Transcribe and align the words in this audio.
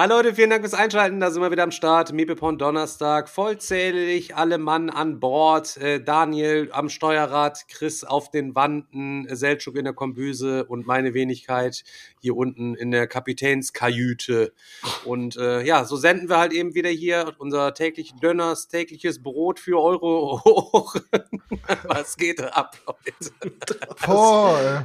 Hallo 0.00 0.14
Leute, 0.14 0.32
vielen 0.32 0.50
Dank 0.50 0.62
fürs 0.62 0.74
Einschalten. 0.74 1.18
Da 1.18 1.32
sind 1.32 1.42
wir 1.42 1.50
wieder 1.50 1.64
am 1.64 1.72
Start. 1.72 2.12
Miepelpon 2.12 2.56
Donnerstag. 2.56 3.28
Vollzählig, 3.28 4.36
alle 4.36 4.56
Mann 4.56 4.90
an 4.90 5.18
Bord. 5.18 5.76
Äh, 5.78 6.00
Daniel 6.00 6.70
am 6.70 6.88
Steuerrad, 6.88 7.66
Chris 7.66 8.04
auf 8.04 8.30
den 8.30 8.54
Wanden, 8.54 9.26
Seltschuk 9.28 9.74
in 9.74 9.82
der 9.82 9.94
Kombüse 9.94 10.66
und 10.66 10.86
meine 10.86 11.14
Wenigkeit 11.14 11.82
hier 12.20 12.36
unten 12.36 12.76
in 12.76 12.92
der 12.92 13.08
Kapitänskajüte. 13.08 14.52
Und 15.04 15.36
äh, 15.36 15.62
ja, 15.62 15.84
so 15.84 15.96
senden 15.96 16.28
wir 16.28 16.38
halt 16.38 16.52
eben 16.52 16.76
wieder 16.76 16.90
hier 16.90 17.34
unser 17.38 17.74
täglich 17.74 18.14
Dönners, 18.22 18.68
tägliches 18.68 19.20
Brot 19.20 19.58
für 19.58 19.82
Euro 19.82 20.40
hoch. 20.44 20.94
Was 21.88 22.16
geht 22.16 22.40
ab, 22.40 22.78
Leute? 22.86 23.32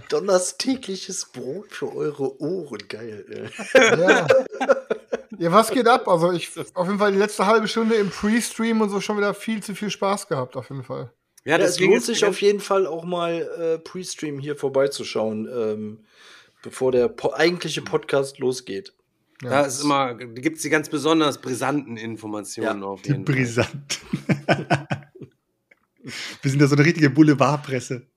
Donners 0.09 0.57
tägliches 0.57 1.27
Brot 1.27 1.71
für 1.71 1.95
eure 1.95 2.41
Ohren. 2.41 2.87
Geil. 2.87 3.51
ja. 3.75 4.27
ja, 5.43 5.51
was 5.51 5.71
geht 5.71 5.87
ab? 5.87 6.07
Also 6.07 6.31
ich 6.31 6.51
auf 6.73 6.87
jeden 6.87 6.99
Fall 6.99 7.11
die 7.11 7.17
letzte 7.17 7.45
halbe 7.45 7.67
Stunde 7.67 7.95
im 7.95 8.09
Pre-Stream 8.09 8.79
und 8.81 8.89
so 8.89 9.01
schon 9.01 9.17
wieder 9.17 9.33
viel 9.33 9.61
zu 9.61 9.75
viel 9.75 9.89
Spaß 9.89 10.27
gehabt, 10.27 10.55
auf 10.55 10.69
jeden 10.69 10.83
Fall. 10.83 11.11
Ja, 11.43 11.57
das 11.57 11.77
ja, 11.77 11.87
lohnt 11.87 12.03
sich 12.03 12.23
auf 12.23 12.41
jeden 12.41 12.61
Fall 12.61 12.87
auch 12.87 13.03
mal 13.03 13.41
äh, 13.59 13.77
Pre-Stream 13.77 14.39
hier 14.39 14.55
vorbeizuschauen, 14.55 15.49
ähm, 15.53 16.05
bevor 16.61 16.93
der 16.93 17.09
po 17.09 17.33
eigentliche 17.33 17.81
Podcast 17.81 18.39
losgeht. 18.39 18.93
Ja. 19.41 19.49
Da 19.49 19.61
ist 19.63 19.83
immer, 19.83 20.15
gibt 20.15 20.55
es 20.55 20.61
die 20.61 20.69
ganz 20.69 20.87
besonders 20.87 21.41
brisanten 21.41 21.97
Informationen 21.97 22.81
ja, 22.81 22.87
auf 22.87 23.05
jeden 23.05 23.25
die 23.25 23.31
brisant. 23.33 23.99
Wir 26.41 26.51
sind 26.51 26.61
ja 26.61 26.67
so 26.67 26.75
eine 26.75 26.85
richtige 26.85 27.09
Boulevardpresse. 27.09 28.07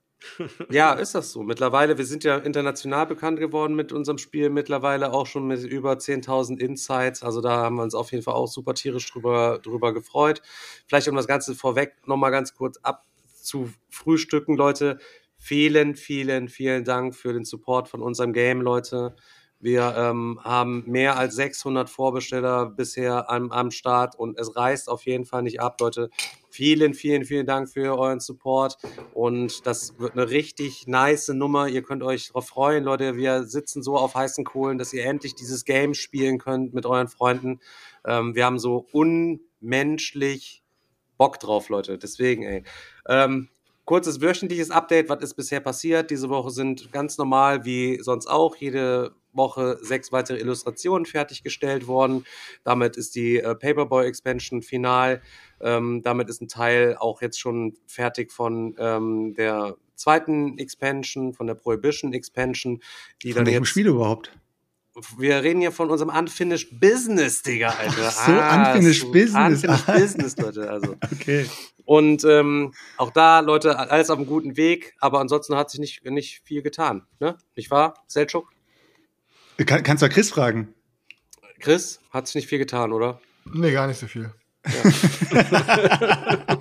Ja, 0.70 0.92
ist 0.94 1.14
das 1.14 1.32
so. 1.32 1.42
Mittlerweile, 1.42 1.98
wir 1.98 2.04
sind 2.04 2.24
ja 2.24 2.36
international 2.38 3.06
bekannt 3.06 3.38
geworden 3.38 3.74
mit 3.74 3.92
unserem 3.92 4.18
Spiel, 4.18 4.50
mittlerweile 4.50 5.12
auch 5.12 5.26
schon 5.26 5.46
mit 5.46 5.62
über 5.64 5.92
10.000 5.92 6.58
Insights. 6.58 7.22
Also 7.22 7.40
da 7.40 7.56
haben 7.56 7.76
wir 7.76 7.82
uns 7.82 7.94
auf 7.94 8.12
jeden 8.12 8.22
Fall 8.22 8.34
auch 8.34 8.48
super 8.48 8.74
tierisch 8.74 9.10
drüber, 9.10 9.58
drüber 9.62 9.92
gefreut. 9.92 10.42
Vielleicht 10.86 11.08
um 11.08 11.16
das 11.16 11.26
Ganze 11.26 11.54
vorweg 11.54 11.94
nochmal 12.06 12.30
ganz 12.30 12.54
kurz 12.54 12.78
abzufrühstücken, 12.82 14.56
Leute. 14.56 14.98
Vielen, 15.38 15.94
vielen, 15.94 16.48
vielen 16.48 16.84
Dank 16.84 17.14
für 17.14 17.32
den 17.32 17.44
Support 17.44 17.88
von 17.88 18.02
unserem 18.02 18.32
Game, 18.32 18.60
Leute. 18.60 19.14
Wir 19.66 19.96
ähm, 19.96 20.38
haben 20.44 20.84
mehr 20.86 21.18
als 21.18 21.34
600 21.34 21.90
Vorbesteller 21.90 22.66
bisher 22.66 23.28
am, 23.28 23.50
am 23.50 23.72
Start 23.72 24.14
und 24.14 24.38
es 24.38 24.54
reißt 24.54 24.88
auf 24.88 25.06
jeden 25.06 25.24
Fall 25.24 25.42
nicht 25.42 25.60
ab, 25.60 25.80
Leute. 25.80 26.08
Vielen, 26.48 26.94
vielen, 26.94 27.24
vielen 27.24 27.46
Dank 27.46 27.68
für 27.68 27.98
euren 27.98 28.20
Support 28.20 28.78
und 29.12 29.66
das 29.66 29.98
wird 29.98 30.12
eine 30.12 30.30
richtig 30.30 30.86
nice 30.86 31.30
Nummer. 31.30 31.66
Ihr 31.66 31.82
könnt 31.82 32.04
euch 32.04 32.28
darauf 32.28 32.46
freuen, 32.46 32.84
Leute. 32.84 33.16
Wir 33.16 33.42
sitzen 33.42 33.82
so 33.82 33.96
auf 33.96 34.14
heißen 34.14 34.44
Kohlen, 34.44 34.78
dass 34.78 34.92
ihr 34.92 35.04
endlich 35.04 35.34
dieses 35.34 35.64
Game 35.64 35.94
spielen 35.94 36.38
könnt 36.38 36.72
mit 36.72 36.86
euren 36.86 37.08
Freunden. 37.08 37.58
Ähm, 38.06 38.36
wir 38.36 38.44
haben 38.44 38.60
so 38.60 38.86
unmenschlich 38.92 40.62
Bock 41.18 41.40
drauf, 41.40 41.70
Leute. 41.70 41.98
Deswegen, 41.98 42.44
ey. 42.44 42.62
Ähm, 43.08 43.48
kurzes 43.86 44.20
wöchentliches 44.20 44.70
Update. 44.70 45.08
Was 45.08 45.22
ist 45.22 45.34
bisher 45.34 45.60
passiert? 45.60 46.10
Diese 46.10 46.28
Woche 46.28 46.50
sind 46.50 46.92
ganz 46.92 47.16
normal 47.16 47.64
wie 47.64 47.98
sonst 48.02 48.26
auch 48.26 48.56
jede 48.56 49.14
Woche 49.32 49.78
sechs 49.80 50.12
weitere 50.12 50.38
Illustrationen 50.38 51.06
fertiggestellt 51.06 51.86
worden. 51.86 52.24
Damit 52.64 52.96
ist 52.96 53.14
die 53.14 53.38
äh, 53.38 53.54
Paperboy 53.54 54.06
Expansion 54.06 54.60
final. 54.62 55.22
Ähm, 55.60 56.02
damit 56.02 56.28
ist 56.28 56.42
ein 56.42 56.48
Teil 56.48 56.96
auch 56.98 57.22
jetzt 57.22 57.38
schon 57.38 57.74
fertig 57.86 58.32
von 58.32 58.74
ähm, 58.78 59.34
der 59.34 59.76
zweiten 59.94 60.58
Expansion, 60.58 61.32
von 61.32 61.46
der 61.46 61.54
Prohibition 61.54 62.12
Expansion, 62.12 62.82
die 63.22 63.32
von 63.32 63.40
dann 63.40 63.46
welchem 63.46 63.62
jetzt 63.62 63.70
Spiel 63.70 63.86
überhaupt? 63.86 64.32
Wir 65.18 65.42
reden 65.42 65.60
hier 65.60 65.72
von 65.72 65.90
unserem 65.90 66.10
Unfinished 66.10 66.80
Business, 66.80 67.42
Digga, 67.42 67.68
Alter. 67.68 68.10
so, 68.10 68.32
ah, 68.32 68.72
Unfinished 68.72 69.02
so, 69.02 69.12
Business. 69.12 69.62
Unfinished 69.62 69.86
Business, 69.94 70.36
Leute. 70.38 70.70
Also. 70.70 70.96
Okay. 71.12 71.46
Und 71.86 72.24
ähm, 72.24 72.74
auch 72.98 73.10
da, 73.10 73.40
Leute, 73.40 73.78
alles 73.78 74.10
auf 74.10 74.18
einem 74.18 74.26
guten 74.26 74.56
Weg, 74.56 74.94
aber 74.98 75.20
ansonsten 75.20 75.56
hat 75.56 75.70
sich 75.70 75.80
nicht, 75.80 76.04
nicht 76.04 76.42
viel 76.44 76.60
getan. 76.62 77.06
Ne? 77.20 77.38
Nicht 77.54 77.70
wahr, 77.70 77.94
Selchuk? 78.08 78.52
Kann, 79.64 79.82
kannst 79.82 80.02
du 80.02 80.08
Chris 80.08 80.30
fragen? 80.30 80.74
Chris, 81.60 82.00
hat 82.10 82.26
sich 82.26 82.34
nicht 82.34 82.48
viel 82.48 82.58
getan, 82.58 82.92
oder? 82.92 83.20
Nee, 83.44 83.72
gar 83.72 83.86
nicht 83.86 84.00
so 84.00 84.06
viel. 84.08 84.34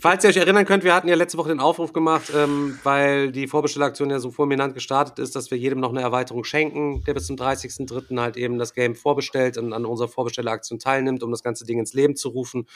Falls 0.00 0.24
ihr 0.24 0.30
euch 0.30 0.36
erinnern 0.36 0.66
könnt, 0.66 0.84
wir 0.84 0.94
hatten 0.94 1.08
ja 1.08 1.14
letzte 1.14 1.38
Woche 1.38 1.48
den 1.50 1.60
Aufruf 1.60 1.92
gemacht, 1.92 2.32
ähm, 2.34 2.78
weil 2.82 3.30
die 3.30 3.46
Vorbestellaktion 3.46 4.10
ja 4.10 4.18
so 4.18 4.30
fulminant 4.30 4.74
gestartet 4.74 5.18
ist, 5.18 5.36
dass 5.36 5.50
wir 5.50 5.58
jedem 5.58 5.80
noch 5.80 5.90
eine 5.90 6.00
Erweiterung 6.00 6.44
schenken, 6.44 7.04
der 7.04 7.14
bis 7.14 7.26
zum 7.26 7.36
30.03. 7.36 8.20
halt 8.20 8.36
eben 8.36 8.58
das 8.58 8.74
Game 8.74 8.94
vorbestellt 8.94 9.56
und 9.56 9.72
an 9.72 9.86
unserer 9.86 10.08
Vorbestelleraktion 10.08 10.78
teilnimmt, 10.78 11.22
um 11.22 11.30
das 11.30 11.42
ganze 11.42 11.64
Ding 11.64 11.78
ins 11.78 11.94
Leben 11.94 12.16
zu 12.16 12.30
rufen. 12.30 12.66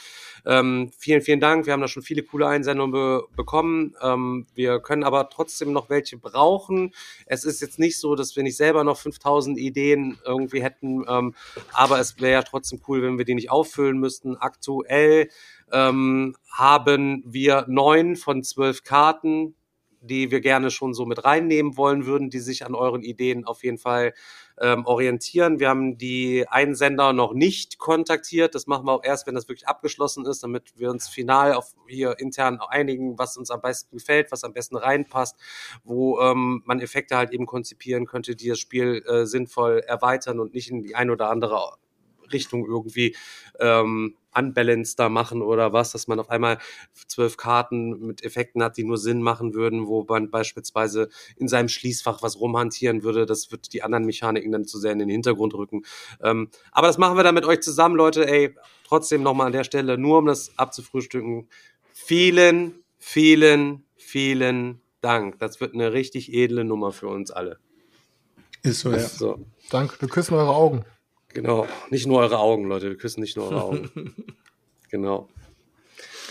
Ähm, 0.47 0.91
vielen, 0.97 1.21
vielen 1.21 1.41
Dank. 1.41 1.67
Wir 1.67 1.73
haben 1.73 1.81
da 1.81 1.89
schon 1.89 2.03
viele 2.03 2.23
coole 2.23 2.47
Einsendungen 2.47 2.93
be 2.93 3.25
bekommen. 3.37 3.95
Ähm, 4.01 4.47
wir 4.55 4.81
können 4.81 5.05
aber 5.05 5.29
trotzdem 5.29 5.73
noch 5.73 5.91
welche 5.91 6.17
brauchen. 6.17 6.95
Es 7.27 7.45
ist 7.45 7.61
jetzt 7.61 7.79
nicht 7.79 7.99
so, 7.99 8.15
dass 8.15 8.37
wir 8.37 8.43
nicht 8.43 8.57
selber 8.57 8.85
noch 8.85 8.99
5000 8.99 9.59
Ideen 9.59 10.19
irgendwie 10.25 10.63
hätten, 10.63 11.05
ähm, 11.09 11.35
aber 11.73 11.99
es 11.99 12.21
wäre 12.21 12.33
ja 12.33 12.43
trotzdem 12.43 12.81
cool, 12.87 13.03
wenn 13.03 13.19
wir 13.19 13.25
die 13.25 13.35
nicht 13.35 13.51
auffüllen 13.51 13.99
müssten 13.99 14.13
müssten. 14.13 14.37
Aktuell 14.37 15.29
ähm, 15.73 16.37
haben 16.51 17.23
wir 17.27 17.65
neun 17.69 18.17
von 18.17 18.43
zwölf 18.43 18.85
Karten, 18.85 19.55
die 20.03 20.31
wir 20.31 20.41
gerne 20.41 20.71
schon 20.71 20.95
so 20.95 21.07
mit 21.07 21.25
reinnehmen 21.25 21.77
wollen 21.77 22.07
würden, 22.07 22.29
die 22.29 22.41
sich 22.41 22.67
an 22.67 22.75
euren 22.75 23.03
Ideen 23.03 23.45
auf 23.45 23.63
jeden 23.63 23.79
Fall 23.79 24.15
ähm, 24.61 24.85
orientieren. 24.85 25.61
Wir 25.61 25.69
haben 25.69 25.97
die 25.97 26.45
Einsender 26.49 27.13
noch 27.13 27.35
nicht 27.35 27.79
kontaktiert. 27.79 28.55
Das 28.55 28.67
machen 28.67 28.85
wir 28.87 28.93
auch 28.93 29.05
erst, 29.05 29.27
wenn 29.27 29.35
das 29.35 29.49
wirklich 29.49 29.69
abgeschlossen 29.69 30.27
ist, 30.27 30.43
damit 30.43 30.73
wir 30.77 30.91
uns 30.91 31.09
final 31.09 31.55
auf 31.55 31.75
hier 31.87 32.19
intern 32.19 32.59
einigen, 32.61 33.17
was 33.19 33.37
uns 33.37 33.51
am 33.51 33.61
besten 33.63 33.97
gefällt, 33.97 34.33
was 34.33 34.45
am 34.45 34.53
besten 34.53 34.77
reinpasst, 34.77 35.37
wo 35.85 36.21
ähm, 36.21 36.63
man 36.67 36.81
Effekte 36.81 37.17
halt 37.17 37.31
eben 37.31 37.47
konzipieren 37.47 38.07
könnte, 38.07 38.35
die 38.35 38.49
das 38.49 38.59
Spiel 38.59 39.05
äh, 39.07 39.25
sinnvoll 39.25 39.79
erweitern 39.87 40.41
und 40.41 40.53
nicht 40.53 40.71
in 40.71 40.83
die 40.83 40.97
ein 40.97 41.11
oder 41.11 41.31
andere 41.31 41.77
Richtung 42.33 42.67
irgendwie 42.67 43.17
ähm, 43.61 44.17
unbalancer 44.35 45.09
machen 45.09 45.43
oder 45.43 45.73
was, 45.73 45.93
dass 45.93 46.09
man 46.09 46.21
auf 46.21 46.31
einmal 46.31 46.59
zwölf 47.07 47.37
Karten 47.37 48.07
mit 48.07 48.25
Effekten 48.25 48.63
hat, 48.63 48.77
die 48.77 48.85
nur 48.85 48.99
Sinn 48.99 49.23
machen 49.23 49.55
würden, 49.55 49.87
wo 49.87 50.05
man 50.09 50.31
beispielsweise 50.31 51.09
in 51.37 51.49
seinem 51.49 51.69
Schließfach 51.69 52.23
was 52.23 52.41
rumhantieren 52.41 53.03
würde. 53.03 53.27
Das 53.27 53.51
wird 53.51 53.73
die 53.73 53.83
anderen 53.83 54.05
Mechaniken 54.05 54.53
dann 54.53 54.65
zu 54.65 54.79
sehr 54.79 54.93
in 54.93 54.99
den 54.99 55.09
Hintergrund 55.09 55.55
rücken. 55.55 55.83
Ähm, 56.23 56.49
aber 56.71 56.87
das 56.87 56.99
machen 56.99 57.17
wir 57.17 57.25
dann 57.25 57.35
mit 57.35 57.45
euch 57.45 57.61
zusammen, 57.61 57.97
Leute. 57.97 58.27
Ey, 58.27 58.55
trotzdem 58.87 59.23
nochmal 59.23 59.47
an 59.47 59.53
der 59.53 59.65
Stelle, 59.65 59.99
nur 59.99 60.19
um 60.19 60.27
das 60.27 60.59
abzufrühstücken. 60.59 61.49
Vielen, 61.93 62.75
vielen, 62.99 63.85
vielen 63.97 64.81
Dank. 65.01 65.39
Das 65.39 65.61
wird 65.61 65.75
eine 65.75 65.93
richtig 65.93 66.33
edle 66.33 66.65
Nummer 66.65 66.93
für 66.93 67.09
uns 67.09 67.31
alle. 67.31 67.59
Ist 68.63 68.81
so, 68.81 68.93
ja. 68.93 69.01
So. 69.01 69.45
Danke, 69.71 70.01
wir 70.01 70.09
küssen 70.09 70.35
eure 70.35 70.55
Augen. 70.55 70.85
Genau, 71.35 71.67
nicht 71.91 72.07
nur 72.07 72.21
eure 72.21 72.39
Augen, 72.39 72.65
Leute. 72.65 72.89
Wir 72.91 72.97
küssen 72.97 73.21
nicht 73.21 73.37
nur 73.37 73.51
eure 73.51 73.65
Augen. 73.65 74.15
genau. 74.91 75.29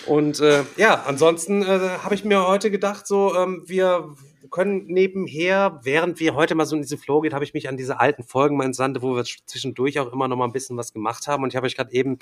Und 0.05 0.39
äh, 0.39 0.63
ja, 0.77 1.03
ansonsten 1.05 1.61
äh, 1.61 1.65
habe 2.03 2.15
ich 2.15 2.23
mir 2.23 2.47
heute 2.47 2.71
gedacht, 2.71 3.05
so 3.07 3.35
ähm, 3.35 3.63
wir 3.65 4.15
können 4.49 4.85
nebenher, 4.87 5.79
während 5.83 6.19
wir 6.19 6.35
heute 6.35 6.55
mal 6.55 6.65
so 6.65 6.75
in 6.75 6.81
diese 6.81 6.97
Flow 6.97 7.21
geht, 7.21 7.33
habe 7.33 7.43
ich 7.43 7.53
mich 7.53 7.69
an 7.69 7.77
diese 7.77 7.99
alten 7.99 8.23
Folgen 8.23 8.57
mal 8.57 8.65
entsandt, 8.65 9.01
wo 9.01 9.15
wir 9.15 9.23
zwischendurch 9.23 9.99
auch 9.99 10.11
immer 10.11 10.27
noch 10.27 10.35
mal 10.35 10.45
ein 10.45 10.51
bisschen 10.51 10.77
was 10.77 10.93
gemacht 10.93 11.27
haben. 11.27 11.43
Und 11.43 11.49
ich 11.49 11.55
habe 11.55 11.67
euch 11.67 11.75
gerade 11.75 11.93
eben 11.93 12.19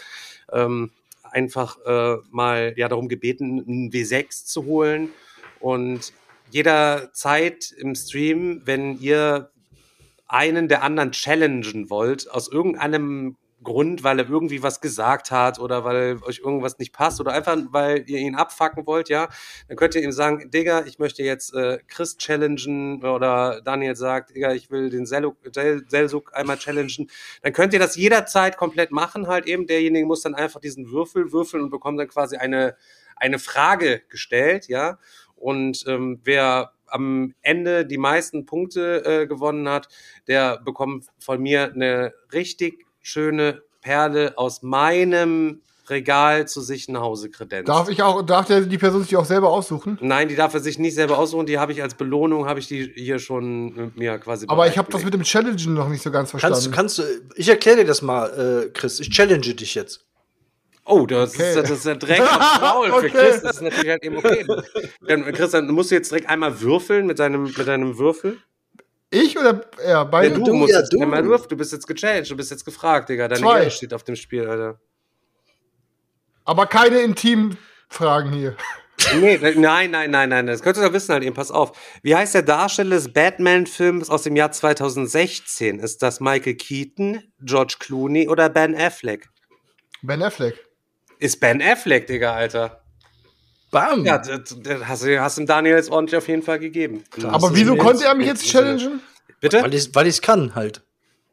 ähm, 0.51 0.91
einfach 1.23 1.77
äh, 1.85 2.17
mal 2.31 2.73
ja 2.77 2.87
darum 2.87 3.07
gebeten, 3.07 3.63
einen 3.67 3.91
W6 3.91 4.45
zu 4.45 4.65
holen. 4.65 5.09
Und 5.59 6.13
jederzeit 6.51 7.71
im 7.77 7.95
Stream, 7.95 8.61
wenn 8.65 8.99
ihr 8.99 9.51
einen 10.29 10.67
der 10.67 10.83
anderen 10.83 11.11
challengen 11.11 11.89
wollt, 11.89 12.29
aus 12.31 12.49
irgendeinem 12.49 13.35
Grund, 13.63 14.03
weil 14.03 14.19
er 14.19 14.29
irgendwie 14.29 14.63
was 14.63 14.79
gesagt 14.79 15.31
hat 15.31 15.59
oder 15.59 15.83
weil 15.83 16.19
euch 16.23 16.39
irgendwas 16.39 16.77
nicht 16.79 16.93
passt 16.93 17.19
oder 17.19 17.33
einfach, 17.33 17.57
weil 17.71 18.09
ihr 18.09 18.19
ihn 18.19 18.35
abfacken 18.35 18.85
wollt, 18.85 19.09
ja, 19.09 19.27
dann 19.67 19.75
könnt 19.75 19.95
ihr 19.95 20.01
ihm 20.01 20.13
sagen, 20.13 20.49
Digga, 20.49 20.85
ich 20.85 20.97
möchte 20.97 21.23
jetzt 21.23 21.53
äh, 21.53 21.79
Chris 21.87 22.17
challengen 22.17 23.03
oder 23.03 23.61
Daniel 23.61 23.95
sagt, 23.95 24.33
Digga, 24.33 24.53
ich 24.53 24.71
will 24.71 24.89
den 24.89 25.05
Sel 25.05 25.33
Selsuk 25.87 26.31
einmal 26.33 26.57
challengen. 26.57 27.09
Dann 27.41 27.51
könnt 27.51 27.73
ihr 27.73 27.79
das 27.79 27.95
jederzeit 27.95 28.55
komplett 28.55 28.91
machen, 28.91 29.27
halt 29.27 29.45
eben. 29.45 29.67
Derjenige 29.67 30.05
muss 30.05 30.21
dann 30.21 30.35
einfach 30.35 30.61
diesen 30.61 30.91
Würfel 30.91 31.33
würfeln 31.33 31.63
und 31.63 31.69
bekommt 31.69 31.99
dann 31.99 32.07
quasi 32.07 32.37
eine, 32.37 32.77
eine 33.17 33.39
Frage 33.39 34.03
gestellt, 34.07 34.67
ja. 34.69 34.99
Und 35.35 35.85
ähm, 35.87 36.19
wer 36.23 36.73
am 36.91 37.33
Ende 37.41 37.85
die 37.85 37.97
meisten 37.97 38.45
Punkte 38.45 39.05
äh, 39.05 39.27
gewonnen 39.27 39.69
hat, 39.69 39.87
der 40.27 40.59
bekommt 40.59 41.05
von 41.19 41.41
mir 41.41 41.73
eine 41.73 42.13
richtig 42.33 42.85
schöne 43.01 43.61
Perle 43.81 44.37
aus 44.37 44.61
meinem 44.61 45.61
Regal 45.89 46.47
zu 46.47 46.61
sich 46.61 46.87
nach 46.87 47.01
Hause 47.01 47.29
kredenzen. 47.29 47.65
Darf 47.65 47.89
ich 47.89 48.03
auch, 48.03 48.21
darf 48.21 48.45
der, 48.45 48.61
die 48.61 48.77
Person 48.77 49.03
sich 49.03 49.15
auch 49.17 49.25
selber 49.25 49.49
aussuchen? 49.49 49.97
Nein, 50.01 50.27
die 50.27 50.35
darf 50.35 50.53
er 50.53 50.59
sich 50.59 50.77
nicht 50.77 50.93
selber 50.93 51.17
aussuchen, 51.17 51.45
die 51.45 51.57
habe 51.57 51.71
ich 51.71 51.81
als 51.81 51.95
Belohnung, 51.95 52.45
habe 52.45 52.59
ich 52.59 52.67
die 52.67 52.91
hier 52.95 53.19
schon 53.19 53.73
mit 53.73 53.97
mir 53.97 54.19
quasi 54.19 54.45
Aber 54.47 54.67
ich 54.67 54.77
habe 54.77 54.91
das 54.91 55.03
mit 55.03 55.13
dem 55.13 55.23
Challengen 55.23 55.73
noch 55.73 55.89
nicht 55.89 56.03
so 56.03 56.11
ganz 56.11 56.29
verstanden. 56.29 56.71
Kannst, 56.71 56.99
kannst 56.99 56.99
du, 56.99 57.03
ich 57.35 57.49
erkläre 57.49 57.77
dir 57.77 57.85
das 57.85 58.01
mal, 58.01 58.67
äh, 58.67 58.69
Chris, 58.69 58.99
ich 58.99 59.09
challenge 59.09 59.55
dich 59.55 59.75
jetzt. 59.75 60.05
Oh, 60.89 61.05
das, 61.05 61.35
okay. 61.35 61.49
ist, 61.49 61.55
das 61.55 61.69
ist 61.69 61.85
ja 61.85 61.93
direkt 61.93 62.21
Maul 62.61 62.91
okay. 62.91 63.09
für 63.09 63.17
Chris. 63.17 63.41
Das 63.41 63.55
ist 63.57 63.61
natürlich 63.61 63.89
halt 63.89 64.03
eben 64.03 64.17
okay. 64.17 64.43
Dann, 65.07 65.23
Chris, 65.33 65.51
dann 65.51 65.67
musst 65.67 65.91
du 65.91 65.95
jetzt 65.95 66.09
direkt 66.09 66.27
einmal 66.27 66.59
würfeln 66.61 67.05
mit 67.05 67.19
deinem, 67.19 67.43
mit 67.43 67.67
deinem 67.67 67.99
Würfel. 67.99 68.39
Ich 69.11 69.37
oder 69.37 69.61
er? 69.83 70.05
Beide? 70.05 70.29
Ja, 70.29 70.37
du, 70.39 70.43
du 70.45 70.53
musst 70.53 70.73
ja, 70.73 70.81
du. 70.81 70.99
Einmal 70.99 71.23
würfeln. 71.25 71.49
Du 71.49 71.57
bist 71.57 71.73
jetzt 71.73 71.85
gechallenged, 71.85 72.31
du 72.31 72.35
bist 72.35 72.49
jetzt 72.49 72.65
gefragt, 72.65 73.09
Digga. 73.09 73.27
Deine 73.27 73.39
Zwei. 73.39 73.59
Ehre 73.59 73.71
steht 73.71 73.93
auf 73.93 74.03
dem 74.03 74.15
Spiel, 74.15 74.47
Alter. 74.47 74.79
Aber 76.43 76.65
keine 76.65 77.01
intimen 77.01 77.55
Fragen 77.87 78.31
hier. 78.31 78.55
Nee, 79.19 79.37
nein, 79.55 79.91
nein, 79.91 80.09
nein, 80.09 80.29
nein. 80.29 80.47
Das 80.47 80.63
könntest 80.63 80.83
du 80.83 80.87
doch 80.87 80.93
wissen 80.95 81.13
halt 81.13 81.23
eben. 81.23 81.35
Pass 81.35 81.51
auf. 81.51 81.77
Wie 82.01 82.15
heißt 82.15 82.33
der 82.33 82.41
Darsteller 82.41 82.95
des 82.95 83.13
Batman-Films 83.13 84.09
aus 84.09 84.23
dem 84.23 84.35
Jahr 84.35 84.51
2016? 84.51 85.77
Ist 85.77 86.01
das 86.01 86.19
Michael 86.19 86.55
Keaton, 86.55 87.21
George 87.41 87.75
Clooney 87.79 88.27
oder 88.27 88.49
Ben 88.49 88.75
Affleck? 88.75 89.29
Ben 90.01 90.23
Affleck. 90.23 90.68
Ist 91.19 91.39
Ben 91.41 91.61
Affleck, 91.61 92.07
Digga, 92.07 92.33
Alter. 92.33 92.81
Bam! 93.71 94.05
Ja, 94.05 94.17
das, 94.17 94.55
das 94.63 94.87
hast, 94.87 95.03
du, 95.03 95.21
hast 95.21 95.37
dem 95.37 95.45
Daniel 95.45 95.75
jetzt 95.75 95.91
ordentlich 95.91 96.17
auf 96.17 96.27
jeden 96.27 96.41
Fall 96.41 96.59
gegeben. 96.59 97.03
Aber 97.23 97.53
wieso 97.53 97.75
konnte 97.75 98.05
er 98.05 98.15
mich 98.15 98.25
jetzt 98.25 98.45
challengen? 98.45 99.01
Bitte? 99.41 99.61
Weil 99.61 100.07
ich 100.07 100.15
es 100.15 100.21
kann 100.21 100.55
halt. 100.55 100.81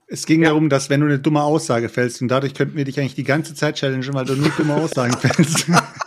Es 0.08 0.26
ging 0.26 0.42
ja. 0.42 0.50
darum, 0.50 0.68
dass 0.68 0.90
wenn 0.90 1.00
du 1.00 1.06
eine 1.06 1.18
dumme 1.18 1.42
Aussage 1.42 1.88
fällst 1.88 2.20
und 2.20 2.28
dadurch 2.28 2.54
könnten 2.54 2.76
wir 2.76 2.84
dich 2.84 3.00
eigentlich 3.00 3.14
die 3.14 3.24
ganze 3.24 3.54
Zeit 3.54 3.76
challengen, 3.76 4.12
weil 4.12 4.24
du 4.24 4.34
nur 4.34 4.50
dumme 4.50 4.74
Aussagen 4.74 5.16
fällst. 5.16 5.66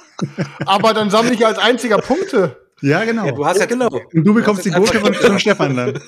Aber 0.66 0.94
dann 0.94 1.10
sammle 1.10 1.34
ich 1.34 1.46
als 1.46 1.58
einziger 1.58 1.98
Punkte. 1.98 2.58
Ja, 2.82 3.04
genau. 3.04 3.26
Ja, 3.26 3.32
du 3.32 3.46
hast 3.46 3.60
ja, 3.60 3.66
genau. 3.66 3.88
Und 3.88 4.24
du 4.26 4.34
bekommst 4.34 4.66
die 4.66 4.72
Gurke 4.72 5.00
von, 5.00 5.40
Stefan 5.40 5.76
dann. 5.76 6.02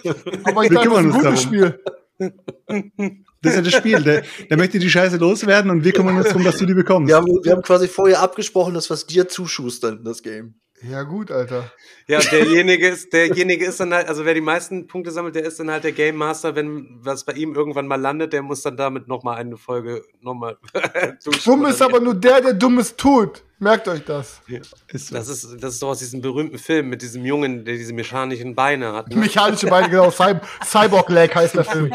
Aber 0.44 0.64
ich 0.64 0.70
wir 0.70 0.78
dachte, 0.78 0.90
das 0.90 1.00
ist 1.00 1.06
ein 1.06 1.12
gutes 1.12 1.42
Spiel. 1.42 1.80
Das 3.42 3.54
ist 3.54 3.58
ja 3.58 3.64
das 3.64 3.74
Spiel. 3.74 4.02
Der, 4.04 4.24
der 4.50 4.58
möchte 4.58 4.78
die 4.78 4.90
Scheiße 4.90 5.18
loswerden 5.18 5.72
und 5.72 5.84
wir 5.84 5.92
kümmern 5.94 6.18
uns 6.18 6.28
darum, 6.28 6.44
dass 6.44 6.58
du 6.58 6.66
die 6.66 6.76
bekommst. 6.76 7.10
Wir 7.10 7.16
haben, 7.16 7.26
wir 7.26 7.52
haben 7.52 7.64
quasi 7.64 7.88
vorher 7.88 8.22
abgesprochen, 8.22 8.74
dass 8.74 8.90
wir 8.90 8.94
es 8.94 9.08
dir 9.08 9.28
zuschustern, 9.28 10.04
das 10.04 10.22
Game. 10.22 10.56
Ja, 10.84 11.04
gut, 11.04 11.30
Alter. 11.30 11.72
Ja, 12.08 12.20
derjenige 12.20 12.88
ist, 12.88 13.14
derjenige 13.14 13.66
ist 13.66 13.80
dann 13.80 13.94
halt, 13.94 14.08
also 14.08 14.26
wer 14.26 14.34
die 14.34 14.42
meisten 14.42 14.88
Punkte 14.88 15.12
sammelt, 15.12 15.36
der 15.36 15.46
ist 15.46 15.60
dann 15.60 15.70
halt 15.70 15.84
der 15.84 15.92
Game 15.92 16.16
Master, 16.16 16.56
wenn 16.56 17.00
was 17.02 17.24
bei 17.24 17.34
ihm 17.34 17.54
irgendwann 17.54 17.88
mal 17.88 18.02
landet, 18.02 18.34
der 18.34 18.42
muss 18.42 18.64
dann 18.64 18.78
damit 18.78 19.08
nochmal 19.08 19.38
eine 19.38 19.58
Folge 19.58 20.04
nochmal. 20.22 20.58
Dumm 21.46 21.66
ist 21.66 21.82
aber 21.82 22.00
nur 22.00 22.16
der, 22.16 22.42
der 22.42 22.54
Dummes 22.54 22.96
tut. 22.96 23.44
Merkt 23.62 23.88
euch 23.88 24.04
das. 24.04 24.42
Ja. 24.48 24.60
Ist 24.88 25.14
das, 25.14 25.28
ist, 25.28 25.64
das 25.64 25.76
ist 25.76 25.84
doch 25.84 25.90
aus 25.90 26.00
diesem 26.00 26.20
berühmten 26.20 26.58
Film 26.58 26.90
mit 26.90 27.04
diesem 27.04 27.24
Jungen, 27.24 27.64
der 27.64 27.76
diese 27.76 27.94
mechanischen 27.94 28.56
Beine 28.56 28.92
hat. 28.94 29.10
Ne? 29.10 29.18
Mechanische 29.18 29.68
Beine, 29.68 29.88
genau. 29.88 30.10
Cy 30.10 30.34
Cyborg 30.66 31.10
Leg 31.10 31.36
heißt 31.36 31.54
der 31.54 31.64
Film. 31.64 31.94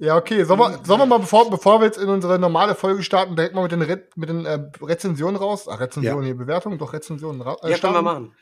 ja, 0.00 0.16
okay. 0.16 0.44
Sollen 0.44 0.60
wir, 0.60 0.80
sollen 0.82 1.00
wir 1.00 1.06
mal, 1.06 1.18
bevor, 1.18 1.50
bevor 1.50 1.78
wir 1.80 1.84
jetzt 1.84 1.98
in 1.98 2.08
unsere 2.08 2.38
normale 2.38 2.74
Folge 2.74 3.02
starten, 3.02 3.36
direkt 3.36 3.54
mal 3.54 3.60
mit 3.60 3.72
den, 3.72 3.82
Re 3.82 4.02
mit 4.16 4.30
den 4.30 4.46
äh, 4.46 4.60
Rezensionen 4.80 5.36
raus? 5.36 5.68
Ach, 5.68 5.78
Rezensionen 5.78 6.22
ja. 6.22 6.28
hier, 6.28 6.36
Bewertungen, 6.36 6.78
doch 6.78 6.94
Rezensionen 6.94 7.42
raus. 7.42 7.58
Äh, 7.62 7.72
ja, 7.72 7.76
können 7.76 7.92
wir 7.92 8.00
machen. 8.02 8.32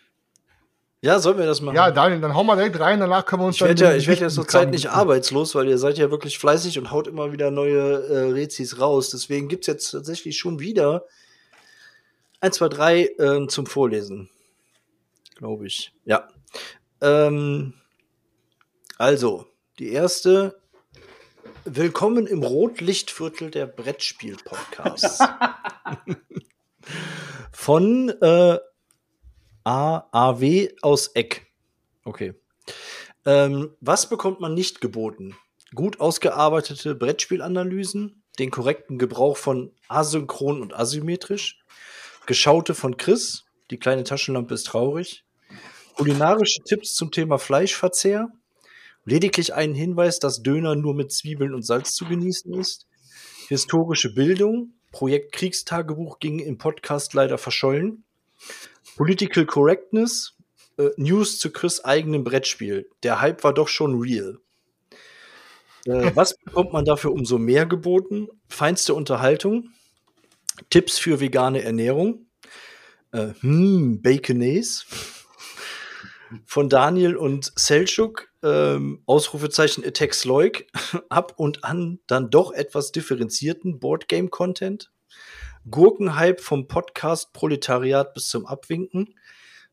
Ja, 1.04 1.18
sollen 1.18 1.36
wir 1.36 1.46
das 1.46 1.60
machen? 1.60 1.74
Ja, 1.74 1.90
Daniel, 1.90 2.20
dann 2.20 2.32
hauen 2.32 2.46
wir 2.46 2.54
direkt 2.54 2.78
rein, 2.78 3.00
danach 3.00 3.26
können 3.26 3.42
wir 3.42 3.46
uns 3.46 3.56
ich 3.56 3.66
dann. 3.66 3.76
ja, 3.76 3.92
ich 3.92 4.06
werde 4.06 4.20
ja 4.20 4.28
zur 4.28 4.46
Zeit 4.46 4.70
nicht 4.70 4.88
arbeitslos, 4.88 5.52
weil 5.56 5.68
ihr 5.68 5.76
seid 5.76 5.98
ja 5.98 6.12
wirklich 6.12 6.38
fleißig 6.38 6.78
und 6.78 6.92
haut 6.92 7.08
immer 7.08 7.32
wieder 7.32 7.50
neue 7.50 8.06
äh, 8.06 8.30
Rezis 8.30 8.78
raus. 8.78 9.10
Deswegen 9.10 9.48
gibt 9.48 9.64
es 9.64 9.66
jetzt 9.66 9.90
tatsächlich 9.90 10.38
schon 10.38 10.60
wieder 10.60 11.04
1, 12.40 12.54
2, 12.54 12.68
3 12.68 13.00
äh, 13.00 13.46
zum 13.48 13.66
Vorlesen. 13.66 14.30
Glaube 15.34 15.66
ich. 15.66 15.92
Ja. 16.04 16.28
Ähm, 17.00 17.74
also, 18.96 19.46
die 19.80 19.90
erste. 19.90 20.60
Willkommen 21.64 22.28
im 22.28 22.44
Rotlichtviertel 22.44 23.50
der 23.50 23.66
Brettspiel-Podcasts. 23.66 25.18
Von 27.52 28.08
äh, 28.20 28.58
AAW 29.64 30.68
aus 30.82 31.08
Eck. 31.08 31.46
Okay. 32.04 32.34
Ähm, 33.24 33.70
was 33.80 34.08
bekommt 34.08 34.40
man 34.40 34.54
nicht 34.54 34.80
geboten? 34.80 35.36
Gut 35.74 36.00
ausgearbeitete 36.00 36.94
Brettspielanalysen, 36.94 38.22
den 38.38 38.50
korrekten 38.50 38.98
Gebrauch 38.98 39.36
von 39.36 39.72
asynchron 39.88 40.60
und 40.60 40.74
asymmetrisch, 40.74 41.58
Geschaute 42.26 42.74
von 42.74 42.96
Chris, 42.96 43.44
die 43.70 43.78
kleine 43.78 44.04
Taschenlampe 44.04 44.54
ist 44.54 44.66
traurig, 44.66 45.24
kulinarische 45.94 46.62
Tipps 46.62 46.94
zum 46.94 47.10
Thema 47.10 47.38
Fleischverzehr, 47.38 48.28
lediglich 49.04 49.54
einen 49.54 49.74
Hinweis, 49.74 50.18
dass 50.18 50.42
Döner 50.42 50.76
nur 50.76 50.94
mit 50.94 51.12
Zwiebeln 51.12 51.54
und 51.54 51.62
Salz 51.62 51.94
zu 51.94 52.04
genießen 52.04 52.54
ist, 52.54 52.86
historische 53.48 54.14
Bildung, 54.14 54.74
Projekt 54.92 55.32
Kriegstagebuch 55.32 56.18
ging 56.18 56.38
im 56.38 56.58
Podcast 56.58 57.14
leider 57.14 57.38
verschollen, 57.38 58.04
Political 58.96 59.46
Correctness, 59.46 60.36
äh, 60.78 60.90
News 60.96 61.38
zu 61.38 61.50
Chris 61.50 61.84
eigenem 61.84 62.24
Brettspiel. 62.24 62.88
Der 63.02 63.20
Hype 63.20 63.44
war 63.44 63.54
doch 63.54 63.68
schon 63.68 64.00
real. 64.00 64.38
Äh, 65.86 66.10
was 66.14 66.36
bekommt 66.36 66.72
man 66.72 66.84
dafür 66.84 67.12
umso 67.12 67.38
mehr 67.38 67.66
geboten? 67.66 68.28
Feinste 68.48 68.94
Unterhaltung, 68.94 69.70
Tipps 70.70 70.98
für 70.98 71.20
vegane 71.20 71.62
Ernährung, 71.62 72.26
äh, 73.12 73.28
hm, 73.40 74.02
Baconaise 74.02 74.84
von 76.46 76.68
Daniel 76.68 77.16
und 77.16 77.52
Selchuk, 77.56 78.28
ähm, 78.42 79.02
Ausrufezeichen 79.06 79.84
Attacks 79.84 80.24
Leuk, 80.26 80.64
ab 81.08 81.34
und 81.36 81.64
an 81.64 82.00
dann 82.06 82.30
doch 82.30 82.52
etwas 82.52 82.92
differenzierten 82.92 83.78
Boardgame-Content, 83.78 84.90
Gurkenhype 85.70 86.42
vom 86.42 86.66
Podcast 86.66 87.32
Proletariat 87.32 88.14
bis 88.14 88.28
zum 88.28 88.46
Abwinken. 88.46 89.14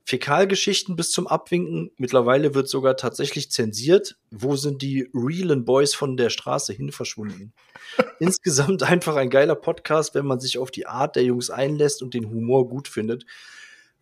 Fäkalgeschichten 0.04 0.96
bis 0.96 1.12
zum 1.12 1.28
Abwinken. 1.28 1.92
Mittlerweile 1.98 2.56
wird 2.56 2.68
sogar 2.68 2.98
tatsächlich 2.98 3.52
zensiert. 3.52 4.18
Wo 4.32 4.56
sind 4.56 4.82
die 4.82 5.10
realen 5.14 5.66
Boys 5.66 5.94
von 5.94 6.18
der 6.18 6.30
Straße 6.30 6.74
hin 6.74 6.92
verschwunden? 6.92 7.54
Insgesamt 8.20 8.84
einfach 8.84 9.16
ein 9.16 9.30
geiler 9.30 9.56
Podcast, 9.56 10.16
wenn 10.16 10.26
man 10.26 10.40
sich 10.40 10.58
auf 10.58 10.72
die 10.72 10.88
Art 10.88 11.16
der 11.16 11.24
Jungs 11.24 11.50
einlässt 11.50 12.02
und 12.02 12.14
den 12.14 12.30
Humor 12.30 12.68
gut 12.68 12.88
findet. 12.88 13.26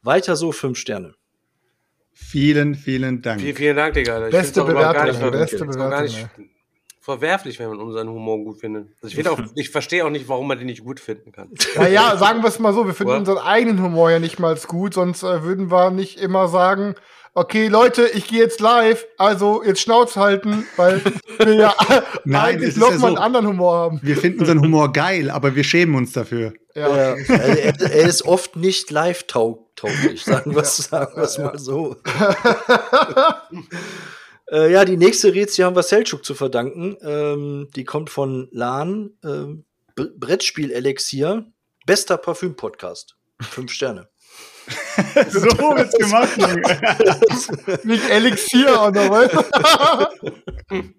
Weiter 0.02 0.36
so, 0.36 0.52
fünf 0.52 0.78
Sterne. 0.78 1.16
Vielen, 2.14 2.76
vielen 2.76 3.22
Dank. 3.22 3.42
Vielen, 3.42 3.56
vielen 3.56 3.76
Dank, 3.76 3.94
Digga. 3.94 4.26
Ich 4.26 4.32
beste 4.32 4.64
Bewertung. 4.64 5.32
Beste 5.32 5.66
Bewertung 5.66 6.50
verwerflich, 7.08 7.58
wenn 7.58 7.70
man 7.70 7.80
unseren 7.80 8.10
Humor 8.10 8.38
gut 8.40 8.60
findet. 8.60 8.90
Also 9.02 9.18
ich, 9.18 9.30
auch, 9.30 9.40
ich 9.56 9.70
verstehe 9.70 10.04
auch 10.04 10.10
nicht, 10.10 10.28
warum 10.28 10.46
man 10.46 10.58
den 10.58 10.68
nicht 10.68 10.84
gut 10.84 11.00
finden 11.00 11.32
kann. 11.32 11.48
Naja, 11.78 12.18
sagen 12.18 12.42
wir 12.42 12.50
es 12.50 12.60
mal 12.60 12.74
so, 12.74 12.86
wir 12.86 12.94
finden 12.94 13.14
unseren 13.14 13.38
eigenen 13.38 13.82
Humor 13.82 14.12
ja 14.12 14.20
nicht 14.20 14.40
mal 14.40 14.58
gut, 14.68 14.94
sonst 14.94 15.24
äh, 15.24 15.42
würden 15.42 15.72
wir 15.72 15.90
nicht 15.90 16.20
immer 16.20 16.50
sagen, 16.50 16.96
okay, 17.34 17.70
Leute, 17.70 18.10
ich 18.14 18.28
gehe 18.28 18.40
jetzt 18.40 18.60
live, 18.60 19.06
also 19.18 19.64
jetzt 19.64 19.80
Schnauz 19.80 20.18
halten, 20.18 20.66
weil 20.76 21.02
wir 21.38 21.54
ja 21.54 21.74
Nein, 22.26 22.42
eigentlich 22.42 22.76
noch 22.76 22.92
ja 22.92 22.96
mal 22.96 23.00
so. 23.00 23.08
einen 23.08 23.18
anderen 23.20 23.48
Humor 23.48 23.78
haben. 23.78 24.02
Wir 24.04 24.18
finden 24.18 24.42
unseren 24.42 24.60
Humor 24.60 24.92
geil, 24.92 25.30
aber 25.30 25.56
wir 25.56 25.64
schämen 25.64 25.96
uns 25.96 26.12
dafür. 26.12 26.56
Ja. 26.76 26.90
ja. 26.90 27.16
er, 27.16 27.80
er, 27.80 28.06
ist 28.06 28.26
oft 28.26 28.58
nicht 28.58 28.92
live 28.92 29.24
tauglich, 29.28 30.26
sagen 30.26 30.54
wir 30.54 30.62
es 30.62 30.90
ja. 30.92 31.08
ja. 31.16 31.44
mal 31.46 31.58
so. 31.58 31.96
Äh, 34.52 34.72
ja, 34.72 34.86
die 34.86 34.98
nächste 34.98 35.34
Rätsel 35.34 35.66
haben 35.66 35.76
wir 35.76 35.84
Selchuk 35.84 36.24
zu 36.24 36.34
verdanken. 36.34 36.98
Ähm, 37.02 37.70
die 37.76 37.84
kommt 37.84 38.10
von 38.10 38.48
Lan, 38.52 39.12
ähm, 39.24 39.66
Brettspiel-Elixier, 39.96 41.46
bester 41.86 42.18
Parfüm-Podcast. 42.18 43.18
Fünf 43.42 43.72
Sterne. 43.72 44.10
so 45.30 45.42
wird's 45.42 45.98
gemacht. 45.98 46.38
Nicht 47.86 48.10
Elixier 48.10 48.68
weißt 48.70 49.34
du? 49.34 50.84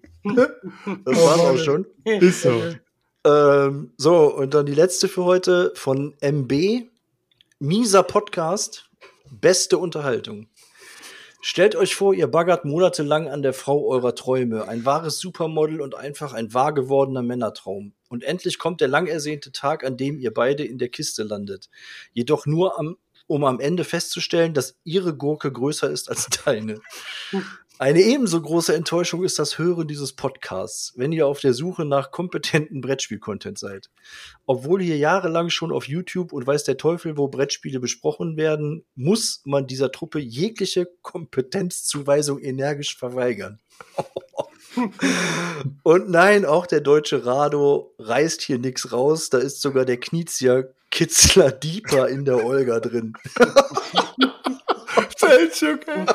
Das 1.05 1.17
war's 1.17 1.39
auch 1.39 1.57
schon. 1.57 1.87
Ist 2.03 2.41
so. 2.41 2.61
Ähm, 3.25 3.93
so, 3.97 4.35
und 4.35 4.53
dann 4.53 4.65
die 4.65 4.73
letzte 4.73 5.07
für 5.07 5.23
heute 5.23 5.71
von 5.75 6.13
MB. 6.19 6.83
Mieser 7.59 8.03
Podcast. 8.03 8.89
Beste 9.31 9.77
Unterhaltung. 9.77 10.48
Stellt 11.41 11.75
euch 11.77 11.95
vor, 11.95 12.13
ihr 12.13 12.27
baggert 12.27 12.65
monatelang 12.65 13.29
an 13.29 13.41
der 13.41 13.53
Frau 13.53 13.87
eurer 13.87 14.13
Träume. 14.13 14.67
Ein 14.67 14.83
wahres 14.83 15.19
Supermodel 15.19 15.79
und 15.79 15.95
einfach 15.95 16.33
ein 16.33 16.53
wahr 16.53 16.73
gewordener 16.73 17.21
Männertraum. 17.21 17.93
Und 18.09 18.25
endlich 18.25 18.59
kommt 18.59 18.81
der 18.81 18.89
lang 18.89 19.07
ersehnte 19.07 19.53
Tag, 19.53 19.85
an 19.85 19.95
dem 19.95 20.19
ihr 20.19 20.33
beide 20.33 20.65
in 20.65 20.77
der 20.77 20.89
Kiste 20.89 21.23
landet. 21.23 21.69
Jedoch 22.11 22.45
nur 22.45 22.77
am, 22.77 22.97
um 23.27 23.45
am 23.45 23.61
Ende 23.61 23.85
festzustellen, 23.85 24.53
dass 24.53 24.77
ihre 24.83 25.15
Gurke 25.15 25.49
größer 25.49 25.89
ist 25.89 26.09
als 26.09 26.27
deine. 26.45 26.81
Eine 27.81 28.01
ebenso 28.01 28.41
große 28.41 28.75
Enttäuschung 28.75 29.23
ist 29.23 29.39
das 29.39 29.57
Hören 29.57 29.87
dieses 29.87 30.11
Podcasts, 30.11 30.91
wenn 30.97 31.13
ihr 31.13 31.25
auf 31.25 31.39
der 31.39 31.53
Suche 31.53 31.85
nach 31.85 32.11
kompetenten 32.11 32.81
Brettspiel-Content 32.81 33.57
seid. 33.57 33.89
Obwohl 34.45 34.81
hier 34.81 34.97
jahrelang 34.97 35.49
schon 35.49 35.71
auf 35.71 35.87
YouTube 35.87 36.33
und 36.33 36.45
weiß 36.45 36.65
der 36.65 36.75
Teufel, 36.75 37.15
wo 37.15 37.29
Brettspiele 37.29 37.79
besprochen 37.79 38.35
werden, 38.35 38.83
muss 38.95 39.43
man 39.45 39.65
dieser 39.65 39.93
Truppe 39.93 40.19
jegliche 40.19 40.89
Kompetenzzuweisung 41.01 42.41
energisch 42.41 42.97
verweigern. 42.97 43.61
Und 45.83 46.09
nein, 46.09 46.45
auch 46.45 46.67
der 46.67 46.81
deutsche 46.81 47.25
Rado 47.25 47.95
reißt 47.97 48.41
hier 48.41 48.59
nix 48.59 48.91
raus. 48.91 49.29
Da 49.29 49.37
ist 49.37 49.61
sogar 49.61 49.85
der 49.85 49.97
Knizia 49.97 50.65
Kitzler 50.91 51.51
Dieper 51.51 52.09
in 52.09 52.25
der 52.25 52.45
Olga 52.45 52.81
drin. 52.81 53.13
Seltschuk, 55.17 55.87
ey. 55.87 56.05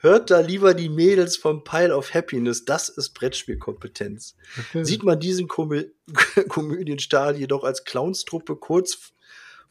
Hört 0.00 0.30
da 0.30 0.40
lieber 0.40 0.74
die 0.74 0.88
Mädels 0.88 1.36
vom 1.36 1.64
Pile 1.64 1.96
of 1.96 2.14
Happiness. 2.14 2.64
Das 2.64 2.88
ist 2.88 3.10
Brettspielkompetenz. 3.10 4.36
Sieht 4.74 5.02
man 5.02 5.20
diesen 5.20 5.48
Komö 5.48 5.84
Komödienstahl 6.48 7.36
jedoch 7.36 7.64
als 7.64 7.84
Clownstruppe 7.84 8.56
kurz 8.56 9.12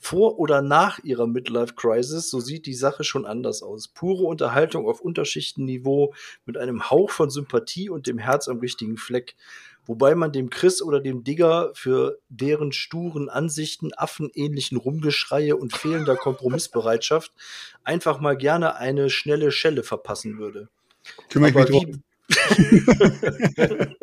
vor 0.02 0.40
oder 0.40 0.64
nach 0.64 0.98
ihrer 1.04 1.28
Midlife 1.28 1.76
Crisis, 1.76 2.32
so 2.32 2.40
sieht 2.40 2.66
die 2.66 2.74
Sache 2.74 3.04
schon 3.04 3.28
anders 3.28 3.62
aus. 3.62 3.88
Pure 3.88 4.24
Unterhaltung 4.24 4.88
auf 4.88 5.00
Unterschichtenniveau 5.00 6.16
mit 6.46 6.58
einem 6.58 6.90
Hauch 6.90 7.12
von 7.12 7.30
Sympathie 7.30 7.90
und 7.90 8.08
dem 8.08 8.18
Herz 8.18 8.48
am 8.48 8.58
richtigen 8.58 8.98
Fleck. 8.98 9.36
Wobei 9.86 10.16
man 10.16 10.32
dem 10.32 10.50
Chris 10.50 10.82
oder 10.82 11.00
dem 11.00 11.24
Digger 11.24 11.72
für 11.74 12.20
deren 12.30 12.72
sturen 12.72 13.30
Ansichten, 13.30 13.92
affenähnlichen 13.94 14.78
Rumgeschreie 14.78 15.56
und 15.56 15.74
fehlender 15.76 16.16
Kompromissbereitschaft 16.16 17.32
einfach 17.84 18.20
mal 18.20 18.38
gerne 18.38 18.76
eine 18.76 19.10
schnelle 19.10 19.52
Schelle 19.52 19.84
verpassen 19.84 20.38
würde. 20.38 20.70
Kümmere 21.30 21.50
ich 21.50 21.56
mich 21.56 21.66
drum. 21.66 22.04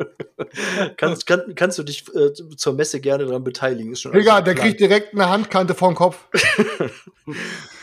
kannst, 0.97 1.27
kann, 1.27 1.55
kannst 1.55 1.77
du 1.77 1.83
dich 1.83 2.03
äh, 2.15 2.33
zur 2.33 2.73
Messe 2.73 2.99
gerne 2.99 3.25
daran 3.25 3.43
beteiligen? 3.43 3.91
Ist 3.91 4.01
schon 4.01 4.13
Digga, 4.13 4.41
der 4.41 4.55
kriegt 4.55 4.79
direkt 4.79 5.13
eine 5.13 5.29
Handkante 5.29 5.75
vom 5.75 5.95
Kopf. 5.95 6.27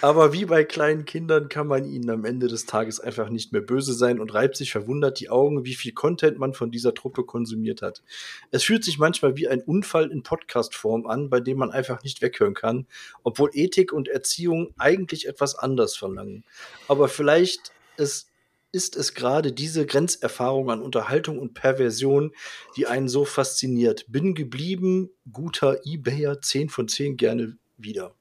Aber 0.00 0.33
wie 0.33 0.45
bei 0.45 0.65
kleinen 0.65 1.05
Kindern 1.05 1.49
kann 1.49 1.67
man 1.67 1.85
ihnen 1.85 2.11
am 2.11 2.25
Ende 2.25 2.49
des 2.49 2.67
Tages 2.67 3.00
einfach 3.00 3.29
nicht 3.29 3.53
mehr 3.53 3.62
böse 3.62 3.93
sein 3.93 4.21
und 4.21 4.35
reibt 4.35 4.57
sich 4.57 4.73
verwundert 4.73 5.21
die 5.21 5.31
Augen, 5.31 5.65
wie 5.65 5.75
viel 5.75 5.93
Content 5.93 6.38
man 6.38 6.53
von 6.53 6.71
dieser 6.71 6.95
Truppe 6.95 7.25
konsumiert 7.25 7.83
hat. 7.83 8.03
Es 8.50 8.65
fühlt 8.65 8.85
sich 8.85 8.99
manchmal 8.99 9.37
wie 9.37 9.49
ein 9.49 9.62
Unfall 9.62 10.11
in 10.11 10.23
Podcast-Form 10.23 11.07
an, 11.07 11.31
bei 11.31 11.41
dem 11.41 11.59
man 11.59 11.71
einfach 11.71 12.03
nicht 12.03 12.23
weghören 12.23 12.55
kann, 12.55 12.87
obwohl 13.23 13.50
Ethik 13.53 13.93
und 13.93 14.09
Erziehung 14.09 14.75
eigentlich 14.79 15.29
etwas 15.29 15.55
anders 15.55 15.97
verlangen. 15.97 16.45
Aber 16.88 17.09
vielleicht 17.09 17.73
ist, 17.97 18.31
ist 18.76 18.95
es 18.95 19.14
gerade 19.14 19.52
diese 19.52 19.87
Grenzerfahrung 19.87 20.71
an 20.71 20.83
Unterhaltung 20.83 21.38
und 21.38 21.54
Perversion, 21.54 22.33
die 22.76 22.87
einen 22.87 23.09
so 23.09 23.25
fasziniert. 23.25 24.04
Bin 24.09 24.35
geblieben, 24.35 25.09
guter 25.33 25.80
Ebayer, 25.85 26.40
10 26.42 26.68
von 26.68 26.87
10 26.88 27.16
gerne 27.16 27.56
wieder. 27.78 28.14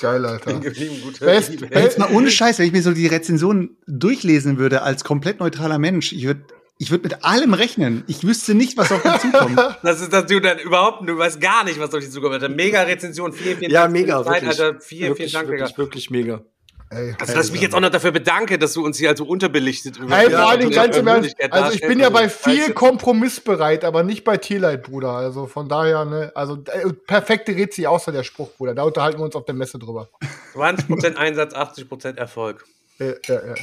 Geil, 0.00 0.26
Alter. 0.26 0.58
Geblieben, 0.60 1.00
gut. 1.02 1.20
Best- 1.20 1.52
Jetzt 1.60 1.98
mal 1.98 2.12
ohne 2.12 2.30
Scheiß, 2.30 2.58
wenn 2.58 2.66
ich 2.66 2.72
mir 2.72 2.82
so 2.82 2.92
die 2.92 3.06
Rezension 3.06 3.76
durchlesen 3.86 4.58
würde 4.58 4.82
als 4.82 5.04
komplett 5.04 5.38
neutraler 5.40 5.78
Mensch, 5.78 6.12
ich 6.12 6.26
würde 6.26 6.42
ich 6.78 6.90
würd 6.90 7.04
mit 7.04 7.24
allem 7.24 7.54
rechnen. 7.54 8.04
Ich 8.06 8.22
wüsste 8.22 8.54
nicht, 8.54 8.76
was 8.76 8.92
auf 8.92 9.02
mich 9.02 9.18
zukommt. 9.20 9.58
Das 9.82 10.02
ist, 10.02 10.12
dass 10.12 10.26
du 10.26 10.40
dann 10.40 10.58
überhaupt, 10.58 11.08
du 11.08 11.16
weißt 11.16 11.40
gar 11.40 11.64
nicht, 11.64 11.78
was 11.80 11.94
auf 11.94 12.00
dich 12.00 12.10
zukommt. 12.10 12.42
Mega 12.54 12.82
Rezension, 12.82 13.32
vielen, 13.32 13.56
vielen 13.56 13.70
Ja, 13.70 13.82
Dank. 13.84 13.94
die 13.94 14.00
mega, 14.02 14.22
Zeit, 14.22 14.42
wirklich. 14.42 14.60
Alter. 14.60 14.80
Vielen, 14.82 15.08
wirklich, 15.08 15.30
vielen 15.30 15.32
Dank, 15.32 15.48
wirklich, 15.48 15.68
Digga. 15.70 15.78
wirklich 15.78 16.10
mega. 16.10 16.44
Ey. 16.88 17.16
Also, 17.18 17.34
dass 17.34 17.46
ich 17.46 17.52
mich 17.52 17.62
jetzt 17.62 17.74
auch 17.74 17.80
noch 17.80 17.90
dafür 17.90 18.12
bedanke, 18.12 18.58
dass 18.58 18.72
du 18.72 18.84
uns 18.84 18.96
hier 18.96 19.08
also 19.08 19.24
unterbelichtet 19.24 19.96
über 19.96 20.16
Ey, 20.16 20.28
Dingen 20.28 20.70
Ja, 20.70 20.84
ganz 20.84 20.96
im 20.96 21.06
Ernst, 21.06 21.34
also 21.50 21.72
ich 21.74 21.80
bin 21.80 21.98
ja 21.98 22.10
bei 22.10 22.26
darstellst. 22.26 22.64
viel 22.64 22.74
kompromissbereit, 22.74 23.84
aber 23.84 24.04
nicht 24.04 24.22
bei 24.22 24.36
Tierleid, 24.36 24.84
Bruder. 24.84 25.10
Also 25.10 25.46
von 25.46 25.68
daher, 25.68 26.04
ne, 26.04 26.30
also 26.36 26.62
äh, 26.66 26.92
perfekte 26.92 27.56
Rezi 27.56 27.86
außer 27.86 28.12
der 28.12 28.22
Spruch, 28.22 28.50
Bruder. 28.56 28.74
Da 28.74 28.84
unterhalten 28.84 29.18
wir 29.18 29.24
uns 29.24 29.34
auf 29.34 29.44
der 29.44 29.54
Messe 29.56 29.80
drüber. 29.80 30.08
20% 30.54 31.16
Einsatz, 31.16 31.54
80% 31.54 32.16
Erfolg. 32.16 32.64
Ja, 32.98 33.14
ja, 33.26 33.46
ja. 33.46 33.54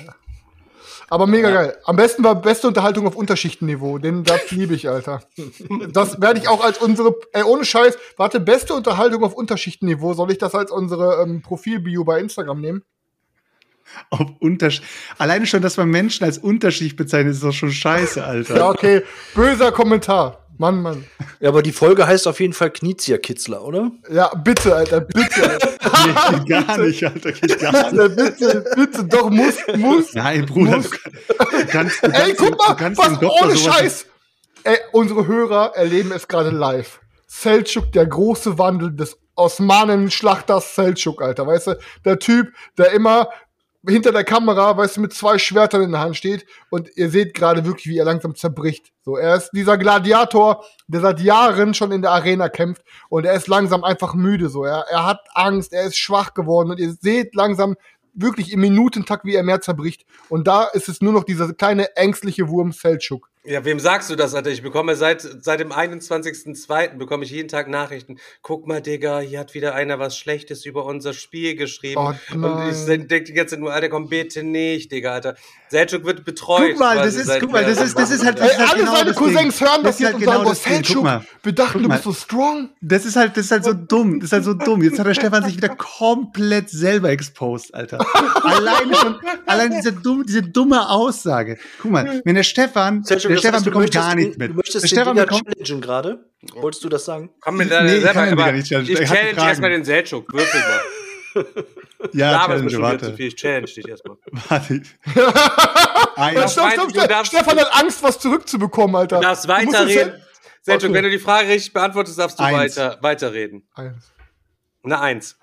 Aber 1.09 1.27
mega 1.27 1.51
geil. 1.51 1.77
Am 1.85 1.95
besten 1.95 2.23
war 2.23 2.35
beste 2.35 2.67
Unterhaltung 2.67 3.07
auf 3.07 3.15
Unterschichtenniveau. 3.15 3.99
Den 3.99 4.23
das 4.23 4.51
liebe 4.51 4.73
ich, 4.73 4.89
Alter. 4.89 5.21
Das 5.91 6.19
werde 6.21 6.39
ich 6.39 6.47
auch 6.47 6.63
als 6.63 6.79
unsere, 6.79 7.15
ey, 7.33 7.43
ohne 7.43 7.65
Scheiß, 7.65 7.97
warte, 8.17 8.39
beste 8.39 8.73
Unterhaltung 8.73 9.23
auf 9.23 9.33
Unterschichtenniveau. 9.33 10.13
Soll 10.13 10.31
ich 10.31 10.37
das 10.37 10.55
als 10.55 10.71
unsere 10.71 11.21
ähm, 11.21 11.41
Profilbio 11.41 12.03
bei 12.03 12.19
Instagram 12.19 12.61
nehmen? 12.61 12.83
Auf 14.09 14.21
Untersch 14.39 14.81
Alleine 15.17 15.45
schon, 15.45 15.61
dass 15.61 15.77
man 15.77 15.89
Menschen 15.89 16.23
als 16.23 16.37
Unterschicht 16.37 16.95
bezeichnet, 16.95 17.33
ist 17.33 17.43
doch 17.43 17.53
schon 17.53 17.71
scheiße, 17.71 18.23
Alter. 18.23 18.57
Ja, 18.57 18.69
okay. 18.69 19.01
Böser 19.35 19.71
Kommentar. 19.71 20.43
Mann, 20.57 20.81
Mann. 20.81 21.05
Ja, 21.39 21.49
aber 21.49 21.63
die 21.63 21.71
Folge 21.71 22.05
heißt 22.05 22.27
auf 22.27 22.39
jeden 22.39 22.53
Fall 22.53 22.69
Knizia 22.69 23.17
Kitzler, 23.17 23.63
oder? 23.63 23.91
Ja, 24.09 24.33
bitte, 24.35 24.75
Alter, 24.75 25.01
bitte. 25.01 25.51
Alter. 25.51 25.69
Nee, 26.05 26.39
geht 26.39 26.47
gar 26.47 26.77
nicht, 26.79 27.03
Alter. 27.03 27.31
Geht 27.31 27.59
gar 27.59 27.71
nicht. 27.71 27.93
Ja, 27.93 28.07
bitte, 28.07 28.65
bitte, 28.75 29.03
doch, 29.05 29.29
muss, 29.29 29.55
muss. 29.77 30.13
Nein, 30.13 30.45
Bruder, 30.45 30.77
Muss. 30.77 30.89
du 30.89 30.97
kannst, 31.67 32.03
du 32.03 32.11
kannst, 32.11 32.27
Ey, 32.27 32.33
guck 32.35 32.51
du 32.51 32.57
mal, 32.57 32.75
kannst 32.75 32.99
was 32.99 33.21
ohne 33.21 33.57
Scheiß. 33.57 34.05
Ey, 34.63 34.77
unsere 34.91 35.27
Hörer 35.27 35.73
erleben 35.75 36.11
es 36.11 36.27
gerade 36.27 36.49
live. 36.49 36.99
Selçuk, 37.29 37.91
der 37.91 38.05
große 38.05 38.57
Wandel 38.57 38.95
des 38.95 39.17
Osmanen-Schlachters 39.35 40.77
Selçuk, 40.77 41.21
Alter, 41.21 41.47
weißt 41.47 41.67
du? 41.67 41.79
Der 42.05 42.19
Typ, 42.19 42.53
der 42.77 42.91
immer 42.91 43.29
hinter 43.87 44.11
der 44.11 44.23
Kamera, 44.23 44.77
weißt 44.77 44.97
du, 44.97 45.01
mit 45.01 45.13
zwei 45.13 45.37
Schwertern 45.37 45.81
in 45.81 45.91
der 45.91 46.01
Hand 46.01 46.15
steht 46.15 46.45
und 46.69 46.89
ihr 46.95 47.09
seht 47.09 47.33
gerade 47.33 47.65
wirklich, 47.65 47.87
wie 47.87 47.97
er 47.97 48.05
langsam 48.05 48.35
zerbricht. 48.35 48.93
So, 49.03 49.17
er 49.17 49.35
ist 49.35 49.51
dieser 49.51 49.77
Gladiator, 49.77 50.63
der 50.87 51.01
seit 51.01 51.19
Jahren 51.19 51.73
schon 51.73 51.91
in 51.91 52.01
der 52.01 52.11
Arena 52.11 52.47
kämpft 52.49 52.83
und 53.09 53.25
er 53.25 53.33
ist 53.33 53.47
langsam 53.47 53.83
einfach 53.83 54.13
müde, 54.13 54.49
so. 54.49 54.63
Er, 54.63 54.85
er 54.89 55.05
hat 55.05 55.19
Angst, 55.33 55.73
er 55.73 55.83
ist 55.83 55.97
schwach 55.97 56.33
geworden 56.33 56.71
und 56.71 56.79
ihr 56.79 56.93
seht 56.93 57.35
langsam 57.35 57.75
wirklich 58.13 58.53
im 58.53 58.61
Minutentakt, 58.61 59.25
wie 59.25 59.35
er 59.35 59.43
mehr 59.43 59.61
zerbricht. 59.61 60.05
Und 60.29 60.47
da 60.47 60.65
ist 60.65 60.87
es 60.87 61.01
nur 61.01 61.13
noch 61.13 61.23
dieser 61.23 61.51
kleine 61.53 61.95
ängstliche 61.95 62.47
Wurm 62.47 62.71
Selçuk. 62.71 63.27
Ja, 63.45 63.65
wem 63.65 63.77
sagst 63.77 64.09
du 64.09 64.15
das, 64.15 64.35
Alter? 64.35 64.51
Ich 64.51 64.61
bekomme 64.61 64.95
seit, 64.95 65.21
seit 65.21 65.59
dem 65.59 65.73
21.02. 65.73 66.95
bekomme 66.97 67.25
ich 67.25 67.31
jeden 67.31 67.49
Tag 67.49 67.67
Nachrichten. 67.67 68.17
Guck 68.41 68.67
mal, 68.67 68.81
Digga, 68.81 69.19
hier 69.19 69.39
hat 69.39 69.53
wieder 69.53 69.75
einer 69.75 69.99
was 69.99 70.17
Schlechtes 70.17 70.65
über 70.65 70.85
unser 70.85 71.11
Spiel 71.11 71.55
geschrieben. 71.57 71.99
Oh, 71.99 72.13
und 72.35 72.69
ich 72.69 72.85
denke 72.85 73.23
die 73.23 73.33
ganze 73.33 73.55
Zeit 73.55 73.59
nur, 73.59 73.73
Alter, 73.73 73.89
komm 73.89 74.07
bitte 74.07 74.43
nicht, 74.43 74.93
Digga, 74.93 75.11
Alter. 75.11 75.35
Selchuk 75.73 76.05
wird 76.05 76.23
betreut. 76.23 76.69
Guck 76.71 76.79
mal, 76.79 76.97
das 76.97 77.15
ist- 77.15 77.25
seit 77.27 77.41
guck 77.41 77.51
mal, 77.51 77.65
das 77.65 77.81
ist- 77.81 77.97
das 77.97 78.11
ist 78.11 78.23
halt-. 78.23 78.39
Ey, 78.39 78.47
halt 78.47 78.69
alle 78.69 78.79
genau 78.79 78.93
seine 78.95 79.05
das 79.09 79.17
Ding. 79.17 79.25
Cousins 79.33 79.59
hören 79.61 79.69
Das 79.71 79.83
das 79.83 79.95
ist 79.95 79.99
jetzt 79.99 80.05
halt 80.05 80.13
und 80.15 80.19
genau 80.21 80.31
sagen, 80.33 80.45
oh, 80.45 80.49
das 80.49 80.61
Ding. 80.63 80.73
Guck 80.77 80.85
Selçuk, 80.85 81.03
mal. 81.03 81.25
wir 81.41 81.51
dachten, 81.53 81.73
Guck 81.73 81.81
du 81.83 81.89
bist 81.89 82.03
so 82.03 82.13
strong. 82.13 82.69
Das 82.81 83.05
ist 83.05 83.15
halt, 83.15 83.35
das 83.35 83.45
ist 83.45 83.51
halt 83.51 83.65
so 83.65 83.73
dumm. 83.73 84.19
Das 84.19 84.27
ist 84.27 84.33
halt 84.33 84.43
so 84.45 84.53
dumm. 84.53 84.81
Jetzt 84.83 84.99
hat 84.99 85.07
der 85.07 85.13
Stefan 85.15 85.43
sich 85.45 85.57
wieder 85.57 85.69
komplett 85.69 86.69
selber 86.69 87.09
exposed, 87.09 87.73
Alter. 87.73 87.97
alleine 88.43 88.95
schon, 88.95 89.15
allein 89.47 89.71
diese 89.71 89.91
dumme, 89.93 90.23
diese 90.25 90.43
dumme 90.43 90.89
Aussage. 90.89 91.57
Guck 91.81 91.91
mal, 91.91 92.21
wenn 92.23 92.35
der 92.35 92.43
Stefan, 92.43 93.03
Selchuk, 93.03 93.29
der 93.29 93.31
das 93.31 93.39
Stefan 93.39 93.55
heißt, 93.55 93.65
bekommt 93.65 93.83
möchtest 93.83 94.05
gar 94.07 94.15
nichts 94.15 94.37
mit. 94.37 94.51
Du 94.51 94.55
möchtest 94.55 94.83
der 94.83 94.87
Stefan 94.87 95.15
bekommt, 95.15 95.43
challengen 95.57 95.81
gerade? 95.81 96.25
Wolltest 96.55 96.83
du 96.83 96.89
das 96.89 97.05
sagen? 97.05 97.29
Komm 97.41 97.57
mit 97.57 97.71
deiner 97.71 97.83
Nee, 97.85 97.99
selber, 97.99 98.53
ich 98.53 98.71
hat 98.73 98.85
challenge 98.87 99.47
erstmal 99.47 99.69
den 99.71 99.83
Selchuk. 99.85 100.31
Würfel 100.33 100.59
mal. 100.59 101.45
ja, 102.13 102.31
Ja, 102.31 102.41
aber 102.41 102.55
es 102.55 102.61
Challenge, 102.61 102.65
ist 102.67 102.71
schon 102.73 102.81
zu 102.81 102.81
warte. 102.81 103.15
viel. 103.15 103.27
Ich 103.27 103.35
challenge 103.35 103.65
dich 103.67 103.87
erstmal. 103.87 104.17
Warte. 104.49 104.81
Ja, 105.15 106.13
Eins. 106.15 106.51
stopp, 106.53 106.71
stopp, 106.71 106.93
du 106.93 106.99
stopp. 107.01 107.25
Stefan 107.25 107.59
hat 107.59 107.69
Angst, 107.75 108.03
was 108.03 108.19
zurückzubekommen, 108.19 108.95
Alter. 108.95 109.17
Du 109.17 109.21
darfst 109.23 109.47
weiterreden. 109.47 110.21
Selchuk, 110.61 110.89
Okay. 110.89 110.93
wenn 110.93 111.03
du 111.03 111.09
die 111.09 111.19
Frage 111.19 111.49
richtig 111.49 111.73
beantwortest, 111.73 112.17
darfst 112.19 112.39
du 112.39 112.43
Eins. 112.43 112.77
weiter, 112.77 112.97
weiterreden. 113.01 113.67
Eins. 113.73 114.11
Eine 114.83 114.99
Eins. 114.99 115.37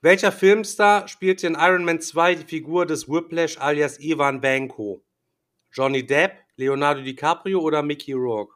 Welcher 0.00 0.30
Filmstar 0.30 1.08
spielte 1.08 1.46
in 1.48 1.54
Iron 1.58 1.84
Man 1.84 2.00
2 2.00 2.36
die 2.36 2.44
Figur 2.44 2.86
des 2.86 3.08
Whiplash 3.08 3.58
alias 3.58 3.98
Ivan 4.00 4.40
Banko? 4.40 5.02
Johnny 5.72 6.06
Depp, 6.06 6.32
Leonardo 6.56 7.02
DiCaprio 7.02 7.60
oder 7.60 7.82
Mickey 7.82 8.12
Rourke? 8.12 8.54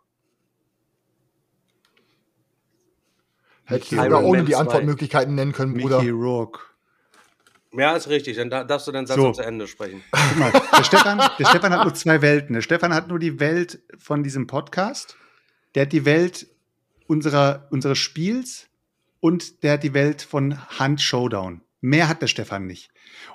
Hätte 3.64 3.85
ich 3.85 3.92
Mickey 3.92 4.04
sogar 4.04 4.25
ohne 4.25 4.45
die 4.45 4.52
2. 4.52 4.59
Antwortmöglichkeiten 4.59 5.35
nennen 5.35 5.52
können, 5.52 5.75
Bruder. 5.75 5.99
Mickey 5.99 6.11
Rourke. 6.11 6.61
Ja, 7.75 7.97
ist 7.97 8.09
richtig. 8.09 8.37
Dann 8.37 8.50
da- 8.50 8.64
darfst 8.64 8.87
du 8.87 8.92
deinen 8.92 9.07
Satz 9.07 9.16
So. 9.16 9.28
noch 9.28 9.33
zu 9.35 9.42
Ende 9.42 9.66
sprechen. 9.66 10.02
Guck 10.11 10.37
mal, 10.38 10.52
der 10.76 10.85
Stefan, 10.85 11.19
der 11.38 11.47
Stefan 11.47 11.73
hat 11.73 11.85
nur 11.85 11.95
zwei 11.95 12.21
Welten. 12.21 12.52
Der 12.54 12.61
Stefan 12.62 12.92
hat 12.92 13.09
nur 13.09 13.19
die 13.19 13.40
Welt 13.40 13.81
von 13.99 14.23
diesem 14.23 14.47
Podcast, 14.47 15.16
der 15.75 15.83
hat 15.83 15.92
die 15.92 16.04
Welt 16.04 16.47
unserer, 17.07 17.69
unseres 17.71 17.99
Spiels 17.99 18.66
und 19.21 19.62
der 19.62 19.75
hat 19.75 19.83
die 19.85 19.95
Welt 19.95 20.21
von 20.23 20.59
Hand 20.78 21.00
Showdown. 21.00 21.62
Mehr 21.81 22.09
hat 22.09 22.21
der 22.23 22.26
Stefan 22.28 22.66
nicht. 22.66 22.90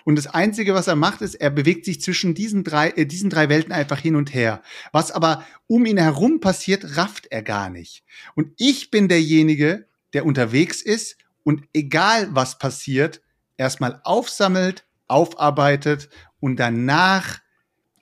Und 0.06 0.18
das 0.18 0.28
Einzige, 0.28 0.74
was 0.74 0.88
er 0.88 0.96
macht, 0.96 1.22
ist, 1.22 1.36
er 1.36 1.50
bewegt 1.50 1.86
sich 1.86 2.00
zwischen 2.02 2.34
diesen 2.34 2.64
drei, 2.64 2.90
äh, 2.92 3.06
diesen 3.06 3.30
drei 3.30 3.50
Welten 3.50 3.74
einfach 3.74 4.00
hin 4.00 4.16
und 4.16 4.34
her. 4.34 4.62
Was 4.92 5.12
aber 5.12 5.46
um 5.68 5.86
ihn 5.86 5.98
herum 5.98 6.40
passiert, 6.40 6.96
rafft 6.98 7.28
er 7.32 7.42
gar 7.42 7.70
nicht. 7.70 8.04
Und 8.36 8.54
ich 8.58 8.90
bin 8.92 9.08
derjenige, 9.08 9.87
der 10.14 10.26
unterwegs 10.26 10.82
ist 10.82 11.18
und 11.44 11.64
egal 11.74 12.30
was 12.32 12.60
passiert, 12.60 13.22
erstmal 13.58 14.02
aufsammelt, 14.04 14.86
aufarbeitet 15.08 16.10
und 16.40 16.58
danach 16.58 17.40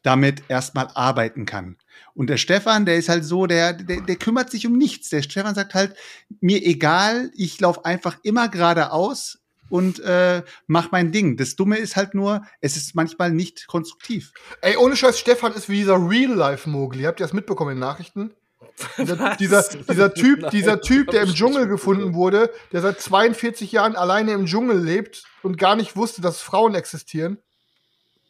damit 0.03 0.43
erstmal 0.49 0.87
arbeiten 0.93 1.45
kann. 1.45 1.77
Und 2.13 2.29
der 2.29 2.37
Stefan, 2.37 2.85
der 2.85 2.97
ist 2.97 3.09
halt 3.09 3.25
so, 3.25 3.47
der, 3.47 3.73
der, 3.73 4.01
der 4.01 4.15
kümmert 4.17 4.51
sich 4.51 4.67
um 4.67 4.77
nichts. 4.77 5.09
Der 5.09 5.23
Stefan 5.23 5.55
sagt 5.55 5.73
halt, 5.73 5.95
mir 6.41 6.63
egal, 6.63 7.31
ich 7.35 7.59
laufe 7.59 7.85
einfach 7.85 8.17
immer 8.23 8.47
geradeaus 8.49 9.39
und 9.69 9.99
äh, 10.01 10.43
mach 10.67 10.91
mein 10.91 11.11
Ding. 11.11 11.37
Das 11.37 11.55
Dumme 11.55 11.77
ist 11.77 11.95
halt 11.95 12.13
nur, 12.13 12.45
es 12.61 12.77
ist 12.77 12.95
manchmal 12.95 13.31
nicht 13.31 13.67
konstruktiv. 13.67 14.31
Ey, 14.61 14.77
ohne 14.77 14.95
Scheiß, 14.95 15.19
Stefan 15.19 15.53
ist 15.53 15.69
wie 15.69 15.77
dieser 15.77 15.97
Real-Life-Mogli. 15.97 17.03
Habt 17.03 17.19
ihr 17.19 17.25
das 17.25 17.33
mitbekommen 17.33 17.71
in 17.71 17.77
den 17.77 17.81
Nachrichten? 17.81 18.31
Dieser, 18.97 19.35
dieser, 19.35 19.63
dieser 19.63 20.13
Typ, 20.13 20.41
Nein, 20.41 20.51
dieser 20.51 20.81
Typ, 20.81 21.09
der 21.11 21.23
im 21.23 21.33
Dschungel 21.33 21.67
gefunden 21.67 22.13
wurde, 22.13 22.51
der 22.73 22.81
seit 22.81 22.99
42 22.99 23.71
Jahren 23.71 23.95
alleine 23.95 24.33
im 24.33 24.47
Dschungel 24.47 24.77
lebt 24.77 25.23
und 25.43 25.57
gar 25.57 25.77
nicht 25.77 25.95
wusste, 25.95 26.21
dass 26.21 26.41
Frauen 26.41 26.75
existieren. 26.75 27.37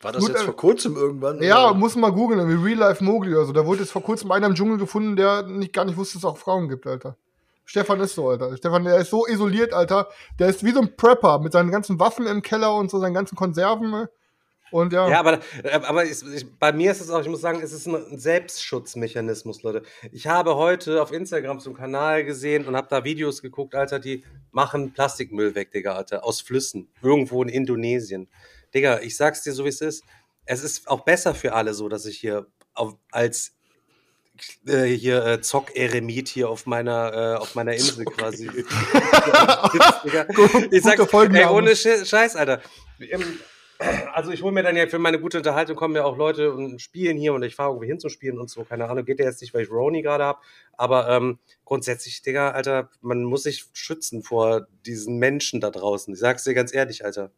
War 0.01 0.11
das 0.11 0.21
Gut, 0.21 0.29
jetzt 0.29 0.41
äh, 0.41 0.45
vor 0.45 0.55
kurzem 0.55 0.95
irgendwann? 0.95 1.41
Ja, 1.41 1.69
oder? 1.69 1.73
muss 1.73 1.95
man 1.95 2.13
googeln, 2.13 2.39
irgendwie 2.39 2.63
Real 2.63 2.77
Life 2.77 3.03
Mogli 3.03 3.33
oder 3.33 3.45
so. 3.45 3.53
Da 3.53 3.65
wurde 3.65 3.79
jetzt 3.79 3.91
vor 3.91 4.03
kurzem 4.03 4.31
einer 4.31 4.45
im 4.45 4.53
Dschungel 4.53 4.77
gefunden, 4.77 5.15
der 5.15 5.43
nicht, 5.43 5.73
gar 5.73 5.85
nicht 5.85 5.97
wusste, 5.97 6.19
dass 6.19 6.23
es 6.23 6.29
auch 6.29 6.37
Frauen 6.37 6.69
gibt, 6.69 6.85
Alter. 6.85 7.17
Stefan 7.65 7.99
ist 7.99 8.13
so, 8.13 8.29
Alter. 8.29 8.55
Stefan, 8.55 8.83
der 8.83 8.97
ist 8.97 9.09
so 9.09 9.25
isoliert, 9.25 9.73
Alter. 9.73 10.09
Der 10.37 10.49
ist 10.49 10.63
wie 10.63 10.71
so 10.71 10.81
ein 10.81 10.95
Prepper 10.95 11.39
mit 11.39 11.53
seinen 11.53 11.71
ganzen 11.71 11.99
Waffen 11.99 12.27
im 12.27 12.43
Keller 12.43 12.75
und 12.75 12.91
so 12.91 12.99
seinen 12.99 13.15
ganzen 13.15 13.35
Konserven. 13.35 14.07
Und 14.71 14.91
ja, 14.93 15.07
Ja, 15.09 15.19
aber, 15.19 15.39
aber 15.83 16.05
ich, 16.05 16.21
ich, 16.33 16.45
bei 16.59 16.71
mir 16.73 16.91
ist 16.91 16.99
es 17.01 17.09
auch, 17.09 17.21
ich 17.21 17.27
muss 17.29 17.41
sagen, 17.41 17.61
es 17.61 17.71
ist 17.71 17.85
ein 17.87 18.17
Selbstschutzmechanismus, 18.17 19.63
Leute. 19.63 19.83
Ich 20.11 20.27
habe 20.27 20.55
heute 20.55 21.01
auf 21.01 21.11
Instagram 21.11 21.59
zum 21.59 21.75
Kanal 21.75 22.25
gesehen 22.25 22.65
und 22.67 22.75
habe 22.75 22.87
da 22.89 23.03
Videos 23.03 23.41
geguckt, 23.41 23.75
Alter, 23.75 23.99
die 23.99 24.23
machen 24.51 24.91
Plastikmüll 24.93 25.55
weg, 25.55 25.71
Digga, 25.71 25.93
Alter, 25.95 26.23
aus 26.25 26.41
Flüssen, 26.41 26.89
irgendwo 27.01 27.41
in 27.43 27.49
Indonesien. 27.49 28.27
Digga, 28.73 28.99
ich 29.01 29.15
sag's 29.15 29.43
dir 29.43 29.53
so, 29.53 29.65
wie 29.65 29.69
es 29.69 29.81
ist. 29.81 30.03
Es 30.45 30.63
ist 30.63 30.87
auch 30.87 31.01
besser 31.01 31.33
für 31.35 31.53
alle 31.53 31.73
so, 31.73 31.87
dass 31.89 32.05
ich 32.05 32.17
hier 32.17 32.47
auf, 32.73 32.95
als 33.11 33.53
äh, 34.67 34.83
hier 34.85 35.25
äh, 35.25 35.41
Zock-Eremit 35.41 36.27
hier 36.27 36.49
auf 36.49 36.65
meiner, 36.65 37.13
äh, 37.13 37.37
auf 37.37 37.55
meiner 37.55 37.73
Insel 37.73 38.03
quasi. 38.05 38.47
Digga. 40.03 40.27
ich 40.71 40.83
sag, 40.83 40.97
Guter 40.97 41.07
Folgenname. 41.09 41.45
ey, 41.45 41.55
ohne 41.57 41.71
Sche- 41.71 42.05
Scheiß, 42.05 42.35
Alter. 42.35 42.61
Also 44.13 44.31
ich 44.31 44.41
hole 44.41 44.53
mir 44.53 44.63
dann 44.63 44.77
ja 44.77 44.87
für 44.87 44.99
meine 44.99 45.19
gute 45.19 45.37
Unterhaltung 45.37 45.75
kommen 45.75 45.95
ja 45.95 46.05
auch 46.05 46.15
Leute 46.17 46.53
und 46.53 46.81
spielen 46.81 47.17
hier 47.17 47.33
und 47.33 47.43
ich 47.43 47.55
fahre 47.55 47.71
irgendwie 47.71 47.87
hin 47.87 47.99
zum 47.99 48.09
Spielen 48.09 48.39
und 48.39 48.49
so, 48.49 48.63
keine 48.63 48.87
Ahnung, 48.89 49.03
geht 49.03 49.19
ja 49.19 49.25
jetzt 49.25 49.41
nicht, 49.41 49.53
weil 49.53 49.63
ich 49.63 49.69
Roni 49.71 50.01
gerade 50.01 50.23
habe, 50.23 50.39
aber 50.77 51.09
ähm, 51.09 51.39
grundsätzlich, 51.65 52.21
Digga, 52.21 52.51
Alter, 52.51 52.89
man 53.01 53.23
muss 53.23 53.43
sich 53.43 53.65
schützen 53.73 54.23
vor 54.23 54.67
diesen 54.85 55.17
Menschen 55.17 55.59
da 55.59 55.71
draußen. 55.71 56.13
Ich 56.13 56.19
sag's 56.19 56.45
dir 56.45 56.53
ganz 56.53 56.73
ehrlich, 56.73 57.03
Alter. 57.03 57.31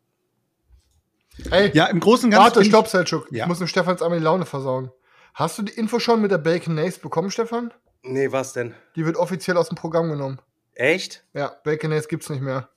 ey, 1.51 1.71
Ja, 1.73 1.85
im 1.87 1.99
Großen 1.99 2.25
und 2.25 2.31
Ganzen. 2.31 2.55
warte, 2.55 2.63
stopp, 2.65 2.87
Selchuk. 2.87 3.27
Ja. 3.31 3.45
Ich 3.45 3.47
muss 3.47 3.57
dem 3.59 3.67
Stefan 3.67 3.93
jetzt 3.93 4.03
einmal 4.03 4.19
die 4.19 4.23
Laune 4.25 4.45
versauen. 4.45 4.91
Hast 5.33 5.57
du 5.57 5.63
die 5.63 5.73
Info 5.73 5.99
schon 5.99 6.21
mit 6.21 6.31
der 6.31 6.37
Bacon 6.39 6.75
Nace 6.75 6.99
bekommen, 6.99 7.31
Stefan? 7.31 7.73
Nee, 8.03 8.31
was 8.31 8.53
denn? 8.53 8.73
Die 8.95 9.05
wird 9.05 9.17
offiziell 9.17 9.57
aus 9.57 9.69
dem 9.69 9.75
Programm 9.75 10.09
genommen. 10.09 10.39
Echt? 10.75 11.23
Ja, 11.33 11.55
Bacon 11.63 11.89
Nace 11.89 12.07
gibt's 12.07 12.29
nicht 12.29 12.41
mehr. 12.41 12.69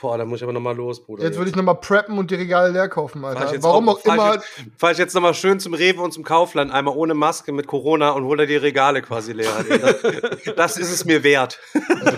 Boah, 0.00 0.18
da 0.18 0.24
muss 0.24 0.38
ich 0.40 0.42
aber 0.42 0.52
nochmal 0.52 0.76
los, 0.76 1.02
Bruder. 1.04 1.22
Jetzt 1.22 1.36
würde 1.38 1.50
ich 1.50 1.56
nochmal 1.56 1.76
preppen 1.76 2.18
und 2.18 2.30
die 2.30 2.34
Regale 2.34 2.72
leer 2.72 2.88
kaufen, 2.88 3.24
Alter. 3.24 3.52
jetzt 3.52 3.62
Warum 3.62 3.88
auch 3.88 4.00
fahr 4.00 4.14
immer. 4.14 4.28
Ich 4.30 4.34
jetzt, 4.34 4.48
fahr 4.76 4.90
ich 4.90 4.98
jetzt 4.98 5.14
nochmal 5.14 5.34
schön 5.34 5.60
zum 5.60 5.72
Rewe 5.72 6.02
und 6.02 6.12
zum 6.12 6.24
Kaufland, 6.24 6.72
einmal 6.72 6.94
ohne 6.96 7.14
Maske 7.14 7.52
mit 7.52 7.68
Corona 7.68 8.10
und 8.10 8.24
hole 8.24 8.46
die 8.46 8.56
Regale 8.56 9.02
quasi 9.02 9.32
leer. 9.32 9.52
Das, 9.68 10.54
das 10.56 10.76
ist 10.78 10.90
es 10.90 11.04
mir 11.04 11.22
wert. 11.22 11.60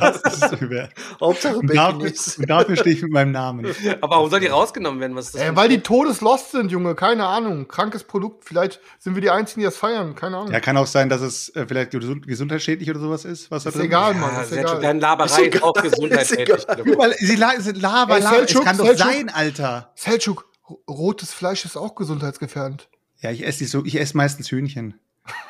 Das 0.01 0.17
ist 0.23 0.41
so 0.59 0.71
wert. 0.71 0.91
Hauptsache 1.21 1.59
Und 1.59 1.75
dafür, 1.75 2.07
ist. 2.07 2.39
und 2.39 2.49
dafür 2.49 2.77
stehe 2.77 2.97
ich 2.97 3.03
mit 3.03 3.12
meinem 3.12 3.33
Namen. 3.33 3.67
Aber 4.01 4.17
warum 4.17 4.31
soll 4.31 4.41
die 4.41 4.47
rausgenommen 4.47 4.99
werden? 5.01 5.15
Was 5.15 5.27
ist 5.27 5.35
das 5.35 5.43
ein 5.43 5.55
weil 5.57 5.69
die 5.69 5.81
todeslost 5.81 6.53
sind, 6.53 6.73
Junge. 6.73 6.95
Keine 6.95 7.27
Ahnung. 7.27 7.69
Krankes 7.69 8.05
Produkt. 8.05 8.45
Vielleicht 8.47 8.81
sind 8.99 9.15
wir 9.15 9.21
die 9.23 9.31
Einzigen, 9.31 9.61
die 9.61 9.67
das 9.67 9.77
feiern. 9.77 10.15
Keine 10.15 10.39
Ahnung. 10.39 10.53
Ja, 10.53 10.61
kann 10.61 10.77
auch 10.79 10.87
sein, 10.87 11.09
dass 11.11 11.21
es 11.21 11.55
äh, 11.55 11.67
vielleicht 11.69 11.91
gesund 11.91 12.27
gesundheitsschädlich 12.27 12.89
oder 12.91 13.01
sowas 13.01 13.25
ist. 13.25 13.51
Was 13.51 13.65
da 13.65 13.69
ist 13.71 13.77
drin 13.77 13.85
egal, 13.87 14.15
Ja, 14.15 14.19
Mann. 14.19 14.43
Ist 14.43 14.49
Sergio, 14.49 14.71
egal. 14.71 14.81
deine 14.83 15.01
Laberei 15.01 15.43
Ist 15.43 15.55
ist, 15.55 15.62
auch 15.62 15.75
gesundheitsschädlich. 15.75 16.67
ist 16.87 16.97
mal, 16.97 17.12
sie 17.19 17.37
sie 17.66 17.81
Lava, 17.81 18.16
Ey, 18.16 18.22
Lava. 18.22 18.37
Es 18.38 18.55
kann 18.55 18.76
doch 18.79 18.87
Selçuk. 18.87 18.96
sein, 18.96 19.29
Alter. 19.29 19.92
Selchuk, 19.94 20.50
rotes 20.88 21.33
Fleisch 21.33 21.64
ist 21.64 21.76
auch 21.76 21.94
gesundheitsgefährdend. 21.94 22.88
Ja, 23.20 23.31
ich 23.31 23.46
esse 23.46 23.62
nicht 23.62 23.70
so, 23.70 23.85
ich 23.85 24.00
esse 24.00 24.16
meistens 24.16 24.50
Hühnchen. 24.50 24.94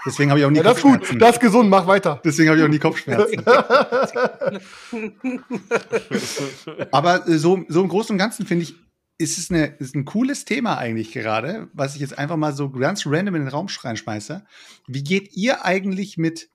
Deswegen 0.06 0.30
habe 0.30 0.40
ich 0.40 0.46
auch 0.46 0.50
nie 0.50 0.56
Ja, 0.58 0.62
das 0.62 0.78
ist 0.78 0.82
gut. 0.82 0.92
Kopfschmerzen. 1.00 1.18
Das 1.18 1.32
ist 1.36 1.40
gesund. 1.40 1.70
Mach 1.70 1.86
weiter. 1.86 2.20
Deswegen 2.24 2.48
habe 2.48 2.58
ich 2.58 2.64
auch 2.64 2.68
nie 2.68 2.78
Kopfschmerzen. 2.78 3.44
Aber 6.92 7.28
äh, 7.28 7.38
so, 7.38 7.64
so 7.68 7.82
im 7.82 7.88
Großen 7.88 8.14
und 8.14 8.18
Ganzen 8.18 8.46
finde 8.46 8.64
ich, 8.64 8.74
ist 9.18 9.38
es 9.38 9.50
eine, 9.50 9.66
ist 9.78 9.94
ein 9.94 10.04
cooles 10.04 10.44
Thema 10.44 10.76
eigentlich 10.78 11.12
gerade, 11.12 11.68
was 11.72 11.94
ich 11.94 12.00
jetzt 12.00 12.18
einfach 12.18 12.36
mal 12.36 12.54
so 12.54 12.70
ganz 12.70 13.06
random 13.06 13.34
in 13.34 13.42
den 13.42 13.48
Raum 13.48 13.66
reinschmeiße. 13.68 14.44
Wie 14.86 15.02
geht 15.02 15.34
ihr 15.34 15.64
eigentlich 15.64 16.18
mit 16.18 16.48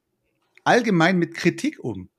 allgemein 0.63 1.17
mit 1.17 1.34
Kritik 1.34 1.84
um? 1.84 2.10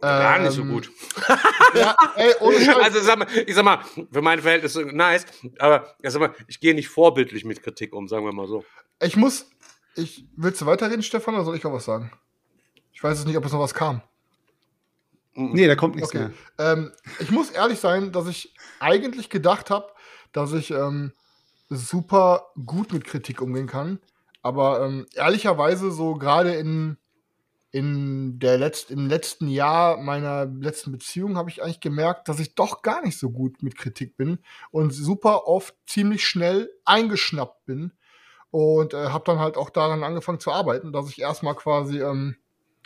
Gar 0.00 0.40
nicht 0.40 0.52
so 0.52 0.62
Ähm, 0.62 0.68
gut. 0.72 0.90
Ja, 1.74 1.96
ey, 2.16 2.34
ohne 2.40 2.60
Scheiß. 2.60 2.76
Also 2.76 3.00
sag 3.00 3.18
mal, 3.18 3.26
ich 3.46 3.54
sag 3.54 3.64
mal, 3.64 3.80
für 4.10 4.22
meine 4.22 4.40
Verhältnisse 4.40 4.82
nice, 4.84 5.26
aber 5.58 5.94
ich 6.02 6.10
sag 6.10 6.20
mal, 6.20 6.34
ich 6.46 6.60
gehe 6.60 6.74
nicht 6.74 6.88
vorbildlich 6.88 7.44
mit 7.44 7.62
Kritik 7.62 7.94
um, 7.94 8.08
sagen 8.08 8.24
wir 8.24 8.32
mal 8.32 8.46
so. 8.46 8.64
Ich 9.02 9.16
muss. 9.16 9.50
Ich, 9.94 10.26
willst 10.36 10.60
du 10.60 10.66
weiterreden, 10.66 11.02
Stefan, 11.02 11.34
oder 11.34 11.44
soll 11.44 11.56
ich 11.56 11.64
auch 11.66 11.72
was 11.72 11.84
sagen? 11.86 12.12
Ich 12.92 13.02
weiß 13.02 13.18
jetzt 13.18 13.26
nicht, 13.26 13.36
ob 13.36 13.44
es 13.44 13.52
noch 13.52 13.60
was 13.60 13.74
kam. 13.74 14.02
Nee, 15.34 15.66
da 15.66 15.74
kommt 15.76 15.96
nichts 15.96 16.10
Okay. 16.10 16.28
mehr. 16.58 16.72
Ähm, 16.72 16.92
ich 17.18 17.30
muss 17.30 17.50
ehrlich 17.50 17.78
sein, 17.78 18.10
dass 18.12 18.26
ich 18.26 18.54
eigentlich 18.80 19.28
gedacht 19.28 19.70
habe, 19.70 19.90
dass 20.32 20.52
ich 20.52 20.70
ähm, 20.70 21.12
super 21.68 22.46
gut 22.64 22.92
mit 22.92 23.04
Kritik 23.04 23.42
umgehen 23.42 23.66
kann. 23.66 23.98
Aber 24.42 24.82
ähm, 24.84 25.06
ehrlicherweise 25.14 25.90
so 25.90 26.14
gerade 26.14 26.54
in, 26.54 26.96
in 27.70 28.38
der 28.38 28.58
letzt, 28.58 28.90
im 28.90 29.06
letzten 29.08 29.48
Jahr 29.48 29.96
meiner 29.98 30.46
letzten 30.46 30.92
Beziehung 30.92 31.36
habe 31.36 31.50
ich 31.50 31.62
eigentlich 31.62 31.80
gemerkt, 31.80 32.28
dass 32.28 32.40
ich 32.40 32.54
doch 32.54 32.82
gar 32.82 33.02
nicht 33.02 33.18
so 33.18 33.30
gut 33.30 33.62
mit 33.62 33.76
Kritik 33.76 34.16
bin 34.16 34.38
und 34.70 34.92
super 34.92 35.46
oft 35.46 35.74
ziemlich 35.86 36.26
schnell 36.26 36.70
eingeschnappt 36.84 37.66
bin. 37.66 37.92
Und 38.50 38.94
äh, 38.94 39.08
habe 39.08 39.24
dann 39.26 39.38
halt 39.38 39.58
auch 39.58 39.68
daran 39.68 40.02
angefangen 40.04 40.40
zu 40.40 40.50
arbeiten, 40.50 40.92
dass 40.92 41.10
ich 41.10 41.20
erstmal 41.20 41.56
quasi 41.56 42.00
ähm, 42.00 42.36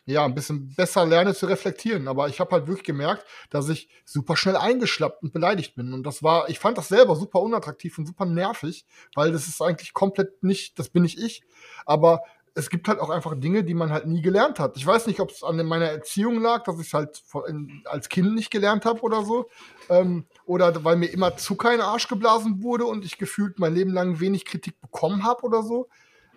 ja, 0.06 0.24
ein 0.24 0.34
bisschen 0.34 0.74
besser 0.74 1.06
lerne 1.06 1.34
zu 1.34 1.46
reflektieren. 1.46 2.08
Aber 2.08 2.28
ich 2.28 2.40
habe 2.40 2.52
halt 2.52 2.66
wirklich 2.66 2.84
gemerkt, 2.84 3.24
dass 3.50 3.68
ich 3.68 3.88
super 4.04 4.36
schnell 4.36 4.56
eingeschlappt 4.56 5.22
und 5.22 5.32
beleidigt 5.32 5.74
bin. 5.76 5.92
Und 5.92 6.04
das 6.04 6.22
war, 6.22 6.48
ich 6.48 6.58
fand 6.58 6.78
das 6.78 6.88
selber 6.88 7.16
super 7.16 7.40
unattraktiv 7.40 7.98
und 7.98 8.06
super 8.06 8.24
nervig, 8.26 8.86
weil 9.14 9.32
das 9.32 9.46
ist 9.46 9.62
eigentlich 9.62 9.92
komplett 9.92 10.42
nicht, 10.42 10.78
das 10.78 10.88
bin 10.88 11.02
nicht 11.02 11.18
ich. 11.18 11.42
Aber 11.86 12.22
es 12.54 12.70
gibt 12.70 12.88
halt 12.88 12.98
auch 12.98 13.10
einfach 13.10 13.34
Dinge, 13.38 13.64
die 13.64 13.74
man 13.74 13.90
halt 13.90 14.06
nie 14.06 14.22
gelernt 14.22 14.58
hat. 14.58 14.76
Ich 14.76 14.86
weiß 14.86 15.06
nicht, 15.06 15.20
ob 15.20 15.30
es 15.30 15.42
an 15.42 15.64
meiner 15.66 15.86
Erziehung 15.86 16.40
lag, 16.40 16.64
dass 16.64 16.80
ich 16.80 16.88
es 16.88 16.92
halt 16.92 17.22
in, 17.48 17.82
als 17.84 18.08
Kind 18.08 18.34
nicht 18.34 18.50
gelernt 18.50 18.84
habe 18.84 19.00
oder 19.02 19.24
so. 19.24 19.48
Ähm, 19.88 20.26
oder 20.46 20.84
weil 20.84 20.96
mir 20.96 21.06
immer 21.06 21.36
Zucker 21.36 21.70
in 21.72 21.78
den 21.78 21.86
Arsch 21.86 22.08
geblasen 22.08 22.62
wurde 22.62 22.84
und 22.86 23.04
ich 23.04 23.18
gefühlt 23.18 23.58
mein 23.58 23.74
Leben 23.74 23.92
lang 23.92 24.20
wenig 24.20 24.44
Kritik 24.44 24.80
bekommen 24.80 25.24
habe 25.24 25.42
oder 25.42 25.62
so. 25.62 25.88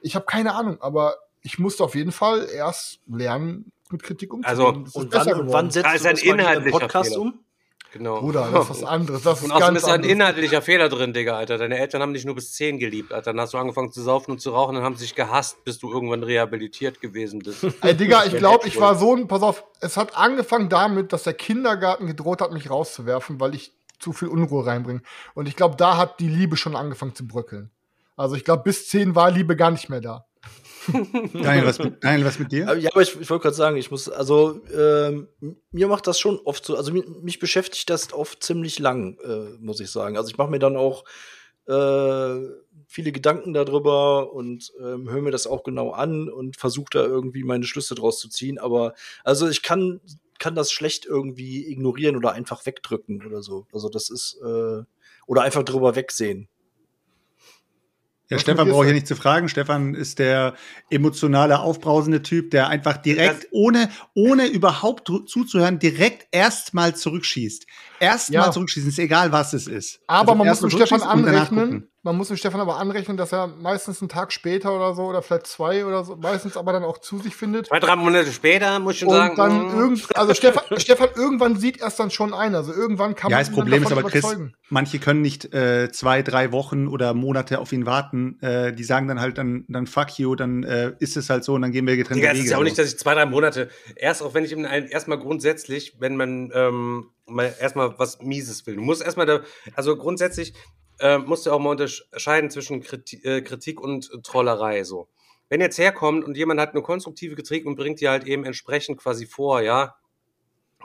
Ich 0.02 0.15
habe 0.15 0.26
keine 0.26 0.56
Ahnung, 0.56 0.82
aber 0.82 1.15
ich 1.41 1.60
musste 1.60 1.84
auf 1.84 1.95
jeden 1.95 2.12
Fall 2.12 2.47
erst 2.54 2.99
lernen, 3.08 3.71
mit 3.89 4.04
Kritik 4.04 4.34
umzugehen. 4.34 4.60
Also, 4.60 4.71
Das 4.71 4.89
ist 4.89 4.95
Und 4.95 5.13
wann, 5.13 5.39
und 5.39 5.54
wann 5.54 5.71
setzt 5.71 5.86
Da 5.86 5.97
du 5.97 6.04
das 6.04 6.21
inhaltlicher 6.23 6.80
Podcast 6.80 7.10
Fehler. 7.10 7.21
um? 7.21 7.39
Genau. 7.93 8.21
Bruder, 8.21 8.49
das 8.51 8.63
ist 8.63 8.69
was 8.71 8.84
anderes. 8.89 9.21
Das 9.21 9.38
ist 9.38 9.45
Und 9.45 9.51
außerdem 9.51 9.75
ist 9.75 9.88
da 9.88 9.93
ein 9.93 10.03
inhaltlicher 10.03 10.63
Fehler 10.63 10.89
drin, 10.89 11.13
Digga, 11.13 11.38
Alter. 11.38 11.60
Deine 11.60 11.77
Eltern 11.77 12.01
haben 12.01 12.15
dich 12.15 12.25
nur 12.25 12.34
bis 12.34 12.51
10 12.53 12.79
geliebt, 12.79 13.13
Alter. 13.13 13.34
Dann 13.34 13.41
hast 13.41 13.53
du 13.53 13.60
angefangen 13.60 13.91
zu 13.91 14.01
saufen 14.01 14.32
und 14.32 14.41
zu 14.41 14.49
rauchen, 14.49 14.73
dann 14.73 14.84
haben 14.84 14.95
sie 14.95 15.03
dich 15.03 15.13
gehasst, 15.13 15.63
bis 15.63 15.77
du 15.77 15.91
irgendwann 15.91 16.23
rehabilitiert 16.23 17.01
gewesen 17.01 17.39
bist. 17.39 17.63
Ey, 17.82 17.95
Digga, 17.95 18.25
ich 18.25 18.36
glaube, 18.36 18.67
ich 18.67 18.79
war 18.79 18.95
so 18.95 19.15
ein, 19.15 19.27
pass 19.27 19.43
auf, 19.43 19.63
es 19.79 19.95
hat 19.95 20.17
angefangen 20.17 20.69
damit, 20.69 21.13
dass 21.13 21.21
der 21.21 21.36
Kindergarten 21.36 22.08
gedroht 22.08 22.41
hat, 22.41 22.51
mich 22.51 22.67
rauszuwerfen, 22.67 23.39
weil 23.39 23.53
ich 23.53 23.73
zu 23.99 24.12
viel 24.12 24.27
Unruhe 24.27 24.65
reinbringe. 24.65 25.03
Und 25.36 25.47
ich 25.47 25.56
glaube, 25.56 25.75
da 25.75 25.95
hat 25.97 26.19
die 26.19 26.27
Liebe 26.27 26.58
schon 26.58 26.75
angefangen 26.75 27.13
zu 27.13 27.27
bröckeln. 27.27 27.69
Also 28.17 28.36
ich 28.36 28.43
glaube, 28.43 28.63
bis 28.63 28.89
10 28.89 29.13
war 29.13 29.29
Liebe 29.29 29.56
gar 29.56 29.69
nicht 29.69 29.89
mehr 29.89 30.01
da. 30.01 30.25
Daniel, 31.34 31.65
was, 31.65 31.79
mit- 31.79 32.03
Daniel, 32.03 32.25
was 32.25 32.39
mit 32.39 32.51
dir? 32.51 32.77
Ja, 32.77 32.91
aber 32.91 33.01
ich, 33.01 33.19
ich 33.19 33.29
wollte 33.29 33.43
gerade 33.43 33.56
sagen, 33.56 33.77
ich 33.77 33.89
muss, 33.89 34.10
also 34.10 34.62
ähm, 34.75 35.27
mir 35.71 35.88
macht 35.88 36.08
das 36.08 36.19
schon 36.19 36.39
oft 36.43 36.65
so, 36.65 36.75
also 36.75 36.91
mi- 36.91 37.06
mich 37.21 37.39
beschäftigt 37.39 37.89
das 37.89 38.12
oft 38.12 38.43
ziemlich 38.43 38.79
lang, 38.79 39.17
äh, 39.23 39.58
muss 39.60 39.79
ich 39.79 39.89
sagen. 39.91 40.17
Also 40.17 40.29
ich 40.29 40.38
mache 40.38 40.51
mir 40.51 40.60
dann 40.60 40.75
auch 40.75 41.06
äh, 41.67 42.49
viele 42.88 43.12
Gedanken 43.13 43.53
darüber 43.53 44.34
und 44.34 44.73
ähm, 44.79 45.10
höre 45.10 45.21
mir 45.21 45.32
das 45.32 45.47
auch 45.47 45.63
genau 45.63 45.91
an 45.91 46.27
und 46.29 46.58
versuche 46.58 46.89
da 46.91 47.03
irgendwie 47.06 47.43
meine 47.45 47.63
Schlüsse 47.65 47.95
draus 47.95 48.19
zu 48.19 48.27
ziehen. 48.27 48.60
Aber 48.60 48.93
also 49.23 49.47
ich 49.47 49.62
kann, 49.62 50.01
kann 50.39 50.56
das 50.56 50.73
schlecht 50.73 51.06
irgendwie 51.06 51.65
ignorieren 51.71 52.17
oder 52.17 52.34
einfach 52.34 52.65
wegdrücken 52.65 53.25
oder 53.25 53.41
so. 53.41 53.65
Also 53.71 53.88
das 53.88 54.10
ist, 54.10 54.38
äh, 54.43 54.84
oder 55.25 55.41
einfach 55.43 55.63
drüber 55.63 55.95
wegsehen. 55.95 56.49
Ja, 58.34 58.38
Was 58.38 58.41
Stefan 58.41 58.69
brauche 58.69 58.86
ich 58.86 58.89
ja 58.89 58.93
nicht 58.96 59.08
zu 59.08 59.15
fragen. 59.15 59.48
Stefan 59.48 59.93
ist 59.93 60.17
der 60.17 60.56
emotionale, 60.89 61.60
aufbrausende 61.60 62.24
Typ, 62.24 62.50
der 62.50 62.67
einfach 62.67 62.98
direkt, 62.98 63.48
ohne, 63.52 63.89
ohne 64.15 64.48
überhaupt 64.48 65.08
zuzuhören, 65.28 65.78
direkt 65.78 66.28
erstmal 66.32 66.96
zurückschießt. 66.96 67.67
Erstmal 68.03 68.45
Ja. 68.47 68.51
zurückschießen, 68.51 68.89
ist 68.89 68.99
egal, 68.99 69.31
was 69.31 69.53
es 69.53 69.67
ist. 69.67 69.99
Aber 70.07 70.31
Also 70.33 70.35
man 70.35 70.47
muss 70.49 70.59
dem 70.59 70.69
Stefan 70.69 71.01
anrechnen, 71.01 71.87
man 72.05 72.17
muss 72.17 72.27
dem 72.27 72.35
Stefan 72.37 72.59
aber 72.59 72.77
anrechnen, 72.77 73.15
dass 73.15 73.31
er 73.31 73.47
meistens 73.47 74.01
einen 74.01 74.09
Tag 74.09 74.33
später 74.33 74.75
oder 74.75 74.93
so 74.93 75.03
oder 75.03 75.21
vielleicht 75.21 75.47
zwei 75.47 75.85
oder 75.85 76.03
so, 76.03 76.17
meistens 76.17 76.57
aber 76.57 76.73
dann 76.73 76.83
auch 76.83 76.97
zu 76.97 77.19
sich 77.19 77.33
findet. 77.35 77.67
Zwei, 77.67 77.79
drei 77.79 77.95
Monate 77.95 78.31
später 78.33 78.77
muss 78.79 78.95
ich 78.95 78.99
schon 78.99 79.07
Und 79.09 79.15
sagen. 79.15 79.35
dann 79.37 79.67
mm, 79.67 79.79
irgend, 79.79 80.15
also 80.17 80.33
Stefan, 80.33 80.63
Stefan 80.79 81.07
irgendwann 81.15 81.57
sieht 81.57 81.79
erst 81.79 81.99
dann 81.99 82.11
schon 82.11 82.33
ein. 82.33 82.55
Also 82.55 82.73
irgendwann 82.73 83.15
kann 83.15 83.31
Ja, 83.31 83.37
man 83.37 83.41
das 83.45 83.49
ihn 83.49 83.55
dann 83.55 83.63
Problem 83.63 83.83
ist 83.83 83.91
aber, 83.91 84.03
Chris, 84.03 84.25
manche 84.69 84.99
können 84.99 85.21
nicht 85.21 85.53
äh, 85.53 85.89
zwei, 85.93 86.21
drei 86.23 86.51
Wochen 86.51 86.87
oder 86.89 87.13
Monate 87.13 87.59
auf 87.59 87.71
ihn 87.71 87.85
warten. 87.85 88.37
Äh, 88.41 88.73
die 88.73 88.83
sagen 88.83 89.07
dann 89.07 89.21
halt 89.21 89.37
dann, 89.37 89.63
dann 89.69 89.87
fuck 89.87 90.19
you, 90.19 90.35
dann 90.35 90.63
äh, 90.63 90.91
ist 90.99 91.15
es 91.15 91.29
halt 91.29 91.45
so 91.45 91.53
und 91.53 91.61
dann 91.61 91.71
gehen 91.71 91.87
wir 91.87 91.95
getrennte 91.95 92.19
Digga, 92.19 92.31
es 92.31 92.37
Wege. 92.39 92.45
ist 92.45 92.51
ja 92.51 92.57
auch 92.57 92.63
nicht, 92.63 92.77
dass 92.77 92.87
ich 92.89 92.99
zwei, 92.99 93.13
drei 93.13 93.25
Monate, 93.25 93.69
erst 93.95 94.21
auch 94.23 94.33
wenn 94.33 94.43
ich 94.43 94.51
ihm 94.51 94.65
erstmal 94.65 95.19
grundsätzlich, 95.19 95.95
wenn 95.99 96.17
man 96.17 96.51
ähm, 96.53 97.05
mal 97.25 97.55
erstmal 97.59 97.97
was 97.99 98.21
Mieses 98.21 98.65
will. 98.65 98.75
Du 98.75 98.81
musst 98.81 99.01
erstmal 99.01 99.25
da, 99.25 99.41
also 99.75 99.95
grundsätzlich 99.95 100.53
äh, 100.99 101.17
musst 101.17 101.45
du 101.45 101.51
auch 101.51 101.59
mal 101.59 101.71
unterscheiden 101.71 102.49
zwischen 102.49 102.81
Kritik, 102.81 103.25
äh, 103.25 103.41
Kritik 103.41 103.79
und 103.81 104.09
Trollerei. 104.23 104.83
So. 104.83 105.09
Wenn 105.49 105.62
jetzt 105.62 105.77
herkommt 105.77 106.25
und 106.25 106.38
jemand 106.38 106.59
hat 106.59 106.71
eine 106.71 106.81
konstruktive 106.81 107.36
Kritik 107.36 107.65
und 107.65 107.75
bringt 107.75 108.01
die 108.01 108.09
halt 108.09 108.25
eben 108.25 108.45
entsprechend 108.45 108.97
quasi 108.97 109.25
vor, 109.25 109.62
ja, 109.62 109.95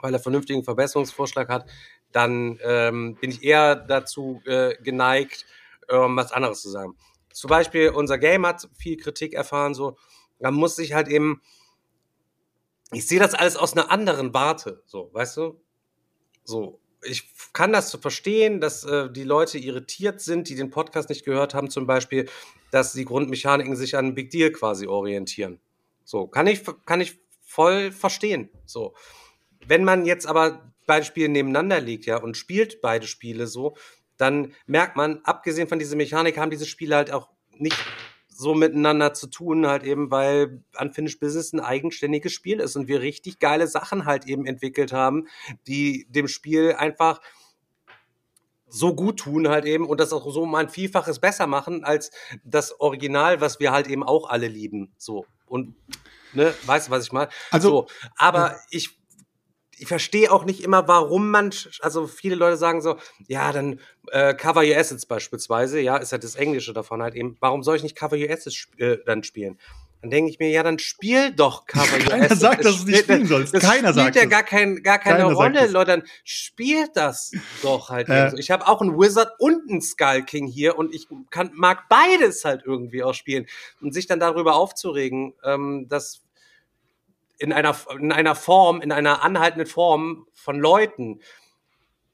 weil 0.01 0.13
er 0.13 0.19
vernünftigen 0.19 0.63
Verbesserungsvorschlag 0.63 1.49
hat, 1.49 1.69
dann 2.11 2.59
ähm, 2.63 3.17
bin 3.19 3.31
ich 3.31 3.43
eher 3.43 3.75
dazu 3.75 4.41
äh, 4.45 4.75
geneigt, 4.81 5.45
ähm, 5.89 6.15
was 6.15 6.31
anderes 6.31 6.61
zu 6.61 6.69
sagen. 6.69 6.95
Zum 7.31 7.49
Beispiel, 7.49 7.89
unser 7.89 8.17
Game 8.17 8.45
hat 8.45 8.67
viel 8.77 8.97
Kritik 8.97 9.33
erfahren, 9.33 9.73
so, 9.73 9.97
da 10.39 10.51
muss 10.51 10.77
ich 10.79 10.93
halt 10.93 11.07
eben, 11.07 11.41
ich 12.91 13.07
sehe 13.07 13.19
das 13.19 13.33
alles 13.33 13.55
aus 13.55 13.73
einer 13.73 13.91
anderen 13.91 14.33
Warte, 14.33 14.81
so, 14.85 15.09
weißt 15.13 15.37
du? 15.37 15.61
So, 16.43 16.79
ich 17.03 17.31
kann 17.53 17.71
das 17.71 17.93
verstehen, 17.95 18.59
dass 18.59 18.83
äh, 18.83 19.09
die 19.11 19.23
Leute 19.23 19.57
irritiert 19.57 20.21
sind, 20.21 20.49
die 20.49 20.55
den 20.55 20.69
Podcast 20.69 21.09
nicht 21.09 21.25
gehört 21.25 21.53
haben, 21.53 21.69
zum 21.69 21.87
Beispiel, 21.87 22.29
dass 22.71 22.93
die 22.93 23.05
Grundmechaniken 23.05 23.75
sich 23.75 23.95
an 23.95 24.15
Big 24.15 24.31
Deal 24.31 24.51
quasi 24.51 24.87
orientieren. 24.87 25.59
So, 26.03 26.27
kann 26.27 26.47
ich, 26.47 26.61
kann 26.85 27.01
ich 27.01 27.19
voll 27.41 27.91
verstehen. 27.91 28.49
So. 28.65 28.93
Wenn 29.65 29.83
man 29.83 30.05
jetzt 30.05 30.27
aber 30.27 30.73
beide 30.85 31.05
Spiele 31.05 31.29
nebeneinander 31.29 31.79
legt, 31.79 32.05
ja, 32.05 32.17
und 32.17 32.35
spielt 32.35 32.81
beide 32.81 33.07
Spiele 33.07 33.47
so, 33.47 33.75
dann 34.17 34.53
merkt 34.65 34.95
man, 34.95 35.21
abgesehen 35.23 35.67
von 35.67 35.79
dieser 35.79 35.95
Mechanik, 35.95 36.37
haben 36.37 36.51
diese 36.51 36.65
Spiele 36.65 36.95
halt 36.95 37.11
auch 37.11 37.29
nicht 37.57 37.77
so 38.39 38.55
miteinander 38.55 39.13
zu 39.13 39.27
tun, 39.27 39.67
halt 39.67 39.83
eben, 39.83 40.11
weil 40.11 40.63
Unfinished 40.79 41.19
Business 41.19 41.51
ein 41.51 41.59
eigenständiges 41.59 42.31
Spiel 42.31 42.61
ist 42.61 42.77
und 42.77 42.87
wir 42.87 43.01
richtig 43.01 43.39
geile 43.39 43.67
Sachen 43.67 44.05
halt 44.05 44.27
eben 44.27 44.45
entwickelt 44.45 44.93
haben, 44.93 45.27
die 45.67 46.07
dem 46.09 46.29
Spiel 46.29 46.71
einfach 46.71 47.19
so 48.69 48.95
gut 48.95 49.19
tun 49.19 49.49
halt 49.49 49.65
eben 49.65 49.85
und 49.85 49.99
das 49.99 50.13
auch 50.13 50.31
so 50.31 50.43
um 50.43 50.55
ein 50.55 50.69
Vielfaches 50.69 51.19
besser 51.19 51.47
machen 51.47 51.83
als 51.83 52.11
das 52.45 52.79
Original, 52.79 53.41
was 53.41 53.59
wir 53.59 53.73
halt 53.73 53.87
eben 53.87 54.03
auch 54.03 54.29
alle 54.29 54.47
lieben. 54.47 54.93
So. 54.97 55.25
Und, 55.45 55.75
ne, 56.31 56.53
weißt 56.65 56.87
du, 56.87 56.91
was 56.91 57.03
ich 57.07 57.11
meine? 57.11 57.29
Also- 57.51 57.69
so, 57.69 57.87
aber 58.15 58.55
ich, 58.69 58.98
ich 59.79 59.87
verstehe 59.87 60.31
auch 60.31 60.45
nicht 60.45 60.63
immer, 60.63 60.87
warum 60.87 61.31
man, 61.31 61.51
also 61.81 62.07
viele 62.07 62.35
Leute 62.35 62.57
sagen 62.57 62.81
so, 62.81 62.97
ja, 63.27 63.51
dann 63.51 63.79
äh, 64.11 64.33
Cover 64.33 64.61
Your 64.63 64.77
Assets 64.77 65.05
beispielsweise, 65.05 65.79
ja, 65.79 65.97
ist 65.97 66.11
halt 66.11 66.23
das 66.23 66.35
Englische 66.35 66.73
davon 66.73 67.01
halt 67.01 67.15
eben, 67.15 67.37
warum 67.39 67.63
soll 67.63 67.75
ich 67.77 67.83
nicht 67.83 67.95
Cover 67.95 68.17
Your 68.17 68.29
Assets 68.29 68.55
sp 68.59 68.75
äh, 68.77 68.97
dann 69.05 69.23
spielen? 69.23 69.59
Dann 70.01 70.11
denke 70.11 70.31
ich 70.31 70.39
mir, 70.39 70.49
ja, 70.49 70.63
dann 70.63 70.79
spiel 70.79 71.31
doch 71.31 71.65
Cover 71.65 71.97
Your 71.97 72.05
Keiner 72.09 72.25
Assets. 72.25 72.39
sagt, 72.39 72.63
dass 72.63 72.75
du 72.77 72.79
es 72.83 72.85
nicht 72.85 72.99
spielen 72.99 73.25
sollst. 73.25 73.53
Das 73.53 73.61
Keiner 73.61 73.89
spielt 73.89 73.95
sagt 73.95 74.15
ja 74.15 74.21
das. 74.23 74.29
gar, 74.31 74.43
kein, 74.43 74.81
gar 74.81 74.97
keine 74.97 75.23
Keiner 75.23 75.33
Rolle, 75.33 75.53
das. 75.61 75.71
Leute, 75.71 75.91
dann 75.91 76.03
spielt 76.23 76.95
das 76.95 77.31
doch 77.61 77.89
halt 77.89 78.07
Äh. 78.07 78.29
so. 78.29 78.37
Ich 78.37 78.49
habe 78.49 78.65
auch 78.67 78.79
einen 78.81 78.97
Wizard 78.97 79.33
und 79.39 79.69
einen 79.69 79.81
Skull 79.81 80.23
King 80.23 80.47
hier 80.47 80.77
und 80.77 80.95
ich 80.95 81.07
kann, 81.31 81.51
mag 81.53 81.89
beides 81.89 82.45
halt 82.45 82.63
irgendwie 82.65 83.03
auch 83.03 83.13
spielen. 83.13 83.45
Und 83.81 83.93
sich 83.93 84.07
dann 84.07 84.21
darüber 84.21 84.55
aufzuregen, 84.55 85.33
ähm, 85.43 85.87
dass 85.89 86.21
in 87.39 87.53
einer, 87.53 87.75
in 87.97 88.11
einer 88.11 88.35
Form, 88.35 88.81
in 88.81 88.91
einer 88.91 89.23
anhaltenden 89.23 89.67
Form 89.67 90.27
von 90.33 90.59
Leuten, 90.59 91.21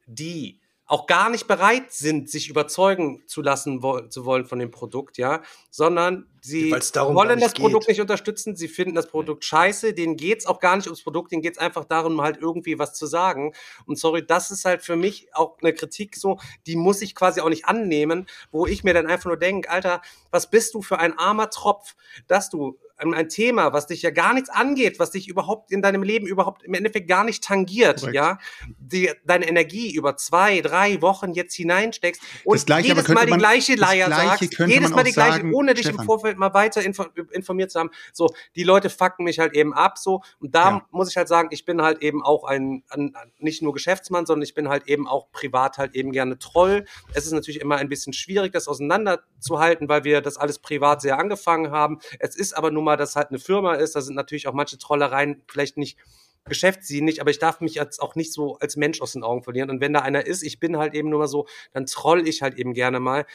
die 0.05 0.61
auch 0.87 1.07
gar 1.07 1.31
nicht 1.31 1.47
bereit 1.47 1.91
sind, 1.91 2.29
sich 2.29 2.47
überzeugen 2.47 3.23
zu 3.25 3.41
lassen 3.41 3.81
wo 3.81 4.01
zu 4.01 4.23
wollen 4.23 4.45
von 4.45 4.59
dem 4.59 4.69
Produkt, 4.69 5.17
ja, 5.17 5.41
sondern 5.71 6.27
sie 6.41 6.71
wollen 6.71 7.39
das 7.39 7.53
Produkt 7.53 7.85
geht. 7.85 7.93
nicht 7.93 8.01
unterstützen, 8.01 8.55
sie 8.55 8.67
finden 8.67 8.93
das 8.93 9.07
Produkt 9.07 9.43
scheiße, 9.43 9.93
denen 9.93 10.15
geht's 10.15 10.45
auch 10.45 10.59
gar 10.59 10.75
nicht 10.75 10.85
ums 10.85 11.01
Produkt, 11.01 11.31
denen 11.31 11.41
geht's 11.41 11.57
einfach 11.57 11.85
darum, 11.85 12.21
halt 12.21 12.37
irgendwie 12.39 12.77
was 12.77 12.93
zu 12.93 13.07
sagen. 13.07 13.53
Und 13.87 13.97
sorry, 13.97 14.23
das 14.23 14.51
ist 14.51 14.65
halt 14.65 14.83
für 14.83 14.95
mich 14.95 15.33
auch 15.33 15.57
eine 15.59 15.73
Kritik 15.73 16.15
so, 16.15 16.39
die 16.67 16.75
muss 16.75 17.01
ich 17.01 17.15
quasi 17.15 17.41
auch 17.41 17.49
nicht 17.49 17.65
annehmen, 17.65 18.27
wo 18.51 18.67
ich 18.67 18.83
mir 18.83 18.93
dann 18.93 19.07
einfach 19.07 19.25
nur 19.25 19.37
denke, 19.37 19.71
Alter, 19.71 20.01
was 20.29 20.51
bist 20.51 20.75
du 20.75 20.83
für 20.83 20.99
ein 20.99 21.17
armer 21.17 21.49
Tropf, 21.49 21.95
dass 22.27 22.51
du 22.51 22.77
ein 22.97 23.29
Thema, 23.29 23.73
was 23.73 23.87
dich 23.87 24.01
ja 24.01 24.09
gar 24.09 24.33
nichts 24.33 24.49
angeht, 24.49 24.99
was 24.99 25.11
dich 25.11 25.27
überhaupt 25.27 25.71
in 25.71 25.81
deinem 25.81 26.01
Leben 26.03 26.27
überhaupt 26.27 26.63
im 26.63 26.73
Endeffekt 26.73 27.07
gar 27.07 27.23
nicht 27.23 27.43
tangiert, 27.43 27.99
Korrekt. 27.99 28.15
ja, 28.15 28.37
die, 28.77 29.11
deine 29.25 29.47
Energie 29.47 29.93
über 29.93 30.15
zwei, 30.17 30.61
drei 30.61 31.01
Wochen 31.01 31.33
jetzt 31.33 31.53
hineinsteckst 31.55 32.21
und 32.45 32.55
Das 32.55 32.65
Gleiche 32.65 32.89
jedes 32.89 33.07
Mal 33.09 33.25
die 33.25 33.31
man- 33.31 33.39
gleiche 33.39 33.75
Leier 33.75 34.09
sagst, 34.09 34.41
jedes 34.65 34.91
Mal 34.91 35.03
die 35.03 35.11
gleiche, 35.11 35.37
sagen, 35.37 35.53
ohne 35.53 35.73
dich 35.73 35.85
im 35.85 35.91
Stefan. 35.91 36.05
Vorfeld 36.05 36.37
mal 36.37 36.53
weiter 36.53 36.81
info 36.83 37.03
informiert 37.31 37.71
zu 37.71 37.79
haben. 37.79 37.89
So, 38.13 38.29
die 38.55 38.63
Leute 38.63 38.89
fucken 38.89 39.25
mich 39.25 39.39
halt 39.39 39.53
eben 39.53 39.73
ab, 39.73 39.97
so, 39.97 40.21
und 40.39 40.55
da 40.55 40.69
Ja. 40.69 40.85
muss 40.91 41.09
ich 41.09 41.17
halt 41.17 41.27
sagen, 41.27 41.49
ich 41.51 41.65
bin 41.65 41.81
halt 41.81 42.01
eben 42.01 42.23
auch 42.23 42.45
ein, 42.45 42.83
ein, 42.89 43.13
nicht 43.39 43.61
nur 43.61 43.73
Geschäftsmann, 43.73 44.25
sondern 44.25 44.43
ich 44.43 44.53
bin 44.53 44.69
halt 44.69 44.87
eben 44.87 45.07
auch 45.07 45.29
privat 45.31 45.77
halt 45.77 45.95
eben 45.95 46.11
gerne 46.13 46.39
Troll. 46.39 46.85
Es 47.13 47.25
ist 47.25 47.33
natürlich 47.33 47.59
immer 47.59 47.75
ein 47.75 47.89
bisschen 47.89 48.13
schwierig, 48.13 48.53
das 48.53 48.67
auseinanderzuhalten, 48.69 49.89
weil 49.89 50.03
wir 50.05 50.21
das 50.21 50.37
alles 50.37 50.59
privat 50.59 51.01
sehr 51.01 51.19
angefangen 51.19 51.71
haben. 51.71 51.99
Es 52.19 52.35
ist 52.35 52.55
aber 52.55 52.71
nun 52.71 52.84
mal, 52.85 52.97
dass 52.97 53.15
halt 53.15 53.29
eine 53.29 53.39
Firma 53.39 53.75
ist, 53.75 53.95
da 53.95 54.01
sind 54.01 54.15
natürlich 54.15 54.47
auch 54.47 54.53
manche 54.53 54.77
Trollereien 54.77 55.43
vielleicht 55.47 55.77
nicht 55.77 55.97
geschäftsdienlich, 56.45 57.21
aber 57.21 57.31
ich 57.31 57.39
darf 57.39 57.59
mich 57.59 57.75
jetzt 57.75 58.01
auch 58.01 58.15
nicht 58.15 58.31
so 58.31 58.57
als 58.59 58.75
Mensch 58.75 59.01
aus 59.01 59.13
den 59.13 59.23
Augen 59.23 59.43
verlieren. 59.43 59.69
Und 59.69 59.81
wenn 59.81 59.93
da 59.93 60.01
einer 60.01 60.25
ist, 60.25 60.43
ich 60.43 60.59
bin 60.59 60.77
halt 60.77 60.93
eben 60.93 61.09
nur 61.09 61.19
mal 61.19 61.27
so, 61.27 61.47
dann 61.73 61.85
troll 61.87 62.27
ich 62.27 62.41
halt 62.41 62.55
eben 62.55 62.73
gerne 62.73 62.99
mal. 62.99 63.25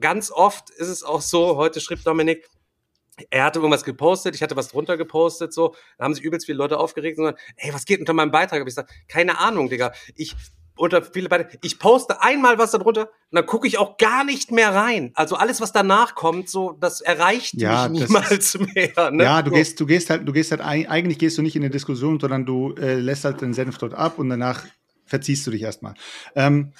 Ganz 0.00 0.30
oft 0.30 0.70
ist 0.70 0.88
es 0.88 1.02
auch 1.02 1.22
so, 1.22 1.56
heute 1.56 1.80
schrieb 1.80 2.04
Dominik, 2.04 2.48
er 3.30 3.44
hatte 3.44 3.58
irgendwas 3.58 3.84
gepostet, 3.84 4.34
ich 4.34 4.42
hatte 4.42 4.56
was 4.56 4.68
drunter 4.68 4.96
gepostet, 4.96 5.52
so, 5.52 5.74
da 5.98 6.04
haben 6.04 6.14
sich 6.14 6.24
übelst 6.24 6.46
viele 6.46 6.58
Leute 6.58 6.78
aufgeregt 6.78 7.18
und 7.18 7.24
gesagt, 7.24 7.40
ey, 7.56 7.72
was 7.72 7.84
geht 7.84 8.00
unter 8.00 8.12
meinem 8.12 8.30
Beitrag? 8.30 8.60
Hab 8.60 8.66
ich 8.66 8.74
gesagt, 8.74 8.92
keine 9.08 9.38
Ahnung, 9.38 9.68
Digga. 9.68 9.92
Ich 10.16 10.34
unter 10.76 11.02
viele 11.02 11.28
Beiträge, 11.28 11.58
ich 11.62 11.78
poste 11.78 12.22
einmal 12.22 12.58
was 12.58 12.70
darunter 12.72 13.02
und 13.02 13.08
dann 13.36 13.46
gucke 13.46 13.66
ich 13.66 13.78
auch 13.78 13.96
gar 13.98 14.24
nicht 14.24 14.50
mehr 14.50 14.74
rein. 14.74 15.12
Also 15.14 15.36
alles, 15.36 15.60
was 15.60 15.72
danach 15.72 16.14
kommt, 16.14 16.48
so, 16.48 16.72
das 16.80 17.00
erreicht 17.00 17.54
Ja, 17.54 17.88
mich 17.88 18.00
niemals 18.08 18.58
mehr. 18.74 19.10
Ne? 19.10 19.24
Ja, 19.24 19.42
du 19.42 19.50
so. 19.50 19.56
gehst, 19.56 19.80
du 19.80 19.86
gehst 19.86 20.10
halt, 20.10 20.26
du 20.26 20.32
gehst 20.32 20.50
halt, 20.50 20.62
eig- 20.62 20.88
eigentlich 20.88 21.18
gehst 21.18 21.38
du 21.38 21.42
nicht 21.42 21.56
in 21.56 21.62
eine 21.62 21.70
Diskussion, 21.70 22.18
sondern 22.18 22.46
du 22.46 22.74
äh, 22.74 22.94
lässt 22.94 23.24
halt 23.24 23.40
den 23.40 23.52
Senf 23.54 23.78
dort 23.78 23.94
ab 23.94 24.18
und 24.18 24.28
danach 24.30 24.64
verziehst 25.04 25.46
du 25.46 25.50
dich 25.50 25.62
erstmal. 25.62 25.94
Ähm, 26.34 26.72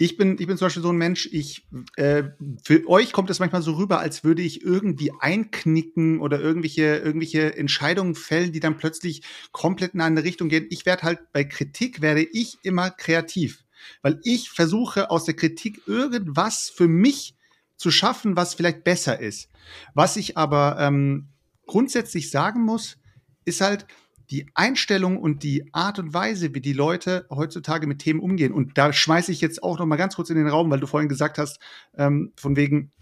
ich 0.00 0.16
bin, 0.16 0.38
ich 0.40 0.46
bin 0.46 0.56
zum 0.56 0.64
Beispiel 0.64 0.82
so 0.82 0.88
ein 0.88 0.96
Mensch, 0.96 1.28
ich, 1.30 1.66
äh, 1.96 2.24
für 2.64 2.88
euch 2.88 3.12
kommt 3.12 3.28
es 3.28 3.38
manchmal 3.38 3.60
so 3.60 3.74
rüber, 3.74 3.98
als 3.98 4.24
würde 4.24 4.40
ich 4.40 4.62
irgendwie 4.62 5.12
einknicken 5.20 6.20
oder 6.20 6.40
irgendwelche, 6.40 6.96
irgendwelche 6.96 7.54
Entscheidungen 7.54 8.14
fällen, 8.14 8.50
die 8.50 8.60
dann 8.60 8.78
plötzlich 8.78 9.22
komplett 9.52 9.92
in 9.92 10.00
eine 10.00 10.24
Richtung 10.24 10.48
gehen. 10.48 10.66
Ich 10.70 10.86
werde 10.86 11.02
halt, 11.02 11.18
bei 11.34 11.44
Kritik 11.44 12.00
werde 12.00 12.22
ich 12.22 12.56
immer 12.62 12.88
kreativ, 12.88 13.62
weil 14.00 14.18
ich 14.24 14.48
versuche 14.48 15.10
aus 15.10 15.26
der 15.26 15.34
Kritik 15.34 15.82
irgendwas 15.86 16.70
für 16.70 16.88
mich 16.88 17.34
zu 17.76 17.90
schaffen, 17.90 18.36
was 18.36 18.54
vielleicht 18.54 18.84
besser 18.84 19.20
ist. 19.20 19.50
Was 19.92 20.16
ich 20.16 20.38
aber 20.38 20.78
ähm, 20.80 21.28
grundsätzlich 21.66 22.30
sagen 22.30 22.62
muss, 22.62 22.96
ist 23.44 23.60
halt 23.60 23.86
die 24.30 24.46
Einstellung 24.54 25.18
und 25.18 25.42
die 25.42 25.72
Art 25.72 25.98
und 25.98 26.14
Weise, 26.14 26.54
wie 26.54 26.60
die 26.60 26.72
Leute 26.72 27.26
heutzutage 27.30 27.86
mit 27.86 27.98
Themen 27.98 28.20
umgehen. 28.20 28.52
Und 28.52 28.78
da 28.78 28.92
schmeiße 28.92 29.32
ich 29.32 29.40
jetzt 29.40 29.62
auch 29.62 29.78
noch 29.78 29.86
mal 29.86 29.96
ganz 29.96 30.16
kurz 30.16 30.30
in 30.30 30.36
den 30.36 30.48
Raum, 30.48 30.70
weil 30.70 30.80
du 30.80 30.86
vorhin 30.86 31.08
gesagt 31.08 31.38
hast, 31.38 31.58
ähm, 31.96 32.32
von 32.36 32.56
wegen, 32.56 32.92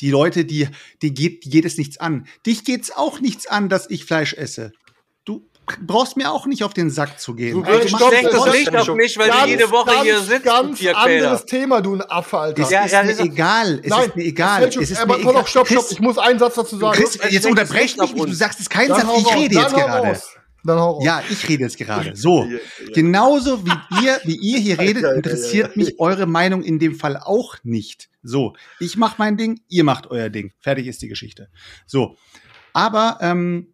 Die 0.00 0.10
Leute, 0.10 0.44
die, 0.44 0.68
die 1.00 1.14
geht, 1.14 1.44
die 1.44 1.50
geht 1.50 1.64
es 1.64 1.78
nichts 1.78 1.96
an. 1.96 2.26
Dich 2.44 2.64
geht's 2.64 2.90
auch 2.94 3.18
nichts 3.20 3.46
an, 3.46 3.70
dass 3.70 3.88
ich 3.88 4.04
Fleisch 4.04 4.34
esse. 4.34 4.72
Brauchst 5.84 6.16
mir 6.16 6.30
auch 6.30 6.46
nicht 6.46 6.62
auf 6.62 6.74
den 6.74 6.90
Sack 6.90 7.18
zu 7.18 7.34
gehen. 7.34 7.62
Du 7.62 7.70
legst 7.70 7.88
stopp, 7.88 8.08
schlechtes 8.12 8.44
das- 8.44 8.52
Licht 8.54 8.76
auf 8.76 8.94
mich, 8.94 9.18
weil 9.18 9.28
Ganz, 9.28 9.42
du 9.42 9.48
jede 9.48 9.70
Woche 9.70 9.90
ganz, 9.90 10.02
hier 10.02 10.20
sitzt, 10.20 10.44
Ganz 10.44 10.86
anderes 10.94 11.44
Thema, 11.46 11.80
du 11.80 11.94
ein 11.96 12.02
Affe, 12.02 12.38
Alter. 12.38 12.62
Es 12.62 12.70
Ja, 12.70 12.84
ist 12.84 12.92
ja, 12.92 13.02
mir 13.02 13.08
das 13.10 13.18
ist- 13.18 13.24
egal. 13.26 13.80
Es 13.82 13.90
Nein, 13.90 14.04
ist 14.08 14.16
mir 14.16 14.24
egal. 14.24 14.62
Es 14.64 14.76
ist 14.76 15.00
aber 15.00 15.16
mir 15.16 15.22
egal. 15.22 15.36
auf, 15.36 15.48
stopp, 15.48 15.66
stopp. 15.68 15.86
Ich 15.90 16.00
muss 16.00 16.18
einen 16.18 16.38
Satz 16.38 16.54
dazu 16.54 16.78
sagen. 16.78 16.96
Chris, 16.96 17.18
jetzt 17.30 17.46
unterbrech 17.46 17.96
mich 17.96 18.14
nicht. 18.14 18.28
Du 18.28 18.32
sagst 18.32 18.60
es 18.60 18.68
keinen 18.68 18.88
Satz. 18.94 19.06
Ich 19.18 19.34
rede 19.34 19.54
jetzt 19.56 19.74
gerade. 19.74 20.20
Dann 20.64 20.78
hau. 20.80 21.00
Ja, 21.02 21.22
ich 21.30 21.48
rede 21.48 21.62
jetzt 21.64 21.78
gerade. 21.78 22.16
So, 22.16 22.46
genauso 22.94 23.64
wie 23.64 24.04
ihr, 24.04 24.20
wie 24.24 24.34
ihr 24.36 24.58
hier 24.58 24.78
redet, 24.78 25.04
interessiert 25.04 25.76
mich 25.76 25.98
eure 26.00 26.26
Meinung 26.26 26.62
in 26.62 26.78
dem 26.78 26.94
Fall 26.96 27.16
auch 27.16 27.56
nicht. 27.62 28.08
So, 28.22 28.54
ich 28.80 28.96
mache 28.96 29.14
mein 29.18 29.36
Ding, 29.36 29.60
ihr 29.68 29.84
macht 29.84 30.10
euer 30.10 30.28
Ding. 30.28 30.52
Fertig 30.60 30.86
ist 30.88 31.02
die 31.02 31.08
Geschichte. 31.08 31.48
So, 31.86 32.16
aber 32.72 33.18
ähm, 33.20 33.72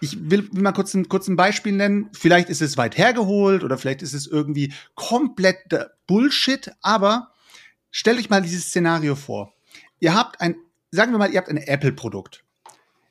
ich 0.00 0.30
will, 0.30 0.48
mal 0.52 0.72
kurz 0.72 0.94
ein, 0.94 1.08
kurz 1.08 1.28
ein 1.28 1.36
Beispiel 1.36 1.72
nennen. 1.72 2.10
Vielleicht 2.12 2.48
ist 2.48 2.62
es 2.62 2.76
weit 2.76 2.98
hergeholt 2.98 3.64
oder 3.64 3.78
vielleicht 3.78 4.02
ist 4.02 4.14
es 4.14 4.26
irgendwie 4.26 4.72
komplett 4.94 5.58
Bullshit, 6.06 6.70
aber 6.82 7.32
stellt 7.90 8.18
euch 8.18 8.30
mal 8.30 8.42
dieses 8.42 8.66
Szenario 8.66 9.14
vor. 9.16 9.52
Ihr 9.98 10.14
habt 10.14 10.40
ein, 10.40 10.56
sagen 10.90 11.12
wir 11.12 11.18
mal, 11.18 11.30
ihr 11.30 11.38
habt 11.38 11.48
ein 11.48 11.56
Apple-Produkt. 11.56 12.44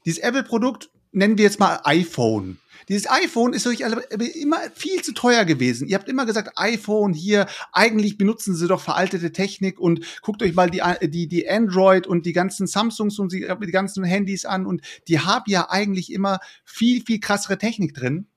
Dieses 0.05 0.19
Apple-Produkt 0.19 0.89
nennen 1.11 1.37
wir 1.37 1.45
jetzt 1.45 1.59
mal 1.59 1.81
iPhone. 1.83 2.59
Dieses 2.89 3.09
iPhone 3.09 3.53
ist 3.53 3.67
euch 3.67 3.81
immer 3.81 4.59
viel 4.73 5.01
zu 5.01 5.13
teuer 5.13 5.45
gewesen. 5.45 5.87
Ihr 5.87 5.95
habt 5.95 6.09
immer 6.09 6.25
gesagt, 6.25 6.51
iPhone 6.57 7.13
hier, 7.13 7.47
eigentlich 7.71 8.17
benutzen 8.17 8.55
sie 8.55 8.67
doch 8.67 8.81
veraltete 8.81 9.31
Technik 9.31 9.79
und 9.79 10.01
guckt 10.21 10.41
euch 10.43 10.53
mal 10.53 10.69
die, 10.69 10.81
die, 11.07 11.27
die 11.27 11.49
Android 11.49 12.07
und 12.07 12.25
die 12.25 12.33
ganzen 12.33 12.67
Samsungs 12.67 13.19
und 13.19 13.31
die, 13.31 13.47
die 13.65 13.71
ganzen 13.71 14.03
Handys 14.03 14.45
an 14.45 14.65
und 14.65 14.81
die 15.07 15.19
haben 15.19 15.45
ja 15.47 15.69
eigentlich 15.69 16.11
immer 16.11 16.39
viel, 16.63 17.03
viel 17.03 17.19
krassere 17.19 17.57
Technik 17.57 17.93
drin. 17.93 18.27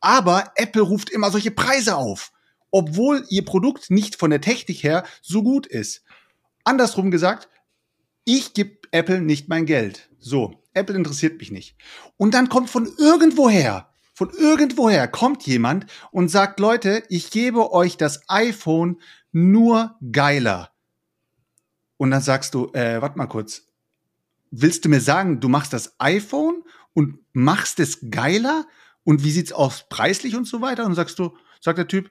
Aber 0.00 0.52
Apple 0.56 0.82
ruft 0.82 1.10
immer 1.10 1.30
solche 1.30 1.50
Preise 1.50 1.96
auf, 1.96 2.32
obwohl 2.70 3.24
ihr 3.30 3.44
Produkt 3.44 3.90
nicht 3.90 4.16
von 4.16 4.30
der 4.30 4.40
Technik 4.40 4.82
her 4.82 5.04
so 5.22 5.42
gut 5.42 5.66
ist. 5.66 6.02
Andersrum 6.64 7.10
gesagt, 7.10 7.48
ich 8.24 8.54
gebe 8.54 8.78
Apple 8.90 9.20
nicht 9.20 9.48
mein 9.48 9.66
Geld. 9.66 10.08
So, 10.24 10.54
Apple 10.72 10.96
interessiert 10.96 11.38
mich 11.38 11.50
nicht. 11.50 11.76
Und 12.16 12.32
dann 12.32 12.48
kommt 12.48 12.70
von 12.70 12.88
irgendwoher, 12.96 13.90
von 14.14 14.30
irgendwoher 14.30 15.06
kommt 15.06 15.46
jemand 15.46 15.84
und 16.12 16.30
sagt, 16.30 16.60
Leute, 16.60 17.02
ich 17.10 17.30
gebe 17.30 17.72
euch 17.72 17.98
das 17.98 18.22
iPhone 18.28 19.02
nur 19.32 19.98
geiler. 20.12 20.70
Und 21.98 22.10
dann 22.10 22.22
sagst 22.22 22.54
du, 22.54 22.72
äh, 22.72 23.02
warte 23.02 23.18
mal 23.18 23.26
kurz, 23.26 23.66
willst 24.50 24.86
du 24.86 24.88
mir 24.88 25.02
sagen, 25.02 25.40
du 25.40 25.50
machst 25.50 25.74
das 25.74 25.94
iPhone 25.98 26.62
und 26.94 27.18
machst 27.34 27.78
es 27.78 27.98
geiler? 28.10 28.66
Und 29.02 29.24
wie 29.24 29.30
sieht's 29.30 29.52
aus 29.52 29.90
preislich 29.90 30.36
und 30.36 30.46
so 30.46 30.62
weiter? 30.62 30.86
Und 30.86 30.94
sagst 30.94 31.18
du, 31.18 31.36
sagt 31.60 31.76
der 31.76 31.88
Typ, 31.88 32.10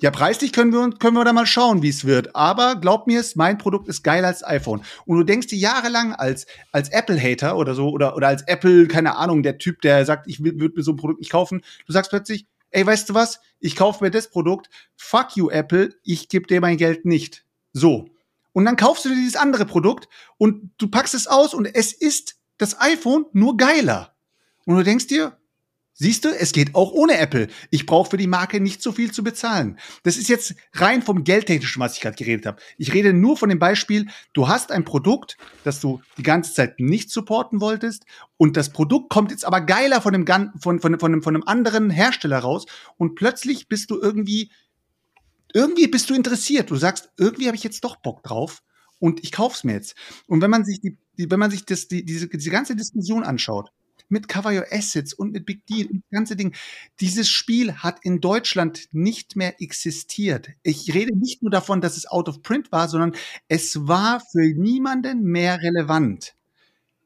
ja, 0.00 0.10
preislich 0.10 0.52
können 0.52 0.72
wir, 0.72 0.90
können 0.98 1.16
wir 1.16 1.24
da 1.24 1.32
mal 1.32 1.46
schauen, 1.46 1.82
wie 1.82 1.88
es 1.88 2.04
wird. 2.04 2.34
Aber 2.34 2.76
glaub 2.76 3.06
mir 3.06 3.20
es, 3.20 3.36
mein 3.36 3.58
Produkt 3.58 3.88
ist 3.88 4.02
geiler 4.02 4.28
als 4.28 4.44
iPhone. 4.44 4.82
Und 5.06 5.18
du 5.18 5.22
denkst 5.22 5.46
dir 5.46 5.58
jahrelang 5.58 6.12
als, 6.14 6.46
als 6.72 6.88
Apple-Hater 6.90 7.56
oder 7.56 7.74
so, 7.74 7.90
oder, 7.90 8.16
oder 8.16 8.28
als 8.28 8.42
Apple, 8.42 8.88
keine 8.88 9.16
Ahnung, 9.16 9.42
der 9.42 9.58
Typ, 9.58 9.80
der 9.82 10.04
sagt, 10.04 10.26
ich 10.26 10.42
würde 10.42 10.72
mir 10.74 10.82
so 10.82 10.92
ein 10.92 10.96
Produkt 10.96 11.20
nicht 11.20 11.30
kaufen. 11.30 11.62
Du 11.86 11.92
sagst 11.92 12.10
plötzlich, 12.10 12.46
ey, 12.70 12.84
weißt 12.84 13.08
du 13.08 13.14
was? 13.14 13.40
Ich 13.60 13.76
kaufe 13.76 14.02
mir 14.02 14.10
das 14.10 14.28
Produkt. 14.28 14.68
Fuck 14.96 15.36
you, 15.36 15.48
Apple. 15.48 15.94
Ich 16.02 16.28
gebe 16.28 16.46
dir 16.48 16.60
mein 16.60 16.76
Geld 16.76 17.04
nicht. 17.04 17.44
So. 17.72 18.08
Und 18.52 18.64
dann 18.64 18.76
kaufst 18.76 19.04
du 19.04 19.08
dir 19.08 19.16
dieses 19.16 19.36
andere 19.36 19.64
Produkt 19.64 20.08
und 20.38 20.70
du 20.78 20.88
packst 20.88 21.14
es 21.14 21.26
aus 21.26 21.54
und 21.54 21.66
es 21.66 21.92
ist 21.92 22.36
das 22.58 22.80
iPhone 22.80 23.26
nur 23.32 23.56
geiler. 23.56 24.14
Und 24.64 24.76
du 24.76 24.82
denkst 24.82 25.06
dir, 25.06 25.36
Siehst 25.96 26.24
du, 26.24 26.28
es 26.28 26.50
geht 26.50 26.74
auch 26.74 26.90
ohne 26.90 27.18
Apple. 27.18 27.46
Ich 27.70 27.86
brauche 27.86 28.10
für 28.10 28.16
die 28.16 28.26
Marke 28.26 28.58
nicht 28.60 28.82
so 28.82 28.90
viel 28.90 29.12
zu 29.12 29.22
bezahlen. 29.22 29.78
Das 30.02 30.16
ist 30.16 30.28
jetzt 30.28 30.56
rein 30.72 31.02
vom 31.02 31.22
Geldtechnischen, 31.22 31.80
was 31.80 31.94
ich 31.94 32.00
gerade 32.00 32.16
geredet 32.16 32.46
habe. 32.46 32.60
Ich 32.78 32.92
rede 32.92 33.12
nur 33.12 33.36
von 33.36 33.48
dem 33.48 33.60
Beispiel, 33.60 34.08
du 34.32 34.48
hast 34.48 34.72
ein 34.72 34.84
Produkt, 34.84 35.36
das 35.62 35.80
du 35.80 36.02
die 36.18 36.24
ganze 36.24 36.52
Zeit 36.52 36.80
nicht 36.80 37.10
supporten 37.10 37.60
wolltest 37.60 38.06
und 38.36 38.56
das 38.56 38.70
Produkt 38.70 39.08
kommt 39.08 39.30
jetzt 39.30 39.44
aber 39.44 39.60
geiler 39.60 40.00
von 40.00 40.24
gan- 40.24 40.52
von, 40.58 40.80
von, 40.80 40.98
von, 40.98 41.12
einem, 41.12 41.22
von 41.22 41.36
einem 41.36 41.44
anderen 41.46 41.90
Hersteller 41.90 42.40
raus 42.40 42.66
und 42.96 43.14
plötzlich 43.14 43.68
bist 43.68 43.88
du 43.92 44.00
irgendwie, 44.00 44.50
irgendwie 45.52 45.86
bist 45.86 46.10
du 46.10 46.14
interessiert. 46.14 46.70
Du 46.70 46.76
sagst, 46.76 47.10
irgendwie 47.18 47.46
habe 47.46 47.56
ich 47.56 47.62
jetzt 47.62 47.84
doch 47.84 47.94
Bock 47.96 48.24
drauf 48.24 48.64
und 48.98 49.22
ich 49.22 49.30
kauf's 49.30 49.62
mir 49.62 49.74
jetzt. 49.74 49.94
Und 50.26 50.40
wenn 50.40 50.50
man 50.50 50.64
sich 50.64 50.80
die, 50.80 50.98
die 51.18 51.30
wenn 51.30 51.38
man 51.38 51.52
sich 51.52 51.64
das, 51.64 51.86
die, 51.86 52.04
diese, 52.04 52.26
diese 52.26 52.50
ganze 52.50 52.74
Diskussion 52.74 53.22
anschaut, 53.22 53.70
mit 54.08 54.28
Cover 54.28 54.52
Your 54.52 54.66
Assets 54.70 55.12
und 55.12 55.32
mit 55.32 55.46
Big 55.46 55.66
Deal 55.66 55.86
und 55.86 56.04
das 56.04 56.10
ganze 56.10 56.36
Ding. 56.36 56.54
Dieses 57.00 57.28
Spiel 57.28 57.74
hat 57.74 57.98
in 58.02 58.20
Deutschland 58.20 58.88
nicht 58.92 59.36
mehr 59.36 59.60
existiert. 59.60 60.50
Ich 60.62 60.94
rede 60.94 61.16
nicht 61.16 61.42
nur 61.42 61.50
davon, 61.50 61.80
dass 61.80 61.96
es 61.96 62.06
out 62.06 62.28
of 62.28 62.42
print 62.42 62.70
war, 62.72 62.88
sondern 62.88 63.14
es 63.48 63.86
war 63.86 64.20
für 64.20 64.54
niemanden 64.54 65.24
mehr 65.24 65.62
relevant. 65.62 66.34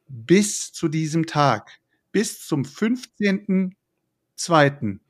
Bis 0.09 0.73
zu 0.73 0.89
diesem 0.89 1.27
Tag. 1.27 1.79
Bis 2.13 2.47
zum 2.47 2.63
15.02. 2.63 5.01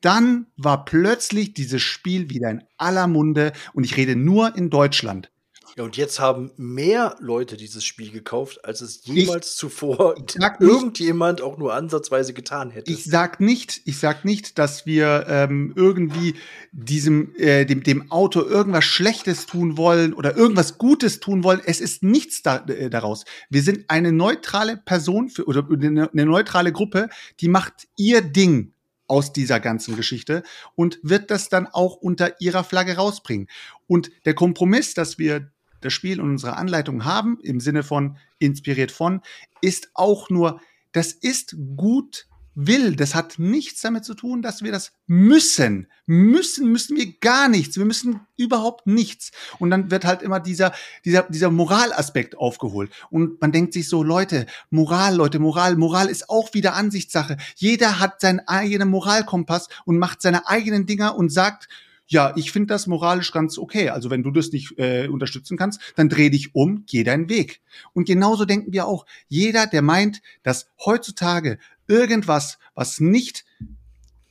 Dann 0.00 0.46
war 0.56 0.84
plötzlich 0.84 1.54
dieses 1.54 1.82
Spiel 1.82 2.30
wieder 2.30 2.50
in 2.50 2.64
aller 2.76 3.06
Munde 3.06 3.52
und 3.72 3.84
ich 3.84 3.96
rede 3.96 4.16
nur 4.16 4.56
in 4.56 4.70
Deutschland. 4.70 5.30
Ja, 5.76 5.84
und 5.84 5.96
jetzt 5.96 6.20
haben 6.20 6.52
mehr 6.56 7.16
Leute 7.20 7.56
dieses 7.56 7.84
Spiel 7.84 8.10
gekauft, 8.10 8.64
als 8.64 8.80
es 8.80 9.04
jemals 9.04 9.56
zuvor 9.56 10.14
sag 10.38 10.60
nicht- 10.60 10.70
irgendjemand 10.70 11.40
auch 11.42 11.58
nur 11.58 11.74
ansatzweise 11.74 12.32
getan 12.32 12.70
hätte. 12.70 12.90
Ich 12.92 13.04
sag 13.04 13.40
nicht, 13.40 13.82
ich 13.84 13.98
sag 13.98 14.24
nicht, 14.24 14.58
dass 14.58 14.86
wir 14.86 15.26
ähm, 15.28 15.72
irgendwie 15.76 16.34
diesem 16.72 17.34
äh, 17.36 17.64
dem, 17.64 17.82
dem 17.82 18.10
Auto 18.10 18.42
irgendwas 18.42 18.84
Schlechtes 18.84 19.46
tun 19.46 19.76
wollen 19.76 20.14
oder 20.14 20.36
irgendwas 20.36 20.78
Gutes 20.78 21.20
tun 21.20 21.42
wollen. 21.44 21.60
Es 21.64 21.80
ist 21.80 22.02
nichts 22.02 22.42
da, 22.42 22.64
äh, 22.66 22.90
daraus. 22.90 23.24
Wir 23.50 23.62
sind 23.62 23.84
eine 23.88 24.12
neutrale 24.12 24.76
Person 24.76 25.28
für, 25.28 25.46
oder 25.46 25.66
eine, 25.70 26.10
eine 26.12 26.26
neutrale 26.26 26.72
Gruppe, 26.72 27.08
die 27.40 27.48
macht 27.48 27.88
ihr 27.96 28.20
Ding 28.20 28.72
aus 29.08 29.32
dieser 29.32 29.60
ganzen 29.60 29.94
Geschichte 29.96 30.42
und 30.74 30.98
wird 31.02 31.30
das 31.30 31.48
dann 31.48 31.68
auch 31.68 31.94
unter 31.94 32.40
ihrer 32.40 32.64
Flagge 32.64 32.96
rausbringen. 32.96 33.46
Und 33.86 34.10
der 34.24 34.34
Kompromiss, 34.34 34.94
dass 34.94 35.16
wir 35.16 35.52
das 35.86 35.94
Spiel 35.94 36.20
und 36.20 36.30
unsere 36.30 36.56
Anleitung 36.56 37.04
haben, 37.04 37.38
im 37.42 37.60
Sinne 37.60 37.82
von 37.82 38.16
inspiriert 38.38 38.92
von, 38.92 39.22
ist 39.60 39.90
auch 39.94 40.30
nur, 40.30 40.60
das 40.92 41.12
ist 41.12 41.56
gut 41.76 42.26
will. 42.56 42.96
Das 42.96 43.14
hat 43.14 43.38
nichts 43.38 43.82
damit 43.82 44.04
zu 44.04 44.14
tun, 44.14 44.42
dass 44.42 44.62
wir 44.62 44.72
das 44.72 44.92
müssen. 45.06 45.86
Müssen, 46.06 46.72
müssen 46.72 46.96
wir 46.96 47.12
gar 47.20 47.48
nichts. 47.48 47.76
Wir 47.76 47.84
müssen 47.84 48.20
überhaupt 48.36 48.86
nichts. 48.86 49.30
Und 49.58 49.70
dann 49.70 49.90
wird 49.90 50.04
halt 50.04 50.22
immer 50.22 50.40
dieser, 50.40 50.72
dieser, 51.04 51.24
dieser 51.24 51.50
Moralaspekt 51.50 52.36
aufgeholt. 52.36 52.90
Und 53.10 53.40
man 53.40 53.52
denkt 53.52 53.74
sich 53.74 53.88
so, 53.88 54.02
Leute, 54.02 54.46
Moral, 54.70 55.14
Leute, 55.14 55.38
Moral, 55.38 55.76
Moral 55.76 56.08
ist 56.08 56.28
auch 56.30 56.54
wieder 56.54 56.74
Ansichtssache. 56.74 57.36
Jeder 57.56 58.00
hat 58.00 58.20
seinen 58.20 58.40
eigenen 58.40 58.88
Moralkompass 58.88 59.68
und 59.84 59.98
macht 59.98 60.22
seine 60.22 60.48
eigenen 60.48 60.86
Dinger 60.86 61.14
und 61.14 61.30
sagt, 61.30 61.68
ja, 62.08 62.32
ich 62.36 62.52
finde 62.52 62.68
das 62.68 62.86
moralisch 62.86 63.32
ganz 63.32 63.58
okay. 63.58 63.90
Also 63.90 64.10
wenn 64.10 64.22
du 64.22 64.30
das 64.30 64.52
nicht 64.52 64.78
äh, 64.78 65.08
unterstützen 65.08 65.56
kannst, 65.56 65.80
dann 65.96 66.08
dreh 66.08 66.30
dich 66.30 66.54
um, 66.54 66.84
geh 66.86 67.02
deinen 67.02 67.28
Weg. 67.28 67.60
Und 67.92 68.06
genauso 68.06 68.44
denken 68.44 68.72
wir 68.72 68.86
auch. 68.86 69.06
Jeder, 69.28 69.66
der 69.66 69.82
meint, 69.82 70.22
dass 70.42 70.68
heutzutage 70.84 71.58
irgendwas, 71.88 72.58
was 72.74 73.00
nicht 73.00 73.44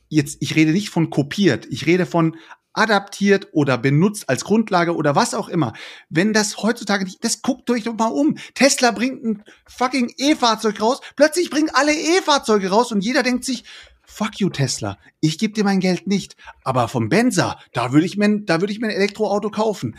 jetzt, 0.08 0.38
ich 0.40 0.54
rede 0.56 0.72
nicht 0.72 0.88
von 0.88 1.10
kopiert, 1.10 1.66
ich 1.70 1.86
rede 1.86 2.06
von 2.06 2.36
adaptiert 2.72 3.48
oder 3.52 3.78
benutzt 3.78 4.28
als 4.28 4.44
Grundlage 4.44 4.94
oder 4.94 5.16
was 5.16 5.34
auch 5.34 5.48
immer. 5.48 5.72
Wenn 6.10 6.32
das 6.32 6.58
heutzutage 6.58 7.04
nicht, 7.04 7.24
das 7.24 7.40
guckt 7.40 7.70
euch 7.70 7.84
doch 7.84 7.96
mal 7.96 8.08
um. 8.08 8.36
Tesla 8.54 8.90
bringt 8.90 9.24
ein 9.24 9.42
fucking 9.66 10.12
E-Fahrzeug 10.18 10.80
raus, 10.80 11.00
plötzlich 11.16 11.48
bringen 11.50 11.70
alle 11.72 11.94
E-Fahrzeuge 11.94 12.68
raus 12.68 12.92
und 12.92 13.02
jeder 13.02 13.22
denkt 13.22 13.46
sich, 13.46 13.64
fuck 14.06 14.40
you 14.40 14.48
Tesla, 14.48 14.98
ich 15.20 15.38
gebe 15.38 15.52
dir 15.52 15.64
mein 15.64 15.80
Geld 15.80 16.06
nicht, 16.06 16.36
aber 16.64 16.88
vom 16.88 17.08
Benzer, 17.08 17.58
da 17.72 17.92
würde 17.92 18.06
ich 18.06 18.16
mir, 18.16 18.40
da 18.40 18.60
würde 18.60 18.72
ich 18.72 18.80
mir 18.80 18.86
ein 18.88 18.94
Elektroauto 18.94 19.50
kaufen. 19.50 19.96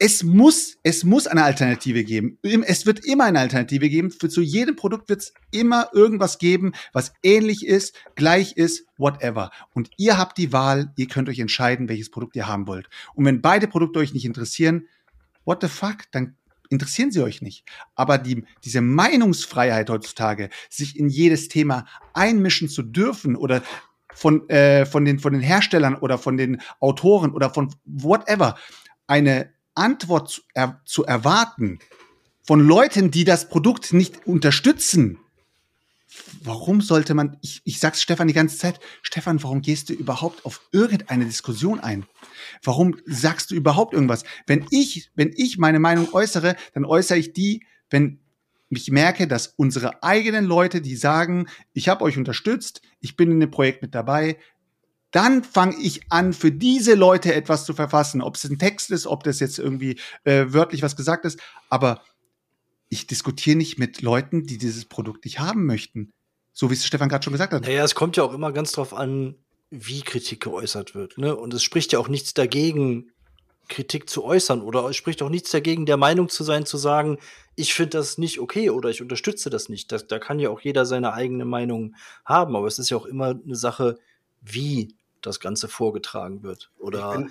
Es 0.00 0.22
muss, 0.22 0.76
es 0.84 1.02
muss 1.02 1.26
eine 1.26 1.42
Alternative 1.42 2.04
geben. 2.04 2.38
Es 2.42 2.86
wird 2.86 3.04
immer 3.04 3.24
eine 3.24 3.40
Alternative 3.40 3.88
geben. 3.88 4.12
Für 4.12 4.28
zu 4.28 4.42
jedem 4.42 4.76
Produkt 4.76 5.08
wird 5.08 5.22
es 5.22 5.34
immer 5.50 5.88
irgendwas 5.92 6.38
geben, 6.38 6.72
was 6.92 7.12
ähnlich 7.24 7.66
ist, 7.66 7.96
gleich 8.14 8.52
ist, 8.52 8.86
whatever. 8.96 9.50
Und 9.74 9.90
ihr 9.96 10.16
habt 10.16 10.38
die 10.38 10.52
Wahl, 10.52 10.92
ihr 10.96 11.08
könnt 11.08 11.28
euch 11.28 11.40
entscheiden, 11.40 11.88
welches 11.88 12.12
Produkt 12.12 12.36
ihr 12.36 12.46
haben 12.46 12.68
wollt. 12.68 12.88
Und 13.14 13.24
wenn 13.24 13.42
beide 13.42 13.66
Produkte 13.66 13.98
euch 13.98 14.14
nicht 14.14 14.24
interessieren, 14.24 14.86
what 15.44 15.62
the 15.62 15.68
fuck, 15.68 16.04
dann 16.12 16.36
interessieren 16.68 17.10
sie 17.10 17.22
euch 17.22 17.42
nicht. 17.42 17.64
Aber 17.94 18.18
die, 18.18 18.44
diese 18.64 18.80
Meinungsfreiheit 18.80 19.90
heutzutage, 19.90 20.50
sich 20.68 20.98
in 20.98 21.08
jedes 21.08 21.48
Thema 21.48 21.86
einmischen 22.14 22.68
zu 22.68 22.82
dürfen 22.82 23.36
oder 23.36 23.62
von, 24.14 24.48
äh, 24.48 24.84
von, 24.86 25.04
den, 25.04 25.18
von 25.18 25.32
den 25.32 25.42
Herstellern 25.42 25.94
oder 25.94 26.18
von 26.18 26.36
den 26.36 26.60
Autoren 26.80 27.32
oder 27.32 27.50
von 27.50 27.74
whatever, 27.84 28.56
eine 29.06 29.52
Antwort 29.74 30.30
zu, 30.30 30.42
er, 30.54 30.80
zu 30.84 31.04
erwarten 31.04 31.78
von 32.48 32.60
Leuten, 32.60 33.10
die 33.10 33.24
das 33.24 33.48
Produkt 33.50 33.92
nicht 33.92 34.26
unterstützen. 34.26 35.18
Warum 36.42 36.80
sollte 36.80 37.14
man, 37.14 37.36
ich, 37.42 37.60
ich 37.64 37.80
sag's 37.80 38.02
Stefan 38.02 38.28
die 38.28 38.34
ganze 38.34 38.58
Zeit, 38.58 38.80
Stefan, 39.02 39.42
warum 39.42 39.62
gehst 39.62 39.88
du 39.88 39.92
überhaupt 39.92 40.44
auf 40.44 40.60
irgendeine 40.72 41.24
Diskussion 41.24 41.80
ein? 41.80 42.06
Warum 42.62 42.96
sagst 43.06 43.50
du 43.50 43.54
überhaupt 43.54 43.94
irgendwas? 43.94 44.24
Wenn 44.46 44.66
ich, 44.70 45.10
wenn 45.14 45.32
ich 45.36 45.58
meine 45.58 45.78
Meinung 45.78 46.12
äußere, 46.12 46.56
dann 46.74 46.84
äußere 46.84 47.18
ich 47.18 47.32
die, 47.32 47.64
wenn 47.90 48.20
ich 48.70 48.90
merke, 48.90 49.26
dass 49.26 49.54
unsere 49.56 50.02
eigenen 50.02 50.44
Leute, 50.44 50.80
die 50.80 50.96
sagen, 50.96 51.46
ich 51.72 51.88
habe 51.88 52.04
euch 52.04 52.18
unterstützt, 52.18 52.82
ich 53.00 53.16
bin 53.16 53.30
in 53.30 53.40
dem 53.40 53.50
Projekt 53.50 53.82
mit 53.82 53.94
dabei, 53.94 54.36
dann 55.10 55.42
fange 55.42 55.76
ich 55.80 56.02
an, 56.10 56.32
für 56.32 56.52
diese 56.52 56.94
Leute 56.94 57.34
etwas 57.34 57.64
zu 57.64 57.72
verfassen. 57.72 58.20
Ob 58.20 58.36
es 58.36 58.44
ein 58.44 58.58
Text 58.58 58.90
ist, 58.90 59.06
ob 59.06 59.24
das 59.24 59.40
jetzt 59.40 59.58
irgendwie 59.58 59.98
äh, 60.24 60.46
wörtlich 60.48 60.82
was 60.82 60.96
gesagt 60.96 61.24
ist. 61.24 61.40
Aber 61.70 62.02
ich 62.90 63.06
diskutiere 63.06 63.56
nicht 63.56 63.78
mit 63.78 64.02
Leuten, 64.02 64.44
die 64.44 64.58
dieses 64.58 64.84
Produkt 64.84 65.24
nicht 65.24 65.38
haben 65.38 65.64
möchten. 65.64 66.12
So 66.60 66.70
wie 66.70 66.74
es 66.74 66.84
Stefan 66.84 67.08
gerade 67.08 67.22
schon 67.22 67.32
gesagt 67.32 67.52
hat. 67.52 67.62
Naja, 67.62 67.84
es 67.84 67.94
kommt 67.94 68.16
ja 68.16 68.24
auch 68.24 68.34
immer 68.34 68.50
ganz 68.50 68.72
drauf 68.72 68.92
an, 68.92 69.36
wie 69.70 70.00
Kritik 70.00 70.40
geäußert 70.40 70.92
wird. 70.96 71.16
Ne? 71.16 71.36
Und 71.36 71.54
es 71.54 71.62
spricht 71.62 71.92
ja 71.92 72.00
auch 72.00 72.08
nichts 72.08 72.34
dagegen, 72.34 73.12
Kritik 73.68 74.10
zu 74.10 74.24
äußern. 74.24 74.60
Oder 74.62 74.84
es 74.88 74.96
spricht 74.96 75.22
auch 75.22 75.28
nichts 75.28 75.52
dagegen, 75.52 75.86
der 75.86 75.96
Meinung 75.96 76.28
zu 76.28 76.42
sein, 76.42 76.66
zu 76.66 76.76
sagen, 76.76 77.18
ich 77.54 77.74
finde 77.74 77.98
das 77.98 78.18
nicht 78.18 78.40
okay 78.40 78.70
oder 78.70 78.90
ich 78.90 79.00
unterstütze 79.00 79.50
das 79.50 79.68
nicht. 79.68 79.92
Das, 79.92 80.08
da 80.08 80.18
kann 80.18 80.40
ja 80.40 80.50
auch 80.50 80.60
jeder 80.60 80.84
seine 80.84 81.12
eigene 81.12 81.44
Meinung 81.44 81.94
haben. 82.24 82.56
Aber 82.56 82.66
es 82.66 82.80
ist 82.80 82.90
ja 82.90 82.96
auch 82.96 83.06
immer 83.06 83.38
eine 83.40 83.54
Sache, 83.54 83.96
wie 84.40 84.96
das 85.22 85.40
Ganze 85.40 85.68
vorgetragen 85.68 86.42
wird. 86.42 86.70
Oder 86.78 87.26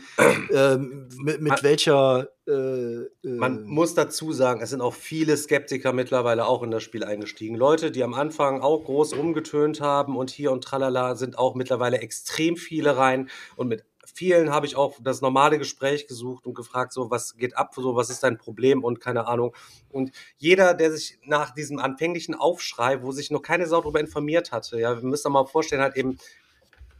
ähm, 0.51 1.09
mit, 1.17 1.41
mit 1.41 1.63
welcher. 1.63 2.29
Äh, 2.47 2.51
äh, 2.51 3.07
Man 3.23 3.63
muss 3.63 3.93
dazu 3.93 4.31
sagen, 4.31 4.61
es 4.61 4.69
sind 4.69 4.81
auch 4.81 4.93
viele 4.93 5.35
Skeptiker 5.37 5.93
mittlerweile 5.93 6.45
auch 6.45 6.63
in 6.63 6.71
das 6.71 6.83
Spiel 6.83 7.03
eingestiegen. 7.03 7.55
Leute, 7.55 7.91
die 7.91 8.03
am 8.03 8.13
Anfang 8.13 8.61
auch 8.61 8.85
groß 8.85 9.15
rumgetönt 9.17 9.81
haben 9.81 10.15
und 10.15 10.29
hier 10.29 10.51
und 10.51 10.63
tralala, 10.63 11.15
sind 11.15 11.37
auch 11.37 11.55
mittlerweile 11.55 11.99
extrem 11.99 12.55
viele 12.57 12.97
rein. 12.97 13.29
Und 13.55 13.67
mit 13.67 13.83
vielen 14.17 14.51
habe 14.51 14.65
ich 14.65 14.75
auch 14.75 14.95
das 15.01 15.21
normale 15.21 15.57
Gespräch 15.59 16.07
gesucht 16.07 16.45
und 16.45 16.55
gefragt, 16.55 16.93
so, 16.93 17.11
was 17.11 17.37
geht 17.37 17.55
ab, 17.55 17.73
so, 17.75 17.95
was 17.95 18.09
ist 18.09 18.23
dein 18.23 18.37
Problem 18.37 18.83
und 18.83 18.99
keine 18.99 19.27
Ahnung. 19.27 19.53
Und 19.89 20.11
jeder, 20.37 20.73
der 20.73 20.91
sich 20.91 21.19
nach 21.23 21.51
diesem 21.53 21.79
anfänglichen 21.79 22.33
Aufschrei, 22.33 23.03
wo 23.03 23.11
sich 23.11 23.29
noch 23.31 23.41
keine 23.41 23.67
Sau 23.67 23.81
darüber 23.81 23.99
informiert 23.99 24.51
hatte, 24.51 24.79
ja, 24.79 24.95
wir 24.95 25.07
müssen 25.07 25.31
mal 25.31 25.45
vorstellen, 25.45 25.81
halt 25.81 25.95
eben, 25.95 26.17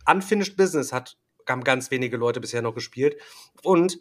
Unfinished 0.07 0.57
Business 0.57 0.91
hat, 0.93 1.17
haben 1.47 1.63
ganz 1.63 1.91
wenige 1.91 2.17
Leute 2.17 2.39
bisher 2.39 2.61
noch 2.61 2.73
gespielt. 2.73 3.17
Und 3.63 3.99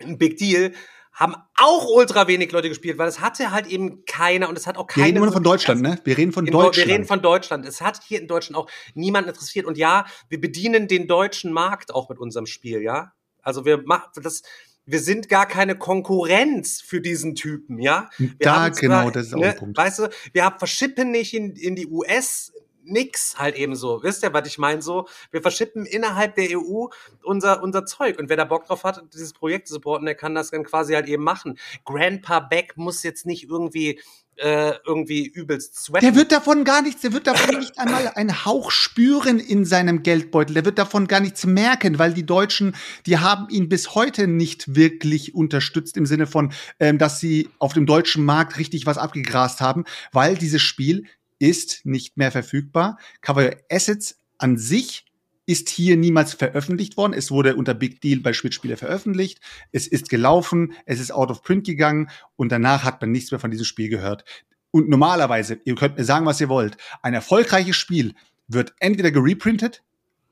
ein 0.00 0.18
Big 0.18 0.36
Deal 0.36 0.72
haben 1.12 1.34
auch 1.58 1.86
ultra 1.88 2.26
wenig 2.26 2.50
Leute 2.52 2.70
gespielt, 2.70 2.96
weil 2.96 3.08
es 3.08 3.20
hatte 3.20 3.50
halt 3.50 3.66
eben 3.66 4.04
keiner 4.06 4.48
und 4.48 4.56
es 4.56 4.66
hat 4.66 4.78
auch 4.78 4.88
Wir 4.88 4.94
keine. 4.94 5.06
reden 5.08 5.16
immer 5.18 5.32
von 5.32 5.42
Deutschland, 5.42 5.82
ne? 5.82 5.98
Wir 6.04 6.16
reden 6.16 6.32
von 6.32 6.46
in 6.46 6.52
Deutschland. 6.52 6.88
Wir 6.88 6.94
reden 6.94 7.04
von 7.06 7.20
Deutschland. 7.20 7.66
Es 7.66 7.82
hat 7.82 8.00
hier 8.02 8.18
in 8.20 8.28
Deutschland 8.28 8.56
auch 8.56 8.70
niemand 8.94 9.28
interessiert. 9.28 9.66
Und 9.66 9.76
ja, 9.76 10.06
wir 10.30 10.40
bedienen 10.40 10.88
den 10.88 11.06
deutschen 11.06 11.52
Markt 11.52 11.94
auch 11.94 12.08
mit 12.08 12.18
unserem 12.18 12.46
Spiel, 12.46 12.80
ja. 12.80 13.12
Also 13.42 13.64
wir 13.64 13.82
machen 13.84 14.10
das. 14.22 14.42
Wir 14.84 14.98
sind 14.98 15.28
gar 15.28 15.46
keine 15.46 15.76
Konkurrenz 15.76 16.80
für 16.80 17.00
diesen 17.00 17.34
Typen, 17.34 17.78
ja. 17.78 18.08
Wir 18.18 18.30
Da, 18.40 18.62
haben 18.62 18.74
genau, 18.74 19.10
das 19.10 19.26
ist 19.26 19.34
auch 19.34 19.42
ein 19.42 19.56
Punkt. 19.56 19.76
Weißt 19.76 19.98
du, 20.00 20.08
wir 20.32 20.44
haben, 20.44 20.58
verschippen 20.58 21.10
nicht 21.10 21.34
in, 21.34 21.54
in 21.54 21.76
die 21.76 21.86
US 21.86 22.52
nix 22.84 23.38
halt 23.38 23.56
eben 23.56 23.74
so. 23.74 24.02
Wisst 24.02 24.22
ihr, 24.22 24.32
was 24.32 24.46
ich 24.46 24.58
meine? 24.58 24.82
So, 24.82 25.06
wir 25.30 25.42
verschippen 25.42 25.86
innerhalb 25.86 26.34
der 26.34 26.58
EU 26.58 26.86
unser, 27.22 27.62
unser 27.62 27.84
Zeug. 27.86 28.18
Und 28.18 28.28
wer 28.28 28.36
da 28.36 28.44
Bock 28.44 28.66
drauf 28.66 28.84
hat, 28.84 29.02
dieses 29.12 29.32
Projekt 29.32 29.68
zu 29.68 29.74
supporten, 29.74 30.06
der 30.06 30.14
kann 30.14 30.34
das 30.34 30.50
dann 30.50 30.64
quasi 30.64 30.94
halt 30.94 31.08
eben 31.08 31.22
machen. 31.22 31.58
Grandpa 31.84 32.40
Beck 32.40 32.76
muss 32.76 33.02
jetzt 33.02 33.26
nicht 33.26 33.48
irgendwie 33.48 34.00
äh, 34.36 34.72
irgendwie 34.86 35.26
übelst 35.26 35.76
sweaten. 35.76 36.04
Der 36.04 36.14
wird 36.14 36.32
davon 36.32 36.64
gar 36.64 36.82
nichts, 36.82 37.02
der 37.02 37.12
wird 37.12 37.26
davon 37.26 37.58
nicht 37.58 37.78
einmal 37.78 38.08
einen 38.08 38.44
Hauch 38.44 38.70
spüren 38.70 39.38
in 39.38 39.64
seinem 39.64 40.02
Geldbeutel. 40.02 40.54
Der 40.54 40.64
wird 40.64 40.78
davon 40.78 41.06
gar 41.06 41.20
nichts 41.20 41.44
merken, 41.44 41.98
weil 41.98 42.14
die 42.14 42.24
Deutschen, 42.24 42.74
die 43.06 43.18
haben 43.18 43.48
ihn 43.50 43.68
bis 43.68 43.94
heute 43.94 44.26
nicht 44.26 44.74
wirklich 44.74 45.34
unterstützt 45.34 45.96
im 45.96 46.06
Sinne 46.06 46.26
von, 46.26 46.52
ähm, 46.80 46.98
dass 46.98 47.20
sie 47.20 47.50
auf 47.58 47.72
dem 47.72 47.86
deutschen 47.86 48.24
Markt 48.24 48.58
richtig 48.58 48.86
was 48.86 48.98
abgegrast 48.98 49.60
haben, 49.60 49.84
weil 50.12 50.36
dieses 50.36 50.62
Spiel 50.62 51.04
ist 51.42 51.84
nicht 51.84 52.16
mehr 52.16 52.30
verfügbar. 52.30 52.98
Cover 53.20 53.56
Assets 53.68 54.16
an 54.38 54.56
sich 54.56 55.04
ist 55.44 55.68
hier 55.68 55.96
niemals 55.96 56.34
veröffentlicht 56.34 56.96
worden. 56.96 57.14
Es 57.14 57.32
wurde 57.32 57.56
unter 57.56 57.74
Big 57.74 58.00
Deal 58.00 58.20
bei 58.20 58.32
Schmidt-Spieler 58.32 58.76
veröffentlicht. 58.76 59.40
Es 59.72 59.88
ist 59.88 60.08
gelaufen, 60.08 60.74
es 60.86 61.00
ist 61.00 61.10
out 61.10 61.30
of 61.30 61.42
print 61.42 61.66
gegangen 61.66 62.10
und 62.36 62.52
danach 62.52 62.84
hat 62.84 63.00
man 63.00 63.10
nichts 63.10 63.32
mehr 63.32 63.40
von 63.40 63.50
diesem 63.50 63.66
Spiel 63.66 63.88
gehört. 63.88 64.24
Und 64.70 64.88
normalerweise, 64.88 65.58
ihr 65.64 65.74
könnt 65.74 65.98
mir 65.98 66.04
sagen, 66.04 66.26
was 66.26 66.40
ihr 66.40 66.48
wollt, 66.48 66.76
ein 67.02 67.12
erfolgreiches 67.12 67.74
Spiel 67.74 68.14
wird 68.46 68.72
entweder 68.78 69.10
gereprintet 69.10 69.82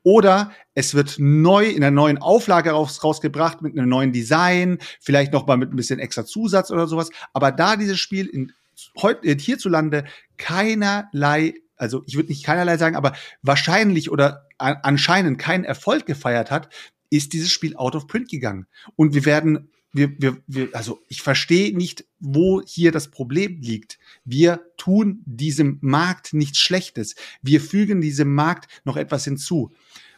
oder 0.05 0.53
es 0.75 0.95
wird 0.95 1.17
neu 1.19 1.67
in 1.67 1.83
einer 1.83 1.91
neuen 1.91 2.19
Auflage 2.19 2.71
raus, 2.71 3.03
rausgebracht 3.03 3.63
mit 3.63 3.77
einem 3.77 3.89
neuen 3.89 4.13
Design, 4.13 4.79
vielleicht 5.01 5.33
noch 5.33 5.49
mal 5.49 5.57
mit 5.57 5.73
ein 5.73 5.77
bisschen 5.77 5.99
extra 5.99 6.25
Zusatz 6.25 6.71
oder 6.71 6.87
sowas. 6.87 7.11
Aber 7.33 7.51
da 7.51 7.75
dieses 7.75 7.99
Spiel 7.99 8.27
in, 8.27 8.53
heut, 9.01 9.25
äh, 9.25 9.39
hierzulande 9.39 10.05
keinerlei, 10.37 11.55
also 11.77 12.03
ich 12.07 12.17
würde 12.17 12.29
nicht 12.29 12.45
keinerlei 12.45 12.77
sagen, 12.77 12.97
aber 12.97 13.15
wahrscheinlich 13.43 14.11
oder 14.11 14.47
an, 14.59 14.77
anscheinend 14.83 15.39
keinen 15.39 15.65
Erfolg 15.65 16.07
gefeiert 16.07 16.51
hat, 16.51 16.69
ist 17.11 17.33
dieses 17.33 17.51
Spiel 17.51 17.77
out 17.77 17.97
of 17.97 18.07
print 18.07 18.29
gegangen. 18.31 18.67
Und 18.97 19.15
wir 19.15 19.25
werden, 19.25 19.71
wir, 19.93 20.13
wir, 20.19 20.39
wir, 20.47 20.69
also 20.73 21.01
ich 21.09 21.23
verstehe 21.23 21.77
nicht, 21.77 22.05
wo 22.21 22.63
hier 22.63 22.93
das 22.93 23.11
Problem 23.11 23.61
liegt. 23.61 23.99
Wir 24.25 24.61
tun 24.77 25.23
diesem 25.27 25.79
Markt 25.81 26.33
nichts 26.33 26.59
Schlechtes. 26.59 27.17
Wir 27.43 27.61
fügen 27.61 28.01
diesem 28.01 28.33
Markt 28.35 28.81
noch 28.85 28.97
etwas 28.97 29.25
hinzu. 29.25 29.73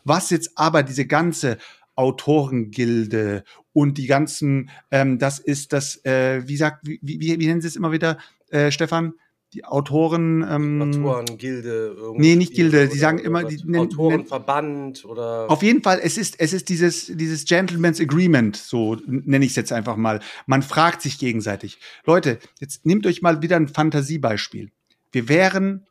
Was 0.05 0.31
jetzt 0.31 0.53
aber 0.57 0.83
diese 0.83 1.07
ganze 1.07 1.59
Autorengilde 1.95 3.45
und 3.73 3.99
die 3.99 4.07
ganzen, 4.07 4.71
ähm, 4.91 5.19
das 5.19 5.39
ist 5.39 5.73
das, 5.73 6.05
äh, 6.05 6.47
wie 6.47 6.57
sagt, 6.57 6.87
wie, 6.87 6.99
wie, 7.03 7.21
wie 7.21 7.47
nennen 7.47 7.61
sie 7.61 7.69
es 7.69 7.77
immer 7.77 7.93
wieder, 7.93 8.19
äh, 8.53 8.71
Stefan? 8.71 9.15
Die 9.55 9.67
Autoren, 9.67 10.43
ähm, 10.49 10.81
Autorengilde. 10.81 11.95
irgendwie 11.99 12.21
Nee, 12.23 12.37
nicht 12.37 12.55
Gilde, 12.55 12.89
die 12.89 12.97
sagen 12.97 13.19
immer, 13.19 13.45
die 13.45 13.57
nennen- 13.65 13.81
Autorenverband 13.89 15.05
oder. 15.05 15.51
Auf 15.51 15.63
jeden 15.63 15.83
Fall, 15.83 16.01
es 16.03 16.17
ist, 16.17 16.41
es 16.41 16.55
ist 16.55 16.71
dieses, 16.71 17.07
dieses 17.15 17.45
Gentleman's 17.45 18.01
Agreement, 18.01 18.57
so 18.57 18.97
nenne 19.07 19.45
ich 19.45 19.51
es 19.51 19.57
jetzt 19.57 19.73
einfach 19.73 19.97
mal. 19.97 20.21
Man 20.47 20.63
fragt 20.63 21.03
sich 21.03 21.19
gegenseitig. 21.19 21.79
Leute, 22.07 22.39
jetzt 22.61 22.87
nehmt 22.87 23.07
euch 23.07 23.21
mal 23.21 23.43
wieder 23.43 23.57
ein 23.57 23.69
Fantasiebeispiel. 23.69 24.71
Wir 25.11 25.29
wären 25.29 25.87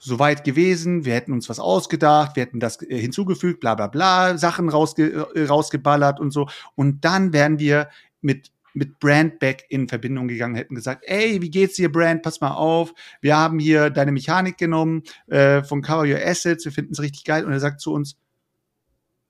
soweit 0.00 0.42
gewesen, 0.42 1.04
wir 1.04 1.14
hätten 1.14 1.32
uns 1.32 1.48
was 1.48 1.60
ausgedacht, 1.60 2.34
wir 2.34 2.42
hätten 2.42 2.58
das 2.58 2.82
äh, 2.82 2.98
hinzugefügt, 2.98 3.60
bla 3.60 3.76
bla 3.76 3.86
bla, 3.86 4.36
Sachen 4.38 4.68
rausge 4.68 5.26
äh, 5.36 5.44
rausgeballert 5.44 6.18
und 6.18 6.32
so. 6.32 6.48
Und 6.74 7.04
dann 7.04 7.32
wären 7.32 7.60
wir 7.60 7.88
mit 8.20 8.50
mit 8.74 8.98
Brandback 8.98 9.64
in 9.70 9.88
Verbindung 9.88 10.28
gegangen, 10.28 10.56
hätten 10.56 10.74
gesagt, 10.74 11.04
ey, 11.06 11.40
wie 11.40 11.50
geht's 11.50 11.76
dir, 11.76 11.90
Brand? 11.90 12.22
Pass 12.22 12.40
mal 12.40 12.52
auf, 12.52 12.92
wir 13.20 13.36
haben 13.36 13.58
hier 13.58 13.88
deine 13.88 14.12
Mechanik 14.12 14.58
genommen 14.58 15.02
äh, 15.28 15.62
von 15.62 15.80
Cover 15.80 16.02
Your 16.06 16.20
Assets, 16.20 16.64
wir 16.64 16.72
finden 16.72 16.92
es 16.92 17.00
richtig 17.00 17.24
geil. 17.24 17.44
Und 17.44 17.52
er 17.52 17.60
sagt 17.60 17.80
zu 17.80 17.92
uns, 17.92 18.18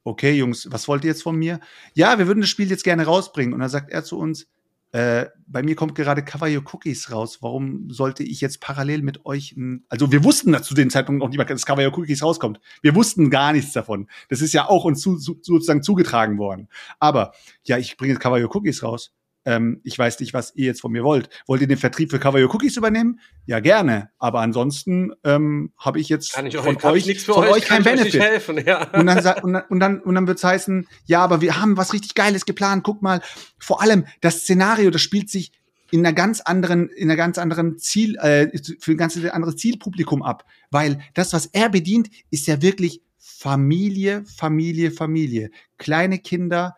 okay, 0.03 0.33
Jungs, 0.33 0.69
was 0.71 0.89
wollt 0.89 1.05
ihr 1.05 1.11
jetzt 1.11 1.23
von 1.23 1.37
mir? 1.37 1.61
Ja, 1.95 2.19
wir 2.19 2.27
würden 2.27 2.41
das 2.41 2.51
Spiel 2.51 2.69
jetzt 2.69 2.85
gerne 2.85 3.05
rausbringen. 3.05 3.55
Und 3.55 3.61
dann 3.61 3.69
sagt 3.69 3.91
er 3.91 4.05
zu 4.05 4.19
uns, 4.19 4.47
äh, 4.93 5.27
bei 5.49 5.63
mir 5.65 5.75
kommt 5.75 5.97
gerade 5.97 6.23
Cover 6.23 6.47
Your 6.47 6.63
Cookies 6.73 7.11
raus. 7.11 7.39
Warum 7.43 7.91
sollte 7.91 8.23
ich 8.23 8.41
jetzt 8.41 8.61
parallel 8.61 9.03
mit 9.03 9.27
euch, 9.27 9.57
also 9.89 10.13
wir 10.13 10.23
wussten 10.23 10.53
dass 10.53 10.63
zu 10.69 10.75
dem 10.75 10.89
Zeitpunkt 10.89 11.19
noch 11.21 11.29
nicht 11.29 11.39
mal, 11.39 11.45
dass 11.45 11.67
Cover 11.67 11.85
Your 11.85 11.99
Cookies 11.99 12.23
rauskommt. 12.23 12.61
Wir 12.81 12.95
wussten 12.95 13.29
gar 13.29 13.53
nichts 13.53 13.73
davon. 13.73 14.09
Das 14.29 14.41
ist 14.41 14.53
ja 14.53 14.69
auch 14.69 14.85
uns 14.85 15.01
zu, 15.01 15.17
zu, 15.17 15.41
sozusagen 15.43 15.83
zugetragen 15.83 16.39
worden. 16.39 16.69
Aber 17.01 17.33
ja, 17.65 17.77
ich 17.77 17.97
bringe 17.97 18.13
jetzt 18.13 18.23
Cover 18.23 18.41
Your 18.41 18.55
Cookies 18.55 18.85
raus. 18.85 19.13
Ähm, 19.45 19.81
ich 19.85 19.99
weiß 19.99 20.21
nicht, 20.21 20.35
was 20.35 20.55
ihr 20.55 20.67
jetzt 20.67 20.81
von 20.81 20.93
mir 20.93 21.05
wollt. 21.05 21.29
Wollt 21.47 21.61
ihr 21.61 21.67
den 21.67 21.79
Vertrieb 21.79 22.11
für 22.11 22.19
Cover 22.19 22.41
Your 22.41 22.55
Cookies 22.55 22.77
übernehmen? 22.77 23.21
Ja, 23.47 23.61
gerne. 23.61 24.11
Aber 24.19 24.41
ansonsten 24.41 25.13
ähm, 25.25 25.73
habe 25.79 26.01
ich 26.01 26.09
jetzt 26.09 26.33
kann 26.33 26.47
ich 26.47 26.57
von 26.57 26.77
euch, 26.77 26.85
euch, 26.85 27.07
nichts 27.07 27.25
für 27.25 27.35
von 27.35 27.45
euch, 27.45 27.51
euch 27.53 27.65
kein 27.65 27.83
kann 27.83 27.95
ich 27.95 28.01
euch 28.01 28.13
Benefit. 28.13 28.21
nicht 28.21 28.31
helfen, 28.31 28.67
ja. 28.67 28.91
Und 28.99 29.07
dann, 29.07 29.19
und 29.43 29.53
dann, 29.53 29.63
und 29.69 29.81
dann, 29.81 30.01
und 30.01 30.15
dann 30.15 30.27
wird's 30.27 30.45
heißen, 30.45 30.87
ja, 31.07 31.21
aber 31.21 31.41
wir 31.41 31.61
haben 31.61 31.77
was 31.77 31.93
richtig 31.93 32.15
Geiles 32.15 32.47
geplant. 32.47 32.85
Guck 32.85 33.03
mal, 33.03 33.21
vor 33.59 33.83
allem 33.83 34.07
das 34.21 34.41
Szenario, 34.41 34.91
das 34.91 35.03
spielt 35.03 35.31
sich 35.31 35.53
in 35.91 36.05
einer 36.05 36.15
ganz 36.15 36.41
anderen, 36.41 36.89
in 36.89 37.09
einer 37.09 37.17
ganz 37.17 37.39
anderen 37.39 37.79
Ziel, 37.79 38.17
äh, 38.17 38.49
für 38.81 38.93
ein 38.93 38.97
ganz 38.97 39.17
anderes 39.17 39.57
Zielpublikum 39.57 40.23
ab. 40.23 40.45
Weil 40.71 41.01
das, 41.15 41.33
was 41.33 41.47
er 41.47 41.69
bedient, 41.69 42.09
ist 42.31 42.47
ja 42.47 42.63
wirklich 42.63 43.03
Familie, 43.19 44.25
Familie, 44.25 44.91
Familie. 44.91 45.51
Kleine 45.79 46.19
Kinder, 46.19 46.77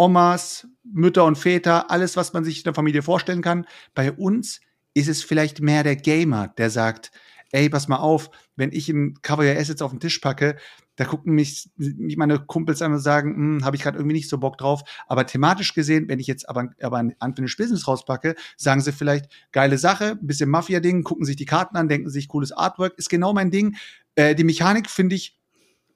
Omas, 0.00 0.66
Mütter 0.82 1.26
und 1.26 1.36
Väter, 1.36 1.90
alles, 1.90 2.16
was 2.16 2.32
man 2.32 2.42
sich 2.42 2.58
in 2.58 2.64
der 2.64 2.72
Familie 2.72 3.02
vorstellen 3.02 3.42
kann. 3.42 3.66
Bei 3.94 4.10
uns 4.10 4.62
ist 4.94 5.08
es 5.08 5.22
vielleicht 5.22 5.60
mehr 5.60 5.82
der 5.82 5.94
Gamer, 5.94 6.48
der 6.48 6.70
sagt, 6.70 7.10
ey, 7.52 7.68
pass 7.68 7.86
mal 7.86 7.98
auf, 7.98 8.30
wenn 8.56 8.72
ich 8.72 8.88
ein 8.88 9.20
Cavalier 9.20 9.58
Assets 9.58 9.82
auf 9.82 9.90
den 9.90 10.00
Tisch 10.00 10.18
packe, 10.20 10.56
da 10.96 11.04
gucken 11.04 11.34
mich, 11.34 11.68
mich 11.76 12.16
meine 12.16 12.38
Kumpels 12.38 12.80
an 12.80 12.94
und 12.94 13.00
sagen, 13.00 13.34
hm, 13.34 13.64
habe 13.64 13.76
ich 13.76 13.82
gerade 13.82 13.98
irgendwie 13.98 14.16
nicht 14.16 14.30
so 14.30 14.38
Bock 14.38 14.56
drauf. 14.56 14.84
Aber 15.06 15.26
thematisch 15.26 15.74
gesehen, 15.74 16.08
wenn 16.08 16.18
ich 16.18 16.26
jetzt 16.26 16.48
aber, 16.48 16.70
aber 16.80 16.96
ein 16.96 17.14
Unfinished 17.20 17.58
Business 17.58 17.86
rauspacke, 17.86 18.36
sagen 18.56 18.80
sie 18.80 18.92
vielleicht, 18.92 19.26
geile 19.52 19.76
Sache, 19.76 20.16
bisschen 20.22 20.48
Mafia-Ding, 20.48 21.04
gucken 21.04 21.26
sich 21.26 21.36
die 21.36 21.44
Karten 21.44 21.76
an, 21.76 21.88
denken 21.88 22.08
sich, 22.08 22.26
cooles 22.28 22.52
Artwork, 22.52 22.94
ist 22.96 23.10
genau 23.10 23.34
mein 23.34 23.50
Ding. 23.50 23.76
Äh, 24.14 24.34
die 24.34 24.44
Mechanik 24.44 24.88
finde 24.88 25.16
ich 25.16 25.38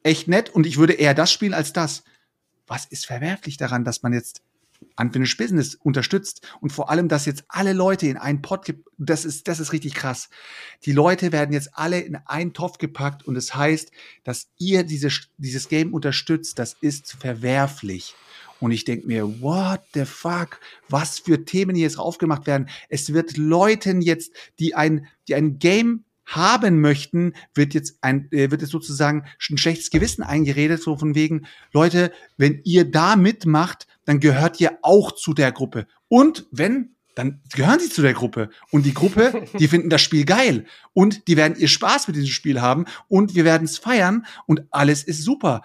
echt 0.03 0.29
nett 0.29 0.51
und 0.51 0.67
ich 0.67 0.77
würde 0.77 0.93
eher 0.93 1.15
das 1.15 1.33
spielen 1.33 1.55
als 1.55 1.73
das. 1.73 2.05
Was 2.67 2.87
ist 2.87 3.07
verwerflich 3.07 3.57
daran, 3.57 3.85
dass 3.85 4.03
man 4.03 4.13
jetzt 4.13 4.43
Unfinished 4.97 5.39
Business 5.39 5.75
unterstützt 5.75 6.47
und 6.61 6.71
vor 6.71 6.91
allem, 6.91 7.09
dass 7.09 7.27
jetzt 7.27 7.45
alle 7.49 7.73
Leute 7.73 8.07
in 8.07 8.17
einen 8.17 8.43
Pot, 8.43 8.75
das 8.99 9.25
ist, 9.25 9.49
das 9.49 9.61
ist 9.61 9.73
richtig 9.73 9.95
krass. 9.95 10.29
Die 10.85 10.93
Leute 10.93 11.33
werden 11.33 11.53
jetzt 11.53 11.71
alle 11.75 12.01
in 12.01 12.17
einen 12.17 12.53
Topf 12.53 12.79
gepackt 12.79 13.27
und 13.27 13.37
es 13.37 13.47
das 13.47 13.57
heißt, 13.57 13.91
dass 14.25 14.49
ihr 14.59 14.85
diese, 14.85 15.09
dieses 15.39 15.69
Game 15.69 15.95
unterstützt, 15.95 16.59
das 16.59 16.77
ist 16.81 17.13
verwerflich. 17.13 18.15
Und 18.61 18.71
ich 18.71 18.85
denke 18.85 19.07
mir, 19.07 19.43
what 19.43 19.81
the 19.95 20.05
fuck? 20.05 20.61
Was 20.89 21.19
für 21.19 21.45
Themen 21.45 21.75
hier 21.75 21.85
jetzt 21.85 21.99
aufgemacht 21.99 22.47
werden? 22.47 22.69
Es 22.89 23.13
wird 23.13 23.37
Leuten 23.37 24.01
jetzt, 24.01 24.33
die 24.59 24.75
ein, 24.75 25.07
die 25.29 25.35
ein 25.35 25.59
Game 25.59 26.05
haben 26.27 26.81
möchten, 26.81 27.35
wird 27.55 27.75
jetzt 27.75 27.99
ein, 28.01 28.31
äh, 28.33 28.51
wird 28.51 28.63
jetzt 28.63 28.71
sozusagen 28.71 29.25
ein 29.51 29.59
schlechtes 29.59 29.91
Gewissen 29.91 30.23
eingeredet, 30.23 30.83
so 30.83 30.97
von 30.97 31.15
wegen, 31.15 31.47
Leute, 31.73 32.13
wenn 32.37 32.61
ihr 32.65 32.91
da 32.91 33.17
mitmacht, 33.17 33.87
dann 34.05 34.21
gehört 34.21 34.61
ihr 34.61 34.79
auch 34.83 35.13
zu 35.13 35.35
der 35.35 35.53
Gruppe. 35.53 35.87
Und 36.09 36.47
wenn, 36.51 36.95
dann 37.15 37.41
gehören 37.55 37.81
sie 37.81 37.91
zu 37.91 38.03
der 38.03 38.15
Gruppe. 38.15 38.51
Und 38.71 38.87
die 38.87 38.95
Gruppe, 38.95 39.47
die 39.59 39.69
finden 39.69 39.91
das 39.91 40.03
Spiel 40.03 40.25
geil. 40.25 40.67
Und 40.93 41.29
die 41.29 41.37
werden 41.37 41.57
ihr 41.59 41.69
Spaß 41.69 42.09
mit 42.09 42.17
diesem 42.17 42.31
Spiel 42.31 42.61
haben. 42.61 42.87
Und 43.09 43.35
wir 43.35 43.45
werden 43.45 43.65
es 43.65 43.79
feiern. 43.79 44.27
Und 44.47 44.63
alles 44.71 45.05
ist 45.05 45.23
super. 45.23 45.63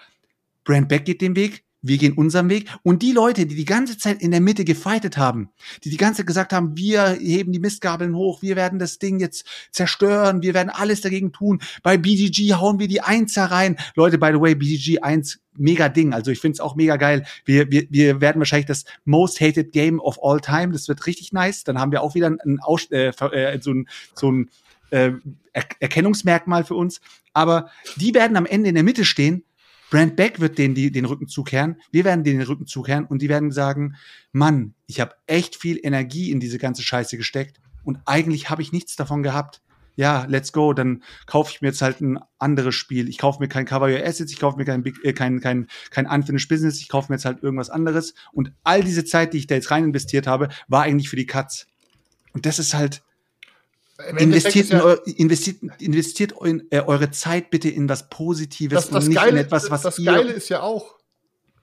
Brand 0.63 0.89
Beck 0.89 1.05
geht 1.05 1.21
den 1.21 1.35
Weg. 1.35 1.63
Wir 1.81 1.97
gehen 1.97 2.13
unseren 2.13 2.49
Weg. 2.49 2.69
Und 2.83 3.01
die 3.01 3.13
Leute, 3.13 3.45
die 3.45 3.55
die 3.55 3.65
ganze 3.65 3.97
Zeit 3.97 4.21
in 4.21 4.31
der 4.31 4.41
Mitte 4.41 4.65
gefightet 4.65 5.17
haben, 5.17 5.49
die 5.83 5.89
die 5.89 5.97
ganze 5.97 6.17
Zeit 6.17 6.27
gesagt 6.27 6.53
haben, 6.53 6.75
wir 6.75 7.17
heben 7.19 7.53
die 7.53 7.59
Mistgabeln 7.59 8.15
hoch, 8.15 8.41
wir 8.41 8.55
werden 8.57 8.79
das 8.79 8.99
Ding 8.99 9.19
jetzt 9.19 9.45
zerstören, 9.71 10.41
wir 10.41 10.53
werden 10.53 10.69
alles 10.69 11.01
dagegen 11.01 11.31
tun. 11.31 11.61
Bei 11.81 11.97
BGG 11.97 12.55
hauen 12.55 12.79
wir 12.79 12.89
die 12.89 13.01
Einser 13.01 13.45
rein. 13.45 13.77
Leute, 13.95 14.17
by 14.17 14.31
the 14.33 14.41
way, 14.41 14.55
BGG 14.55 14.99
1, 15.01 15.39
mega 15.55 15.87
Ding. 15.87 16.13
Also 16.13 16.31
ich 16.31 16.39
finde 16.39 16.55
es 16.55 16.59
auch 16.59 16.75
mega 16.75 16.97
geil. 16.97 17.25
Wir, 17.45 17.71
wir, 17.71 17.87
wir 17.89 18.19
werden 18.19 18.39
wahrscheinlich 18.39 18.67
das 18.67 18.83
most 19.05 19.39
hated 19.39 19.71
game 19.71 20.01
of 20.01 20.19
all 20.21 20.41
time. 20.41 20.73
Das 20.73 20.89
wird 20.89 21.05
richtig 21.05 21.31
nice. 21.31 21.63
Dann 21.63 21.79
haben 21.79 21.93
wir 21.93 22.01
auch 22.01 22.13
wieder 22.13 22.27
ein, 22.27 22.59
Aus 22.59 22.91
äh, 22.91 23.07
äh, 23.07 23.61
so 23.61 23.71
ein, 23.71 23.87
so 24.15 24.31
ein 24.31 24.49
äh, 24.89 25.11
er 25.53 25.65
Erkennungsmerkmal 25.79 26.65
für 26.65 26.75
uns. 26.75 26.99
Aber 27.33 27.69
die 27.95 28.13
werden 28.13 28.35
am 28.35 28.45
Ende 28.45 28.69
in 28.69 28.75
der 28.75 28.83
Mitte 28.83 29.05
stehen 29.05 29.43
Brand 29.89 30.15
Beck 30.15 30.39
wird 30.39 30.57
denen 30.57 30.75
die, 30.75 30.91
den 30.91 31.05
Rücken 31.05 31.27
zukehren, 31.27 31.77
wir 31.91 32.05
werden 32.05 32.23
denen 32.23 32.39
den 32.39 32.47
Rücken 32.47 32.67
zukehren 32.67 33.05
und 33.05 33.21
die 33.21 33.29
werden 33.29 33.51
sagen, 33.51 33.95
Mann, 34.31 34.73
ich 34.87 34.99
habe 34.99 35.15
echt 35.27 35.55
viel 35.55 35.79
Energie 35.81 36.31
in 36.31 36.39
diese 36.39 36.59
ganze 36.59 36.83
Scheiße 36.83 37.17
gesteckt 37.17 37.59
und 37.83 37.99
eigentlich 38.05 38.49
habe 38.49 38.61
ich 38.61 38.71
nichts 38.71 38.95
davon 38.95 39.23
gehabt. 39.23 39.61
Ja, 39.95 40.25
let's 40.29 40.53
go, 40.53 40.71
dann 40.71 41.03
kaufe 41.25 41.51
ich 41.51 41.61
mir 41.61 41.67
jetzt 41.69 41.81
halt 41.81 41.99
ein 41.99 42.19
anderes 42.37 42.73
Spiel. 42.73 43.09
Ich 43.09 43.17
kaufe 43.17 43.41
mir 43.41 43.49
kein 43.49 43.65
Cavalier 43.65 44.05
Assets, 44.05 44.31
ich 44.31 44.39
kaufe 44.39 44.57
mir 44.57 44.63
kein, 44.63 44.85
äh, 45.03 45.11
kein, 45.11 45.41
kein, 45.41 45.67
kein 45.89 46.07
Unfinished 46.07 46.47
Business, 46.47 46.79
ich 46.79 46.87
kaufe 46.87 47.11
mir 47.11 47.17
jetzt 47.17 47.25
halt 47.25 47.43
irgendwas 47.43 47.69
anderes. 47.69 48.13
Und 48.31 48.53
all 48.63 48.81
diese 48.81 49.03
Zeit, 49.03 49.33
die 49.33 49.39
ich 49.39 49.47
da 49.47 49.55
jetzt 49.55 49.71
rein 49.71 49.83
investiert 49.83 50.25
habe, 50.25 50.47
war 50.69 50.83
eigentlich 50.83 51.09
für 51.09 51.17
die 51.17 51.25
Katz. 51.25 51.67
Und 52.31 52.45
das 52.45 52.59
ist 52.59 52.73
halt, 52.73 53.01
Investiert, 54.17 54.69
ja, 54.69 54.93
in, 54.93 55.13
investiert, 55.15 55.57
investiert 55.79 56.33
in, 56.41 56.67
äh, 56.71 56.81
eure 56.81 57.11
Zeit 57.11 57.49
bitte 57.49 57.69
in 57.69 57.89
was 57.89 58.09
Positives 58.09 58.75
das, 58.75 58.89
das 58.89 59.03
und 59.03 59.09
nicht 59.09 59.17
Geile, 59.17 59.31
in 59.31 59.45
etwas, 59.45 59.69
was 59.69 59.81
Das 59.81 59.99
ihr 59.99 60.05
Geile 60.05 60.31
ist 60.31 60.47
ja 60.47 60.61
auch, 60.61 60.99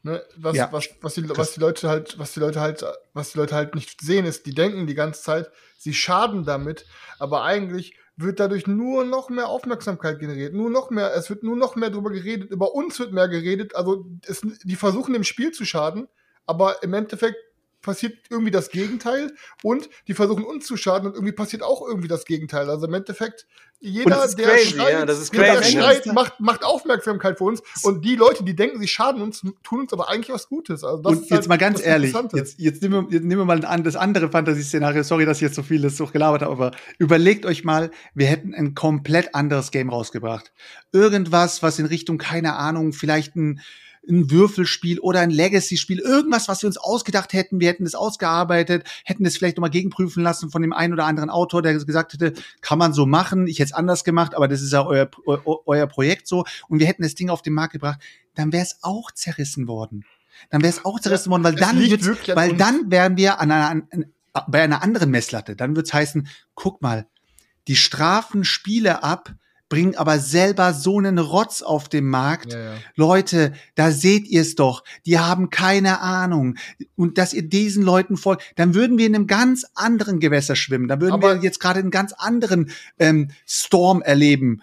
ne, 0.03 0.23
was, 0.37 0.55
Ja. 0.55 0.69
was, 0.71 0.89
was, 1.01 1.15
die, 1.15 1.29
was 1.31 1.53
die 1.55 1.61
Leute 1.61 1.89
halt, 1.89 2.19
was 2.19 2.35
die 2.35 2.41
Leute 2.41 2.61
halt, 2.61 2.85
was 3.15 3.33
die 3.33 3.39
Leute 3.39 3.55
halt 3.55 3.75
nicht 3.75 4.03
sehen, 4.03 4.27
ist, 4.27 4.45
die 4.45 4.55
denken 4.55 4.87
die 4.87 4.95
ganze 4.95 5.23
Zeit, 5.23 5.51
sie 5.79 5.95
schaden 5.95 6.45
damit, 6.45 6.85
aber 7.19 7.43
eigentlich 7.43 7.95
wird 8.17 8.39
dadurch 8.39 8.67
nur 8.67 9.05
noch 9.05 9.31
mehr 9.31 9.49
Aufmerksamkeit 9.49 10.19
generiert, 10.19 10.53
nur 10.53 10.71
noch 10.71 10.91
mehr, 10.91 11.15
es 11.15 11.31
wird 11.31 11.43
nur 11.43 11.57
noch 11.57 11.75
mehr 11.75 11.91
drüber 11.91 12.11
geredet, 12.11 12.51
über 12.51 12.75
uns 12.75 12.99
wird 12.99 13.13
mehr 13.13 13.29
geredet, 13.29 13.75
also 13.75 14.07
es, 14.27 14.43
die 14.63 14.77
versuchen 14.77 15.15
dem 15.15 15.25
Spiel 15.25 15.53
zu 15.53 15.65
schaden, 15.65 16.07
aber 16.45 16.83
im 16.83 16.93
Endeffekt 16.93 17.39
passiert 17.87 18.19
irgendwie 18.29 18.51
das 18.51 18.69
Gegenteil 18.69 19.33
und 19.63 19.89
die 20.09 20.15
versuchen 20.15 20.45
uns 20.45 20.67
zu 20.67 20.77
schaden 20.77 21.07
und 21.07 21.15
irgendwie 21.15 21.33
passiert 21.33 21.63
auch 21.63 21.87
irgendwie 21.87 22.09
das 22.09 22.27
Gegenteil. 22.27 22.69
Also 22.69 22.87
im 22.87 22.93
Endeffekt, 22.93 23.47
jeder, 23.79 24.11
das 24.11 24.31
ist 24.31 24.39
der 24.39 24.49
crazy, 24.49 24.71
schreit, 24.71 24.93
ja, 24.93 25.07
das 25.07 25.21
ist 25.21 25.33
jeder, 25.33 25.45
der 25.45 25.55
crazy, 25.61 25.77
ne? 25.77 25.83
schreit 25.83 26.07
macht, 26.07 26.41
macht 26.41 26.65
Aufmerksamkeit 26.65 27.39
für 27.39 27.45
uns 27.45 27.63
und 27.83 28.05
die 28.05 28.17
Leute, 28.17 28.43
die 28.43 28.57
denken, 28.57 28.81
sie 28.81 28.89
schaden 28.89 29.23
uns, 29.23 29.43
tun 29.63 29.81
uns 29.81 29.93
aber 29.93 30.11
eigentlich 30.11 30.35
was 30.35 30.49
Gutes. 30.49 30.83
Also 30.83 31.03
das 31.03 31.13
und 31.13 31.23
ist 31.23 31.31
jetzt 31.31 31.41
halt 31.41 31.49
mal 31.49 31.59
ganz 31.59 31.81
ehrlich, 31.81 32.15
jetzt, 32.35 32.59
jetzt, 32.59 32.83
nehmen 32.83 33.07
wir, 33.09 33.15
jetzt 33.15 33.25
nehmen 33.25 33.41
wir 33.43 33.45
mal 33.45 33.65
an, 33.65 33.85
das 33.85 33.95
andere 33.95 34.29
Fantasy-Szenario. 34.29 35.05
Sorry, 35.05 35.25
dass 35.25 35.39
ich 35.39 35.43
jetzt 35.43 35.55
so 35.55 35.63
vieles 35.63 35.97
so 35.97 36.07
gelabert 36.07 36.43
habe, 36.43 36.53
aber 36.53 36.71
überlegt 36.99 37.47
euch 37.47 37.63
mal, 37.63 37.93
wir 38.15 38.27
hätten 38.27 38.53
ein 38.53 38.75
komplett 38.75 39.35
anderes 39.35 39.71
Game 39.71 39.91
rausgebracht. 39.91 40.53
Irgendwas, 40.93 41.63
was 41.63 41.79
in 41.79 41.87
Richtung, 41.87 42.19
keine 42.19 42.57
Ahnung, 42.57 42.93
vielleicht 42.93 43.37
ein, 43.37 43.61
ein 44.09 44.31
Würfelspiel 44.31 44.99
oder 45.01 45.21
ein 45.21 45.31
Legacy-Spiel, 45.31 45.99
irgendwas, 45.99 46.49
was 46.49 46.63
wir 46.63 46.69
uns 46.69 46.77
ausgedacht 46.77 47.33
hätten, 47.33 47.61
wir 47.61 47.69
hätten 47.69 47.85
das 47.85 47.95
ausgearbeitet, 47.95 48.85
hätten 49.05 49.25
das 49.25 49.37
vielleicht 49.37 49.57
nochmal 49.57 49.71
gegenprüfen 49.71 50.23
lassen 50.23 50.51
von 50.51 50.63
dem 50.63 50.73
einen 50.73 50.93
oder 50.93 51.05
anderen 51.05 51.31
Autor, 51.31 51.63
der 51.63 51.75
gesagt 51.75 52.13
hätte, 52.13 52.35
kann 52.61 52.79
man 52.79 52.93
so 52.93 53.07
machen, 53.07 53.47
ich 53.47 53.59
hätte 53.59 53.71
es 53.71 53.73
anders 53.73 54.05
gemacht, 54.05 54.35
aber 54.35 54.49
das 54.49 54.63
ist 54.63 54.73
ja 54.73 54.87
euer, 54.87 55.09
eu, 55.27 55.57
euer 55.67 55.87
Projekt 55.87 56.27
so 56.27 56.45
und 56.69 56.79
wir 56.79 56.87
hätten 56.87 57.03
das 57.03 57.15
Ding 57.15 57.31
auf 57.31 57.43
den 57.43 57.55
Markt 57.55 57.73
gebracht, 57.73 58.01
dann 58.35 58.53
wäre 58.53 58.65
es 58.65 58.79
auch 58.83 59.11
zerrissen 59.11 59.67
worden. 59.67 60.05
Dann 60.51 60.63
wäre 60.63 60.71
es 60.71 60.85
auch 60.85 61.01
zerrissen 61.01 61.31
worden, 61.31 61.45
weil 61.45 61.55
es 61.55 61.61
dann 61.61 61.81
wird's, 61.81 62.09
weil 62.35 62.57
dann 62.57 62.91
wären 62.91 63.17
wir 63.17 63.41
an 63.41 63.51
einer, 63.51 63.71
an, 63.71 64.07
bei 64.49 64.63
einer 64.63 64.83
anderen 64.83 65.11
Messlatte. 65.11 65.57
Dann 65.57 65.77
wird's 65.77 65.95
heißen, 65.95 66.29
guck 66.55 66.83
mal, 66.83 67.07
die 67.69 67.77
strafen 67.77 68.45
Spiele 68.45 69.03
ab, 69.03 69.35
bringen 69.69 69.97
aber 69.97 70.19
selber 70.19 70.73
so 70.75 70.99
einen 70.99 71.19
Rotz 71.19 71.63
auf 71.63 71.89
den 71.89 72.07
Markt. 72.07 72.53
Ja, 72.53 72.59
ja. 72.59 72.75
Leute, 72.95 73.53
da 73.75 73.91
seht 73.91 74.27
ihr 74.29 74.43
es 74.43 74.55
doch. 74.55 74.85
Die 75.07 75.19
haben 75.19 75.51
keine 75.51 76.01
Ahnung. 76.01 76.57
Und 76.95 77.19
dass 77.19 77.33
ihr 77.33 77.43
diesen 77.49 77.83
Leuten 77.83 78.17
folgt, 78.17 78.45
dann 78.57 78.75
würden 78.75 78.99
wir 78.99 79.07
in 79.07 79.15
einem 79.15 79.27
ganz 79.27 79.65
anderen 79.75 80.21
Gewässer 80.21 80.57
schwimmen. 80.57 80.89
Da 80.89 81.01
würden 81.01 81.15
Aber- 81.15 81.35
wir 81.37 81.43
jetzt 81.43 81.61
gerade 81.61 81.81
einen 81.81 81.91
ganz 81.91 82.13
anderen 82.13 82.71
ähm, 82.99 83.31
Storm 83.47 84.03
erleben 84.03 84.63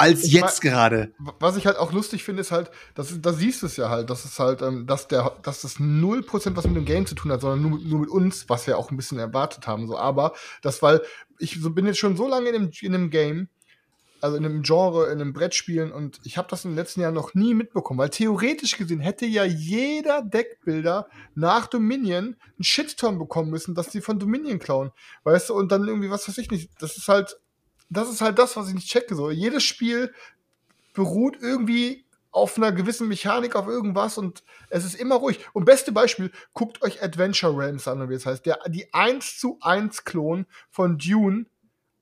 als 0.00 0.22
Ich 0.22 0.32
jetzt 0.32 0.62
mein- 0.62 0.72
gerade. 0.72 1.12
Was 1.40 1.56
ich 1.56 1.66
halt 1.66 1.76
auch 1.76 1.92
lustig 1.92 2.22
finde, 2.22 2.40
ist 2.42 2.52
halt, 2.52 2.70
das, 2.94 3.10
ist- 3.10 3.26
da 3.26 3.32
siehst 3.32 3.62
du 3.62 3.66
es 3.66 3.76
ja 3.76 3.88
halt, 3.90 4.08
dass 4.10 4.24
es 4.24 4.38
halt, 4.38 4.62
ähm, 4.62 4.86
dass 4.86 5.08
der, 5.08 5.32
dass 5.42 5.60
das 5.62 5.80
0% 5.80 6.56
was 6.56 6.66
mit 6.68 6.76
dem 6.76 6.84
Game 6.84 7.04
zu 7.04 7.16
tun 7.16 7.32
hat, 7.32 7.40
sondern 7.40 7.62
nur, 7.62 7.72
mit- 7.78 7.86
nur 7.88 8.00
mit 8.00 8.08
uns, 8.08 8.48
was 8.48 8.66
wir 8.68 8.78
auch 8.78 8.90
ein 8.92 8.96
bisschen 8.96 9.18
erwartet 9.18 9.66
haben, 9.66 9.88
so. 9.88 9.98
Aber 9.98 10.34
das, 10.62 10.82
weil 10.82 11.02
ich 11.40 11.58
so, 11.60 11.70
bin 11.70 11.84
jetzt 11.86 11.98
schon 11.98 12.16
so 12.16 12.28
lange 12.28 12.48
in 12.50 12.52
dem, 12.62 12.70
in 12.80 12.92
dem 12.92 13.10
Game, 13.10 13.48
also 14.20 14.36
in 14.36 14.44
einem 14.44 14.62
Genre, 14.62 15.06
in 15.06 15.20
einem 15.20 15.32
Brettspielen 15.32 15.92
und 15.92 16.20
ich 16.24 16.38
habe 16.38 16.48
das 16.48 16.64
in 16.64 16.72
den 16.72 16.76
letzten 16.76 17.00
Jahren 17.00 17.14
noch 17.14 17.34
nie 17.34 17.54
mitbekommen, 17.54 17.98
weil 17.98 18.10
theoretisch 18.10 18.76
gesehen 18.76 19.00
hätte 19.00 19.26
ja 19.26 19.44
jeder 19.44 20.22
Deckbilder 20.22 21.08
nach 21.34 21.66
Dominion 21.66 22.36
einen 22.36 22.64
Shitstorm 22.64 23.18
bekommen 23.18 23.50
müssen, 23.50 23.74
dass 23.74 23.88
die 23.88 24.00
von 24.00 24.18
Dominion 24.18 24.58
klauen, 24.58 24.92
weißt 25.24 25.50
du, 25.50 25.54
und 25.54 25.70
dann 25.70 25.86
irgendwie, 25.86 26.10
was 26.10 26.28
weiß 26.28 26.38
ich 26.38 26.50
nicht, 26.50 26.70
das 26.80 26.96
ist 26.96 27.08
halt, 27.08 27.38
das 27.90 28.10
ist 28.10 28.20
halt 28.20 28.38
das, 28.38 28.56
was 28.56 28.68
ich 28.68 28.74
nicht 28.74 28.88
checke, 28.88 29.14
so. 29.14 29.30
Jedes 29.30 29.62
Spiel 29.62 30.12
beruht 30.94 31.36
irgendwie 31.40 32.04
auf 32.30 32.56
einer 32.56 32.72
gewissen 32.72 33.08
Mechanik, 33.08 33.56
auf 33.56 33.66
irgendwas 33.66 34.18
und 34.18 34.42
es 34.68 34.84
ist 34.84 34.94
immer 34.94 35.16
ruhig. 35.16 35.46
Und 35.54 35.64
beste 35.64 35.92
Beispiel, 35.92 36.30
guckt 36.52 36.82
euch 36.82 37.02
Adventure 37.02 37.56
Realms 37.56 37.88
an, 37.88 38.08
wie 38.08 38.14
es 38.14 38.26
heißt. 38.26 38.44
Der, 38.46 38.58
die 38.68 38.92
1 38.92 39.38
zu 39.38 39.58
1 39.60 40.04
Klon 40.04 40.46
von 40.70 40.98
Dune, 40.98 41.46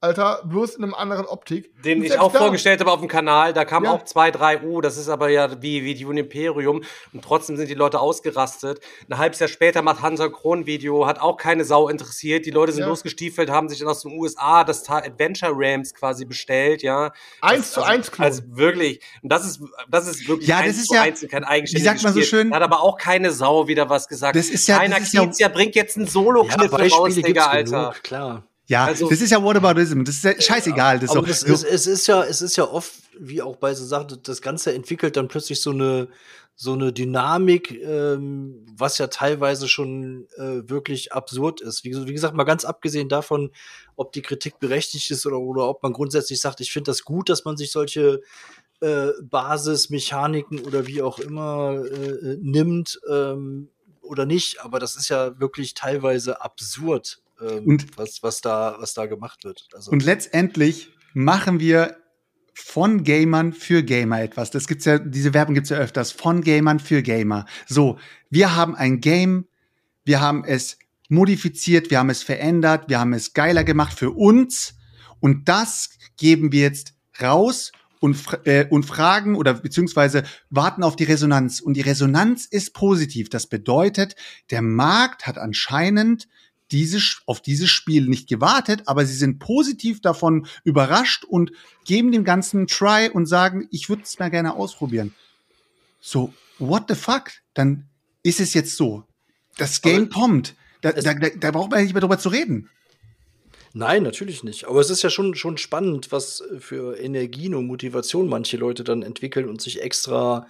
Alter, 0.07 0.41
bloß 0.45 0.77
in 0.77 0.85
einem 0.85 0.95
anderen 0.95 1.27
Optik. 1.27 1.71
Den 1.83 2.03
ich 2.03 2.19
auch 2.19 2.33
da- 2.33 2.39
vorgestellt 2.39 2.81
habe 2.81 2.91
auf 2.93 3.01
dem 3.01 3.09
Kanal, 3.09 3.53
da 3.53 3.65
kamen 3.65 3.87
Ja. 3.87 3.93
auch 3.93 4.05
zwei, 4.05 4.31
drei, 4.31 4.63
oh, 4.63 4.81
das 4.81 4.97
ist 4.97 5.09
aber 5.09 5.29
ja 5.29 5.61
wie, 5.63 5.85
wie 5.85 5.95
Dune 5.95 6.21
Imperium 6.21 6.83
und 7.13 7.23
trotzdem 7.25 7.57
sind 7.57 7.69
die 7.69 7.75
Leute 7.75 8.01
ausgerastet. 8.01 8.81
Ein 9.11 9.19
halbes 9.19 9.39
Jahr 9.41 9.49
später 9.49 9.83
macht 9.83 10.03
Hansa 10.03 10.29
Kron 10.29 10.67
Video, 10.67 11.07
hat 11.07 11.21
auch 11.21 11.37
keine 11.37 11.65
Sau 11.65 11.89
interessiert. 11.89 12.47
Die 12.47 12.51
Leute 12.51 12.73
sind 12.73 12.83
Ja. 12.83 12.89
losgestiefelt, 12.89 13.51
haben 13.51 13.69
sich 13.69 13.79
dann 13.81 13.89
aus 13.89 14.03
den 14.03 14.13
USA 14.19 14.65
das 14.65 14.89
Adventure 14.89 15.53
Rams 15.55 15.95
quasi 15.95 16.25
bestellt, 16.25 16.83
ja. 16.83 17.13
1 17.41 17.59
Das- 17.67 17.73
zu 17.73 17.81
also, 17.83 17.93
1 17.93 18.11
Klon. 18.11 18.25
Also 18.25 18.43
wirklich, 18.49 19.01
und 19.23 19.31
das 19.33 19.45
ist, 19.47 19.61
das 19.89 20.07
ist 20.09 20.27
wirklich 20.29 20.49
Ja, 20.49 20.59
das 20.59 20.67
eins 20.69 20.77
ist 20.79 20.87
zu 20.89 20.95
ja- 20.95 21.03
eins 21.03 21.23
und 21.23 21.31
kein 21.31 21.43
wie 21.43 21.47
eigenständiges 21.47 21.93
sagt 21.93 22.03
man 22.05 22.13
so 22.15 22.23
schön? 22.23 22.51
Da 22.51 22.57
hat 22.57 22.63
aber 22.63 22.83
auch 22.83 22.97
keine 22.99 23.33
Sau 23.33 23.69
wieder 23.69 23.89
was 23.91 24.09
gesagt. 24.09 24.37
Das 24.37 24.49
ist 24.49 24.67
ja- 24.69 24.79
Keiner 24.79 24.97
das 25.01 25.13
ist 25.15 25.41
ja- 25.41 25.49
bringt 25.49 25.75
jetzt 25.75 25.97
einen 25.97 26.07
Solo-Kniff 26.07 26.73
raus, 26.93 27.15
Digga, 27.15 27.47
Alter. 27.47 27.71
genug, 27.91 28.03
klar. 28.03 28.43
Ja, 28.67 28.87
Also- 28.87 29.09
das 29.09 29.21
ist 29.21 29.31
ja 29.31 29.43
Whataboutism. 29.43 30.03
Das 30.05 30.17
ist 30.17 30.25
ja 30.25 30.41
scheißegal. 30.41 30.99
Das 30.99 31.11
ist 31.11 31.15
so, 31.15 31.21
das 31.21 31.43
ist, 31.43 31.65
es 31.65 31.87
ist 31.87 32.07
ja, 32.07 32.25
es 32.25 32.43
ist 32.43 32.57
ja 32.57 32.65
oft 32.65 32.93
wie 33.19 33.41
auch 33.43 33.57
bei 33.57 33.75
so 33.75 33.85
Sachen, 33.85 34.19
das 34.23 34.43
Ganze 34.43 34.75
entwickelt 34.75 35.17
dann 35.17 35.29
plötzlich 35.29 35.61
so 35.61 35.71
eine, 35.71 36.09
so 36.55 36.73
eine 36.73 36.93
Dynamik, 36.93 37.71
ähm, 37.83 38.65
was 38.77 38.99
ja 38.99 39.09
teilweise 39.09 39.69
schon 39.69 40.27
äh, 40.37 40.69
wirklich 40.69 41.13
absurd 41.13 41.61
ist. 41.61 41.85
Wie, 41.85 41.95
wie, 42.07 42.13
gesagt, 42.13 42.35
mal 42.35 42.45
ganz 42.45 42.65
abgesehen 42.65 43.09
davon, 43.09 43.51
ob 43.95 44.13
die 44.13 44.23
Kritik 44.23 44.59
berechtigt 44.59 45.11
ist 45.11 45.27
oder, 45.27 45.39
oder 45.39 45.69
ob 45.69 45.83
man 45.83 45.93
grundsätzlich 45.93 46.41
sagt, 46.41 46.61
ich 46.61 46.73
finde 46.73 46.91
das 46.91 47.05
gut, 47.05 47.29
dass 47.29 47.45
man 47.45 47.57
sich 47.57 47.71
solche 47.71 48.23
äh, 48.81 49.09
Basismechaniken 49.23 50.61
oder 50.61 50.87
wie 50.87 51.03
auch 51.03 51.19
immer 51.19 51.85
äh, 51.85 52.37
nimmt 52.41 53.01
ähm, 53.09 53.69
oder 54.01 54.25
nicht. 54.25 54.63
Aber 54.63 54.79
das 54.79 54.97
ist 54.97 55.09
ja 55.09 55.39
wirklich 55.39 55.75
teilweise 55.75 56.41
absurd, 56.43 57.21
ähm, 57.41 57.65
Und- 57.67 57.99
was, 57.99 58.23
was, 58.23 58.41
da, 58.41 58.77
was 58.79 58.95
da 58.95 59.07
gemacht 59.07 59.45
wird. 59.45 59.69
Also, 59.73 59.91
Und 59.91 60.05
letztendlich 60.05 60.91
machen 61.15 61.61
wir 61.61 61.97
von 62.55 63.05
Gamern 63.05 63.53
für 63.53 63.83
Gamer 63.83 64.23
etwas. 64.23 64.51
Das 64.51 64.67
gibt's 64.67 64.87
ja, 64.87 64.99
diese 64.99 65.35
Werbung 65.35 65.55
gibt's 65.55 65.71
ja 65.71 65.77
öfters. 65.77 66.11
Von 66.13 66.41
Gamern 66.41 66.81
für 66.81 67.03
Gamer. 67.03 67.45
So, 67.67 67.99
wir 68.31 68.57
haben 68.57 68.75
ein 68.75 69.01
Game, 69.01 69.47
wir 70.05 70.21
haben 70.21 70.43
es 70.45 70.79
modifiziert, 71.09 71.91
wir 71.91 71.99
haben 71.99 72.11
es 72.11 72.23
verändert, 72.23 72.89
wir 72.89 72.99
haben 72.99 73.13
es 73.13 73.35
geiler 73.35 73.63
gemacht 73.65 73.99
für 73.99 74.11
uns. 74.11 74.75
Und 75.21 75.49
das 75.49 75.91
geben 76.17 76.51
wir 76.53 76.63
jetzt 76.63 76.95
raus 77.21 77.73
und, 78.01 78.17
äh, 78.45 78.67
und 78.71 78.85
fragen 78.85 79.37
oder 79.37 79.55
beziehungsweise 79.55 80.23
warten 80.51 80.83
auf 80.83 80.97
die 80.97 81.05
Resonanz. 81.05 81.61
Und 81.61 81.75
die 81.75 81.83
Resonanz 81.83 82.47
ist 82.47 82.73
positiv. 82.73 83.29
Das 83.29 83.47
bedeutet, 83.49 84.17
der 84.51 84.63
Markt 84.63 85.27
hat 85.27 85.39
anscheinend 85.39 86.27
dieses, 86.71 87.23
auf 87.27 87.41
dieses 87.41 87.71
Spiel 87.71 88.07
nicht 88.07 88.29
gewartet, 88.29 88.83
aber 88.87 89.07
sie 89.07 89.17
sind 89.17 89.39
positiv 89.39 90.01
davon 90.01 90.47
überrascht 90.65 91.25
und 91.25 91.53
geben 91.85 92.13
dem 92.13 92.25
Ganzen 92.25 92.59
einen 92.59 92.67
Try 92.67 93.11
und 93.13 93.27
sagen, 93.27 93.69
ich 93.71 93.89
würde 93.89 94.03
es 94.03 94.19
mal 94.19 94.31
gerne 94.31 94.55
ausprobieren. 94.55 95.15
So, 96.01 96.33
what 96.59 96.85
the 96.89 96.95
fuck? 96.95 97.31
Dann 97.55 97.89
ist 98.23 98.41
es 98.41 98.55
jetzt 98.55 98.77
so. 98.77 99.05
Das 99.57 99.81
Game 99.81 100.11
kommt. 100.11 100.55
Da, 100.83 100.93
da, 100.93 101.15
da, 101.15 101.29
da 101.29 101.51
braucht 101.51 101.71
man 101.71 101.81
ja 101.81 101.85
nicht 101.85 101.95
mehr 101.95 102.01
drüber 102.01 102.19
zu 102.19 102.29
reden. 102.29 102.69
Nein, 103.73 104.05
natürlich 104.05 104.43
nicht. 104.43 104.67
Aber 104.67 104.81
es 104.81 104.89
ist 104.89 105.03
ja 105.03 105.11
schon, 105.11 105.35
schon 105.35 105.59
spannend, 105.59 106.11
was 106.11 106.43
für 106.61 106.99
Energien 106.99 107.55
und 107.55 107.67
Motivation 107.67 108.27
manche 108.27 108.57
Leute 108.57 108.85
dann 108.85 109.03
entwickeln 109.03 109.49
und 109.51 109.61
sich 109.61 109.83
extra 109.83 110.47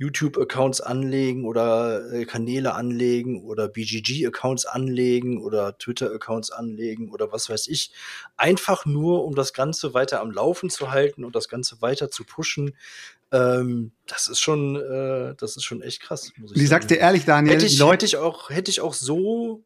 YouTube-Accounts 0.00 0.80
anlegen 0.80 1.44
oder 1.44 2.10
äh, 2.10 2.24
Kanäle 2.24 2.74
anlegen 2.74 3.44
oder 3.44 3.68
BGG-Accounts 3.68 4.64
anlegen 4.64 5.42
oder 5.42 5.76
Twitter-Accounts 5.76 6.50
anlegen 6.50 7.10
oder 7.10 7.30
was 7.32 7.50
weiß 7.50 7.68
ich. 7.68 7.92
Einfach 8.38 8.86
nur, 8.86 9.26
um 9.26 9.34
das 9.34 9.52
Ganze 9.52 9.92
weiter 9.92 10.20
am 10.20 10.30
Laufen 10.30 10.70
zu 10.70 10.90
halten 10.90 11.22
und 11.22 11.36
das 11.36 11.50
Ganze 11.50 11.82
weiter 11.82 12.10
zu 12.10 12.24
pushen. 12.24 12.74
Ähm, 13.30 13.92
das 14.06 14.26
ist 14.28 14.40
schon, 14.40 14.76
äh, 14.76 15.34
das 15.36 15.56
ist 15.56 15.64
schon 15.64 15.82
echt 15.82 16.00
krass. 16.00 16.32
Muss 16.38 16.52
ich 16.52 16.62
ich 16.62 16.68
sag's 16.70 16.86
dir 16.86 16.96
ehrlich, 16.96 17.26
Daniel, 17.26 17.54
hätte 17.54 17.66
ich, 17.66 17.78
Leute, 17.78 17.92
hätte 17.92 18.06
ich 18.06 18.16
auch, 18.16 18.48
hätte 18.48 18.70
ich 18.70 18.80
auch 18.80 18.94
so 18.94 19.62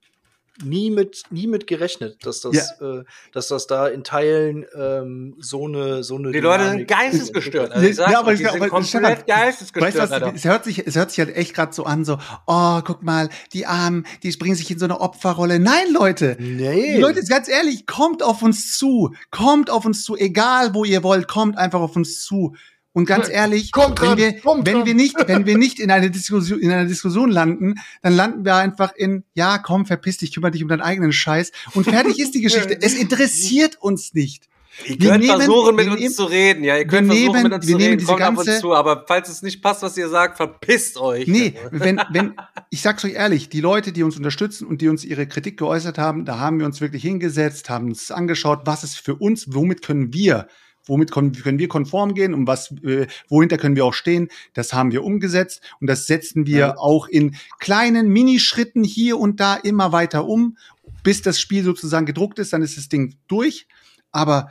nie 0.62 0.90
mit, 0.90 1.22
nie 1.30 1.46
mit 1.46 1.66
gerechnet, 1.66 2.24
dass 2.24 2.40
das, 2.40 2.80
äh, 2.80 3.02
dass 3.32 3.48
das 3.48 3.66
da 3.66 3.88
in 3.88 4.04
Teilen 4.04 4.64
ähm, 4.78 5.34
so 5.40 5.64
eine, 5.66 6.04
so 6.04 6.16
eine. 6.16 6.30
Die 6.30 6.38
Leute 6.40 6.64
sind 6.64 6.72
Dynamik 6.72 6.88
geistesgestört. 6.88 7.72
Also 7.72 7.84
Ja, 7.84 7.90
ich 7.90 7.96
sag's 7.96 8.14
aber 8.14 8.28
euch, 8.28 8.34
ich- 8.34 8.38
die 8.38 8.44
sind 8.52 8.56
aber 8.62 8.68
komplett 8.68 8.88
Stefan, 9.20 9.26
geistesgestört. 9.26 9.94
Weißt 10.10 10.22
du 10.22 10.26
was, 10.26 10.34
es 10.34 10.44
hört 10.44 10.64
sich, 10.64 10.86
es 10.86 10.94
hört 10.96 11.10
sich 11.10 11.18
halt 11.18 11.36
echt 11.36 11.54
gerade 11.54 11.72
so 11.72 11.84
an, 11.84 12.04
so, 12.04 12.18
oh, 12.46 12.80
guck 12.84 13.02
mal, 13.02 13.28
die 13.52 13.66
Armen, 13.66 14.06
die 14.22 14.30
bringen 14.32 14.54
sich 14.54 14.70
in 14.70 14.78
so 14.78 14.84
eine 14.84 15.00
Opferrolle. 15.00 15.58
Nein, 15.58 15.92
Leute, 15.92 16.36
Nee. 16.38 16.98
Leute, 16.98 17.22
ganz 17.24 17.48
ehrlich, 17.48 17.86
kommt 17.86 18.22
auf 18.22 18.42
uns 18.42 18.76
zu, 18.78 19.12
kommt 19.30 19.70
auf 19.70 19.84
uns 19.84 20.04
zu, 20.04 20.16
egal 20.16 20.74
wo 20.74 20.84
ihr 20.84 21.02
wollt, 21.02 21.26
kommt 21.28 21.58
einfach 21.58 21.80
auf 21.80 21.96
uns 21.96 22.22
zu. 22.24 22.54
Und 22.94 23.04
ganz 23.06 23.28
ehrlich, 23.28 23.72
Kommt 23.72 24.00
wenn 24.00 24.06
dran, 24.08 24.18
wir, 24.18 24.40
kommt 24.40 24.66
wenn 24.66 24.74
dran. 24.76 24.86
wir 24.86 24.94
nicht, 24.94 25.16
wenn 25.26 25.44
wir 25.46 25.58
nicht 25.58 25.78
in 25.80 25.90
eine 25.90 26.10
Diskussion, 26.10 26.60
in 26.60 26.70
einer 26.70 26.86
Diskussion 26.86 27.30
landen, 27.30 27.74
dann 28.02 28.14
landen 28.14 28.44
wir 28.46 28.54
einfach 28.54 28.94
in, 28.94 29.24
ja, 29.34 29.58
komm, 29.58 29.84
verpiss 29.84 30.18
dich, 30.18 30.32
kümmere 30.32 30.52
dich 30.52 30.62
um 30.62 30.68
deinen 30.68 30.80
eigenen 30.80 31.12
Scheiß. 31.12 31.52
Und 31.74 31.84
fertig 31.84 32.18
ist 32.20 32.34
die 32.34 32.40
Geschichte. 32.46 32.78
Es 32.80 32.94
interessiert 32.94 33.76
uns 33.82 34.14
nicht. 34.14 34.48
Ihr 34.86 34.98
Wir 35.00 35.10
könnt 35.10 35.24
nehmen- 35.24 35.36
versuchen, 35.36 35.76
mit 35.76 35.88
uns 35.88 36.00
nehmen- 36.00 36.14
zu 36.14 36.24
reden. 36.24 36.64
Ja, 36.64 36.76
ihr 36.76 36.86
könnt 36.86 37.08
wir 37.08 37.14
versuchen, 37.16 37.32
nehmen- 37.36 37.42
mit 37.44 37.52
uns 37.54 37.66
wir 37.66 37.72
zu 37.72 37.78
nehmen 37.78 37.88
reden. 37.90 37.98
diese 37.98 38.10
Kommt 38.12 38.22
auf 38.22 38.28
uns 38.38 38.46
ganze- 38.46 38.60
zu. 38.60 38.74
Aber 38.74 39.04
falls 39.06 39.28
es 39.28 39.42
nicht 39.42 39.62
passt, 39.62 39.82
was 39.82 39.96
ihr 39.96 40.08
sagt, 40.08 40.36
verpisst 40.36 40.96
euch. 40.96 41.26
Nee, 41.28 41.54
wenn, 41.72 42.00
wenn, 42.10 42.34
ich 42.70 42.80
sag's 42.82 43.04
euch 43.04 43.14
ehrlich, 43.14 43.48
die 43.48 43.60
Leute, 43.60 43.92
die 43.92 44.02
uns 44.04 44.16
unterstützen 44.16 44.66
und 44.66 44.80
die 44.80 44.88
uns 44.88 45.04
ihre 45.04 45.26
Kritik 45.28 45.58
geäußert 45.58 45.98
haben, 45.98 46.24
da 46.24 46.38
haben 46.38 46.58
wir 46.60 46.66
uns 46.66 46.80
wirklich 46.80 47.02
hingesetzt, 47.02 47.70
haben 47.70 47.86
uns 47.86 48.10
angeschaut, 48.10 48.62
was 48.66 48.82
ist 48.84 48.98
für 48.98 49.14
uns, 49.16 49.46
womit 49.52 49.82
können 49.82 50.12
wir, 50.12 50.48
womit 50.86 51.10
können, 51.12 51.34
wir 51.58 51.68
konform 51.68 52.14
gehen 52.14 52.34
und 52.34 52.46
was, 52.46 52.72
äh, 52.82 53.06
wohinter 53.28 53.56
können 53.58 53.76
wir 53.76 53.84
auch 53.84 53.94
stehen. 53.94 54.28
Das 54.52 54.72
haben 54.72 54.92
wir 54.92 55.02
umgesetzt 55.04 55.60
und 55.80 55.86
das 55.88 56.06
setzen 56.06 56.46
wir 56.46 56.58
Ja. 56.58 56.78
auch 56.78 57.06
in 57.08 57.36
kleinen 57.58 58.08
Minischritten 58.08 58.84
hier 58.84 59.18
und 59.18 59.40
da 59.40 59.54
immer 59.56 59.92
weiter 59.92 60.26
um, 60.26 60.56
bis 61.02 61.22
das 61.22 61.40
Spiel 61.40 61.64
sozusagen 61.64 62.06
gedruckt 62.06 62.38
ist, 62.38 62.52
dann 62.52 62.62
ist 62.62 62.76
das 62.76 62.88
Ding 62.88 63.16
durch. 63.28 63.66
Aber 64.12 64.50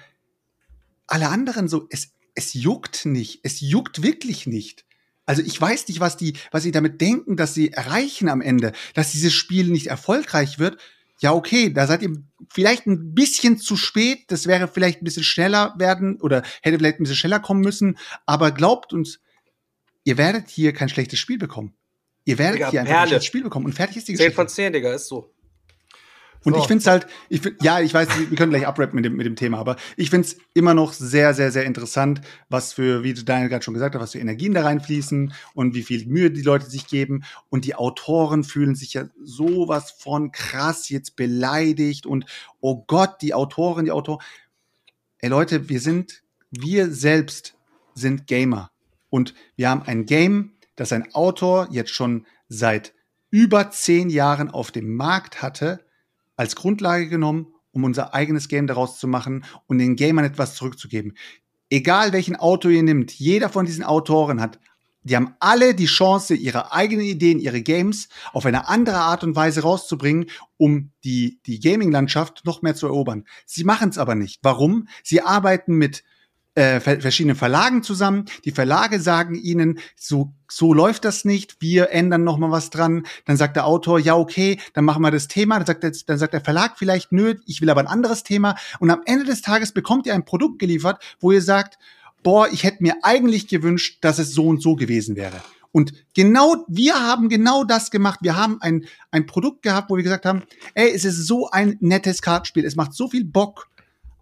alle 1.08 1.30
anderen 1.30 1.68
so, 1.68 1.88
es, 1.90 2.12
es 2.36 2.54
juckt 2.54 3.06
nicht. 3.06 3.40
Es 3.44 3.62
juckt 3.62 4.02
wirklich 4.04 4.48
nicht. 4.48 4.86
Also 5.26 5.42
ich 5.42 5.60
weiß 5.60 5.88
nicht, 5.88 6.00
was 6.00 6.18
die, 6.18 6.34
was 6.52 6.64
sie 6.64 6.72
damit 6.72 7.00
denken, 7.00 7.38
dass 7.38 7.54
sie 7.54 7.72
erreichen 7.72 8.28
am 8.28 8.42
Ende, 8.42 8.74
dass 8.94 9.12
dieses 9.12 9.34
Spiel 9.34 9.68
nicht 9.68 9.88
erfolgreich 9.88 10.60
wird. 10.60 10.78
Ja, 11.24 11.34
okay, 11.34 11.72
da 11.72 11.88
seid 11.88 12.02
ihr 12.02 12.14
vielleicht 12.52 12.86
ein 12.86 13.14
bisschen 13.16 13.58
zu 13.58 13.78
spät. 13.78 14.26
Das 14.28 14.46
wäre 14.46 14.68
vielleicht 14.68 15.02
ein 15.02 15.06
bisschen 15.06 15.24
schneller 15.24 15.74
werden 15.78 16.20
oder 16.20 16.44
hätte 16.62 16.78
vielleicht 16.78 17.00
ein 17.00 17.04
bisschen 17.04 17.16
schneller 17.16 17.40
kommen 17.40 17.62
müssen. 17.62 17.98
Aber 18.26 18.52
glaubt 18.52 18.92
uns, 18.92 19.22
ihr 20.04 20.18
werdet 20.18 20.50
hier 20.50 20.74
kein 20.74 20.90
schlechtes 20.90 21.20
Spiel 21.20 21.38
bekommen. 21.38 21.76
Ihr 22.26 22.38
werdet 22.38 22.58
Digga, 22.58 22.72
hier 22.72 22.82
ein 22.82 23.08
schlechtes 23.08 23.26
Spiel 23.26 23.42
bekommen 23.42 23.66
und 23.66 23.74
fertig 23.74 23.96
ist 23.96 24.10
die 24.10 24.16
10 24.16 24.18
Geschichte. 24.18 24.36
von 24.36 24.50
10, 24.50 24.74
Digga, 24.74 24.94
ist 24.94 25.08
so. 25.08 25.33
Und 26.44 26.54
So. 26.54 26.60
ich 26.60 26.68
finde 26.68 26.82
es 26.82 26.88
halt, 26.88 27.08
ich 27.30 27.42
find, 27.42 27.62
ja, 27.64 27.80
ich 27.80 27.94
weiß, 27.94 28.08
wir 28.30 28.38
können 28.38 28.52
gleich 28.52 28.68
abrappen 28.68 28.96
mit 28.96 29.06
dem, 29.06 29.16
mit 29.16 29.26
dem 29.26 29.36
Thema, 29.36 29.60
aber 29.60 29.78
ich 29.96 30.10
finde 30.10 30.28
es 30.28 30.38
immer 30.54 30.74
noch 30.74 30.94
sehr, 30.94 31.34
sehr, 31.34 31.52
sehr 31.52 31.64
interessant, 31.64 32.22
was 32.50 32.74
für, 32.74 33.04
wie 33.04 33.14
Daniel 33.14 33.50
gerade 33.50 33.64
schon 33.64 33.74
gesagt 33.74 33.96
hat, 33.96 34.02
was 34.02 34.12
für 34.12 34.20
Energien 34.20 34.54
da 34.54 34.64
reinfließen 34.64 35.34
und 35.54 35.74
wie 35.74 35.84
viel 35.84 36.06
Mühe 36.06 36.32
die 36.32 36.42
Leute 36.42 36.66
sich 36.70 36.88
geben. 36.88 37.24
Und 37.50 37.66
die 37.66 37.76
Autoren 37.76 38.44
fühlen 38.44 38.76
sich 38.76 38.94
ja 38.94 39.06
sowas 39.24 39.92
von 39.92 40.32
krass 40.32 40.90
jetzt 40.90 41.16
beleidigt 41.16 42.06
und 42.06 42.26
oh 42.60 42.84
Gott, 42.86 43.22
die 43.22 43.34
Autoren, 43.34 43.86
die 43.86 43.92
Autoren. 43.92 44.22
Ey 45.20 45.30
Leute, 45.30 45.70
wir 45.70 45.80
sind, 45.80 46.24
wir 46.52 46.92
selbst 46.92 47.56
sind 47.96 48.28
Gamer. 48.28 48.72
Und 49.10 49.34
wir 49.56 49.70
haben 49.70 49.84
ein 49.84 50.06
Game, 50.06 50.54
das 50.76 50.92
ein 50.92 51.14
Autor 51.14 51.68
jetzt 51.72 51.92
schon 51.92 52.26
seit 52.50 52.94
über 53.30 53.72
zehn 53.72 54.10
Jahren 54.10 54.50
auf 54.50 54.72
dem 54.72 54.96
Markt 54.96 55.42
hatte, 55.42 55.80
als 56.36 56.56
Grundlage 56.56 57.10
genommen, 57.10 57.48
um 57.72 57.84
unser 57.84 58.14
eigenes 58.14 58.48
Game 58.48 58.68
daraus 58.68 59.00
zu 59.00 59.08
machen 59.08 59.46
und 59.68 59.80
den 59.80 59.96
Gamern 59.96 60.26
etwas 60.26 60.56
zurückzugeben. 60.56 61.18
Egal 61.70 62.14
welchen 62.14 62.36
Autor 62.36 62.72
ihr 62.72 62.84
nimmt, 62.84 63.12
jeder 63.12 63.50
von 63.50 63.66
diesen 63.66 63.84
Autoren 63.84 64.42
hat, 64.42 64.60
die 65.04 65.16
haben 65.16 65.36
alle 65.40 65.76
die 65.76 65.86
Chance, 65.86 66.34
ihre 66.34 66.72
eigenen 66.72 67.06
Ideen, 67.06 67.40
ihre 67.40 67.62
Games 67.62 68.08
auf 68.32 68.46
eine 68.46 68.70
andere 68.70 68.98
Art 68.98 69.24
und 69.24 69.36
Weise 69.36 69.62
rauszubringen, 69.62 70.28
um 70.58 70.92
die, 71.04 71.42
die 71.46 71.60
Gaming-Landschaft 71.60 72.44
noch 72.46 72.62
mehr 72.62 72.76
zu 72.76 72.88
erobern. 72.88 73.26
Sie 73.46 73.66
machen 73.66 73.90
es 73.90 73.98
aber 73.98 74.16
nicht. 74.16 74.40
Warum? 74.44 74.88
Sie 75.04 75.22
arbeiten 75.22 75.76
mit 75.76 76.04
äh, 76.56 76.80
ver- 76.80 77.02
verschiedenen 77.02 77.36
Verlagen 77.36 77.84
zusammen. 77.84 78.26
Die 78.46 78.52
Verlage 78.52 79.00
sagen 79.00 79.36
ihnen, 79.36 79.80
so, 79.96 80.34
so 80.50 80.74
läuft 80.74 81.06
das 81.06 81.26
nicht, 81.26 81.58
wir 81.60 81.92
ändern 81.92 82.24
noch 82.24 82.38
mal 82.38 82.52
was 82.52 82.70
dran. 82.70 83.06
Dann 83.26 83.38
sagt 83.38 83.56
der 83.56 83.66
Autor, 83.66 84.00
ja, 84.00 84.16
okay, 84.16 84.60
dann 84.74 84.86
machen 84.86 85.02
wir 85.02 85.12
das 85.12 85.28
Thema. 85.28 85.58
Dann 85.58 85.66
sagt, 85.66 85.84
der, 85.84 85.92
dann 86.06 86.18
sagt 86.18 86.34
der 86.34 86.42
Verlag 86.42 86.78
vielleicht, 86.78 87.12
nö, 87.12 87.36
ich 87.46 87.62
will 87.62 87.70
aber 87.70 87.82
ein 87.82 87.88
anderes 87.88 88.24
Thema. 88.24 88.56
Und 88.80 88.90
am 88.90 89.02
Ende 89.06 89.26
des 89.26 89.42
Tages 89.42 89.72
bekommt 89.72 90.06
ihr 90.06 90.14
ein 90.14 90.26
Produkt 90.26 90.60
geliefert, 90.60 91.02
wo 91.20 91.32
ihr 91.32 91.42
sagt, 91.42 91.78
boah, 92.22 92.48
ich 92.52 92.64
hätte 92.64 92.84
mir 92.84 92.96
eigentlich 93.02 93.48
gewünscht, 93.48 93.98
dass 94.02 94.20
es 94.20 94.34
so 94.34 94.48
und 94.48 94.62
so 94.62 94.76
gewesen 94.76 95.16
wäre. 95.16 95.42
Und 95.72 95.92
genau, 96.14 96.64
wir 96.68 96.94
haben 96.94 97.30
genau 97.30 97.64
das 97.64 97.90
gemacht. 97.90 98.20
Wir 98.22 98.36
haben 98.36 98.62
ein, 98.62 98.86
ein 99.10 99.26
Produkt 99.26 99.64
gehabt, 99.64 99.90
wo 99.90 99.98
wir 99.98 100.04
gesagt 100.04 100.26
haben, 100.26 100.44
ey, 100.76 100.92
es 100.94 101.04
ist 101.04 101.26
so 101.26 101.50
ein 101.50 101.78
nettes 101.80 102.22
Kartenspiel. 102.22 102.64
Es 102.64 102.76
macht 102.76 102.94
so 102.94 103.08
viel 103.08 103.26
Bock. 103.26 103.70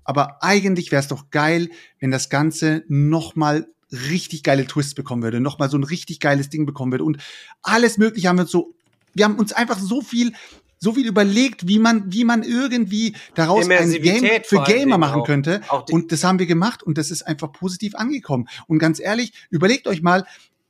Aber 0.03 0.43
eigentlich 0.43 0.91
wäre 0.91 1.01
es 1.01 1.07
doch 1.07 1.29
geil, 1.29 1.69
wenn 1.99 2.11
das 2.11 2.29
Ganze 2.29 2.83
noch 2.87 3.35
mal 3.35 3.67
richtig 3.91 4.43
geile 4.43 4.65
Twists 4.65 4.95
bekommen 4.95 5.23
würde, 5.23 5.39
noch 5.39 5.59
mal 5.59 5.69
so 5.69 5.77
ein 5.77 5.83
richtig 5.83 6.19
geiles 6.19 6.49
Ding 6.49 6.65
bekommen 6.65 6.91
würde 6.91 7.03
und 7.03 7.17
alles 7.61 7.97
Mögliche 7.97 8.29
haben 8.29 8.37
wir 8.37 8.43
uns 8.43 8.51
so, 8.51 8.73
wir 9.13 9.25
haben 9.25 9.35
uns 9.35 9.51
einfach 9.51 9.77
so 9.77 10.01
viel, 10.01 10.33
so 10.79 10.93
viel 10.93 11.07
überlegt, 11.07 11.67
wie 11.67 11.77
man, 11.77 12.11
wie 12.11 12.23
man 12.23 12.43
irgendwie 12.43 13.15
daraus 13.35 13.69
ein 13.69 13.91
Game 13.91 14.25
für 14.43 14.63
Gamer 14.63 14.97
machen 14.97 15.21
auch. 15.21 15.25
könnte. 15.25 15.61
Auch 15.67 15.85
Und 15.89 16.11
das 16.11 16.23
haben 16.23 16.39
wir 16.39 16.47
gemacht 16.47 16.81
und 16.81 16.97
das 16.97 17.11
ist 17.11 17.23
einfach 17.23 17.51
positiv 17.51 17.95
angekommen. 17.95 18.47
Und 18.67 18.79
ganz 18.79 18.99
ehrlich, 18.99 19.33
überlegt 19.49 19.87
euch 19.87 20.01
mal, 20.01 20.25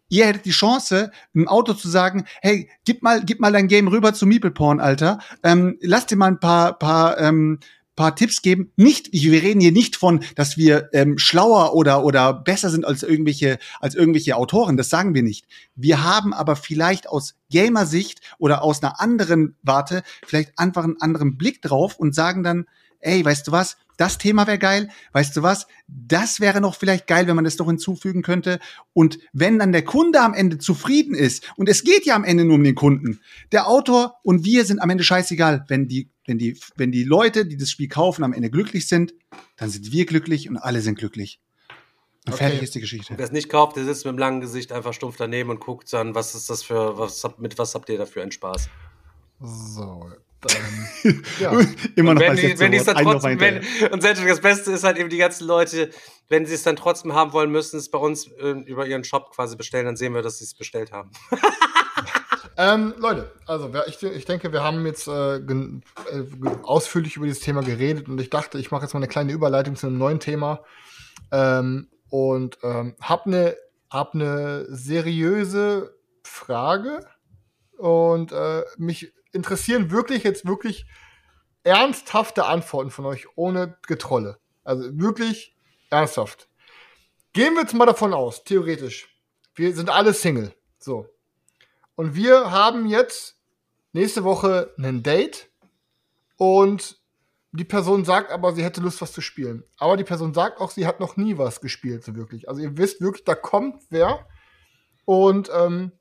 ihr 0.09 0.25
hättet 0.25 0.45
die 0.45 0.51
Chance, 0.51 1.11
einem 1.33 1.47
Auto 1.47 1.73
zu 1.73 1.87
sagen, 1.87 2.25
hey, 2.41 2.69
gib 2.83 3.01
mal, 3.03 3.23
gib 3.23 3.39
mal 3.39 3.53
dein 3.53 3.69
Game 3.69 3.87
rüber 3.87 4.13
zu 4.13 4.25
Meeple 4.25 4.51
Porn, 4.51 4.81
Alter. 4.81 5.19
Ähm, 5.43 5.77
lass 5.79 6.07
dir 6.07 6.17
mal 6.17 6.27
ein 6.27 6.39
paar, 6.39 6.77
paar, 6.77 7.17
ähm, 7.19 7.59
paar 8.01 8.15
Tipps 8.15 8.41
geben. 8.41 8.71
Nicht, 8.77 9.13
wir 9.13 9.43
reden 9.43 9.61
hier 9.61 9.71
nicht 9.71 9.95
von, 9.95 10.23
dass 10.35 10.57
wir 10.57 10.89
ähm, 10.91 11.19
schlauer 11.19 11.75
oder 11.75 12.03
oder 12.03 12.33
besser 12.33 12.71
sind 12.71 12.83
als 12.83 13.03
irgendwelche 13.03 13.59
als 13.79 13.93
irgendwelche 13.93 14.35
Autoren. 14.35 14.75
Das 14.75 14.89
sagen 14.89 15.13
wir 15.13 15.21
nicht. 15.21 15.45
Wir 15.75 16.03
haben 16.03 16.33
aber 16.33 16.55
vielleicht 16.55 17.07
aus 17.07 17.35
Gamer-Sicht 17.51 18.21
oder 18.39 18.63
aus 18.63 18.81
einer 18.81 18.99
anderen 18.99 19.55
Warte 19.61 20.01
vielleicht 20.25 20.57
einfach 20.57 20.83
einen 20.83 20.99
anderen 20.99 21.37
Blick 21.37 21.61
drauf 21.61 21.97
und 21.97 22.15
sagen 22.15 22.41
dann, 22.41 22.65
ey, 23.01 23.23
weißt 23.23 23.47
du 23.47 23.51
was? 23.51 23.77
Das 24.01 24.17
Thema 24.17 24.47
wäre 24.47 24.57
geil. 24.57 24.89
Weißt 25.11 25.37
du 25.37 25.43
was? 25.43 25.67
Das 25.87 26.39
wäre 26.39 26.59
noch 26.59 26.73
vielleicht 26.73 27.05
geil, 27.05 27.27
wenn 27.27 27.35
man 27.35 27.45
das 27.45 27.59
noch 27.59 27.67
hinzufügen 27.67 28.23
könnte. 28.23 28.59
Und 28.93 29.19
wenn 29.31 29.59
dann 29.59 29.71
der 29.71 29.85
Kunde 29.85 30.21
am 30.21 30.33
Ende 30.33 30.57
zufrieden 30.57 31.13
ist, 31.13 31.47
und 31.55 31.69
es 31.69 31.83
geht 31.83 32.07
ja 32.07 32.15
am 32.15 32.23
Ende 32.23 32.43
nur 32.43 32.55
um 32.55 32.63
den 32.63 32.73
Kunden, 32.73 33.19
der 33.51 33.67
Autor 33.67 34.15
und 34.23 34.43
wir 34.43 34.65
sind 34.65 34.81
am 34.81 34.89
Ende 34.89 35.03
scheißegal. 35.03 35.65
Wenn 35.67 35.87
die, 35.87 36.09
wenn 36.25 36.39
die, 36.39 36.59
wenn 36.77 36.91
die 36.91 37.03
Leute, 37.03 37.45
die 37.45 37.57
das 37.57 37.69
Spiel 37.69 37.89
kaufen, 37.89 38.23
am 38.23 38.33
Ende 38.33 38.49
glücklich 38.49 38.87
sind, 38.87 39.13
dann 39.57 39.69
sind 39.69 39.91
wir 39.91 40.07
glücklich 40.07 40.49
und 40.49 40.57
alle 40.57 40.81
sind 40.81 40.97
glücklich. 40.97 41.39
Und 42.25 42.33
Okay. 42.33 42.45
fertig 42.45 42.63
ist 42.63 42.73
die 42.73 42.81
Geschichte. 42.81 43.13
Wer 43.15 43.25
es 43.25 43.31
nicht 43.31 43.49
kauft, 43.49 43.75
der 43.75 43.85
sitzt 43.85 44.05
mit 44.05 44.15
dem 44.15 44.17
langen 44.17 44.41
Gesicht 44.41 44.71
einfach 44.71 44.93
stumpf 44.93 45.17
daneben 45.17 45.51
und 45.51 45.59
guckt 45.59 45.93
dann, 45.93 46.15
was 46.15 46.33
ist 46.33 46.49
das 46.49 46.63
für, 46.63 46.97
was 46.97 47.23
habt, 47.23 47.39
mit 47.39 47.59
was 47.59 47.75
habt 47.75 47.87
ihr 47.89 47.99
da 47.99 48.07
für 48.07 48.23
einen 48.23 48.31
Spaß? 48.31 48.67
So, 49.39 50.09
ja. 51.39 51.51
Immer 51.95 52.15
noch 52.15 52.21
wenn 52.21 52.35
die, 52.35 52.59
wenn 52.59 52.73
Wort. 52.73 52.87
dann 52.87 53.03
trotzdem, 53.03 53.39
wenn, 53.39 53.91
und 53.91 54.01
selbst 54.01 54.23
das 54.25 54.41
Beste 54.41 54.71
ist 54.71 54.83
halt 54.83 54.97
eben 54.97 55.09
die 55.09 55.17
ganzen 55.17 55.45
Leute, 55.45 55.89
wenn 56.29 56.45
sie 56.45 56.55
es 56.55 56.63
dann 56.63 56.75
trotzdem 56.75 57.13
haben 57.13 57.33
wollen, 57.33 57.51
müssen 57.51 57.77
es 57.77 57.89
bei 57.89 57.99
uns 57.99 58.27
äh, 58.27 58.49
über 58.65 58.87
ihren 58.87 59.03
Shop 59.03 59.31
quasi 59.31 59.55
bestellen, 59.55 59.85
dann 59.85 59.97
sehen 59.97 60.13
wir, 60.13 60.21
dass 60.21 60.39
sie 60.39 60.45
es 60.45 60.53
bestellt 60.53 60.91
haben. 60.91 61.11
Ähm, 62.57 62.93
Leute, 62.97 63.31
also 63.47 63.71
ich, 63.87 64.03
ich 64.03 64.25
denke, 64.25 64.51
wir 64.51 64.61
haben 64.61 64.85
jetzt 64.85 65.07
äh, 65.07 65.37
äh, 65.37 65.67
ausführlich 66.63 67.15
über 67.15 67.25
dieses 67.25 67.41
Thema 67.41 67.61
geredet 67.61 68.09
und 68.09 68.19
ich 68.19 68.29
dachte, 68.29 68.59
ich 68.59 68.71
mache 68.71 68.83
jetzt 68.83 68.93
mal 68.93 68.99
eine 68.99 69.07
kleine 69.07 69.31
Überleitung 69.31 69.75
zu 69.75 69.87
einem 69.87 69.97
neuen 69.97 70.19
Thema 70.19 70.63
ähm, 71.31 71.87
und 72.09 72.57
ähm, 72.61 72.95
habe 73.01 73.25
eine 73.25 73.57
hab 73.89 74.15
ne 74.15 74.65
seriöse 74.69 75.95
Frage 76.23 77.05
und 77.77 78.31
äh, 78.31 78.63
mich 78.77 79.13
interessieren 79.33 79.91
wirklich 79.91 80.23
jetzt 80.23 80.45
wirklich 80.45 80.85
ernsthafte 81.63 82.45
Antworten 82.45 82.91
von 82.91 83.05
euch 83.05 83.27
ohne 83.35 83.77
Getrolle. 83.87 84.39
Also 84.63 84.97
wirklich 84.97 85.55
ernsthaft. 85.89 86.47
Gehen 87.33 87.53
wir 87.53 87.61
jetzt 87.61 87.73
mal 87.73 87.85
davon 87.85 88.13
aus, 88.13 88.43
theoretisch, 88.43 89.07
wir 89.55 89.73
sind 89.73 89.89
alle 89.89 90.13
Single. 90.13 90.53
So. 90.79 91.07
Und 91.95 92.15
wir 92.15 92.51
haben 92.51 92.87
jetzt 92.87 93.37
nächste 93.93 94.23
Woche 94.23 94.73
ein 94.77 95.03
Date 95.03 95.49
und 96.37 96.99
die 97.53 97.65
Person 97.65 98.05
sagt 98.05 98.31
aber, 98.31 98.53
sie 98.53 98.63
hätte 98.63 98.81
Lust, 98.81 99.01
was 99.01 99.11
zu 99.11 99.21
spielen. 99.21 99.63
Aber 99.77 99.97
die 99.97 100.05
Person 100.05 100.33
sagt 100.33 100.59
auch, 100.59 100.71
sie 100.71 100.87
hat 100.87 100.99
noch 100.99 101.17
nie 101.17 101.37
was 101.37 101.59
gespielt, 101.59 102.03
so 102.03 102.15
wirklich. 102.15 102.47
Also 102.47 102.61
ihr 102.61 102.77
wisst 102.77 103.01
wirklich, 103.01 103.25
da 103.25 103.35
kommt 103.35 103.83
wer 103.89 104.25
und 105.05 105.49
ähm, 105.53 105.91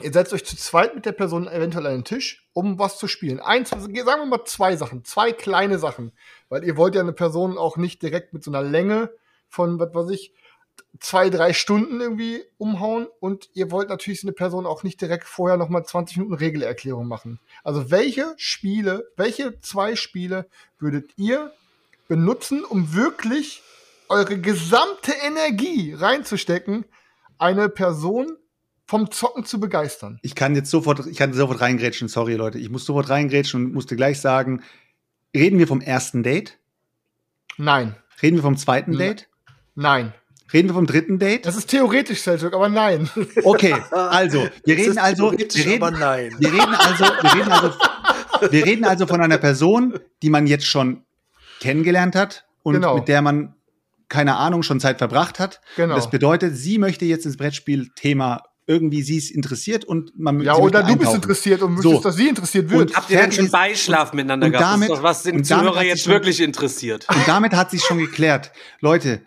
ihr 0.00 0.12
setzt 0.12 0.32
euch 0.32 0.44
zu 0.44 0.56
zweit 0.56 0.94
mit 0.94 1.06
der 1.06 1.12
Person 1.12 1.48
eventuell 1.48 1.86
an 1.86 1.92
den 1.94 2.04
Tisch, 2.04 2.48
um 2.52 2.78
was 2.78 2.98
zu 2.98 3.08
spielen. 3.08 3.40
Eins, 3.40 3.70
sagen 3.70 3.94
wir 3.94 4.26
mal 4.26 4.44
zwei 4.44 4.76
Sachen, 4.76 5.04
zwei 5.04 5.32
kleine 5.32 5.78
Sachen. 5.78 6.12
Weil 6.48 6.64
ihr 6.64 6.76
wollt 6.76 6.94
ja 6.94 7.00
eine 7.00 7.12
Person 7.12 7.58
auch 7.58 7.76
nicht 7.76 8.02
direkt 8.02 8.32
mit 8.32 8.44
so 8.44 8.50
einer 8.50 8.62
Länge 8.62 9.10
von, 9.48 9.78
was 9.78 9.94
weiß 9.94 10.10
ich, 10.10 10.32
zwei, 11.00 11.30
drei 11.30 11.52
Stunden 11.52 12.00
irgendwie 12.00 12.44
umhauen 12.56 13.06
und 13.20 13.50
ihr 13.54 13.70
wollt 13.70 13.88
natürlich 13.88 14.20
so 14.20 14.26
eine 14.26 14.34
Person 14.34 14.66
auch 14.66 14.82
nicht 14.82 15.00
direkt 15.00 15.24
vorher 15.24 15.56
nochmal 15.56 15.84
20 15.84 16.16
Minuten 16.18 16.34
Regelerklärung 16.34 17.06
machen. 17.06 17.40
Also 17.64 17.90
welche 17.90 18.34
Spiele, 18.36 19.08
welche 19.16 19.60
zwei 19.60 19.96
Spiele 19.96 20.48
würdet 20.78 21.12
ihr 21.16 21.52
benutzen, 22.08 22.64
um 22.64 22.94
wirklich 22.94 23.62
eure 24.08 24.38
gesamte 24.38 25.12
Energie 25.12 25.92
reinzustecken, 25.92 26.86
eine 27.38 27.68
Person 27.68 28.36
vom 28.88 29.10
Zocken 29.10 29.44
zu 29.44 29.60
begeistern? 29.60 30.18
Ich 30.22 30.34
kann 30.34 30.54
jetzt 30.56 30.70
sofort, 30.70 31.06
ich 31.06 31.18
kann 31.18 31.32
sofort 31.34 31.60
reingrätschen, 31.60 32.08
sorry 32.08 32.34
Leute. 32.34 32.58
Ich 32.58 32.70
muss 32.70 32.84
sofort 32.86 33.10
reingrätschen 33.10 33.66
und 33.66 33.74
musste 33.74 33.94
gleich 33.96 34.20
sagen, 34.20 34.62
reden 35.36 35.58
wir 35.58 35.68
vom 35.68 35.80
ersten 35.82 36.22
Date? 36.22 36.58
Nein, 37.58 37.94
Reden 38.22 38.36
wir 38.36 38.42
vom 38.42 38.56
zweiten 38.56 38.96
Date? 38.98 39.28
nein. 39.76 40.12
Reden 40.50 40.68
wir 40.68 40.74
vom 40.74 40.86
dritten 40.86 41.18
Date? 41.18 41.44
Das 41.44 41.56
ist 41.56 41.66
theoretisch, 41.68 42.22
Seljuk, 42.22 42.54
aber 42.54 42.70
nein. 42.70 43.08
Okay, 43.44 43.74
also, 43.90 44.48
wir 44.64 44.76
reden 44.78 44.96
also, 44.96 45.30
wir 45.32 45.38
reden, 45.40 45.82
aber 45.82 45.90
nein. 45.90 46.34
wir 46.38 46.50
reden 46.52 46.74
also, 46.74 47.04
wir 47.04 47.34
reden 47.34 47.52
also, 47.52 47.74
wir 48.50 48.64
reden 48.64 48.84
also 48.86 49.06
von 49.06 49.20
einer 49.20 49.36
Person, 49.36 49.98
die 50.22 50.30
man 50.30 50.46
jetzt 50.46 50.64
schon 50.64 51.04
kennengelernt 51.60 52.16
hat 52.16 52.46
und 52.62 52.74
Genau. 52.74 52.94
mit 52.96 53.08
der 53.08 53.20
man 53.20 53.54
keine 54.08 54.36
Ahnung 54.36 54.62
schon 54.62 54.80
Zeit 54.80 54.96
verbracht 54.96 55.38
hat. 55.38 55.60
Genau. 55.76 55.94
Das 55.94 56.08
bedeutet, 56.08 56.56
sie 56.56 56.78
möchte 56.78 57.04
jetzt 57.04 57.26
ins 57.26 57.36
Brettspiel-Thema 57.36 58.42
irgendwie 58.68 59.02
sie 59.02 59.16
ist 59.16 59.30
interessiert 59.30 59.84
und 59.84 60.12
man 60.18 60.40
Ja, 60.42 60.54
sie 60.54 60.60
oder 60.60 60.82
du 60.82 60.94
bist 60.96 61.14
interessiert 61.14 61.62
und 61.62 61.78
So. 61.82 61.88
möchtest, 61.88 62.04
dass 62.04 62.16
sie 62.16 62.28
interessiert 62.28 62.70
wird. 62.70 62.90
Und 62.90 62.96
Habt 62.96 63.10
ihr 63.10 63.18
denn 63.18 63.32
schon 63.32 63.50
Beischlaf 63.50 64.12
miteinander 64.12 64.46
und 64.46 64.52
gehabt? 64.52 64.72
damit- 64.74 64.90
das 64.90 64.96
ist 64.96 64.98
doch, 64.98 65.02
was 65.02 65.22
den 65.24 65.42
Zuhörer 65.42 65.82
jetzt 65.82 66.06
wirklich 66.06 66.40
interessiert. 66.40 67.06
Und 67.08 67.26
damit 67.26 67.52
hat 67.54 67.70
sich 67.70 67.82
schon 67.82 67.98
geklärt. 67.98 68.52
Leute, 68.80 69.22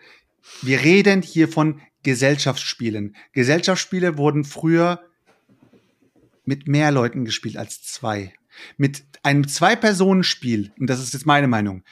wir 0.62 0.80
reden 0.82 1.24
hier 1.24 1.48
von 1.48 1.82
Gesellschaftsspielen. 2.04 3.16
Gesellschaftsspiele 3.34 4.18
wurden 4.18 4.44
früher 4.46 5.02
mit 6.46 6.68
mehr 6.68 6.92
Leuten 6.92 7.26
gespielt 7.26 7.58
als 7.58 7.82
zwei. 7.84 8.34
Mit 8.78 9.04
einem 9.24 9.48
Zwei-Personen-Spiel, 9.48 10.72
und 10.80 10.88
das 10.90 11.00
ist 11.02 11.14
jetzt 11.14 11.26
meine 11.26 11.48
Meinung, 11.48 11.84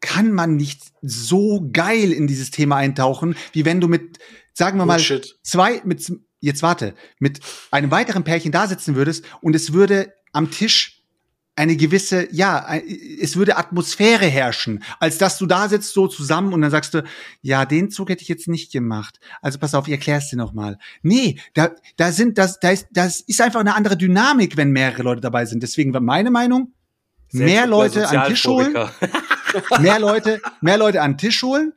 kann 0.00 0.32
man 0.32 0.56
nicht 0.56 0.82
so 1.02 1.68
geil 1.72 2.12
in 2.12 2.26
dieses 2.26 2.50
Thema 2.50 2.76
eintauchen, 2.76 3.34
wie 3.52 3.64
wenn 3.64 3.80
du 3.80 3.88
mit, 3.88 4.18
sagen 4.52 4.78
wir 4.78 4.86
mal, 4.86 4.96
Bullshit. 4.96 5.36
zwei, 5.42 5.80
mit, 5.84 6.12
jetzt 6.40 6.62
warte, 6.62 6.94
mit 7.18 7.40
einem 7.70 7.90
weiteren 7.90 8.24
Pärchen 8.24 8.52
da 8.52 8.66
sitzen 8.66 8.94
würdest 8.94 9.24
und 9.40 9.54
es 9.54 9.72
würde 9.72 10.12
am 10.32 10.50
Tisch 10.50 10.96
eine 11.56 11.76
gewisse, 11.76 12.28
ja, 12.32 12.76
es 13.20 13.34
würde 13.36 13.56
Atmosphäre 13.56 14.26
herrschen, 14.26 14.84
als 15.00 15.16
dass 15.16 15.38
du 15.38 15.46
da 15.46 15.68
sitzt 15.68 15.94
so 15.94 16.06
zusammen 16.06 16.52
und 16.52 16.60
dann 16.60 16.70
sagst 16.70 16.92
du, 16.92 17.02
ja, 17.40 17.64
den 17.64 17.90
Zug 17.90 18.10
hätte 18.10 18.22
ich 18.22 18.28
jetzt 18.28 18.46
nicht 18.46 18.72
gemacht. 18.72 19.18
Also 19.40 19.58
pass 19.58 19.74
auf, 19.74 19.86
ich 19.86 19.92
erklär's 19.92 20.28
dir 20.28 20.36
nochmal. 20.36 20.78
Nee, 21.02 21.40
da, 21.54 21.70
da 21.96 22.12
sind, 22.12 22.36
das, 22.36 22.60
da 22.60 22.70
ist, 22.70 22.88
das 22.90 23.20
ist 23.20 23.40
einfach 23.40 23.60
eine 23.60 23.74
andere 23.74 23.96
Dynamik, 23.96 24.58
wenn 24.58 24.70
mehrere 24.70 25.02
Leute 25.02 25.22
dabei 25.22 25.46
sind. 25.46 25.62
Deswegen 25.62 25.94
war 25.94 26.02
meine 26.02 26.30
Meinung, 26.30 26.74
mehr 27.32 27.66
Leute 27.66 28.06
an 28.06 28.28
Tisch 28.28 28.44
holen, 28.44 28.76
mehr 29.80 29.98
Leute, 29.98 30.42
mehr 30.60 30.76
Leute 30.76 31.00
an 31.00 31.16
Tisch 31.16 31.42
holen, 31.42 31.72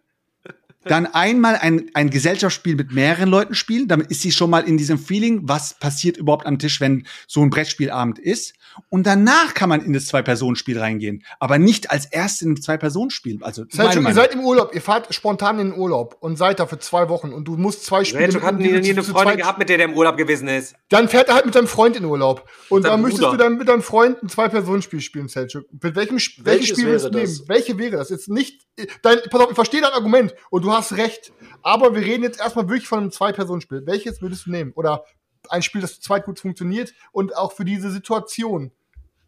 dann 0.84 1.08
einmal 1.08 1.56
ein, 1.58 1.90
ein 1.94 2.10
Gesellschaftsspiel 2.10 2.76
mit 2.76 2.92
mehreren 2.92 3.30
Leuten 3.30 3.54
spielen, 3.54 3.88
damit 3.88 4.12
ist 4.12 4.22
sie 4.22 4.32
schon 4.32 4.50
mal 4.50 4.62
in 4.62 4.78
diesem 4.78 4.98
Feeling, 4.98 5.42
was 5.44 5.74
passiert 5.74 6.18
überhaupt 6.18 6.46
am 6.46 6.60
Tisch, 6.60 6.80
wenn 6.80 7.06
so 7.28 7.42
ein 7.42 7.50
Brettspielabend 7.50 8.20
ist. 8.20 8.54
Und 8.90 9.06
danach 9.06 9.54
kann 9.54 9.70
man 9.70 9.84
in 9.84 9.94
das 9.94 10.06
Zwei-Personen-Spiel 10.06 10.80
reingehen. 10.80 11.24
Aber 11.40 11.58
nicht 11.60 11.92
als 11.92 12.06
erstes 12.06 12.42
in 12.42 12.52
ein 12.54 12.62
Zwei-Personen-Spiel. 12.62 13.40
Also, 13.42 13.66
das 13.66 13.76
Seljuk, 13.76 14.08
ihr 14.08 14.14
seid 14.14 14.34
im 14.34 14.42
Urlaub, 14.42 14.74
ihr 14.74 14.82
fahrt 14.82 15.14
spontan 15.14 15.60
in 15.60 15.72
den 15.72 15.80
Urlaub 15.80 16.18
und 16.20 16.38
seid 16.38 16.60
da 16.60 16.66
für 16.66 16.80
zwei 16.80 17.10
Wochen 17.10 17.34
und 17.34 17.46
du 17.46 17.58
musst 17.58 17.86
zwei 17.86 18.04
Spiele 18.04 18.32
Selchuk 18.32 18.44
hat 18.44 18.58
nie, 18.58 18.70
die 18.70 18.80
nie 18.80 18.92
eine 18.92 19.04
Freundin 19.04 19.38
gehabt, 19.38 19.60
mit 19.60 19.70
der 19.70 19.78
der 19.78 19.88
im 19.88 19.96
Urlaub 19.96 20.18
gewesen 20.18 20.48
ist. 20.48 20.76
Dann 20.90 21.10
fährt 21.10 21.30
er 21.30 21.36
halt 21.36 21.46
mit 21.46 21.56
deinem 21.56 21.68
Freund 21.68 21.96
in 21.96 22.06
Urlaub. 22.06 22.48
Und 22.70 22.86
dann 22.86 23.02
möchtest 23.02 23.24
Bruder. 23.24 23.38
du 23.38 23.44
dann 23.44 23.58
mit 23.58 23.68
deinem 23.68 23.82
Freund 23.82 24.22
ein 24.24 24.30
Zwei-Personen-Spiel 24.30 25.02
spielen, 25.02 25.28
Selchuk. 25.28 25.66
Mit 25.72 25.96
welchem 25.96 26.16
welches 26.16 26.46
Welches 26.46 26.70
Spiel 26.70 26.88
willst 26.88 27.06
du 27.06 27.14
wäre 27.14 27.24
nehmen? 27.24 27.38
das? 27.38 27.50
Welche 27.50 27.78
wäre 27.78 27.92
das? 27.98 28.10
Jetzt 28.10 28.30
nicht. 28.30 28.68
Dein, 29.02 29.20
pass 29.30 29.42
auf, 29.42 29.50
ich 29.50 29.56
verstehe 29.56 29.82
dein 29.82 29.92
Argument 29.92 30.34
und 30.50 30.64
du 30.64 30.72
hast 30.72 30.94
recht. 30.94 31.32
Aber 31.62 31.94
wir 31.96 32.02
reden 32.02 32.24
jetzt 32.24 32.40
erstmal 32.40 32.68
wirklich 32.70 32.88
von 32.88 33.00
einem 33.00 33.12
Zwei-Personen-Spiel. 33.12 33.84
Welches 33.86 34.22
würdest 34.22 34.46
du 34.46 34.52
nehmen? 34.52 34.72
Oder 34.76 35.04
ein 35.50 35.64
Spiel, 35.64 35.82
das 35.82 35.96
zu 35.96 36.02
zweit 36.02 36.26
gut 36.26 36.40
funktioniert 36.40 36.94
und 37.12 37.36
auch 37.36 37.54
für 37.54 37.66
diese 37.66 37.92
Situation 37.92 38.72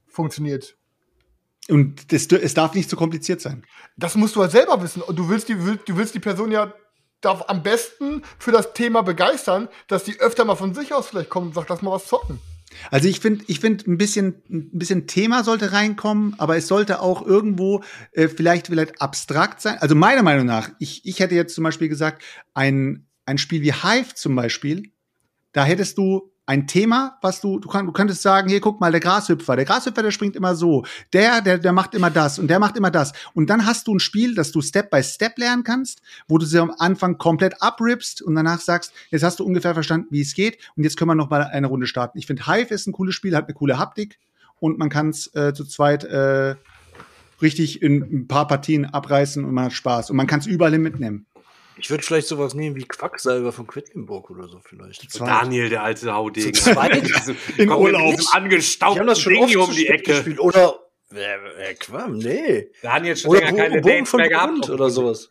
funktioniert. 0.08 0.78
Und 1.70 2.12
das, 2.12 2.28
es 2.28 2.54
darf 2.54 2.74
nicht 2.74 2.90
zu 2.90 2.96
kompliziert 2.96 3.40
sein. 3.40 3.66
Das 3.96 4.16
musst 4.16 4.36
du 4.36 4.42
halt 4.42 4.52
selber 4.52 4.82
wissen. 4.82 5.02
Und 5.02 5.18
du 5.18 5.30
willst 5.30 5.48
die, 5.48 5.56
du 5.56 5.96
willst 5.96 6.16
die 6.16 6.20
Person 6.20 6.52
ja 6.52 6.74
darf 7.22 7.44
am 7.48 7.64
besten 7.64 8.24
für 8.40 8.52
das 8.52 8.74
Thema 8.74 9.04
begeistern, 9.04 9.70
dass 9.88 10.04
die 10.04 10.20
öfter 10.20 10.44
mal 10.44 10.56
von 10.56 10.74
sich 10.74 10.94
aus 10.94 11.08
vielleicht 11.08 11.30
kommt 11.30 11.48
und 11.48 11.54
sagt, 11.54 11.70
lass 11.70 11.82
mal 11.82 11.92
was 11.92 12.08
zocken. 12.08 12.40
Also 12.90 13.08
ich 13.08 13.20
finde, 13.20 13.44
ich 13.48 13.60
finde 13.60 13.90
ein 13.90 13.98
bisschen, 13.98 14.42
ein 14.50 14.78
bisschen 14.78 15.06
Thema 15.06 15.44
sollte 15.44 15.72
reinkommen, 15.72 16.36
aber 16.38 16.58
es 16.58 16.68
sollte 16.68 17.02
auch 17.02 17.26
irgendwo 17.26 17.84
äh, 18.14 18.28
vielleicht 18.28 18.68
vielleicht 18.68 19.02
abstrakt 19.02 19.62
sein. 19.62 19.78
Also 19.80 19.94
meiner 19.94 20.24
Meinung 20.24 20.46
nach, 20.46 20.70
ich, 20.80 21.06
ich 21.06 21.20
hätte 21.20 21.36
jetzt 21.36 21.54
zum 21.54 21.64
Beispiel 21.64 21.90
gesagt, 21.90 22.24
ein, 22.54 23.08
ein 23.26 23.38
Spiel 23.38 23.62
wie 23.62 23.74
Hive 23.74 24.16
zum 24.16 24.36
Beispiel, 24.36 24.92
da 25.54 25.64
hättest 25.64 25.98
du 25.98 26.32
ein 26.46 26.68
Thema, 26.68 27.18
was 27.22 27.40
du, 27.40 27.60
du, 27.60 27.70
kann, 27.70 27.86
du 27.86 27.92
könntest 27.92 28.22
sagen, 28.22 28.50
hier 28.50 28.60
guck 28.60 28.82
mal, 28.82 28.92
der 28.92 29.00
Grashüpfer, 29.00 29.56
der 29.56 29.64
Grashüpfer, 29.64 30.02
der 30.02 30.12
springt 30.12 30.36
immer 30.36 30.56
so, 30.56 30.84
der, 31.14 31.42
der, 31.42 31.58
der 31.60 31.72
macht 31.72 31.94
immer 31.94 32.10
das 32.10 32.40
und 32.40 32.50
der 32.50 32.60
macht 32.60 32.76
immer 32.76 32.92
das. 32.92 33.14
Und 33.34 33.50
dann 33.50 33.66
hast 33.66 33.88
du 33.88 33.96
ein 33.96 34.00
Spiel, 34.00 34.36
das 34.36 34.52
du 34.52 34.62
Step 34.62 34.90
by 34.90 35.02
Step 35.02 35.38
lernen 35.38 35.64
kannst, 35.64 36.02
wo 36.28 36.38
du 36.38 36.46
sie 36.46 36.60
am 36.60 36.74
Anfang 36.78 37.18
komplett 37.18 37.62
abrippst 37.62 38.22
und 38.22 38.36
danach 38.36 38.60
sagst, 38.60 38.92
jetzt 39.12 39.24
hast 39.24 39.40
du 39.40 39.46
ungefähr 39.46 39.74
verstanden, 39.74 40.08
wie 40.10 40.22
es 40.22 40.34
geht 40.34 40.58
und 40.76 40.84
jetzt 40.84 40.98
können 40.98 41.10
wir 41.10 41.16
noch 41.16 41.30
mal 41.30 41.44
eine 41.44 41.68
Runde 41.68 41.88
starten. 41.88 42.18
Ich 42.18 42.28
finde, 42.28 42.46
Hive 42.46 42.74
ist 42.74 42.88
ein 42.88 42.92
cooles 42.92 43.16
Spiel, 43.16 43.36
hat 43.36 43.46
eine 43.46 43.54
coole 43.54 43.78
Haptik 43.78 44.20
und 44.60 44.78
man 44.78 44.90
kann 44.90 45.10
es 45.10 45.34
äh, 45.36 45.54
zu 45.54 45.64
zweit 45.64 46.04
äh, 46.04 46.56
richtig 47.42 47.82
in 47.82 48.02
ein 48.02 48.28
paar 48.28 48.48
Partien 48.48 48.86
abreißen 48.86 49.46
und 49.46 49.54
man 49.54 49.66
hat 49.66 49.74
Spaß. 49.74 50.10
Und 50.10 50.18
man 50.18 50.28
kann 50.28 50.40
es 50.40 50.48
überall 50.48 50.78
mitnehmen. 50.78 51.26
Ich 51.82 51.90
würde 51.90 52.04
vielleicht 52.04 52.28
sowas 52.28 52.54
nehmen 52.54 52.76
wie 52.76 52.84
Quacksalber 52.84 53.52
von 53.52 53.66
Quedlinburg 53.66 54.30
oder 54.30 54.48
so 54.48 54.60
vielleicht. 54.60 55.20
Daniel, 55.20 55.68
der 55.70 55.82
alte 55.84 56.14
Haudegen. 56.14 56.54
Zu 56.54 56.74
zweit? 56.74 56.96
In 57.58 57.68
kommt 57.68 57.82
Urlaub. 57.82 58.12
diesem 58.16 58.28
Die 58.32 58.38
angestaubten 58.38 59.00
haben 59.00 59.08
das 59.08 59.20
schon 59.20 59.34
Ding 59.34 59.44
oft 59.58 59.70
um 59.70 59.76
die 59.76 59.88
Ecke. 59.88 60.12
gespielt. 60.14 60.40
Oder 60.40 60.76
äh, 61.14 61.72
äh, 61.72 61.74
Quam, 61.74 62.18
nee. 62.20 62.70
Daniel 62.84 63.14
hat 63.14 63.20
schon 63.20 63.32
Oder 63.32 63.42
keine 63.42 63.82
Bogen 63.82 63.96
Dates 63.96 64.10
von 64.10 64.18
mehr 64.20 64.30
gehabt. 64.30 64.52
Grund 64.54 64.70
oder 64.70 64.90
sowas. 64.92 65.30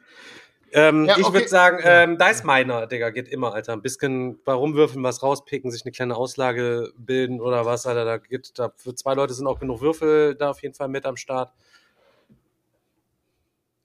Ähm, 0.73 1.05
Ja, 1.07 1.17
ich 1.19 1.25
okay. 1.25 1.35
würde 1.35 1.49
sagen, 1.49 1.79
ähm, 1.85 2.19
Dice 2.19 2.45
Miner, 2.45 2.87
Digga, 2.89 3.11
geht 3.11 3.29
immer, 3.29 3.55
Alter. 3.55 3.73
Ein 3.73 3.83
bisschen 3.83 4.41
mal 4.45 4.55
rumwürfeln, 4.55 5.03
was 5.05 5.23
rauspicken, 5.23 5.71
sich 5.71 5.85
eine 5.85 5.93
kleine 5.93 6.17
Auslage 6.17 6.93
bilden 6.99 7.41
oder 7.41 7.65
was, 7.65 7.87
Alter. 7.87 8.05
Da 8.05 8.19
geht, 8.19 8.59
da 8.59 8.73
für 8.77 8.95
zwei 8.95 9.15
Leute 9.15 9.35
sind 9.35 9.47
auch 9.47 9.59
genug 9.61 9.81
Würfel 9.81 10.35
da 10.35 10.51
auf 10.51 10.63
jeden 10.63 10.75
Fall 10.75 10.89
mit 10.89 11.07
am 11.07 11.17
Start. 11.17 11.53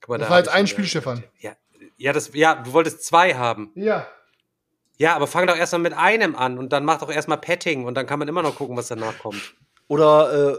Guck 0.00 0.10
mal, 0.10 0.18
Das 0.18 0.26
da 0.26 0.30
war 0.32 0.38
jetzt 0.38 0.48
ich 0.48 0.54
ein 0.54 0.66
Spiel, 0.66 0.84
Stefan. 0.86 1.24
Ja, 1.38 1.56
ja, 1.96 2.12
das, 2.12 2.30
ja, 2.34 2.54
du 2.56 2.72
wolltest 2.72 3.04
zwei 3.04 3.34
haben. 3.34 3.72
Ja. 3.74 4.06
Ja, 4.98 5.14
aber 5.14 5.26
fang 5.26 5.46
doch 5.46 5.56
erstmal 5.56 5.82
mit 5.82 5.92
einem 5.92 6.34
an 6.34 6.58
und 6.58 6.72
dann 6.72 6.84
mach 6.84 7.00
doch 7.00 7.10
erstmal 7.10 7.38
Petting 7.38 7.84
und 7.84 7.94
dann 7.94 8.06
kann 8.06 8.18
man 8.18 8.28
immer 8.28 8.42
noch 8.42 8.56
gucken, 8.56 8.76
was 8.76 8.88
danach 8.88 9.18
kommt. 9.18 9.54
Oder 9.88 10.54
äh, 10.54 10.58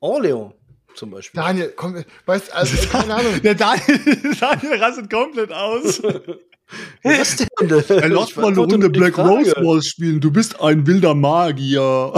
Orleans 0.00 0.54
zum 0.94 1.10
Beispiel. 1.10 1.40
Daniel, 1.40 1.72
komm, 1.76 2.02
weißt 2.26 2.52
also, 2.52 2.76
keine 2.92 3.14
Ahnung. 3.14 3.42
Der 3.42 3.54
Daniel, 3.54 4.36
Daniel 4.40 4.82
rastet 4.82 5.10
komplett 5.10 5.52
aus. 5.52 6.02
Was 7.02 7.36
denn? 7.36 7.48
Er 7.60 8.08
lass 8.08 8.34
mal 8.36 8.46
eine 8.46 8.58
Runde 8.58 8.88
Black 8.88 9.18
Rose 9.18 9.52
Wars 9.58 9.86
spielen. 9.86 10.18
Du 10.18 10.30
bist 10.30 10.58
ein 10.62 10.86
wilder 10.86 11.14
Magier. 11.14 12.10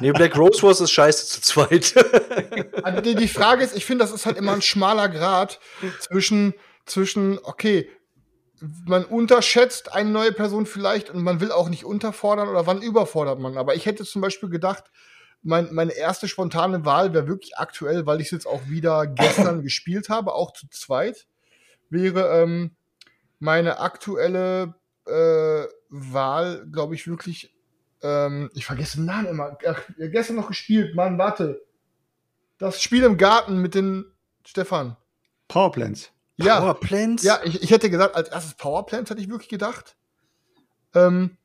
Nee, 0.00 0.12
Black 0.12 0.38
Rose 0.38 0.62
Wars 0.62 0.80
ist 0.80 0.92
scheiße 0.92 1.26
zu 1.26 1.40
zweit. 1.40 1.92
Also 2.84 3.00
die, 3.00 3.16
die 3.16 3.26
Frage 3.26 3.64
ist, 3.64 3.76
ich 3.76 3.84
finde, 3.84 4.04
das 4.04 4.12
ist 4.12 4.26
halt 4.26 4.36
immer 4.36 4.52
ein 4.52 4.62
schmaler 4.62 5.08
Grad 5.08 5.58
zwischen, 5.98 6.54
zwischen, 6.86 7.38
okay, 7.42 7.90
man 8.86 9.04
unterschätzt 9.04 9.92
eine 9.92 10.10
neue 10.10 10.32
Person 10.32 10.66
vielleicht 10.66 11.10
und 11.10 11.22
man 11.22 11.40
will 11.40 11.52
auch 11.52 11.68
nicht 11.68 11.84
unterfordern 11.84 12.48
oder 12.48 12.66
wann 12.66 12.80
überfordert 12.80 13.38
man. 13.38 13.58
Aber 13.58 13.74
ich 13.74 13.84
hätte 13.86 14.04
zum 14.04 14.22
Beispiel 14.22 14.48
gedacht, 14.48 14.84
mein, 15.42 15.72
meine 15.74 15.92
erste 15.92 16.26
spontane 16.26 16.84
Wahl 16.84 17.12
wäre 17.12 17.28
wirklich 17.28 17.58
aktuell, 17.58 18.06
weil 18.06 18.20
ich 18.20 18.28
es 18.28 18.32
jetzt 18.32 18.46
auch 18.46 18.66
wieder 18.68 19.06
gestern 19.14 19.62
gespielt 19.62 20.08
habe, 20.08 20.32
auch 20.32 20.52
zu 20.52 20.68
zweit, 20.70 21.26
wäre 21.90 22.42
ähm, 22.42 22.74
meine 23.38 23.78
aktuelle 23.78 24.74
äh, 25.06 25.64
Wahl, 25.88 26.66
glaube 26.72 26.94
ich, 26.94 27.06
wirklich, 27.06 27.54
ähm, 28.02 28.50
ich 28.54 28.66
vergesse 28.66 28.96
den 28.96 29.06
Namen 29.06 29.26
immer. 29.26 29.58
Ach, 29.66 29.82
gestern 29.98 30.36
noch 30.36 30.48
gespielt, 30.48 30.94
Mann, 30.94 31.18
warte. 31.18 31.62
Das 32.58 32.80
Spiel 32.80 33.04
im 33.04 33.18
Garten 33.18 33.60
mit 33.60 33.74
den 33.74 34.06
Stefan. 34.44 34.96
Powerplants. 35.48 36.15
Ja, 36.36 36.60
Powerplants? 36.60 37.22
ja, 37.22 37.40
ich, 37.44 37.62
ich 37.62 37.70
hätte 37.70 37.90
gesagt, 37.90 38.14
als 38.14 38.28
erstes 38.28 38.54
Powerplants 38.54 39.10
hätte 39.10 39.20
ich 39.20 39.30
wirklich 39.30 39.48
gedacht. 39.48 39.96
Ähm, 40.94 41.36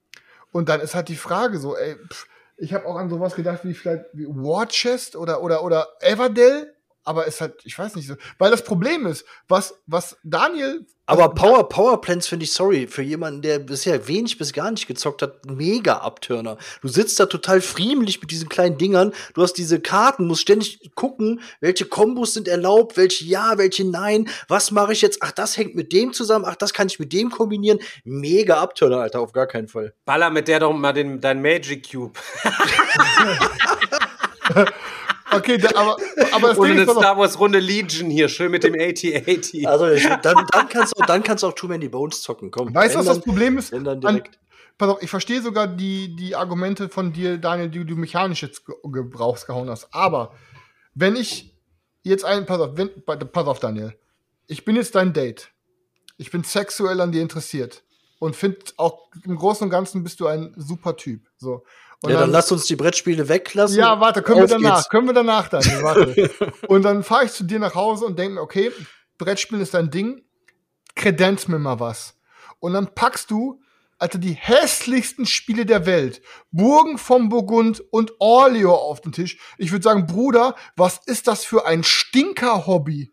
und 0.52 0.70
dann 0.70 0.82
ist 0.82 0.96
halt 0.96 1.08
die 1.08 1.16
Frage 1.16 1.60
so, 1.60 1.78
ey, 1.78 1.96
pff, 1.96 2.28
ich 2.58 2.74
habe 2.74 2.86
auch 2.86 2.96
an 2.96 3.10
sowas 3.10 3.36
gedacht 3.36 3.62
wie 3.64 3.74
vielleicht 3.74 4.06
wie 4.14 4.28
War 4.28 4.68
Chest 4.68 5.16
oder 5.16 5.42
oder 5.42 5.64
oder 5.64 5.88
Everdell, 6.02 6.76
aber 7.04 7.26
ist 7.26 7.41
halt, 7.41 7.56
ich 7.64 7.78
weiß 7.78 7.95
nicht 7.95 8.08
so, 8.08 8.16
weil 8.38 8.52
das 8.52 8.64
Problem 8.64 9.06
ist, 9.06 9.26
was 9.47 9.76
was 9.88 10.18
Daniel 10.24 10.86
Aber 11.08 11.30
was, 11.30 11.36
Power, 11.36 11.68
Powerplants 11.68 12.28
finde 12.28 12.45
ich, 12.45 12.54
sorry, 12.54 12.88
für 12.88 13.02
jemanden, 13.02 13.41
der 13.41 13.60
bisher 13.60 14.08
wenig 14.08 14.38
bis 14.38 14.54
gar 14.54 14.72
nicht 14.72 14.88
gezockt 14.88 15.22
hat, 15.22 15.45
mega 15.45 15.97
Abturner. 15.97 16.58
Du 16.82 16.88
sitzt 16.88 17.20
da 17.20 17.26
total 17.26 17.62
friemlich 17.62 18.22
mit 18.22 18.32
diesen 18.32 18.49
kleinen 18.49 18.78
Dingern, 18.78 19.14
du 19.34 19.41
hast 19.41 19.54
diese 19.54 19.80
Karten, 19.80 20.28
musst 20.28 20.41
ständig 20.41 20.91
gucken, 20.95 21.41
welche 21.60 21.86
Kombos 21.86 22.34
sind 22.34 22.47
erlaubt, 22.47 22.97
welche 22.97 23.26
ja, 23.26 23.58
welche 23.58 23.89
nein, 23.89 24.30
was 24.47 24.72
mache 24.72 24.93
ich 24.93 25.02
jetzt, 25.02 25.20
ach, 25.22 25.32
das 25.32 25.58
hängt 25.58 25.76
mit 25.76 25.91
dem 25.91 26.14
zusammen, 26.14 26.45
ach, 26.47 26.56
das 26.56 26.74
kann 26.74 26.88
ich 26.88 26.99
mit 26.99 27.14
dem 27.14 27.32
kombinieren. 27.32 27.80
Mega 28.04 28.62
Abturner, 28.62 28.99
Alter, 28.99 29.22
auf 29.22 29.32
gar 29.32 29.47
keinen 29.47 29.68
Fall. 29.68 29.93
Baller 30.06 30.30
mit 30.30 30.47
der 30.47 30.60
doch 30.60 30.74
mal 30.74 30.93
den, 30.93 31.20
dein 31.20 31.41
Magic 31.41 31.91
Cube. 31.91 32.20
okay, 35.32 35.58
da, 35.58 35.70
aber 35.76 35.98
aber 36.32 36.50
das 36.50 36.58
Oder 36.58 36.70
Ding 36.70 36.80
eine 36.82 36.92
Star 36.92 37.18
Wars 37.18 37.40
Runde 37.40 37.60
Legion 37.60 38.10
hier, 38.10 38.30
schön 38.30 38.52
mit 38.52 38.64
dem 38.64 38.74
8080. 38.74 39.68
Also, 39.68 39.90
ich, 39.90 40.04
dann, 40.22 40.46
dann 40.52 40.70
kannst 40.70 40.98
du, 40.98 41.04
dann 41.06 41.24
kannst 41.24 41.44
du 41.44 41.48
auch 41.48 41.54
Too 41.54 41.68
Many 41.68 41.88
Bones 41.90 42.22
zocken, 42.22 42.52
komm. 42.52 42.74
weißt 42.74 42.96
du, 42.96 43.00
was 43.00 43.06
das 43.06 43.20
Problem 43.22 43.58
ist? 43.58 43.72
Wenn 43.72 43.84
dann 43.84 44.04
An- 44.06 44.16
direkt. 44.16 44.40
Pass 44.78 44.90
auf, 44.90 45.04
ich 45.04 45.10
verstehe 45.10 45.42
sogar 45.42 45.68
die, 45.68 46.16
die 46.16 46.36
Argumente 46.36 46.90
von 46.90 47.14
dir, 47.14 47.38
Daniel, 47.38 47.70
die 47.70 47.86
du 47.86 47.96
mechanisch 47.96 48.42
jetzt 48.42 48.66
ge 48.66 48.74
gebrauchst 48.84 49.46
gehauen 49.46 49.70
hast. 49.70 49.94
Aber 49.94 50.34
wenn 50.96 51.16
ich 51.16 51.54
jetzt 52.04 52.26
einen, 52.26 52.46
pass 52.46 52.60
auf, 52.60 52.72
wenn, 52.78 52.90
pass 53.06 53.48
auf, 53.48 53.60
Daniel. 53.60 53.96
Ich 54.48 54.66
bin 54.66 54.76
jetzt 54.76 54.96
dein 54.96 55.14
Date. 55.14 55.52
Ich 56.18 56.32
bin 56.32 56.44
sexuell 56.44 57.00
an 57.00 57.12
dir 57.12 57.22
interessiert. 57.22 57.84
Und 58.20 58.36
finde 58.36 58.60
auch 58.78 59.10
im 59.24 59.36
Großen 59.36 59.64
und 59.66 59.70
Ganzen 59.72 60.04
bist 60.04 60.20
du 60.20 60.28
ein 60.28 60.54
super 60.56 60.96
Typ. 60.96 61.22
So. 61.38 61.64
Und 62.04 62.12
Ja, 62.12 62.20
dann 62.22 62.32
lass 62.32 62.52
uns 62.52 62.66
die 62.66 62.76
Brettspiele 62.76 63.30
weglassen. 63.30 63.78
ja, 63.78 63.99
warte, 63.99 64.22
können 64.24 64.41
wir 64.41 64.47
danach, 64.47 64.78
geht's. 64.78 64.89
können 64.89 65.08
wir 65.08 65.14
danach 65.14 65.49
dann. 65.49 65.64
Warte. 65.84 66.32
und 66.68 66.82
dann 66.84 67.04
fahre 67.04 67.26
ich 67.26 67.32
zu 67.32 67.43
dir 67.43 67.60
nach 67.60 67.76
Hause 67.76 68.06
und 68.06 68.18
denke 68.18 68.36
mir, 68.36 68.41
okay, 68.41 68.72
Brettspielen 69.18 69.62
ist 69.62 69.74
dein 69.76 69.91
Ding, 69.91 70.24
kredenz 70.95 71.47
mir 71.47 71.60
mal 71.60 71.80
was. 71.80 72.16
Und 72.60 72.74
dann 72.74 72.93
packst 72.95 73.30
du, 73.30 73.62
Alter, 73.99 74.18
die 74.18 74.34
hässlichsten 74.34 75.28
Spiele 75.28 75.64
der 75.68 75.86
Welt, 75.86 76.24
Burgen 76.52 76.97
vom 76.97 77.30
Burgund 77.30 77.84
und 77.91 78.14
Orleo 78.20 78.74
auf 78.74 79.02
den 79.02 79.12
Tisch. 79.12 79.38
Ich 79.60 79.72
würde 79.72 79.84
sagen, 79.84 80.08
Bruder, 80.08 80.56
was 80.76 81.02
ist 81.06 81.28
das 81.28 81.45
für 81.45 81.68
ein 81.68 81.84
Stinker-Hobby? 81.84 83.12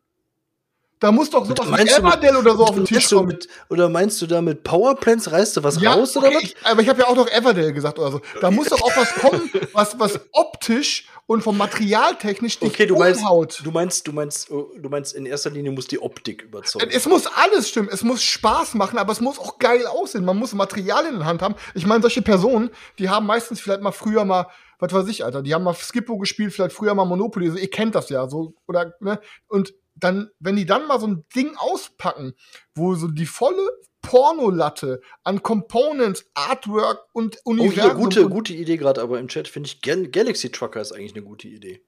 Da 1.01 1.12
muss 1.12 1.30
doch 1.30 1.44
sowas 1.46 1.66
wie 1.66 1.70
Meinst 1.70 1.99
Everdell 1.99 2.36
oder 2.36 2.57
so 2.57 2.62
auf 2.64 2.70
den 2.70 2.78
Meinst 2.78 2.92
Tisch 2.92 3.09
kommen. 3.11 3.28
mit, 3.28 3.49
oder 3.68 3.88
meinst 3.88 4.20
du 4.20 4.26
da 4.26 4.42
mit 4.42 4.64
Powerplants 4.64 5.30
reißt 5.30 5.57
du 5.57 5.62
was 5.62 5.80
Ja, 5.80 5.92
raus 5.92 6.16
oder 6.16 6.28
okay, 6.28 6.36
was? 6.36 6.42
ich, 6.42 6.57
aber 6.64 6.82
ich 6.82 6.88
habe 6.88 7.01
ja 7.01 7.07
auch 7.07 7.14
noch 7.16 7.28
Everdell 7.30 7.72
gesagt 7.72 7.99
oder 7.99 8.11
so. 8.12 8.20
Da 8.40 8.51
muss 8.51 8.68
doch 8.68 8.82
auch 8.82 8.96
was 8.96 9.14
kommen, 9.14 9.51
was, 9.72 9.99
was 9.99 10.20
optisch 10.32 11.07
und 11.26 11.42
vom 11.42 11.57
Materialtechnisch 11.59 12.59
dich 12.59 12.70
Okay, 12.70 12.86
du 12.86 12.96
meinst, 12.96 13.20
umhaut. 13.20 13.61
du 13.62 13.70
meinst, 13.70 14.07
du 14.09 14.12
meinst, 14.12 14.51
oh, 14.51 14.70
du 14.76 14.88
meinst, 14.88 15.14
in 15.14 15.26
erster 15.26 15.51
Linie 15.51 15.70
muss 15.72 15.86
die 15.86 16.01
Optik 16.01 16.42
überzeugen. 16.42 16.90
Es 16.92 17.07
muss 17.07 17.26
alles 17.26 17.68
stimmen. 17.68 17.88
Es 17.92 18.03
muss 18.03 18.22
Spaß 18.22 18.74
machen, 18.74 18.99
aber 18.99 19.12
es 19.12 19.20
muss 19.20 19.38
auch 19.38 19.59
geil 19.59 19.86
aussehen. 19.86 20.24
Man 20.24 20.36
muss 20.38 20.55
Material 20.55 21.07
in 21.07 21.18
der 21.18 21.26
Hand 21.26 21.42
haben. 21.42 21.55
Ich 21.74 21.86
meine, 21.86 22.01
solche 22.03 22.22
Personen, 22.22 22.70
die 22.99 23.09
haben 23.09 23.26
meistens 23.26 23.61
vielleicht 23.61 23.82
mal 23.82 23.92
früher 23.92 24.24
mal, 24.24 24.46
was 24.78 24.92
weiß 24.92 25.07
ich, 25.09 25.24
Alter, 25.24 25.42
die 25.42 25.55
haben 25.55 25.64
mal 25.64 25.74
Skippo 25.74 26.18
gespielt, 26.18 26.53
vielleicht 26.53 26.74
früher 26.74 26.94
mal 26.94 27.05
Monopoly. 27.05 27.46
Also, 27.49 27.59
ihr 27.59 27.70
kennt 27.70 27.94
das 27.94 28.09
ja, 28.09 28.28
so, 28.28 28.55
oder, 28.66 28.94
ne? 29.01 29.20
Und 29.49 29.74
dann, 30.01 30.30
wenn 30.40 30.57
die 30.57 30.66
dann 30.66 30.86
mal 30.86 31.01
so 31.01 31.07
ein 31.07 31.24
Ding 31.34 31.57
auspacken, 31.57 32.34
wo 32.74 32.94
so 32.94 33.09
die 33.09 33.26
volle 33.26 33.68
Pornolatte 34.03 35.01
an 35.24 35.42
Components, 35.42 36.24
Artwork 36.34 37.01
und 37.12 37.38
oh, 37.44 37.51
Universum. 37.51 37.82
hier, 37.82 37.94
gute, 37.94 38.24
und- 38.26 38.30
gute 38.30 38.55
Idee 38.55 38.76
gerade, 38.76 39.03
aber 39.03 39.18
im 39.18 39.28
Chat 39.28 39.49
finde 39.49 39.68
ich 39.68 39.82
Gal 39.82 40.09
Galaxy 40.09 40.51
Trucker 40.51 40.80
ist 40.80 40.92
eigentlich 40.92 41.14
eine 41.14 41.24
gute 41.24 41.49
Idee. 41.49 41.82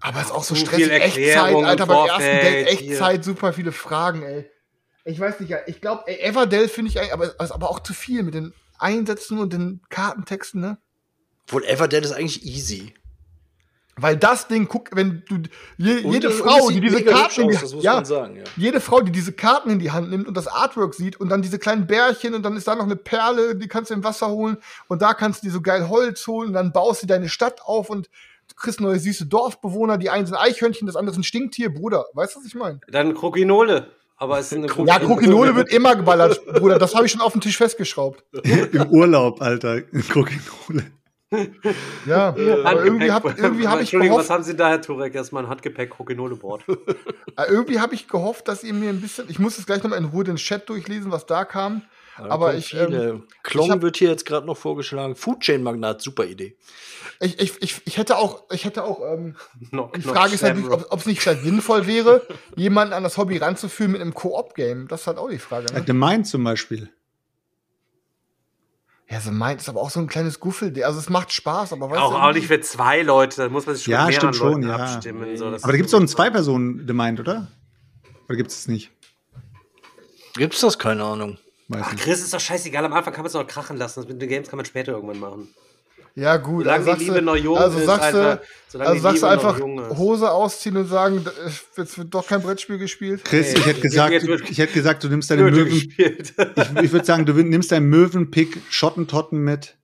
Aber 0.00 0.20
es 0.20 0.26
ist 0.26 0.32
auch 0.32 0.44
so 0.44 0.54
stressig. 0.54 0.84
viel 0.84 0.90
Echtzeit, 0.90 1.54
Alter, 1.54 1.84
im 1.84 1.88
beim 1.88 2.08
ersten 2.08 2.20
Date, 2.22 2.68
hier. 2.78 2.90
Echtzeit, 2.90 3.24
super 3.24 3.52
viele 3.52 3.72
Fragen, 3.72 4.22
ey. 4.22 4.50
Ich 5.04 5.20
weiß 5.20 5.40
nicht, 5.40 5.54
ich 5.66 5.80
glaube, 5.80 6.06
Everdell 6.08 6.68
finde 6.68 6.90
ich 6.90 6.98
eigentlich, 6.98 7.12
aber, 7.12 7.26
ist 7.26 7.52
aber 7.52 7.70
auch 7.70 7.80
zu 7.80 7.92
viel 7.92 8.22
mit 8.22 8.34
den 8.34 8.54
Einsätzen 8.78 9.38
und 9.38 9.52
den 9.52 9.82
Kartentexten, 9.90 10.60
ne? 10.60 10.78
Obwohl 11.46 11.64
Everdell 11.64 12.02
ist 12.02 12.12
eigentlich 12.12 12.44
easy. 12.44 12.94
Weil 13.96 14.16
das 14.16 14.48
Ding, 14.48 14.66
guck, 14.66 14.88
wenn 14.94 15.22
du, 15.28 15.36
je, 15.76 15.98
Und- 16.02 16.12
jede 16.12 16.28
und 16.28 16.34
Frau, 16.34 16.68
es 16.68 16.74
die 16.74 16.80
diese 16.80 17.04
Karten 17.04 17.42
in 17.42 17.48
die, 17.50 17.54
aus, 17.56 17.62
das 17.62 17.74
muss 17.74 17.84
ja, 17.84 17.94
man 17.94 18.04
sagen, 18.04 18.36
ja. 18.36 18.42
jede 18.56 18.80
Frau, 18.80 19.00
die 19.00 19.12
diese 19.12 19.32
Karten 19.32 19.70
in 19.70 19.78
die 19.78 19.92
Hand 19.92 20.10
nimmt 20.10 20.26
und 20.26 20.36
das 20.36 20.48
Artwork 20.48 20.94
sieht 20.94 21.20
und 21.20 21.28
dann 21.28 21.42
diese 21.42 21.58
kleinen 21.60 21.86
Bärchen 21.86 22.34
und 22.34 22.42
dann 22.42 22.56
ist 22.56 22.66
da 22.66 22.74
noch 22.74 22.84
eine 22.84 22.96
Perle, 22.96 23.54
die 23.54 23.68
kannst 23.68 23.90
du 23.90 23.94
im 23.94 24.02
Wasser 24.02 24.28
holen 24.30 24.56
und 24.88 25.00
da 25.00 25.14
kannst 25.14 25.42
du 25.42 25.46
dir 25.46 25.52
so 25.52 25.60
geil 25.60 25.88
Holz 25.88 26.26
holen 26.26 26.48
und 26.48 26.54
dann 26.54 26.72
baust 26.72 27.02
du 27.04 27.06
deine 27.06 27.28
Stadt 27.28 27.62
auf 27.62 27.88
und 27.88 28.08
du 28.48 28.54
kriegst 28.56 28.80
neue 28.80 28.98
süße 28.98 29.26
Dorfbewohner, 29.26 29.96
die 29.96 30.10
einen 30.10 30.26
sind 30.26 30.36
Eichhörnchen, 30.36 30.86
das 30.86 30.96
andere 30.96 31.12
ist 31.12 31.18
ein 31.18 31.24
Stinktier, 31.24 31.72
Bruder. 31.72 32.06
Weißt 32.14 32.34
du, 32.34 32.40
was 32.40 32.46
ich 32.46 32.54
meine? 32.56 32.80
Dann 32.88 33.14
Krokinole. 33.14 33.86
Aber 34.16 34.38
es 34.38 34.46
ist 34.52 34.58
eine 34.58 34.68
Ja, 34.86 34.98
Krokinole 35.00 35.56
wird 35.56 35.72
immer 35.72 35.96
geballert, 35.96 36.44
Bruder. 36.46 36.78
Das 36.78 36.94
habe 36.94 37.06
ich 37.06 37.12
schon 37.12 37.20
auf 37.20 37.32
den 37.32 37.40
Tisch 37.40 37.56
festgeschraubt. 37.56 38.24
Im 38.44 38.86
Urlaub, 38.90 39.42
Alter. 39.42 39.82
Krokinole. 39.82 40.90
Ja, 42.06 42.28
aber 42.64 42.84
irgendwie 42.84 43.10
habe 43.10 43.34
irgendwie 43.36 43.66
hab 43.66 43.74
ich 43.76 43.80
Entschuldigung, 43.82 44.18
was 44.18 44.26
gehofft, 44.26 44.30
haben 44.30 44.44
Sie 44.44 44.56
da, 44.56 44.68
Herr 44.68 44.80
Turek? 44.82 45.14
Erstmal 45.14 45.44
ein 45.44 45.48
Handgepäck-Krokinole-Board. 45.48 46.62
äh, 46.68 47.44
irgendwie 47.48 47.80
habe 47.80 47.94
ich 47.94 48.08
gehofft, 48.08 48.48
dass 48.48 48.64
ihr 48.64 48.74
mir 48.74 48.90
ein 48.90 49.00
bisschen, 49.00 49.26
ich 49.28 49.38
muss 49.38 49.56
jetzt 49.56 49.66
gleich 49.66 49.82
nochmal 49.82 49.98
in 49.98 50.06
Ruhe 50.06 50.24
den 50.24 50.36
Chat 50.36 50.68
durchlesen, 50.68 51.10
was 51.12 51.26
da 51.26 51.44
kam. 51.44 51.82
Da 52.16 52.26
Aber 52.30 52.54
ich, 52.54 52.72
ähm, 52.74 53.24
Klong 53.42 53.66
ich 53.66 53.72
hab- 53.72 53.82
wird 53.82 53.96
hier 53.96 54.08
jetzt 54.08 54.24
gerade 54.24 54.46
noch 54.46 54.56
vorgeschlagen. 54.56 55.16
Food 55.16 55.40
Chain 55.40 55.64
Magnat, 55.64 56.00
super 56.00 56.24
Idee. 56.24 56.56
Ich, 57.18 57.40
ich, 57.40 57.60
ich, 57.60 57.82
ich 57.86 57.98
hätte 57.98 58.18
auch, 58.18 58.44
ich 58.52 58.64
hätte 58.64 58.84
auch, 58.84 59.00
ähm, 59.12 59.34
Knock, 59.70 59.94
die 59.94 60.02
Frage 60.02 60.34
ist 60.34 60.42
natürlich, 60.42 60.64
Shamrock. 60.66 60.86
ob 60.90 61.00
es 61.00 61.06
nicht 61.06 61.20
vielleicht 61.20 61.42
sinnvoll 61.42 61.88
wäre, 61.88 62.22
jemanden 62.54 62.92
an 62.94 63.02
das 63.02 63.18
Hobby 63.18 63.38
ranzuführen 63.38 63.90
mit 63.92 64.00
einem 64.00 64.14
Koop-Game. 64.14 64.86
Das 64.86 65.00
ist 65.02 65.06
halt 65.08 65.18
auch 65.18 65.28
die 65.28 65.38
Frage. 65.38 65.66
Ja, 65.72 65.80
Ne? 65.80 65.84
The 65.86 65.92
Mind 65.92 66.26
zum 66.28 66.44
Beispiel. 66.44 66.88
Ja, 69.10 69.20
so 69.20 69.30
meint 69.30 69.60
ist 69.60 69.68
aber 69.68 69.80
auch 69.82 69.90
so 69.90 70.00
ein 70.00 70.06
kleines 70.06 70.40
Guffel. 70.40 70.82
Also 70.82 70.98
es 70.98 71.10
macht 71.10 71.30
Spaß, 71.32 71.72
aber 71.74 71.90
weißt 71.90 72.00
Auch, 72.00 72.12
du, 72.12 72.16
auch 72.18 72.32
nicht 72.32 72.46
für 72.46 72.60
zwei 72.62 73.02
Leute, 73.02 73.36
da 73.42 73.48
muss 73.50 73.66
man 73.66 73.74
sich 73.74 73.84
schon 73.84 73.92
Ja, 73.92 74.06
mit 74.06 74.14
mehreren 74.14 74.32
stimmt 74.34 74.36
schon, 74.52 74.62
Leuten 74.62 74.68
ja. 74.68 74.76
abstimmen. 74.76 75.36
So, 75.36 75.50
das 75.50 75.62
Aber 75.62 75.72
da 75.72 75.76
gibt 75.76 75.86
es 75.86 75.90
doch 75.92 75.98
einen 75.98 76.08
so- 76.08 76.16
Zwei-Personen-Demand, 76.16 77.20
oder? 77.20 77.48
Oder 78.28 78.36
gibt 78.36 78.50
es 78.50 78.60
es 78.60 78.68
nicht? 78.68 78.90
Gibt's 80.36 80.60
das? 80.60 80.78
Keine 80.78 81.04
Ahnung. 81.04 81.38
Weiß 81.68 81.82
Ach. 81.84 81.96
Chris, 81.96 82.20
ist 82.22 82.34
doch 82.34 82.40
scheißegal. 82.40 82.84
Am 82.84 82.92
Anfang 82.92 83.12
kann 83.12 83.22
man 83.22 83.28
es 83.28 83.34
noch 83.34 83.46
krachen 83.46 83.76
lassen. 83.76 84.00
Das 84.00 84.08
mit 84.08 84.20
den 84.20 84.28
Games 84.28 84.48
kann 84.48 84.56
man 84.56 84.66
später 84.66 84.92
irgendwann 84.92 85.20
machen. 85.20 85.48
Ja, 86.16 86.36
gut. 86.36 86.64
Solange 86.64 86.78
also 86.78 86.84
die 86.84 86.90
sagst 86.90 87.00
Liebe 87.02 87.14
du, 87.18 87.24
noch 87.24 87.36
jung 87.36 87.58
also 87.58 87.78
ist, 87.78 87.86
sagst 87.86 88.02
Alter. 88.04 88.36
du, 88.36 88.42
Solange 88.68 88.90
also 88.90 89.08
die 89.10 89.18
sagst 89.18 89.22
du 89.22 89.26
einfach. 89.26 89.96
Hose 89.98 90.30
ausziehen 90.30 90.76
und 90.76 90.86
sagen, 90.86 91.24
es 91.76 91.98
wird 91.98 92.14
doch 92.14 92.26
kein 92.26 92.40
Brettspiel 92.40 92.78
gespielt. 92.78 93.24
Chris, 93.24 93.52
Nee, 93.52 93.58
ich 93.58 93.66
hätte 93.66 93.80
gesagt, 93.80 94.12
jetzt 94.12 94.50
ich 94.50 94.58
hätte 94.58 94.72
gesagt, 94.74 95.02
du 95.02 95.08
nimmst 95.08 95.30
deine 95.30 95.42
Möwen. 95.50 95.72
Ich, 95.96 96.82
ich 96.82 96.92
würde 96.92 97.04
sagen, 97.04 97.26
du 97.26 97.32
nimmst 97.32 97.72
deinen 97.72 97.88
Möwenpick 97.88 98.58
Schottentotten 98.70 99.40
mit 99.40 99.76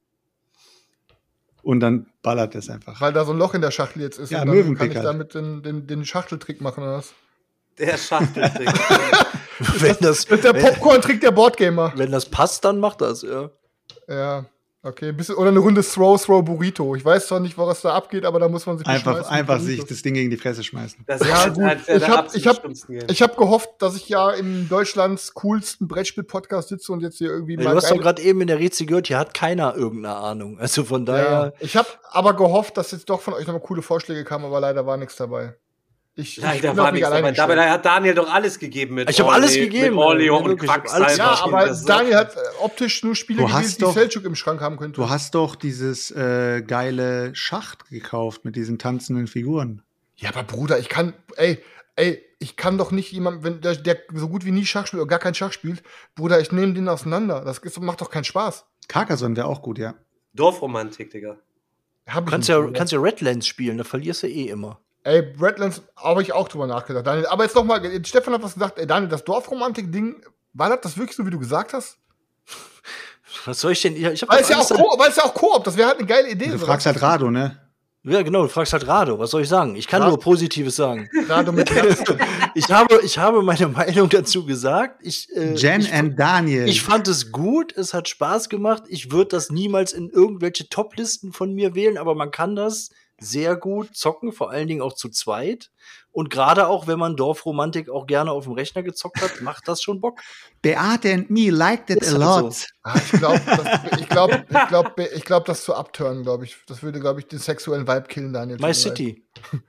und 1.63 1.81
dann 1.81 2.07
ballert 2.23 2.55
es 2.55 2.71
einfach. 2.71 3.01
Weil 3.01 3.13
da 3.13 3.25
so 3.25 3.33
ein 3.33 3.39
Loch 3.39 3.55
in 3.55 3.61
der 3.61 3.71
Schachtel 3.71 4.03
jetzt 4.03 4.19
ist. 4.19 4.31
Ja, 4.31 4.43
und 4.43 4.49
dann 4.49 4.57
kann 4.57 4.65
Möwenpick 4.65 4.91
ich 4.91 4.97
halt. 4.97 5.07
damit 5.07 5.35
den, 5.35 5.63
den, 5.63 5.87
den 5.87 6.05
Schachteltrick 6.05 6.61
machen 6.61 6.83
oder 6.85 6.99
was? 6.99 7.13
Der 7.79 7.97
Schachteltrick. 7.99 8.69
Wenn 9.59 9.97
das, 10.01 10.25
Das 10.27 10.41
der 10.41 10.53
Popcorn-Trick 10.55 11.21
der 11.21 11.33
Boardgamer. 11.33 11.93
wenn 11.95 12.11
das 12.11 12.25
passt, 12.25 12.65
dann 12.65 12.81
macht 12.81 13.03
das, 13.03 13.21
ja. 13.21 13.51
Ja, 14.09 14.47
okay. 14.83 15.09
Ein 15.11 15.17
bisschen, 15.17 15.35
oder 15.37 15.51
eine 15.51 15.59
Runde 15.61 15.83
Throw, 15.83 16.23
Throw, 16.23 16.45
Burrito. 16.45 16.95
Ich 16.95 17.05
weiß 17.05 17.27
zwar 17.29 17.41
nicht, 17.41 17.57
was 17.59 17.81
da 17.83 17.95
abgeht, 17.95 18.25
aber 18.25 18.39
da 18.41 18.49
muss 18.49 18.67
man 18.67 18.79
sich 18.79 18.87
Einfach, 18.87 19.29
einfach 19.31 19.61
sich 19.61 19.85
das 19.85 20.03
Ding 20.03 20.15
gegen 20.15 20.31
die 20.31 20.37
Fresse 20.37 20.63
schmeißen. 20.65 21.05
Das 21.07 21.27
Ja, 21.27 21.45
ist 21.45 21.55
gut. 21.55 21.65
halt 21.65 21.87
der 21.89 21.97
Ich 21.97 22.09
hab- 22.09 22.19
absolut 22.27 22.37
ich 22.37 22.47
hab-. 23.03 23.11
Ich 23.11 23.23
habe 23.23 23.37
gehofft, 23.37 23.71
dass 23.79 23.97
ich 23.97 24.09
ja 24.09 24.31
in 24.31 24.69
Deutschlands 24.69 25.35
coolsten 25.35 25.89
Brettspiel-Podcast 25.89 26.69
sitze 26.69 26.93
und 26.93 27.01
jetzt 27.01 27.19
hier 27.19 27.29
irgendwie 27.31 27.57
Du 27.57 27.65
mal 27.65 27.77
hast 27.77 27.91
doch 27.91 27.99
gerade 27.99 28.23
eben 28.23 28.41
in 28.41 28.47
der 28.47 28.59
Rätsel 28.59 28.87
gehört, 28.87 29.07
hier 29.09 29.19
hat 29.19 29.35
keiner 29.35 29.75
irgendeine 29.77 30.17
Ahnung. 30.17 30.59
Also 30.59 30.85
von 30.85 31.05
Ja, 31.07 31.13
daher. 31.13 31.53
ich 31.61 31.77
habe 31.77 31.89
aber 32.11 32.35
gehofft, 32.35 32.77
dass 32.77 32.91
jetzt 32.93 33.09
doch 33.11 33.21
von 33.21 33.35
euch 33.35 33.47
nochmal 33.47 33.63
coole 33.63 33.83
Vorschläge 33.83 34.25
kamen, 34.25 34.45
aber 34.47 34.61
leider 34.61 34.87
war 34.87 34.97
nichts 34.97 35.17
dabei. 35.17 35.55
Ich, 36.17 36.37
ich 36.39 36.43
Leider 36.43 36.71
bin 36.71 36.79
war 36.79 36.93
nichts 36.93 37.07
alleine 37.07 37.33
dabei. 37.33 37.37
Dabei 37.37 37.55
gestellt. 37.55 37.73
hat 37.73 37.85
Daniel 37.87 38.15
doch 38.15 38.31
alles 38.33 38.59
gegeben 38.59 38.95
mit 38.97 39.09
Ich 39.09 39.21
hab 39.21 39.29
alles 39.29 39.55
gegeben, 39.55 39.95
Mit 39.95 40.05
Orleo 40.05 40.39
ja, 40.39 40.45
und 40.45 40.53
ich 40.53 40.59
Quacksalber. 40.69 41.07
alles 41.07 41.17
Ja, 41.19 41.45
aber 41.45 41.67
Daniel 41.87 42.17
hat 42.17 42.37
äh, 42.37 42.39
optisch 42.61 43.03
nur 43.05 43.15
Spiele 43.15 43.51
hast 43.51 43.77
die 43.79 43.83
doch- 43.83 43.95
Selchuk 43.95 44.25
im 44.25 44.35
Schrank 44.35 44.61
haben 44.61 44.77
könnte. 44.77 45.01
Du 45.01 45.09
hast 45.09 45.35
doch 45.35 45.55
dieses 45.55 46.11
äh, 46.11 46.63
geile 46.63 47.35
Schacht 47.35 47.89
gekauft 47.89 48.45
mit 48.45 48.57
diesen 48.57 48.79
tanzenden 48.79 49.29
Figuren. 49.29 49.83
ja, 50.17 50.31
aber 50.31 50.43
Bruder, 50.43 50.79
ich 50.81 50.89
kann, 50.89 51.15
ey, 51.37 51.63
ey, 51.97 52.23
ich 52.41 52.57
kann 52.57 52.77
doch 52.77 52.91
nicht 52.91 53.13
jemand, 53.13 53.45
wenn 53.45 53.61
der, 53.61 53.77
der 53.77 53.99
so 54.15 54.29
gut 54.29 54.45
wie 54.45 54.51
nie 54.51 54.67
Schach 54.67 54.87
spielt 54.89 55.01
oder 55.03 55.09
gar 55.09 55.19
kein 55.21 55.35
Schach 55.35 55.53
spielt, 55.53 55.83
Bruder, 56.17 56.41
ich 56.41 56.51
nehme 56.53 56.75
den 56.75 56.89
auseinander. 56.89 57.43
Das 57.45 57.59
ist, 57.59 57.81
macht 57.81 58.01
doch 58.01 58.11
keinen 58.11 58.25
Spaß. 58.25 58.65
Carcassonne 58.89 59.37
wäre 59.37 59.47
auch 59.47 59.63
gut, 59.63 59.79
ja. 59.79 59.95
Dorfromantik, 60.35 61.11
Digga. 61.11 61.37
Hab 62.09 62.25
Du 62.25 62.29
ich 62.29 62.33
kannst 62.33 62.49
ja, 62.49 62.71
kannst 62.73 62.93
ja 62.93 62.99
Redlands 63.01 63.47
spielen, 63.47 63.79
da 63.79 63.85
verlierst 63.85 64.23
du 64.25 64.27
eh 64.27 64.49
immer. 64.49 64.81
Ey, 65.03 65.33
Redlands 65.41 65.83
habe 65.97 66.23
ich 66.23 66.33
auch 66.33 66.49
drüber 66.49 66.67
nachgedacht, 66.67 67.07
Daniel. 67.07 67.27
Aber 67.27 67.45
jetzt 67.45 67.55
noch 67.57 67.65
mal, 67.65 67.81
Stefan 68.05 68.35
hat 68.35 68.43
was 68.43 68.55
gesagt. 68.55 68.79
Ey, 68.79 68.87
Daniel, 68.87 69.09
das 69.09 69.25
Dorfromantik-Ding, 69.25 70.23
war 70.53 70.69
das 70.69 70.81
das 70.83 70.99
wirklich 70.99 71.17
so, 71.17 71.25
wie 71.27 71.31
du 71.31 71.39
gesagt 71.39 71.73
hast? 71.73 71.97
Was 73.45 73.61
soll 73.61 73.73
ich 73.73 73.81
denn? 73.83 73.97
Ich 73.97 74.23
hab 74.23 74.29
Weil 74.31 74.43
es 74.43 74.49
ja 74.49 74.59
auch 74.59 74.69
Koop, 74.69 74.99
weil 74.99 75.11
es 75.11 75.17
ja 75.17 75.25
auch 75.25 75.35
Koop, 75.35 75.65
das 75.65 75.77
wäre 75.77 75.89
halt 75.89 75.99
eine 75.99 76.07
geile 76.07 76.29
Idee. 76.31 76.47
Du 76.47 76.59
so 76.59 76.67
fragst 76.67 76.87
halt 76.87 77.01
Rado, 77.01 77.31
ne? 77.31 77.61
Ja, 78.03 78.23
genau, 78.23 78.43
du 78.43 78.49
fragst 78.49 78.73
halt 78.73 78.87
Rado, 78.89 79.19
was 79.19 79.31
soll 79.31 79.43
ich 79.43 79.49
sagen? 79.49 79.77
Ich 79.77 79.87
kann 79.87 80.03
Rado- 80.03 80.09
nur 80.11 80.21
Positives 80.21 80.75
sagen. 80.77 81.09
Gerade 81.27 81.53
mit 81.53 81.71
Ich 82.55 82.71
habe, 82.73 83.01
ich 83.05 83.19
habe 83.19 83.43
meine 83.43 83.69
Meinung 83.69 84.09
dazu 84.09 84.45
gesagt. 84.45 85.01
Ich, 85.05 85.29
äh, 85.37 85.55
Jen 85.55 85.83
ich, 85.83 85.93
and 85.93 86.19
Daniel. 86.19 86.67
ich 86.69 86.83
fand 86.83 87.07
es 87.09 87.31
gut, 87.31 87.77
es 87.77 87.95
hat 87.95 88.09
Spaß 88.09 88.49
gemacht. 88.49 88.83
Ich 88.89 89.13
würde 89.13 89.29
das 89.29 89.51
niemals 89.51 89.93
in 89.93 90.09
irgendwelche 90.11 90.69
Top-Listen 90.69 91.33
von 91.33 91.55
mir 91.55 91.75
wählen, 91.75 91.99
aber 91.99 92.15
man 92.15 92.31
kann 92.31 92.57
das 92.57 92.91
sehr 93.21 93.57
gut 93.57 93.97
zocken, 93.97 94.33
vor 94.33 94.51
allen 94.51 94.69
Dingen 94.69 94.83
auch 94.83 94.95
zu 94.95 95.11
zweit. 95.11 95.71
Und 96.13 96.31
gerade 96.31 96.67
auch, 96.67 96.87
wenn 96.87 96.99
man 96.99 97.17
Dorfromantik 97.17 97.89
auch 97.89 98.07
gerne 98.07 98.33
auf 98.33 98.45
dem 98.45 98.55
Rechner 98.55 98.83
gezockt 98.83 99.23
hat, 99.23 99.41
macht 99.43 99.69
das 99.69 99.83
schon 99.83 100.01
Bock. 100.01 100.21
Beate 100.63 101.13
and 101.13 101.31
me 101.31 101.51
liked 101.51 101.91
it 101.91 102.03
a 102.03 102.07
halt 102.07 102.19
lot. 102.19 102.55
so. 102.55 102.67
Ah, 102.83 102.95
ich 102.97 103.13
glaube, 103.13 103.41
ich 103.99 104.09
glaube, 104.09 104.45
ich 104.49 104.69
glaube, 104.69 105.05
ich 105.15 105.25
glaube, 105.25 105.47
das 105.47 105.65
zu 105.65 105.75
abturnen, 105.75 106.23
glaube 106.23 106.45
ich. 106.45 106.57
Das 106.67 106.83
würde, 106.83 107.01
glaube 107.01 107.21
ich, 107.21 107.27
den 107.27 107.39
sexuellen 107.39 107.87
Vibe 107.87 108.09
killen, 108.09 108.33
Daniel. 108.33 108.59
My. 108.61 108.75
City. 108.75 109.25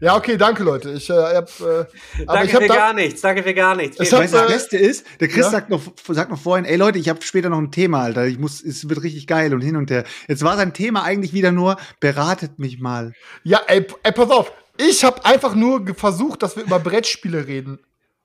Ja, 0.00 0.16
okay, 0.16 0.36
danke, 0.36 0.62
Leute. 0.62 0.90
Ich, 0.90 1.08
äh, 1.08 1.14
hab, 1.14 1.48
äh, 1.60 1.64
aber 1.64 1.86
Danke 2.26 2.46
ich 2.46 2.54
habe 2.54 2.64
für 2.64 2.68
da, 2.68 2.74
gar 2.74 2.92
nichts. 2.92 3.20
Danke 3.22 3.42
für 3.42 3.54
gar 3.54 3.74
nichts. 3.74 3.98
Ich 3.98 4.12
hab, 4.12 4.20
Weißt 4.20 4.34
du, 4.34 4.38
das 4.38 4.50
äh, 4.50 4.52
Beste 4.52 4.76
ist, 4.76 5.06
der 5.18 5.28
Chris 5.28 5.46
ja? 5.46 5.50
sagt, 5.50 5.70
noch, 5.70 5.80
sagt 6.08 6.30
noch 6.30 6.38
vorhin, 6.38 6.66
ey 6.66 6.76
Leute, 6.76 6.98
ich 6.98 7.08
habe 7.08 7.22
später 7.22 7.48
noch 7.48 7.58
ein 7.58 7.70
Thema, 7.70 8.02
Alter. 8.02 8.26
Ich 8.26 8.38
muss, 8.38 8.62
es 8.62 8.86
wird 8.86 9.02
richtig 9.02 9.26
geil 9.26 9.54
und 9.54 9.62
hin 9.62 9.76
und 9.76 9.90
her. 9.90 10.04
Jetzt 10.28 10.44
war 10.44 10.56
sein 10.56 10.74
Thema 10.74 11.04
eigentlich 11.04 11.32
wieder 11.32 11.52
nur, 11.52 11.78
beratet 12.00 12.58
mich 12.58 12.80
mal. 12.80 13.14
ja, 13.44 13.62
ey, 13.66 13.86
ey, 14.02 14.12
pass 14.12 14.30
auf. 14.30 14.52
Ich 14.76 15.04
habe 15.04 15.24
einfach 15.24 15.54
nur 15.54 15.84
versucht, 15.94 16.42
dass 16.42 16.56
wir 16.56 16.64
über 16.64 16.78
Brettspiele 16.78 17.46
reden. 17.46 17.78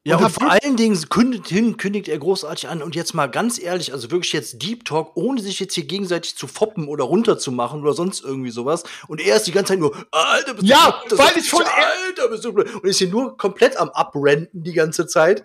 Ja, 0.05 0.15
Und 0.17 0.23
und, 0.23 0.31
vor 0.31 0.49
allen 0.49 0.77
Dingen 0.77 0.97
kündigt, 1.09 1.47
hin, 1.47 1.75
kündigt 1.77 2.07
er 2.07 2.17
großartig 2.17 2.69
an. 2.69 2.81
Und 2.81 2.95
jetzt 2.95 3.13
mal 3.13 3.27
ganz 3.27 3.59
ehrlich, 3.61 3.91
also 3.91 4.09
wirklich 4.11 4.31
jetzt 4.31 4.61
Deep 4.63 4.85
Talk, 4.85 5.11
ohne 5.15 5.41
sich 5.41 5.59
jetzt 5.59 5.75
hier 5.75 5.85
gegenseitig 5.85 6.37
zu 6.37 6.47
foppen 6.47 6.87
oder 6.87 7.03
runterzumachen 7.03 7.81
oder 7.81 7.93
sonst 7.93 8.23
irgendwie 8.23 8.49
sowas. 8.49 8.83
Und 9.07 9.19
er 9.19 9.35
ist 9.35 9.43
die 9.45 9.51
ganze 9.51 9.73
Zeit 9.73 9.79
nur, 9.79 9.93
Alter, 10.11 10.53
bist 10.53 10.65
Ja, 10.67 11.01
du 11.03 11.09
blöd, 11.15 11.19
weil 11.19 11.37
ich 11.37 11.49
von- 11.49 11.63
Alter, 11.63 12.29
bist 12.29 12.45
du 12.45 12.53
blöd. 12.53 12.73
Und 12.75 12.85
ist 12.85 12.97
hier 12.97 13.09
nur 13.09 13.37
komplett 13.37 13.75
am 13.77 13.89
Abrenten 13.89 14.63
die 14.63 14.73
ganze 14.73 15.05
Zeit. 15.05 15.43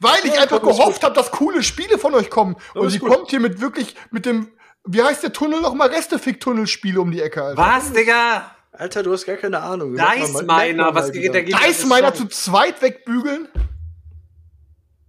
Weil 0.00 0.18
ich 0.24 0.34
Ja, 0.34 0.40
einfach 0.42 0.60
gehofft 0.62 1.04
habe, 1.04 1.14
dass 1.14 1.30
coole 1.30 1.62
Spiele 1.62 1.96
von 1.98 2.12
euch 2.14 2.28
kommen. 2.28 2.56
Aber 2.72 2.80
Und 2.80 2.86
ist 2.88 2.94
die 2.94 2.98
gut. 2.98 3.10
kommt 3.10 3.30
hier 3.30 3.40
mit 3.40 3.60
wirklich, 3.60 3.94
mit 4.10 4.26
dem, 4.26 4.48
wie 4.84 5.00
heißt 5.02 5.22
der 5.22 5.32
Tunnel 5.32 5.60
nochmal? 5.60 5.88
Restefick-Tunnelspiele 5.90 7.00
um 7.00 7.10
die 7.12 7.20
Ecke, 7.22 7.42
Alter. 7.44 7.62
Was, 7.62 7.92
Digga? 7.92 8.50
Alter, 8.80 9.02
du 9.02 9.12
hast 9.12 9.26
gar 9.26 9.36
keine 9.36 9.60
Ahnung. 9.60 9.94
Dice 9.94 10.42
Miner, 10.42 10.94
was 10.94 11.12
geht 11.12 11.34
da? 11.34 11.40
Dice 11.40 11.84
Miner 11.84 12.14
zu 12.14 12.26
zweit 12.28 12.80
wegbügeln? 12.80 13.46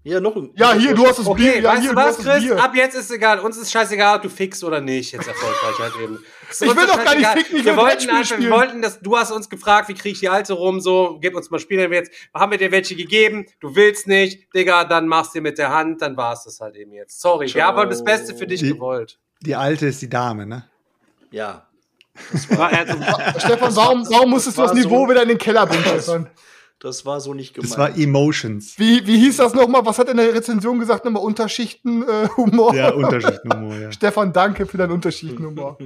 Ja, 0.03 0.19
noch 0.19 0.35
ein. 0.35 0.51
Ja, 0.55 0.73
hier, 0.73 0.93
du 0.95 1.05
hast 1.07 1.19
das 1.19 1.27
Okay, 1.27 1.41
Bier. 1.53 1.61
Ja, 1.61 1.69
weißt 1.73 1.81
hier, 1.83 1.89
du 1.91 1.95
du 1.95 2.01
was, 2.01 2.17
das 2.17 2.25
Chris? 2.25 2.43
Bier. 2.43 2.61
Ab 2.61 2.75
jetzt 2.75 2.95
ist 2.95 3.11
egal. 3.11 3.39
Uns 3.39 3.55
ist 3.55 3.71
scheißegal, 3.71 4.15
ob 4.17 4.23
du 4.23 4.29
fixst 4.29 4.63
oder 4.63 4.81
nicht. 4.81 5.11
Jetzt 5.13 5.27
erfolgreich 5.27 5.77
halt 5.79 5.93
eben. 6.03 6.19
Ist 6.49 6.61
Ich 6.63 6.75
will 6.75 6.85
doch 6.87 7.01
gar 7.03 7.15
nicht 7.15 7.27
ficken, 7.29 7.57
ich 7.59 7.65
wir 7.65 7.73
will 7.77 7.83
wollten 7.83 8.09
einfach, 8.09 8.17
wir 8.17 8.25
spielen. 8.25 8.51
wollten, 8.51 8.81
dass 8.81 8.99
du 8.99 9.15
hast 9.15 9.31
uns 9.31 9.47
gefragt, 9.47 9.87
wie 9.89 9.93
kriege 9.93 10.09
ich 10.13 10.19
die 10.19 10.27
alte 10.27 10.53
rum, 10.53 10.81
so, 10.81 11.19
gib 11.21 11.35
uns 11.35 11.49
mal 11.51 11.59
Spiele 11.59 11.87
jetzt. 11.93 12.11
Haben 12.33 12.51
wir 12.51 12.57
dir 12.57 12.71
welche 12.71 12.95
gegeben? 12.95 13.45
Du 13.61 13.75
willst 13.75 14.07
nicht, 14.07 14.53
Digga, 14.55 14.83
dann 14.85 15.07
machst 15.07 15.35
du 15.35 15.39
mit 15.41 15.57
der 15.59 15.69
Hand, 15.71 16.01
dann 16.01 16.17
war 16.17 16.33
es 16.33 16.43
das 16.43 16.59
halt 16.59 16.75
eben 16.75 16.91
jetzt. 16.93 17.21
Sorry, 17.21 17.45
wir 17.45 17.51
Ciao. 17.51 17.75
haben 17.77 17.89
das 17.89 18.03
Beste 18.03 18.35
für 18.35 18.47
dich 18.47 18.59
Die- 18.61 18.73
gewollt. 18.73 19.19
Die 19.43 19.55
alte 19.55 19.85
ist 19.85 20.01
die 20.01 20.09
Dame, 20.09 20.45
ne? 20.47 20.65
Ja. 21.29 21.67
War 22.49 22.71
er 22.71 22.85
so- 23.33 23.39
Stefan, 23.39 23.75
warum, 23.75 24.09
warum 24.09 24.29
musstest 24.31 24.57
du 24.57 24.61
das 24.63 24.73
Niveau 24.73 25.05
so- 25.05 25.09
wieder 25.11 25.23
in 25.23 25.29
den 25.29 25.37
Keller 25.37 25.65
bringen, 25.65 25.83
Stefan? 25.83 26.29
Das 26.83 27.05
war 27.05 27.21
so 27.21 27.35
nicht 27.35 27.53
gemeint. 27.53 27.71
Das 27.71 27.77
war 27.77 27.95
Emotions. 27.95 28.73
Wie, 28.77 29.05
wie 29.05 29.19
hieß 29.19 29.37
das 29.37 29.53
nochmal? 29.53 29.85
Was 29.85 29.99
hat 29.99 30.07
er 30.07 30.11
in 30.11 30.17
der 30.17 30.33
Rezension 30.33 30.79
gesagt? 30.79 31.05
Nochmal 31.05 31.21
Unterschichten-Humor? 31.23 32.23
Äh, 32.23 32.27
Humor? 32.35 32.73
Ja, 32.75 32.89
Unterschiednummer, 32.91 33.77
ja. 33.77 33.91
Stefan, 33.91 34.33
danke 34.33 34.65
für 34.65 34.77
deinen 34.77 34.91
Unterschichten-Humor. 34.93 35.77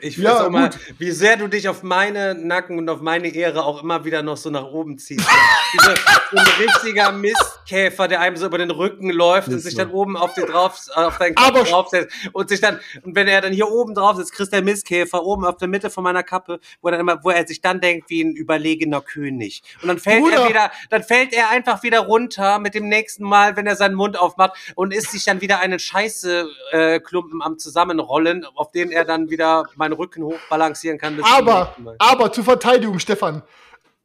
Ich 0.00 0.16
Ja, 0.16 0.32
weiß 0.36 0.40
auch 0.46 0.50
mal, 0.50 0.70
gut. 0.70 0.78
wie 0.98 1.10
sehr 1.10 1.36
du 1.36 1.48
dich 1.48 1.68
auf 1.68 1.82
meine 1.82 2.34
Nacken 2.34 2.78
und 2.78 2.88
auf 2.88 3.02
meine 3.02 3.28
Ehre 3.28 3.62
auch 3.62 3.82
immer 3.82 4.06
wieder 4.06 4.22
noch 4.22 4.38
so 4.38 4.48
nach 4.48 4.64
oben 4.64 4.96
ziehst. 4.96 5.26
Diese, 5.74 5.94
so 6.30 6.36
ein 6.38 6.46
richtiger 6.58 7.12
Mistkäfer, 7.12 8.08
der 8.08 8.20
einem 8.22 8.38
so 8.38 8.46
über 8.46 8.56
den 8.56 8.70
Rücken 8.70 9.10
läuft 9.10 9.48
und 9.48 9.58
sich 9.58 9.72
so. 9.72 9.78
dann 9.82 9.90
oben 9.90 10.16
auf, 10.16 10.32
den 10.32 10.46
drauf, 10.46 10.80
äh, 10.96 11.00
auf 11.00 11.18
deinen 11.18 11.34
Kopf 11.34 11.46
Aber- 11.46 11.62
draufsetzt 11.64 12.14
und 12.32 12.48
sich 12.48 12.60
dann, 12.62 12.80
und 13.02 13.14
wenn 13.14 13.28
er 13.28 13.42
dann 13.42 13.52
hier 13.52 13.68
oben 13.68 13.94
drauf 13.94 14.16
sitzt, 14.16 14.32
kriegt 14.32 14.50
der 14.52 14.62
Mistkäfer 14.62 15.22
oben 15.22 15.44
auf 15.44 15.58
der 15.58 15.68
Mitte 15.68 15.90
von 15.90 16.04
meiner 16.04 16.22
Kappe, 16.22 16.58
wo, 16.80 16.88
er 16.88 16.92
dann 16.92 17.00
immer, 17.00 17.22
wo 17.22 17.28
er 17.28 17.46
sich 17.46 17.60
dann 17.60 17.82
denkt 17.82 18.08
wie 18.08 18.22
ein 18.22 18.32
überlegener 18.34 19.02
König. 19.02 19.62
Und 19.82 19.88
dann 19.88 19.98
fällt 19.98 20.22
Bruder. 20.22 20.36
er 20.36 20.37
wieder, 20.46 20.70
dann 20.90 21.02
fällt 21.02 21.32
er 21.32 21.50
einfach 21.50 21.82
wieder 21.82 22.00
runter 22.00 22.58
mit 22.58 22.74
dem 22.74 22.88
nächsten 22.88 23.24
Mal, 23.24 23.56
wenn 23.56 23.66
er 23.66 23.76
seinen 23.76 23.94
Mund 23.94 24.18
aufmacht 24.18 24.52
und 24.74 24.92
ist 24.92 25.10
sich 25.12 25.24
dann 25.24 25.40
wieder 25.40 25.60
einen 25.60 25.78
Scheiße 25.78 26.48
äh, 26.72 27.00
Klumpen 27.00 27.42
am 27.42 27.58
Zusammenrollen, 27.58 28.44
auf 28.54 28.70
den 28.70 28.90
er 28.90 29.04
dann 29.04 29.30
wieder 29.30 29.64
meinen 29.76 29.92
Rücken 29.92 30.22
hochbalancieren 30.24 30.98
kann. 30.98 31.18
Aber, 31.22 31.74
aber 31.98 32.32
zur 32.32 32.44
Verteidigung, 32.44 32.98
Stefan. 32.98 33.42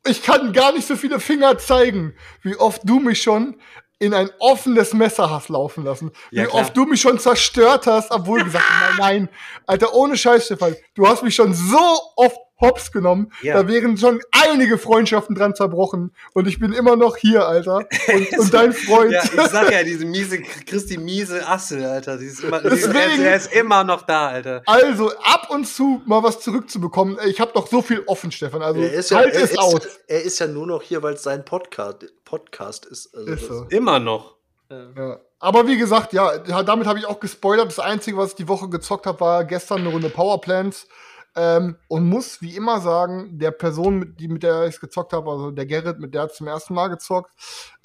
Ich 0.05 0.21
kann 0.21 0.51
gar 0.51 0.73
nicht 0.73 0.85
so 0.85 0.97
viele 0.97 1.19
Finger 1.21 1.57
zeigen, 1.57 2.13
wie 2.41 2.57
oft 2.57 2.81
du 2.83 2.99
mich 2.99 3.21
schon 3.21 3.55
in 4.03 4.13
ein 4.13 4.29
offenes 4.39 4.93
Messer 4.93 5.29
hast 5.29 5.47
laufen 5.47 5.85
lassen. 5.85 6.11
Wie 6.29 6.37
Ja, 6.37 6.45
klar. 6.47 6.63
oft 6.63 6.75
du 6.75 6.83
mich 6.83 6.99
schon 6.99 7.19
zerstört 7.19 7.87
hast, 7.87 8.11
obwohl 8.11 8.43
gesagt 8.43 8.65
nein, 8.97 8.97
nein. 8.97 9.29
Alter, 9.65 9.93
ohne 9.93 10.17
Scheiß, 10.17 10.45
Stefan. 10.45 10.75
Du 10.93 11.07
hast 11.07 11.23
mich 11.23 11.33
schon 11.33 11.53
so 11.53 11.79
oft 12.17 12.37
hops 12.63 12.91
genommen. 12.91 13.31
Ja. 13.41 13.55
Da 13.61 13.67
wären 13.67 13.97
schon 13.97 14.21
einige 14.31 14.77
Freundschaften 14.77 15.35
dran 15.35 15.53
zerbrochen. 15.55 16.15
Und 16.33 16.47
ich 16.47 16.59
bin 16.59 16.73
immer 16.73 16.95
noch 16.95 17.17
hier, 17.17 17.47
Alter. 17.47 17.85
Und, 18.13 18.39
und 18.39 18.53
dein 18.53 18.73
Freund. 18.73 19.11
Ja, 19.11 19.23
ich 19.23 19.49
sag 19.51 19.71
ja, 19.71 19.83
diese 19.83 20.05
miese, 20.07 20.39
Christi 20.41 20.97
miese 20.97 21.47
Asse, 21.47 21.87
Alter. 21.89 22.17
Die 22.17 22.25
ist 22.25 22.43
immer, 22.43 22.61
die 22.61 22.69
Deswegen- 22.69 23.23
er 23.23 23.35
ist 23.35 23.53
immer 23.53 23.83
noch 23.83 24.03
da, 24.03 24.27
Alter. 24.27 24.63
Also, 24.65 25.11
ab 25.17 25.49
und 25.49 25.65
zu 25.67 26.01
mal 26.05 26.23
was 26.23 26.39
zurückzubekommen. 26.39 27.17
Ich 27.27 27.39
habe 27.39 27.51
doch 27.53 27.67
so 27.67 27.81
viel 27.81 28.01
offen, 28.07 28.31
Stefan. 28.31 28.61
Also, 28.61 28.81
er 28.81 28.93
ist 28.93 29.11
ja, 29.11 29.17
halt 29.17 29.33
er, 29.33 29.43
es 29.43 29.51
ist, 29.51 29.59
aus. 29.59 29.81
er 30.07 30.23
ist 30.23 30.39
ja 30.39 30.47
nur 30.47 30.65
noch 30.67 30.81
hier, 30.81 31.03
weil 31.03 31.13
es 31.13 31.23
sein 31.23 31.45
Podcast, 31.45 32.05
Podcast 32.25 32.85
ist. 32.85 33.13
Also 33.15 33.31
Ist 33.31 33.47
so. 33.47 33.65
Immer 33.69 33.99
noch. 33.99 34.35
Ja. 34.69 35.19
Aber 35.39 35.67
wie 35.67 35.77
gesagt, 35.77 36.13
ja, 36.13 36.41
ja, 36.47 36.63
damit 36.63 36.87
habe 36.87 36.99
ich 36.99 37.05
auch 37.05 37.19
gespoilert. 37.19 37.67
Das 37.67 37.79
Einzige, 37.79 38.17
was 38.17 38.29
ich 38.29 38.35
die 38.35 38.47
Woche 38.47 38.69
gezockt 38.69 39.05
habe, 39.05 39.19
war 39.19 39.43
gestern 39.43 39.79
eine 39.81 39.89
Runde 39.89 40.09
Powerplants. 40.09 40.87
Ähm, 41.35 41.77
und 41.87 42.07
muss 42.07 42.41
wie 42.41 42.55
immer 42.55 42.79
sagen, 42.79 43.39
der 43.39 43.51
Person, 43.51 43.99
mit, 43.99 44.19
die, 44.19 44.27
mit 44.27 44.43
der 44.43 44.67
ich 44.67 44.79
gezockt 44.79 45.13
habe, 45.13 45.31
also 45.31 45.51
der 45.51 45.65
Gerrit, 45.65 45.99
mit 45.99 46.13
der 46.13 46.23
hat 46.23 46.35
zum 46.35 46.47
ersten 46.47 46.73
Mal 46.73 46.89
gezockt. 46.89 47.31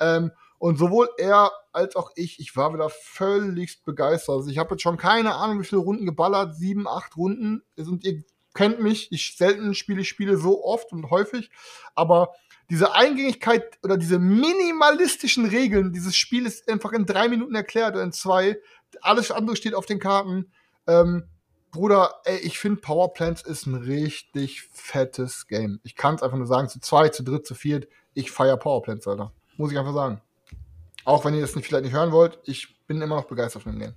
Ähm, 0.01 0.33
und 0.59 0.77
sowohl 0.77 1.09
er 1.19 1.53
als 1.73 1.95
auch 1.97 2.11
ich, 2.17 2.41
ich 2.41 2.57
war 2.57 2.75
wieder 2.75 2.91
völligst 2.91 3.85
begeistert. 3.85 4.37
Also 4.37 4.51
ich 4.51 4.59
habe 4.59 4.73
jetzt 4.73 4.83
schon 4.83 4.97
keine 4.97 5.35
Ahnung, 5.37 5.61
wie 5.61 5.65
viele 5.65 5.81
Runden 5.81 6.05
geballert, 6.05 6.57
sieben, 6.57 6.89
acht 6.89 7.17
Runden. 7.17 7.63
Und 7.77 8.05
ihr 8.05 8.25
kennt 8.55 8.81
mich, 8.81 9.13
ich 9.13 9.37
selten 9.37 9.75
spiele 9.75 10.01
ich 10.01 10.09
Spiele 10.09 10.37
so 10.37 10.65
oft 10.65 10.93
und 10.93 11.11
häufig, 11.11 11.51
aber 11.95 12.35
diese 12.71 12.93
Eingängigkeit 12.93 13.79
oder 13.83 13.97
diese 13.97 14.19
minimalistischen 14.19 15.47
Regeln 15.47 15.93
dieses 15.93 16.17
Spiel 16.17 16.45
ist 16.45 16.69
einfach 16.69 16.93
in 16.93 17.07
drei 17.07 17.29
Minuten 17.29 17.55
erklärt 17.55 17.95
oder 17.95 18.03
in 18.03 18.13
zwei. 18.13 18.59
Alles 19.01 19.31
andere 19.31 19.57
steht 19.57 19.75
auf 19.75 19.87
den 19.87 20.01
Karten. 20.01 20.53
Ähm, 20.87 21.29
Bruder, 21.71 22.15
ey, 22.25 22.39
ich 22.39 22.59
finde 22.59 22.81
Power 22.81 23.13
Plants 23.13 23.43
ist 23.43 23.67
ein 23.67 23.75
richtig 23.75 24.63
fettes 24.73 25.47
Game. 25.47 25.81
Ich 25.83 25.97
kann 25.97 26.15
es 26.15 26.23
einfach 26.23 26.39
nur 26.39 26.47
sagen, 26.47 26.69
zu 26.69 26.81
zwei, 26.81 27.11
zu 27.11 27.23
dritt, 27.23 27.47
zu 27.47 27.55
viert, 27.55 27.89
ich 28.15 28.31
feier 28.31 28.57
Power 28.57 28.83
Plants, 28.83 29.07
Alter. 29.07 29.33
Muss 29.57 29.71
ich 29.71 29.79
einfach 29.79 29.95
sagen. 29.95 30.21
Auch 31.05 31.25
wenn 31.25 31.35
ihr 31.35 31.41
das 31.41 31.55
nicht, 31.57 31.67
vielleicht 31.67 31.85
nicht 31.85 31.95
hören 31.95 32.13
wollt, 32.13 32.39
ich 32.45 32.77
bin 32.87 33.03
immer 33.03 33.17
noch 33.17 33.27
begeistert 33.27 33.63
von 33.63 33.73
dem 33.73 33.81
Game. 33.81 33.95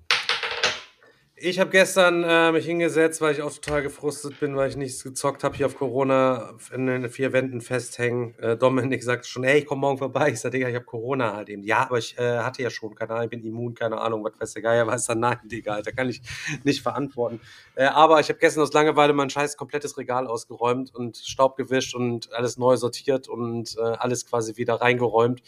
Ich 1.44 1.60
habe 1.60 1.72
gestern 1.72 2.24
äh, 2.24 2.52
mich 2.52 2.68
hingesetzt, 2.68 3.20
weil 3.20 3.34
ich 3.34 3.42
auch 3.42 3.52
total 3.52 3.82
gefrustet 3.82 4.40
bin, 4.40 4.56
weil 4.56 4.70
ich 4.70 4.78
nichts 4.78 5.04
gezockt 5.04 5.44
habe, 5.44 5.58
hier 5.58 5.66
auf 5.66 5.76
Corona 5.76 6.54
in 6.72 6.86
den 6.86 7.10
vier 7.10 7.34
Wänden 7.34 7.62
festhängen. 7.62 8.38
Äh, 8.38 8.58
Dominik 8.58 9.02
sagt 9.04 9.26
schon, 9.26 9.44
ey, 9.44 9.58
ich 9.58 9.66
komme 9.66 9.82
morgen 9.82 9.98
vorbei. 9.98 10.30
Ich 10.30 10.40
sage, 10.40 10.58
Digga, 10.58 10.70
ich 10.70 10.76
habe 10.76 10.86
Corona 10.86 11.36
halt 11.36 11.50
eben. 11.50 11.64
Ja, 11.64 11.80
aber 11.80 11.98
ich 11.98 12.16
äh, 12.20 12.38
hatte 12.38 12.62
ja 12.62 12.70
schon, 12.70 12.94
keine 12.94 13.14
Ahnung, 13.14 13.24
ich 13.24 13.30
bin 13.32 13.44
immun, 13.44 13.74
keine 13.74 14.00
Ahnung, 14.00 14.24
was 14.24 14.34
weiß 14.40 14.54
der 14.54 14.62
Geier, 14.62 14.86
was 14.86 15.08
dann 15.08 15.20
nein, 15.20 15.40
Digga, 15.46 15.74
Alter, 15.74 15.92
kann 15.92 16.10
ich 16.10 16.22
nicht 16.64 16.84
verantworten. 16.84 17.42
Äh, 17.74 17.86
aber 17.86 18.20
ich 18.20 18.30
habe 18.30 18.38
gestern 18.38 18.62
aus 18.62 18.74
Langeweile 18.74 19.14
mein 19.14 19.32
scheiß 19.32 19.58
komplettes 19.58 19.98
Regal 19.98 20.28
ausgeräumt 20.28 20.94
und 20.94 21.18
Staub 21.18 21.56
gewischt 21.58 21.96
und 21.96 22.32
alles 22.34 22.58
neu 22.58 22.78
sortiert 22.78 23.28
und 23.28 23.78
äh, 23.80 23.82
alles 23.82 24.28
quasi 24.28 24.58
wieder 24.58 24.76
reingeräumt 24.76 25.42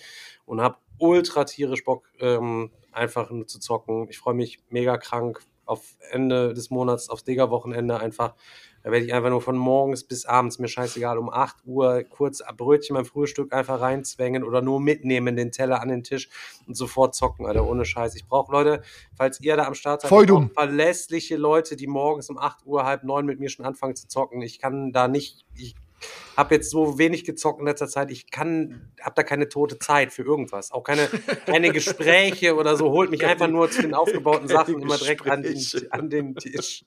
und 0.48 0.60
habe 0.60 0.78
ultra 0.98 1.44
tierisch 1.44 1.84
Bock, 1.84 2.10
ähm, 2.20 2.72
einfach 2.92 3.30
nur 3.30 3.46
zu 3.46 3.60
zocken. 3.60 4.08
Ich 4.10 4.18
freue 4.18 4.34
mich 4.34 4.60
mega 4.70 4.98
krank, 4.98 5.42
auf 5.66 5.96
Ende 6.12 6.54
des 6.54 6.70
Monats, 6.70 7.10
aufs 7.10 7.24
Digger-Wochenende 7.24 8.00
einfach. 8.00 8.36
Da 8.84 8.92
werde 8.92 9.06
ich 9.06 9.14
einfach 9.14 9.30
nur 9.30 9.42
von 9.42 9.58
morgens 9.58 10.04
bis 10.04 10.26
abends, 10.26 10.60
mir 10.60 10.68
scheißegal, 10.68 11.18
um 11.18 11.30
8 11.30 11.66
Uhr 11.66 12.04
kurz 12.04 12.42
ein 12.42 12.56
Brötchen 12.58 12.96
beim 12.96 13.06
Frühstück 13.06 13.54
einfach 13.54 13.80
reinzwängen 13.80 14.44
oder 14.44 14.62
nur 14.62 14.82
mitnehmen, 14.82 15.38
den 15.38 15.52
Teller 15.54 15.82
an 15.82 15.88
den 15.88 16.04
Tisch 16.04 16.30
und 16.68 16.76
sofort 16.76 17.16
zocken, 17.16 17.46
Alter, 17.46 17.66
ohne 17.66 17.86
Scheiß. 17.86 18.16
Ich 18.16 18.28
brauche 18.28 18.52
Leute, 18.52 18.84
falls 19.16 19.40
ihr 19.40 19.56
da 19.56 19.68
am 19.68 19.74
Start 19.74 20.02
seid, 20.02 20.10
verlässliche 20.54 21.38
Leute, 21.38 21.78
die 21.78 21.88
morgens 21.88 22.30
um 22.30 22.38
8 22.38 22.66
Uhr, 22.66 22.84
halb 22.84 23.04
neun 23.06 23.26
mit 23.26 23.40
mir 23.40 23.50
schon 23.50 23.66
anfangen 23.66 23.96
zu 23.96 24.10
zocken. 24.10 24.42
Ich 24.42 24.60
kann 24.60 24.92
da 24.92 25.08
nicht, 25.08 25.46
ich 25.56 25.76
habe 26.36 26.56
jetzt 26.56 26.70
so 26.70 26.98
wenig 26.98 27.26
gezockt 27.26 27.60
in 27.60 27.66
letzter 27.66 27.88
Zeit. 27.88 28.12
Ich 28.12 28.32
kann, 28.32 28.92
habe 29.02 29.14
da 29.16 29.24
keine 29.24 29.50
tote 29.50 29.80
Zeit 29.80 30.12
für 30.14 30.24
irgendwas. 30.24 30.72
Auch 30.72 30.84
keine, 30.84 31.08
keine 31.46 31.72
Gespräche 31.72 32.56
oder 32.56 32.76
so. 32.76 32.92
Holt 32.92 33.12
mich 33.12 33.26
einfach 33.26 33.48
nur 33.48 33.70
zu 33.70 33.82
den 33.82 33.94
aufgebauten 33.94 34.48
Sachen 34.48 34.80
immer 34.82 34.98
direkt 34.98 35.30
an 35.30 35.44
den, 35.44 35.64
an 35.92 36.10
den 36.10 36.36
Tisch. 36.36 36.86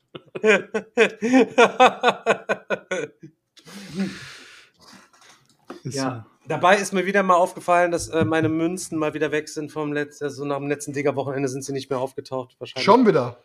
ja. 5.84 6.26
Dabei 6.48 6.76
ist 6.76 6.92
mir 6.92 7.06
wieder 7.06 7.24
mal 7.24 7.34
aufgefallen, 7.34 7.90
dass 7.90 8.08
äh, 8.08 8.24
meine 8.24 8.48
Münzen 8.48 8.98
mal 8.98 9.14
wieder 9.14 9.32
weg 9.32 9.48
sind 9.48 9.72
vom 9.72 9.92
letzten, 9.92 10.24
also 10.24 10.44
nach 10.44 10.58
dem 10.58 10.68
letzten 10.68 10.92
Digger-Wochenende 10.92 11.48
sind 11.48 11.64
sie 11.64 11.72
nicht 11.72 11.90
mehr 11.90 11.98
aufgetaucht. 11.98 12.54
Wahrscheinlich. 12.60 12.84
Schon 12.84 13.04
wieder. 13.04 13.36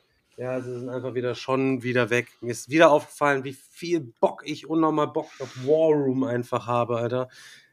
Ja, 0.41 0.59
sie 0.59 0.73
sind 0.73 0.89
einfach 0.89 1.13
wieder 1.13 1.35
schon 1.35 1.83
wieder 1.83 2.09
weg. 2.09 2.29
Mir 2.41 2.49
ist 2.49 2.67
wieder 2.67 2.89
aufgefallen, 2.89 3.43
wie 3.43 3.53
viel 3.53 3.99
Bock 3.99 4.41
ich 4.43 4.67
unnormal 4.67 5.05
Bock 5.05 5.27
auf 5.37 5.55
War 5.67 5.93
Room 5.93 6.23
einfach 6.23 6.65
habe, 6.65 6.97
Alter. 6.97 7.29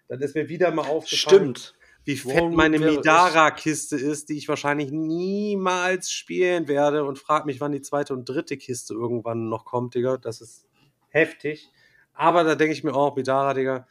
Dann 0.07 0.21
ist 0.21 0.35
mir 0.35 0.51
wieder 0.51 0.71
mal 0.71 0.83
aufgefallen, 0.87 1.57
Stimmt. 1.57 1.75
wie 2.05 2.23
War 2.27 2.33
fett 2.35 2.43
Room 2.43 2.55
meine 2.55 2.79
Midara-Kiste 2.79 3.97
ist, 3.97 4.29
die 4.29 4.37
ich 4.37 4.51
wahrscheinlich 4.51 4.91
niemals 4.91 6.12
spielen 6.12 6.69
werde 6.69 7.05
und 7.05 7.19
frag 7.19 7.47
mich, 7.47 7.59
wann 7.62 7.73
die 7.73 7.81
zweite 7.81 8.12
und 8.12 8.29
dritte 8.29 8.59
Kiste 8.59 8.93
irgendwann 8.93 9.49
noch 9.49 9.64
kommt, 9.64 9.95
Digga. 9.95 10.19
Das 10.19 10.43
ist 10.43 10.66
heftig. 11.09 11.71
Aber 12.12 12.45
da 12.45 12.55
denke 12.55 12.75
ich 12.75 12.85
mir 12.85 12.93
auch, 12.93 13.16
Midara, 13.16 13.55
Digga, 13.55 13.87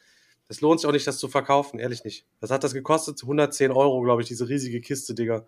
das 0.50 0.62
lohnt 0.62 0.80
sich 0.80 0.88
auch 0.88 0.94
nicht, 0.94 1.06
das 1.06 1.18
zu 1.18 1.28
verkaufen, 1.28 1.78
ehrlich 1.78 2.06
nicht. 2.06 2.26
Was 2.40 2.52
hat 2.52 2.64
das 2.64 2.74
gekostet? 2.74 3.22
110 3.22 3.72
Euro, 3.72 4.02
glaube 4.02 4.22
ich, 4.22 4.30
diese 4.30 4.48
riesige 4.48 4.80
Kiste, 4.80 5.14
Digga. 5.14 5.46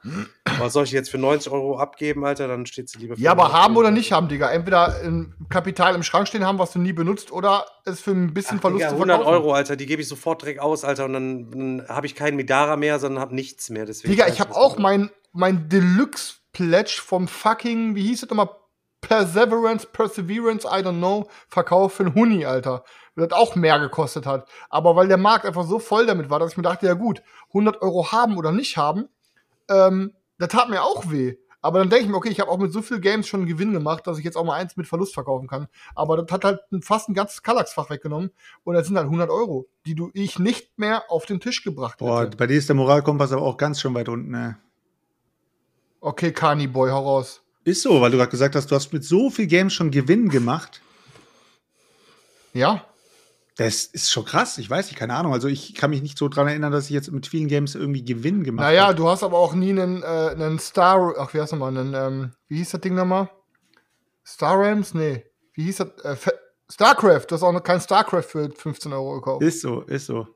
Was 0.57 0.73
soll 0.73 0.83
ich 0.83 0.91
jetzt 0.91 1.09
für 1.09 1.17
90 1.17 1.51
Euro 1.53 1.77
abgeben, 1.77 2.25
Alter? 2.25 2.49
Dann 2.49 2.65
steht 2.65 2.89
sie 2.89 2.99
lieber 2.99 3.15
für 3.15 3.21
Ja, 3.21 3.31
aber 3.31 3.45
110 3.45 3.63
haben 3.63 3.77
oder 3.77 3.91
nicht 3.91 4.11
haben, 4.11 4.27
Digga. 4.27 4.51
Entweder 4.51 5.01
ein 5.01 5.35
Kapital 5.47 5.95
im 5.95 6.03
Schrank 6.03 6.27
stehen 6.27 6.45
haben, 6.45 6.59
was 6.59 6.73
du 6.73 6.79
nie 6.79 6.91
benutzt, 6.91 7.31
oder 7.31 7.65
es 7.85 8.01
für 8.01 8.11
ein 8.11 8.33
bisschen 8.33 8.57
Ach, 8.57 8.61
Verlust 8.61 8.81
Digga, 8.81 8.89
zu 8.89 8.95
100 8.95 9.17
verkaufen. 9.17 9.35
Euro, 9.35 9.53
Alter, 9.53 9.75
die 9.77 9.85
gebe 9.85 10.01
ich 10.01 10.07
sofort 10.07 10.41
direkt 10.41 10.59
aus, 10.59 10.83
Alter, 10.83 11.05
und 11.05 11.13
dann, 11.13 11.51
dann 11.51 11.85
habe 11.87 12.05
ich 12.05 12.15
keinen 12.15 12.35
Midara 12.35 12.75
mehr, 12.75 12.99
sondern 12.99 13.21
habe 13.21 13.33
nichts 13.33 13.69
mehr. 13.69 13.85
Deswegen 13.85 14.11
Digga, 14.11 14.27
ich 14.27 14.41
habe 14.41 14.53
auch 14.53 14.77
mein, 14.77 15.09
mein 15.31 15.69
Deluxe-Pledge 15.69 16.99
vom 17.01 17.29
fucking, 17.29 17.95
wie 17.95 18.03
hieß 18.03 18.23
es 18.23 18.29
nochmal? 18.29 18.49
Perseverance, 19.01 19.87
Perseverance, 19.87 20.65
I 20.67 20.81
don't 20.83 20.97
know, 20.97 21.27
verkauft 21.47 21.97
für 21.97 22.03
einen 22.05 22.15
Huni, 22.15 22.45
Alter. 22.45 22.83
Das 23.15 23.31
auch 23.31 23.55
mehr 23.55 23.79
gekostet 23.79 24.25
hat. 24.25 24.47
Aber 24.69 24.95
weil 24.95 25.07
der 25.07 25.17
Markt 25.17 25.45
einfach 25.45 25.65
so 25.65 25.79
voll 25.79 26.05
damit 26.05 26.29
war, 26.29 26.39
dass 26.39 26.51
ich 26.51 26.57
mir 26.57 26.63
dachte, 26.63 26.85
ja 26.85 26.93
gut, 26.93 27.21
100 27.49 27.81
Euro 27.81 28.11
haben 28.11 28.37
oder 28.37 28.51
nicht 28.51 28.77
haben, 28.77 29.09
ähm, 29.69 30.13
das 30.37 30.49
tat 30.49 30.69
mir 30.69 30.83
auch 30.83 31.09
weh. 31.11 31.35
Aber 31.61 31.79
dann 31.79 31.89
denke 31.89 32.05
ich 32.05 32.09
mir, 32.09 32.15
okay, 32.15 32.29
ich 32.29 32.39
habe 32.39 32.49
auch 32.49 32.57
mit 32.57 32.71
so 32.71 32.81
viel 32.81 33.01
Games 33.01 33.27
schon 33.27 33.41
einen 33.41 33.49
Gewinn 33.49 33.73
gemacht, 33.73 34.07
dass 34.07 34.17
ich 34.17 34.23
jetzt 34.23 34.37
auch 34.37 34.45
mal 34.45 34.53
eins 34.55 34.77
mit 34.77 34.87
Verlust 34.87 35.13
verkaufen 35.13 35.49
kann. 35.49 35.67
Aber 35.93 36.15
das 36.15 36.31
hat 36.31 36.45
halt 36.45 36.61
ein- 36.71 36.81
fast 36.81 37.09
ein 37.09 37.13
ganzes 37.13 37.43
Kallax-Fach 37.43 37.89
weggenommen. 37.89 38.31
Und 38.63 38.75
das 38.75 38.87
sind 38.87 38.95
halt 38.95 39.07
100 39.09 39.29
Euro, 39.29 39.67
die 39.85 39.95
du 39.95 40.09
ich 40.13 40.39
nicht 40.39 40.79
mehr 40.79 41.03
auf 41.11 41.25
den 41.25 41.41
Tisch 41.41 41.61
gebracht 41.63 41.97
Boah, 41.97 42.21
hätte. 42.21 42.37
bei 42.37 42.47
dir 42.47 42.57
ist 42.57 42.69
der 42.69 42.77
Moralkompass 42.77 43.33
aber 43.33 43.41
auch 43.41 43.57
ganz 43.57 43.81
schön 43.81 43.93
weit 43.93 44.07
unten. 44.07 44.31
Ne? 44.31 44.57
Okay, 45.99 46.31
Kani 46.31 46.67
Boy, 46.67 46.91
hau 46.91 47.01
raus. 47.03 47.41
Ist 47.70 47.84
so, 47.84 48.01
weil 48.01 48.11
du 48.11 48.17
gerade 48.17 48.32
gesagt 48.32 48.55
hast, 48.55 48.72
du 48.72 48.76
hast 48.76 48.91
mit 48.93 49.03
so 49.03 49.30
viel 49.30 49.47
Games 49.47 49.74
schon 49.74 49.91
Gewinn 49.91 50.30
gemacht. 50.30 50.82
Ja? 52.53 52.84
Das 53.57 53.84
ist 53.86 54.09
schon 54.09 54.24
krass. 54.26 54.57
Ich 54.57 54.70
weiß 54.70 54.88
nicht, 54.88 54.97
keine 54.97 55.13
Ahnung. 55.15 55.34
Also 55.34 55.47
ich 55.49 55.76
kann 55.76 55.89
mich 55.89 56.01
nicht 56.01 56.17
so 56.17 56.30
dran 56.30 56.47
erinnern, 56.47 56.72
dass 56.72 56.86
ich 56.86 56.91
jetzt 56.91 57.11
mit 57.11 57.28
vielen 57.28 57.47
Games 57.49 57.76
irgendwie 57.76 58.03
Gewinn 58.03 58.43
gemacht 58.43 58.63
Naja, 58.65 58.86
habe. 58.88 58.95
du 58.95 59.09
hast 59.09 59.22
aber 59.24 59.38
auch 59.38 59.53
nie 59.53 59.72
einen, 59.72 60.01
äh, 60.01 60.05
einen 60.05 60.59
Star, 60.59 61.13
ach, 61.17 61.34
wie 61.34 61.41
heißt 61.41 61.51
nochmal, 61.51 61.78
einen, 61.78 61.93
ähm, 61.93 62.32
wie 62.47 62.57
hieß 62.57 62.72
das 62.72 62.82
Ding 62.82 62.95
nochmal? 62.95 63.30
Star 64.26 64.57
Rams? 64.59 64.93
Nee. 64.93 65.26
Wie 65.53 65.63
hieß 65.63 65.78
das? 65.78 65.88
Äh, 66.03 66.15
Starcraft, 66.72 67.26
du 67.28 67.36
hast 67.36 67.43
auch 67.43 67.51
noch 67.51 67.63
kein 67.63 67.82
Starcraft 67.82 68.24
für 68.24 68.49
15 68.49 68.93
Euro 68.93 69.15
gekauft. 69.15 69.41
Ist 69.43 69.61
so, 69.61 69.82
ist 69.82 70.05
so. 70.05 70.28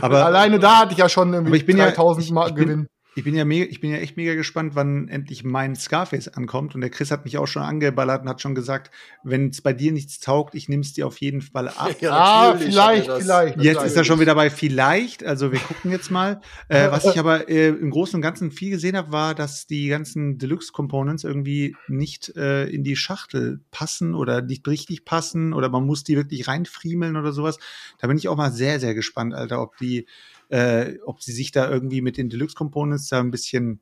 Aber 0.00 0.24
Alleine 0.26 0.58
da 0.58 0.78
hatte 0.80 0.92
ich 0.92 0.98
ja 0.98 1.08
schon 1.08 1.32
irgendwie 1.32 1.50
Aber 1.50 1.56
ich 1.56 1.66
bin 1.66 1.76
ja- 1.76 1.86
3000 1.90 2.24
ich- 2.26 2.32
Mal 2.32 2.48
ich 2.48 2.54
bin- 2.54 2.64
Gewinn. 2.64 2.88
Ich 3.16 3.24
bin 3.24 3.34
ja 3.34 3.44
mega, 3.44 3.66
ich 3.70 3.80
bin 3.80 3.90
ja 3.90 3.98
echt 3.98 4.16
mega 4.16 4.34
gespannt, 4.34 4.74
wann 4.74 5.08
endlich 5.08 5.44
mein 5.44 5.76
Scarface 5.76 6.28
ankommt. 6.28 6.74
Und 6.74 6.80
der 6.80 6.90
Chris 6.90 7.10
hat 7.10 7.24
mich 7.24 7.38
auch 7.38 7.46
schon 7.46 7.62
angeballert 7.62 8.22
und 8.22 8.28
hat 8.28 8.40
schon 8.40 8.54
gesagt, 8.54 8.90
wenn 9.22 9.50
es 9.50 9.62
bei 9.62 9.72
dir 9.72 9.92
nichts 9.92 10.18
taugt, 10.18 10.54
ich 10.54 10.68
nehme 10.68 10.82
es 10.82 10.92
dir 10.92 11.06
auf 11.06 11.18
jeden 11.18 11.40
Fall 11.40 11.68
ab. 11.68 11.94
Ja, 12.00 12.10
ah, 12.10 12.56
vielleicht, 12.56 13.10
vielleicht. 13.10 13.62
Jetzt 13.62 13.84
ist 13.84 13.96
er 13.96 14.04
schon 14.04 14.20
wieder 14.20 14.34
bei 14.34 14.50
vielleicht, 14.50 15.24
also 15.24 15.52
wir 15.52 15.60
gucken 15.60 15.90
jetzt 15.90 16.10
mal. 16.10 16.40
Äh, 16.68 16.90
was 16.90 17.04
ich 17.04 17.18
aber 17.18 17.48
äh, 17.48 17.68
im 17.68 17.90
Großen 17.90 18.16
und 18.16 18.22
Ganzen 18.22 18.50
viel 18.50 18.70
gesehen 18.70 18.96
habe, 18.96 19.12
war, 19.12 19.34
dass 19.34 19.66
die 19.66 19.88
ganzen 19.88 20.36
Deluxe-Components 20.36 21.24
irgendwie 21.24 21.76
nicht 21.88 22.36
äh, 22.36 22.64
in 22.66 22.84
die 22.84 22.96
Schachtel 22.96 23.60
passen 23.70 24.14
oder 24.14 24.42
nicht 24.42 24.66
richtig 24.66 25.04
passen 25.04 25.52
oder 25.52 25.68
man 25.68 25.86
muss 25.86 26.04
die 26.04 26.16
wirklich 26.16 26.48
reinfriemeln 26.48 27.16
oder 27.16 27.32
sowas. 27.32 27.58
Da 27.98 28.08
bin 28.08 28.18
ich 28.18 28.28
auch 28.28 28.36
mal 28.36 28.52
sehr, 28.52 28.80
sehr 28.80 28.94
gespannt, 28.94 29.34
Alter, 29.34 29.62
ob 29.62 29.76
die, 29.78 30.06
äh, 30.54 30.98
ob 31.04 31.20
sie 31.20 31.32
sich 31.32 31.50
da 31.50 31.68
irgendwie 31.68 32.00
mit 32.00 32.16
den 32.16 32.28
Deluxe-Components 32.28 33.08
da 33.08 33.18
ein 33.18 33.32
bisschen 33.32 33.80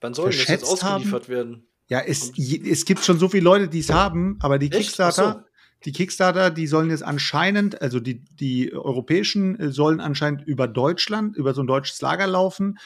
Wann 0.00 0.14
soll 0.14 0.26
das 0.26 0.38
jetzt 0.38 0.46
verschätzt 0.46 0.82
haben? 0.82 0.94
ausgeliefert 0.96 1.28
werden? 1.28 1.68
ja, 1.88 2.00
es, 2.00 2.32
es 2.36 2.84
gibt 2.84 3.04
schon 3.04 3.18
so 3.18 3.28
viele 3.28 3.44
Leute, 3.44 3.68
die 3.68 3.78
es 3.78 3.90
haben, 3.90 4.36
aber 4.40 4.58
die 4.58 4.66
Echt? 4.66 4.78
Kickstarter, 4.78 5.44
so. 5.44 5.50
die 5.84 5.92
Kickstarter, 5.92 6.50
die 6.50 6.66
sollen 6.66 6.90
jetzt 6.90 7.04
anscheinend, 7.04 7.80
also 7.80 8.00
die, 8.00 8.24
die 8.24 8.74
europäischen 8.74 9.58
äh, 9.58 9.70
sollen 9.70 10.00
anscheinend 10.00 10.42
über 10.46 10.66
Deutschland, 10.66 11.36
über 11.36 11.54
so 11.54 11.62
ein 11.62 11.66
deutsches 11.66 12.00
Lager 12.00 12.26
laufen. 12.26 12.78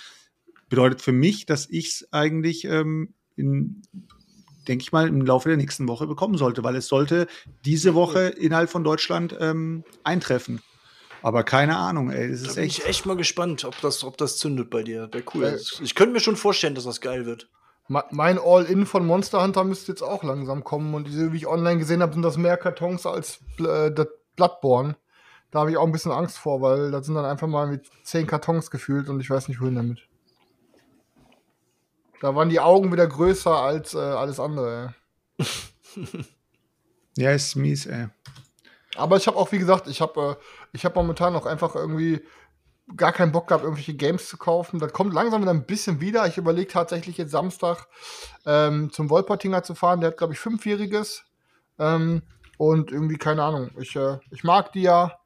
Bedeutet 0.69 1.01
für 1.01 1.13
mich, 1.13 1.47
dass 1.47 1.69
ich 1.69 1.89
es 1.89 2.13
eigentlich 2.13 2.65
ähm, 2.65 3.15
denke 3.37 4.83
ich 4.83 4.93
mal, 4.93 5.09
im 5.09 5.23
Laufe 5.23 5.49
der 5.49 5.59
nächsten 5.59 5.89
Woche 5.89 6.07
bekommen 6.07 6.37
sollte, 6.37 6.63
weil 6.63 6.77
es 6.77 6.87
sollte 6.87 7.27
diese 7.65 7.95
Woche 7.95 8.29
innerhalb 8.29 8.71
von 8.71 8.85
Deutschland 8.85 9.35
ähm, 9.41 9.85
eintreffen. 10.05 10.61
Aber 11.23 11.45
keine 11.45 11.77
Ahnung, 11.77 12.11
ey, 12.11 12.27
es 12.31 12.43
Da 12.43 12.49
ist 12.49 12.55
bin 12.57 12.65
echt. 12.65 12.79
ich 12.79 12.87
echt 12.87 13.07
mal 13.07 13.17
gespannt, 13.17 13.65
ob 13.65 13.81
das, 13.81 14.05
ob 14.05 14.17
das 14.17 14.39
zündet 14.39 14.71
bei 14.71 14.83
dir. 14.83 15.09
Wäre 15.13 15.25
cool. 15.35 15.45
Äh, 15.45 15.59
ich 15.83 15.95
könnte 15.95 16.13
mir 16.13 16.21
schon 16.21 16.37
vorstellen, 16.37 16.75
dass 16.75 16.85
das 16.85 17.01
geil 17.01 17.27
wird. 17.27 17.49
Mein 17.89 18.39
All-In 18.39 18.87
von 18.87 19.07
Monster 19.07 19.43
Hunter 19.43 19.65
müsste 19.65 19.93
jetzt 19.93 20.03
auch 20.03 20.23
langsam 20.23 20.65
kommen. 20.65 20.95
Und 20.95 21.09
wie 21.33 21.37
ich 21.37 21.47
online 21.47 21.79
gesehen 21.79 22.01
habe, 22.03 22.15
sind 22.15 22.23
das 22.23 22.37
mehr 22.37 22.57
Kartons 22.57 23.07
als 23.07 23.41
äh, 23.59 23.91
das 23.91 24.09
Bloodborne. 24.37 24.97
Da 25.51 25.61
habe 25.61 25.71
ich 25.71 25.77
auch 25.77 25.85
ein 25.85 25.93
bisschen 25.93 26.13
Angst 26.13 26.39
vor, 26.39 26.63
weil 26.63 26.91
das 26.91 27.05
sind 27.07 27.15
dann 27.15 27.27
einfach 27.27 27.47
mal 27.49 27.67
mit 27.67 27.85
zehn 28.05 28.27
Kartons 28.27 28.71
gefühlt 28.71 29.09
und 29.09 29.21
ich 29.21 29.29
weiß 29.29 29.49
nicht, 29.49 29.61
wohin 29.61 29.75
damit. 29.77 30.01
Da 32.21 32.35
waren 32.35 32.49
die 32.49 32.61
Augen 32.61 32.93
wieder 32.93 33.07
größer 33.07 33.55
als 33.55 33.95
äh, 33.95 33.99
alles 33.99 34.41
andere. 34.41 34.95
ey. 35.39 35.45
Ja, 37.19 37.33
ist 37.33 37.57
mies, 37.57 37.85
ey. 37.85 38.09
Aber 38.97 39.19
ich 39.19 39.27
habe 39.27 39.37
auch, 39.37 39.53
wie 39.53 39.59
gesagt, 39.59 39.87
ich 39.87 40.01
habe 40.01 40.39
äh, 40.41 40.62
ich 40.73 40.85
hab 40.85 40.97
momentan 40.97 41.37
auch 41.37 41.47
einfach 41.47 41.75
irgendwie 41.75 42.23
gar 42.97 43.13
keinen 43.13 43.33
Bock 43.33 43.49
gehabt, 43.49 43.65
irgendwelche 43.65 43.95
Games 43.95 44.29
zu 44.29 44.37
kaufen. 44.37 44.81
Das 44.81 44.93
kommt 44.93 45.15
langsam 45.15 45.43
wieder 45.43 45.53
ein 45.53 45.67
bisschen 45.67 46.01
wieder. 46.01 46.27
Ich 46.27 46.39
überlege 46.39 46.71
tatsächlich 46.71 47.17
jetzt 47.17 47.31
Samstag 47.31 47.87
ähm, 48.45 48.91
zum 48.91 49.09
Wolpertinger 49.11 49.63
zu 49.63 49.75
fahren. 49.75 50.01
Der 50.01 50.11
hat, 50.11 50.19
glaube 50.19 50.33
ich, 50.33 50.41
Fünfjähriges. 50.41 51.25
Ähm, 51.79 52.23
und 52.59 52.93
irgendwie, 52.93 53.17
keine 53.17 53.43
Ahnung, 53.43 53.71
ich, 53.79 53.97
äh, 53.97 54.19
ich 54.31 54.45
mag 54.45 54.73
die 54.73 54.83
ja. 54.83 55.19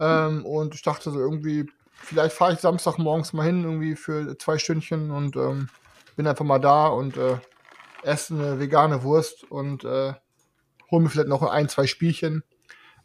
Ähm, 0.00 0.44
und 0.46 0.74
ich 0.74 0.82
dachte 0.82 1.10
so 1.10 1.18
irgendwie, 1.18 1.66
vielleicht 1.92 2.34
fahre 2.34 2.52
ich 2.52 2.60
Samstag 2.60 2.98
morgens 2.98 3.32
mal 3.32 3.44
hin, 3.44 3.64
irgendwie 3.64 3.96
für 3.96 4.38
zwei 4.38 4.56
Stündchen 4.58 5.10
und 5.10 5.36
ähm, 5.36 5.68
bin 6.16 6.26
einfach 6.26 6.44
mal 6.44 6.60
da 6.60 6.86
und 6.86 7.16
äh, 7.16 7.38
esse 8.02 8.34
eine 8.34 8.60
vegane 8.60 9.02
Wurst 9.02 9.50
und 9.50 9.84
äh, 9.84 10.14
hole 10.90 11.02
mir 11.02 11.08
vielleicht 11.08 11.28
noch 11.28 11.42
ein, 11.42 11.68
zwei 11.68 11.86
Spielchen. 11.86 12.44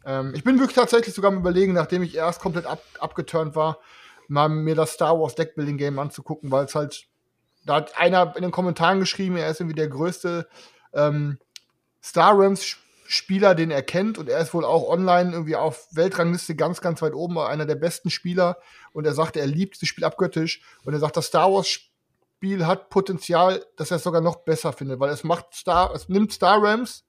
Ähm, 0.06 0.32
ich 0.34 0.44
bin 0.44 0.58
wirklich 0.58 0.76
tatsächlich 0.76 1.14
sogar 1.14 1.32
am 1.32 1.38
überlegen, 1.38 1.74
nachdem 1.74 2.02
ich 2.02 2.14
erst 2.14 2.40
komplett 2.40 2.64
ab, 2.64 2.82
abgeturnt 3.00 3.54
war, 3.56 3.78
mal 4.28 4.48
mir 4.48 4.74
das 4.74 4.92
Star 4.92 5.18
Wars 5.18 5.34
Deckbuilding 5.34 5.76
Game 5.76 5.98
anzugucken, 5.98 6.50
weil 6.50 6.64
es 6.64 6.74
halt, 6.74 7.06
da 7.64 7.74
hat 7.76 7.98
einer 7.98 8.34
in 8.36 8.42
den 8.42 8.52
Kommentaren 8.52 9.00
geschrieben, 9.00 9.36
er 9.36 9.50
ist 9.50 9.60
irgendwie 9.60 9.76
der 9.76 9.88
größte 9.88 10.48
ähm, 10.94 11.38
Star 12.02 12.38
Realms 12.38 12.78
Spieler, 13.08 13.54
den 13.54 13.70
er 13.70 13.82
kennt 13.82 14.18
und 14.18 14.28
er 14.28 14.40
ist 14.40 14.52
wohl 14.52 14.64
auch 14.64 14.88
online 14.88 15.32
irgendwie 15.32 15.54
auf 15.54 15.86
Weltrangliste 15.92 16.56
ganz, 16.56 16.80
ganz 16.80 17.02
weit 17.02 17.14
oben, 17.14 17.38
einer 17.38 17.66
der 17.66 17.76
besten 17.76 18.10
Spieler 18.10 18.58
und 18.92 19.06
er 19.06 19.14
sagte, 19.14 19.40
er 19.40 19.46
liebt 19.46 19.76
dieses 19.76 19.88
Spiel 19.88 20.04
abgöttisch 20.04 20.62
und 20.84 20.92
er 20.92 20.98
sagt, 20.98 21.16
das 21.16 21.26
Star 21.26 21.52
Wars 21.52 21.68
Spiel 21.68 22.66
hat 22.66 22.90
Potenzial, 22.90 23.64
dass 23.76 23.90
er 23.90 23.98
es 23.98 24.02
sogar 24.02 24.20
noch 24.20 24.36
besser 24.44 24.72
findet, 24.72 24.98
weil 24.98 25.10
es 25.10 25.22
macht 25.22 25.54
Star, 25.54 25.94
es 25.94 26.08
nimmt 26.08 26.32
Star 26.32 26.60
Realms 26.60 27.04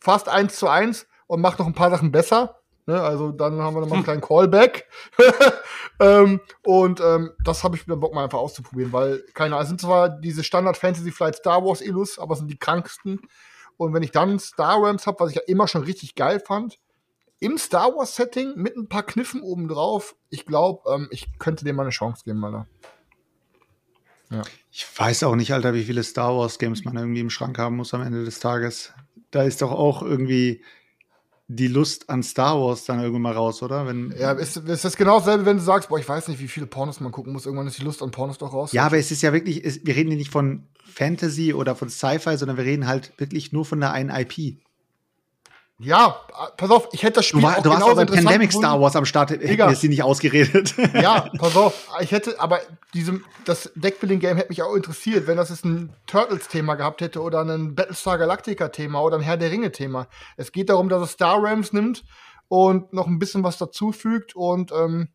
fast 0.00 0.28
eins 0.28 0.56
zu 0.56 0.68
eins 0.68 1.06
und 1.26 1.40
macht 1.40 1.58
noch 1.58 1.66
ein 1.66 1.74
paar 1.74 1.90
Sachen 1.90 2.12
besser. 2.12 2.60
Ne, 2.88 3.00
also 3.00 3.32
dann 3.32 3.60
haben 3.60 3.74
wir 3.74 3.80
noch 3.80 3.88
mal 3.88 3.96
einen 3.96 4.04
kleinen 4.04 4.20
Callback. 4.20 4.88
ähm, 6.00 6.40
und 6.64 7.00
ähm, 7.00 7.32
das 7.42 7.64
habe 7.64 7.74
ich 7.74 7.84
wieder 7.84 7.96
Bock 7.96 8.14
mal 8.14 8.24
einfach 8.24 8.38
auszuprobieren, 8.38 8.92
weil 8.92 9.24
keine 9.34 9.56
Ahnung, 9.56 9.62
es 9.62 9.68
sind 9.68 9.80
zwar 9.80 10.08
diese 10.08 10.44
Standard 10.44 10.76
Fantasy 10.76 11.10
Flight 11.10 11.34
Star 11.34 11.64
Wars 11.64 11.80
Illus, 11.80 12.18
aber 12.18 12.34
es 12.34 12.38
sind 12.38 12.50
die 12.50 12.58
kranksten. 12.58 13.20
Und 13.76 13.92
wenn 13.92 14.04
ich 14.04 14.12
dann 14.12 14.38
Star 14.38 14.80
Realms 14.80 15.06
habe, 15.08 15.18
was 15.18 15.30
ich 15.30 15.36
ja 15.36 15.42
immer 15.48 15.66
schon 15.66 15.82
richtig 15.82 16.14
geil 16.14 16.38
fand, 16.38 16.78
im 17.40 17.58
Star 17.58 17.94
Wars 17.94 18.14
Setting 18.14 18.54
mit 18.54 18.76
ein 18.76 18.88
paar 18.88 19.02
Kniffen 19.02 19.42
obendrauf, 19.42 20.14
ich 20.30 20.46
glaube, 20.46 20.88
ähm, 20.88 21.08
ich 21.10 21.38
könnte 21.40 21.64
dem 21.64 21.74
mal 21.74 21.82
eine 21.82 21.90
Chance 21.90 22.22
geben, 22.24 22.44
Alter. 22.44 22.68
Ich 24.70 24.86
weiß 24.96 25.22
auch 25.24 25.36
nicht, 25.36 25.52
Alter, 25.52 25.74
wie 25.74 25.84
viele 25.84 26.02
Star 26.02 26.36
Wars 26.36 26.58
Games 26.58 26.84
man 26.84 26.96
irgendwie 26.96 27.20
im 27.20 27.30
Schrank 27.30 27.58
haben 27.58 27.76
muss 27.76 27.94
am 27.94 28.02
Ende 28.02 28.24
des 28.24 28.40
Tages. 28.40 28.92
Da 29.30 29.42
ist 29.42 29.62
doch 29.62 29.72
auch 29.72 30.02
irgendwie 30.02 30.64
die 31.48 31.68
Lust 31.68 32.10
an 32.10 32.22
Star 32.22 32.60
Wars 32.60 32.84
dann 32.84 32.98
irgendwann 32.98 33.22
mal 33.22 33.32
raus, 33.32 33.62
oder? 33.62 33.86
Wenn, 33.86 34.12
Ja, 34.18 34.32
ist, 34.32 34.56
ist 34.56 34.84
das 34.84 34.96
genau 34.96 35.18
dasselbe, 35.18 35.46
wenn 35.46 35.58
du 35.58 35.62
sagst, 35.62 35.88
boah, 35.88 35.98
ich 35.98 36.08
weiß 36.08 36.28
nicht, 36.28 36.40
wie 36.40 36.48
viele 36.48 36.66
Pornos 36.66 37.00
man 37.00 37.12
gucken 37.12 37.32
muss. 37.32 37.46
Irgendwann 37.46 37.68
ist 37.68 37.78
die 37.78 37.84
Lust 37.84 38.02
an 38.02 38.10
Pornos 38.10 38.38
doch 38.38 38.52
raus. 38.52 38.72
Ja, 38.72 38.86
aber 38.86 38.98
es 38.98 39.12
ist 39.12 39.22
ja 39.22 39.32
wirklich, 39.32 39.64
es, 39.64 39.84
wir 39.84 39.94
reden 39.94 40.10
hier 40.10 40.18
nicht 40.18 40.32
von 40.32 40.64
Fantasy 40.84 41.54
oder 41.54 41.76
von 41.76 41.88
Sci-Fi, 41.88 42.36
sondern 42.36 42.56
wir 42.56 42.64
reden 42.64 42.86
halt 42.88 43.12
wirklich 43.18 43.52
nur 43.52 43.64
von 43.64 43.78
der 43.80 43.92
einen 43.92 44.10
IP. 44.10 44.56
Ja, 45.78 46.22
pass 46.56 46.70
auf, 46.70 46.88
ich 46.92 47.02
hätte 47.02 47.14
das 47.14 47.26
Du, 47.26 47.36
Spiel 47.36 47.42
war, 47.42 47.58
auch 47.58 47.62
du 47.62 47.68
warst 47.68 47.80
genauso 47.80 47.92
auch 47.92 47.96
bei 47.96 48.02
interessant 48.02 48.26
Pandemic 48.26 48.48
gefunden. 48.48 48.66
Star 48.66 48.80
Wars 48.80 48.96
am 48.96 49.04
Start, 49.04 49.30
wir 49.30 49.66
es 49.66 49.80
sie 49.80 49.88
nicht 49.90 50.02
ausgeredet. 50.02 50.74
Ja, 50.94 51.28
pass 51.38 51.54
auf, 51.54 51.88
ich 52.00 52.12
hätte, 52.12 52.40
aber 52.40 52.60
diesem, 52.94 53.24
das 53.44 53.70
Deckbuilding-Game 53.74 54.38
hätte 54.38 54.48
mich 54.48 54.62
auch 54.62 54.74
interessiert, 54.74 55.26
wenn 55.26 55.36
das 55.36 55.50
jetzt 55.50 55.66
ein 55.66 55.92
Turtles-Thema 56.06 56.76
gehabt 56.76 57.02
hätte 57.02 57.20
oder 57.20 57.42
ein 57.42 57.74
Battlestar 57.74 58.16
Galactica-Thema 58.16 59.02
oder 59.02 59.16
ein 59.16 59.22
Herr 59.22 59.36
der 59.36 59.50
Ringe-Thema. 59.50 60.08
Es 60.38 60.50
geht 60.50 60.70
darum, 60.70 60.88
dass 60.88 61.02
es 61.02 61.10
Star 61.10 61.42
Rams 61.42 61.74
nimmt 61.74 62.04
und 62.48 62.94
noch 62.94 63.06
ein 63.06 63.18
bisschen 63.18 63.44
was 63.44 63.58
dazufügt 63.58 64.34
und 64.34 64.72
ähm, 64.72 65.08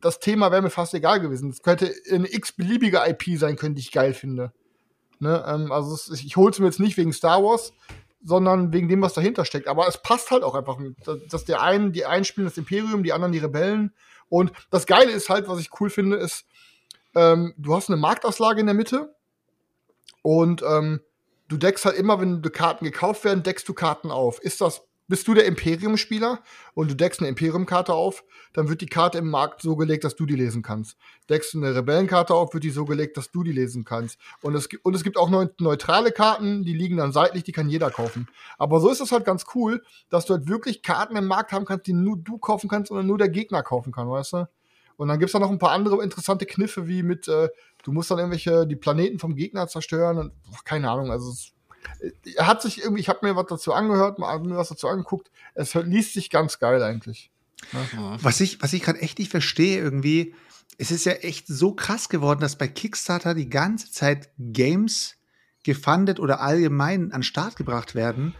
das 0.00 0.18
Thema 0.18 0.50
wäre 0.50 0.62
mir 0.62 0.70
fast 0.70 0.94
egal 0.94 1.20
gewesen. 1.20 1.50
Es 1.50 1.62
könnte 1.62 1.92
eine 2.10 2.32
x-beliebige 2.32 3.02
IP 3.06 3.38
sein 3.38 3.56
können, 3.56 3.74
die 3.74 3.82
ich 3.82 3.92
geil 3.92 4.14
finde. 4.14 4.52
Ne? 5.18 5.44
Ähm, 5.46 5.72
also 5.72 5.94
es, 5.94 6.08
ich 6.08 6.36
hole 6.36 6.52
es 6.52 6.58
mir 6.58 6.66
jetzt 6.66 6.80
nicht 6.80 6.96
wegen 6.96 7.12
Star 7.12 7.42
Wars, 7.42 7.72
sondern 8.26 8.72
wegen 8.72 8.88
dem, 8.88 9.00
was 9.02 9.14
dahinter 9.14 9.44
steckt. 9.44 9.68
Aber 9.68 9.86
es 9.86 9.98
passt 9.98 10.32
halt 10.32 10.42
auch 10.42 10.56
einfach, 10.56 10.78
dass- 11.28 11.44
der 11.44 11.62
einen, 11.62 11.92
die 11.92 12.04
einen 12.06 12.24
spielen 12.24 12.46
das 12.48 12.58
Imperium, 12.58 13.04
die 13.04 13.12
anderen 13.12 13.32
die 13.32 13.38
Rebellen. 13.38 13.94
Und 14.28 14.50
das 14.70 14.86
Geile 14.86 15.12
ist 15.12 15.28
halt, 15.28 15.46
was 15.46 15.60
ich 15.60 15.70
cool 15.80 15.90
finde, 15.90 16.16
ist, 16.16 16.44
ähm, 17.14 17.54
du 17.56 17.74
hast 17.74 17.88
eine 17.88 17.96
Marktauslage 17.96 18.58
in 18.60 18.66
der 18.66 18.74
Mitte 18.74 19.14
und 20.22 20.62
ähm, 20.68 21.00
du 21.46 21.56
deckst 21.56 21.84
halt 21.84 21.96
immer, 21.96 22.20
wenn 22.20 22.42
Karten 22.42 22.84
gekauft 22.84 23.24
werden, 23.24 23.44
deckst 23.44 23.68
du 23.68 23.74
Karten 23.74 24.10
auf. 24.10 24.40
Ist 24.40 24.60
das, 24.60 24.82
bist 25.08 25.28
du 25.28 25.34
der 25.34 25.46
Imperium-Spieler 25.46 26.40
und 26.74 26.90
du 26.90 26.94
deckst 26.94 27.20
eine 27.20 27.28
Imperium-Karte 27.28 27.92
auf, 27.94 28.24
dann 28.52 28.68
wird 28.68 28.80
die 28.80 28.86
Karte 28.86 29.18
im 29.18 29.30
Markt 29.30 29.62
so 29.62 29.76
gelegt, 29.76 30.04
dass 30.04 30.16
du 30.16 30.26
die 30.26 30.34
lesen 30.34 30.62
kannst. 30.62 30.96
Deckst 31.28 31.54
du 31.54 31.58
eine 31.58 31.74
Rebellenkarte 31.74 32.34
auf, 32.34 32.54
wird 32.54 32.64
die 32.64 32.70
so 32.70 32.84
gelegt, 32.84 33.16
dass 33.16 33.30
du 33.30 33.42
die 33.44 33.52
lesen 33.52 33.84
kannst. 33.84 34.18
Und 34.42 34.54
es, 34.54 34.68
gibt- 34.68 34.84
und 34.84 34.94
es 34.94 35.04
gibt 35.04 35.16
auch 35.16 35.30
neu, 35.30 35.46
neutrale 35.58 36.12
Karten, 36.12 36.64
die 36.64 36.74
liegen 36.74 36.96
dann 36.96 37.12
seitlich, 37.12 37.44
die 37.44 37.52
kann 37.52 37.68
jeder 37.68 37.90
kaufen. 37.90 38.28
Aber 38.58 38.80
so 38.80 38.90
ist 38.90 39.00
es 39.00 39.12
halt 39.12 39.24
ganz 39.24 39.44
cool, 39.54 39.82
dass 40.08 40.26
du 40.26 40.34
halt 40.34 40.48
wirklich 40.48 40.82
Karten 40.82 41.16
im 41.16 41.26
Markt 41.26 41.52
haben 41.52 41.64
kannst, 41.64 41.86
die 41.86 41.92
nur 41.92 42.16
du 42.16 42.38
kaufen 42.38 42.68
kannst 42.68 42.90
oder 42.90 43.02
nur 43.02 43.18
der 43.18 43.28
Gegner 43.28 43.62
kaufen 43.62 43.92
kann, 43.92 44.10
weißt 44.10 44.32
du? 44.32 44.48
Und 44.96 45.08
dann 45.08 45.18
gibt's 45.18 45.32
da 45.32 45.38
noch 45.38 45.50
ein 45.50 45.58
paar 45.58 45.72
andere 45.72 46.02
interessante 46.02 46.46
Kniffe, 46.46 46.88
wie 46.88 47.02
mit, 47.02 47.28
äh, 47.28 47.50
du 47.84 47.92
musst 47.92 48.10
dann 48.10 48.18
irgendwelche, 48.18 48.66
die 48.66 48.76
Planeten 48.76 49.18
vom 49.18 49.36
Gegner 49.36 49.68
zerstören 49.68 50.18
und 50.18 50.32
ach, 50.54 50.64
keine 50.64 50.90
Ahnung, 50.90 51.10
also 51.10 51.30
es, 51.30 51.52
hat 52.38 52.62
sich 52.62 52.82
irgendwie, 52.82 53.00
ich 53.00 53.08
habe 53.08 53.26
mir 53.26 53.36
was 53.36 53.46
dazu 53.46 53.72
angehört, 53.72 54.18
mal 54.18 54.38
mir 54.40 54.56
was 54.56 54.68
dazu 54.68 54.88
angeguckt, 54.88 55.30
es 55.54 55.74
liest 55.74 56.14
sich 56.14 56.30
ganz 56.30 56.58
geil 56.58 56.82
eigentlich. 56.82 57.30
Was 58.22 58.40
ich, 58.40 58.62
was 58.62 58.72
ich 58.72 58.82
gerade 58.82 59.00
echt 59.00 59.18
nicht 59.18 59.30
verstehe, 59.30 59.78
irgendwie, 59.78 60.34
es 60.78 60.90
ist 60.90 61.06
ja 61.06 61.12
echt 61.12 61.46
so 61.48 61.72
krass 61.72 62.08
geworden, 62.08 62.40
dass 62.40 62.56
bei 62.56 62.68
Kickstarter 62.68 63.34
die 63.34 63.48
ganze 63.48 63.90
Zeit 63.90 64.30
Games 64.38 65.16
gefundet 65.64 66.20
oder 66.20 66.40
allgemein 66.40 67.12
an 67.12 67.22
Start 67.22 67.56
gebracht 67.56 67.94
werden, 67.94 68.34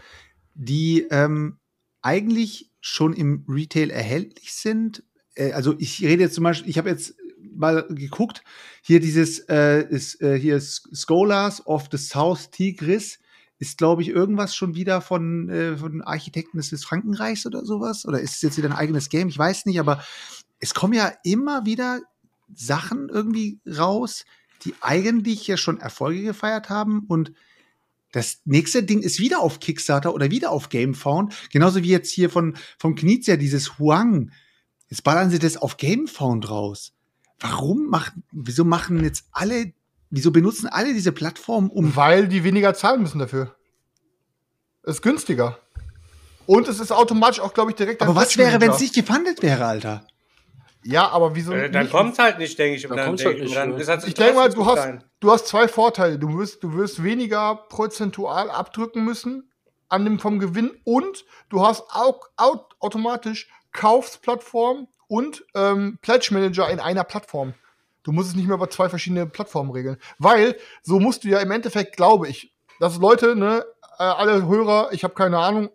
die 0.55 1.07
ähm, 1.11 1.59
eigentlich 2.03 2.71
schon 2.81 3.15
im 3.15 3.45
Retail 3.49 3.91
erhältlich 3.91 4.53
sind. 4.53 5.03
Äh, 5.35 5.53
also 5.53 5.75
ich 5.79 6.03
rede 6.03 6.23
jetzt 6.23 6.35
zum 6.35 6.45
Beispiel, 6.45 6.71
ich 6.71 6.79
habe 6.79 6.91
jetzt 6.91 7.17
mal 7.55 7.87
geguckt, 7.89 8.43
hier 8.83 9.01
dieses 9.01 9.41
äh, 9.49 9.83
ist, 9.89 10.21
äh, 10.21 10.39
hier 10.39 10.57
ist 10.57 10.89
Scholars 10.95 11.67
of 11.67 11.89
the 11.91 11.99
South 11.99 12.51
Tigris 12.51 13.19
ist, 13.59 13.79
glaube 13.79 14.03
ich, 14.03 14.09
irgendwas 14.09 14.55
schon 14.55 14.75
wieder 14.75 15.01
von, 15.01 15.49
äh, 15.49 15.77
von 15.77 16.03
Architekten 16.03 16.59
des 16.59 16.85
Frankenreichs 16.85 17.47
oder 17.47 17.65
sowas? 17.65 18.07
Oder 18.07 18.21
ist 18.21 18.37
es 18.37 18.43
jetzt 18.43 18.59
wieder 18.59 18.69
ein 18.69 18.77
eigenes 18.77 19.09
Game? 19.09 19.29
Ich 19.29 19.39
weiß 19.39 19.67
nicht, 19.67 19.81
aber 19.81 20.05
es 20.61 20.75
kommen 20.75 20.93
ja 20.93 21.13
immer 21.25 21.65
wieder 21.65 22.01
Sachen 22.55 23.09
irgendwie 23.09 23.61
raus, 23.67 24.25
die 24.65 24.75
eigentlich 24.81 25.47
ja 25.47 25.57
schon 25.57 25.81
Erfolge 25.81 26.23
gefeiert 26.23 26.69
haben 26.71 27.05
und 27.09 27.33
das 28.13 28.41
nächste 28.45 28.83
Ding 28.83 29.03
ist 29.03 29.19
wieder 29.19 29.41
auf 29.41 29.61
Kickstarter 29.61 30.15
oder 30.15 30.31
wieder 30.31 30.51
auf 30.51 30.71
GameFound. 30.71 31.35
Genauso 31.51 31.83
wie 31.83 31.89
jetzt 31.89 32.11
hier 32.11 32.31
von, 32.31 32.57
vom 32.79 32.95
Knizia, 32.95 33.37
dieses 33.37 33.79
Huang. 33.79 34.31
Jetzt 34.89 35.05
ballern 35.05 35.29
sie 35.29 35.39
das 35.39 35.57
auf 35.59 35.77
GameFound 35.77 36.49
raus. 36.49 36.95
Warum 37.41 37.89
machen, 37.89 38.23
wieso 38.33 38.65
machen 38.65 39.03
jetzt 39.03 39.27
alle, 39.33 39.75
wieso 40.11 40.31
benutzen 40.31 40.67
alle 40.69 40.93
diese 40.95 41.13
Plattformen, 41.13 41.71
um 41.71 41.95
Weil 41.97 42.29
die 42.29 42.45
weniger 42.45 42.75
zahlen 42.75 43.03
müssen 43.03 43.19
dafür. 43.19 43.55
Ist 44.85 45.03
günstiger. 45.03 45.59
Und 46.47 46.69
es 46.69 46.79
ist 46.79 46.93
automatisch 46.93 47.41
auch, 47.41 47.53
glaube 47.55 47.73
ich, 47.73 47.77
direkt 47.77 48.03
Aber 48.03 48.15
was 48.15 48.37
wäre, 48.39 48.61
wenn 48.61 48.71
es 48.71 48.81
nicht 48.81 48.95
gefundet 48.95 49.43
wäre, 49.43 49.65
Alter? 49.67 50.07
Ja, 50.85 51.09
aber 51.09 51.35
wieso 51.35 51.53
Äh, 51.53 51.69
dann 51.69 51.91
kommt 51.91 52.17
halt 52.21 52.39
nicht, 52.39 52.57
denke 52.57 52.77
ich. 52.77 52.83
Dann 52.83 52.97
dann 52.97 53.07
kommt's 53.07 53.25
halt 53.25 53.41
nicht, 53.41 53.57
dann 53.57 53.73
halt 53.77 54.07
Ich 54.07 54.15
denke 54.15 54.35
mal, 54.35 54.49
du 54.49 54.65
hast, 54.65 54.89
du 55.19 55.33
hast 55.33 55.49
zwei 55.49 55.67
Vorteile. 55.67 56.17
Du 56.21 56.39
wirst, 56.39 56.63
du 56.63 56.75
wirst 56.75 57.03
weniger 57.03 57.57
prozentual 57.69 58.49
abdrücken 58.51 59.05
müssen 59.05 59.51
an 59.89 60.05
dem 60.05 60.21
vom 60.21 60.39
Gewinn 60.39 60.71
und 60.85 61.25
du 61.49 61.67
hast 61.67 61.83
auch 61.91 62.21
au- 62.37 62.69
automatisch 62.79 63.49
Kaufsplattform 63.73 64.87
und 65.09 65.45
ähm, 65.55 65.99
Pledge 66.03 66.29
Manager 66.33 66.71
in 66.71 66.79
einer 66.79 67.03
Plattform. 67.05 67.55
Du 68.07 68.13
musst 68.13 68.29
es 68.29 68.37
nicht 68.37 68.47
mehr 68.47 68.55
über 68.55 68.71
zwei 68.71 68.89
verschiedene 68.89 69.27
Plattformen 69.27 69.73
regeln. 69.73 69.97
Weil 70.21 70.57
so 70.85 71.01
musst 71.01 71.25
du 71.25 71.29
ja 71.29 71.41
im 71.41 71.51
Endeffekt, 71.51 71.97
glaube 71.97 72.29
ich, 72.29 72.55
dass 72.79 72.99
Leute, 72.99 73.35
ne, 73.35 73.65
äh, 73.99 74.05
alle 74.05 74.47
Hörer, 74.47 74.91
ich 74.93 75.03
habe 75.03 75.15
keine 75.15 75.39
Ahnung, 75.39 75.71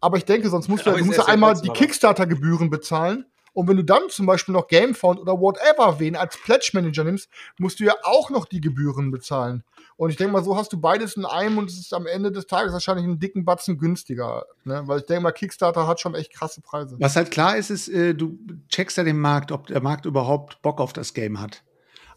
aber 0.00 0.16
ich 0.16 0.24
denke, 0.24 0.48
sonst 0.48 0.68
musst 0.68 0.86
du, 0.86 0.92
du 0.92 1.04
musst 1.04 1.18
ja 1.18 1.24
einmal 1.26 1.60
die. 1.60 1.70
Kickstarter-Gebühren 1.70 2.70
bezahlen. 2.70 3.26
Und 3.52 3.68
wenn 3.68 3.76
du 3.76 3.82
dann 3.82 4.02
zum 4.10 4.26
Beispiel 4.26 4.54
noch 4.54 4.68
Gamefound 4.68 5.18
oder 5.18 5.32
whatever 5.32 5.98
wen 5.98 6.14
als 6.14 6.38
Pledge 6.38 6.70
Manager 6.72 7.02
nimmst, 7.02 7.28
musst 7.58 7.80
du 7.80 7.84
ja 7.84 7.94
auch 8.04 8.30
noch 8.30 8.46
die 8.46 8.60
Gebühren 8.60 9.10
bezahlen. 9.10 9.64
Und 9.96 10.10
ich 10.10 10.16
denke 10.16 10.32
mal, 10.32 10.44
so 10.44 10.56
hast 10.56 10.72
du 10.72 10.80
beides 10.80 11.16
in 11.16 11.26
einem 11.26 11.58
und 11.58 11.68
es 11.68 11.78
ist 11.78 11.92
am 11.92 12.06
Ende 12.06 12.30
des 12.30 12.46
Tages 12.46 12.72
wahrscheinlich 12.72 13.04
einen 13.04 13.18
dicken 13.18 13.44
Batzen 13.44 13.76
günstiger. 13.76 14.46
Ne? 14.64 14.82
Weil 14.86 15.00
ich 15.00 15.06
denke 15.06 15.24
mal, 15.24 15.32
Kickstarter 15.32 15.88
hat 15.88 16.00
schon 16.00 16.14
echt 16.14 16.32
krasse 16.32 16.60
Preise. 16.62 16.96
Was 17.00 17.16
halt 17.16 17.32
klar 17.32 17.56
ist, 17.56 17.70
ist, 17.70 17.88
äh, 17.88 18.14
du 18.14 18.38
checkst 18.68 18.96
ja 18.96 19.04
den 19.04 19.18
Markt, 19.18 19.50
ob 19.50 19.66
der 19.66 19.82
Markt 19.82 20.06
überhaupt 20.06 20.62
Bock 20.62 20.80
auf 20.80 20.92
das 20.92 21.12
Game 21.12 21.40
hat. 21.40 21.64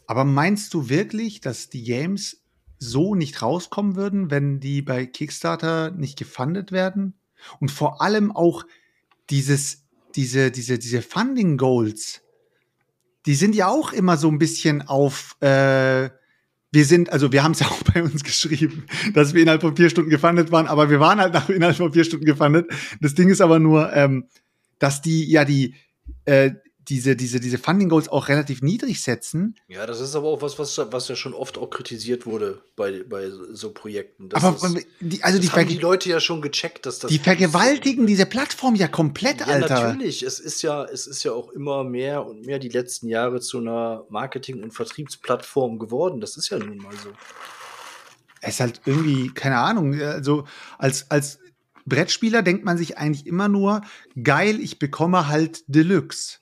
Aber 0.08 0.24
meinst 0.24 0.74
du 0.74 0.90
wirklich, 0.90 1.42
dass 1.42 1.70
die 1.70 1.84
Games 1.84 2.46
so 2.78 3.16
nicht 3.16 3.42
rauskommen 3.42 3.96
würden, 3.96 4.32
wenn 4.32 4.60
die 4.60 4.82
bei 4.82 5.06
Kickstarter 5.06 5.92
nicht 5.92 6.18
gefundet 6.18 6.72
werden. 6.72 7.16
Und 7.60 7.72
vor 7.72 8.02
allem 8.02 8.32
auch 8.32 8.64
dieses, 9.30 9.84
diese, 10.16 10.52
diese, 10.52 10.78
diese 10.78 11.02
Funding 11.02 11.58
Goals, 11.58 12.22
die 13.26 13.36
sind 13.36 13.56
ja 13.56 13.68
auch 13.68 13.92
immer 13.92 14.18
so 14.18 14.30
ein 14.30 14.38
bisschen 14.38 14.82
auf, 14.84 15.36
äh, 15.42 16.10
wir 16.72 16.86
sind, 16.86 17.12
also 17.12 17.32
wir 17.32 17.44
haben 17.44 17.54
es 17.54 17.60
ja 17.62 17.68
auch 17.68 17.84
bei 17.84 18.04
uns 18.04 18.24
geschrieben, 18.24 18.86
dass 19.14 19.34
wir 19.34 19.42
innerhalb 19.42 19.62
von 19.62 19.76
vier 19.76 19.90
Stunden 19.90 20.10
gefundet 20.10 20.52
waren, 20.52 20.68
aber 20.68 20.90
wir 20.90 21.00
waren 21.00 21.20
halt 21.20 21.34
nach 21.34 21.50
innerhalb 21.50 21.78
von 21.78 21.94
vier 21.94 22.04
Stunden 22.04 22.26
gefundet. 22.26 22.70
Das 23.02 23.16
Ding 23.16 23.30
ist 23.30 23.42
aber 23.42 23.60
nur, 23.60 23.94
ähm, 23.94 24.28
dass 24.80 25.02
die 25.02 25.30
ja 25.30 25.46
die, 25.46 25.76
äh, 26.26 26.52
diese, 26.88 27.16
diese, 27.16 27.40
diese 27.40 27.58
Funding 27.58 27.90
Goals 27.90 28.10
auch 28.10 28.28
relativ 28.28 28.62
niedrig 28.62 29.02
setzen. 29.02 29.56
Ja, 29.68 29.86
das 29.86 30.00
ist 30.00 30.16
aber 30.16 30.28
auch 30.28 30.42
was, 30.42 30.60
was, 30.60 30.78
was 30.92 31.08
ja 31.08 31.16
schon 31.16 31.34
oft 31.34 31.58
auch 31.58 31.70
kritisiert 31.70 32.26
wurde 32.26 32.62
bei, 32.76 33.04
bei 33.04 33.30
so 33.52 33.72
Projekten. 33.72 34.30
Das 34.30 34.44
aber 34.44 34.56
ist, 34.56 34.88
die, 35.00 35.24
also 35.24 35.40
die, 35.40 35.50
haben 35.50 35.68
die 35.68 35.78
Leute 35.78 36.10
ja 36.10 36.20
schon 36.20 36.42
gecheckt, 36.42 36.86
dass 36.86 37.00
das 37.00 37.10
die 37.10 37.20
vergewaltigen 37.20 38.06
diese 38.06 38.26
Plattform 38.26 38.76
ja 38.76 38.88
komplett, 38.88 39.42
Ja, 39.42 39.48
Alter. 39.48 39.82
natürlich. 39.82 40.24
Es 40.24 40.40
ist 40.40 40.62
ja, 40.62 40.84
es 40.86 41.08
ist 41.08 41.24
ja 41.24 41.32
auch 41.32 41.50
immer 41.50 41.84
mehr 41.84 42.26
und 42.26 42.46
mehr 42.46 42.60
die 42.60 42.70
letzten 42.70 43.08
Jahre 43.08 43.42
zu 43.42 43.58
einer 43.58 44.06
Marketing- 44.10 44.64
und 44.64 44.72
Vertriebsplattform 44.72 45.80
geworden. 45.80 46.22
Das 46.22 46.38
ist 46.38 46.50
ja 46.50 46.60
nun 46.60 46.78
mal 46.78 46.94
so. 47.04 47.10
Es 48.42 48.56
ist 48.56 48.60
halt 48.60 48.82
irgendwie, 48.86 49.34
keine 49.34 49.58
Ahnung, 49.58 50.00
also 50.00 50.46
als, 50.78 51.10
als 51.10 51.40
Brettspieler 51.86 52.42
denkt 52.42 52.66
man 52.66 52.78
sich 52.78 52.98
eigentlich 52.98 53.26
immer 53.26 53.48
nur, 53.48 53.82
geil, 54.22 54.60
ich 54.60 54.80
bekomme 54.80 55.28
halt 55.28 55.64
Deluxe. 55.68 56.40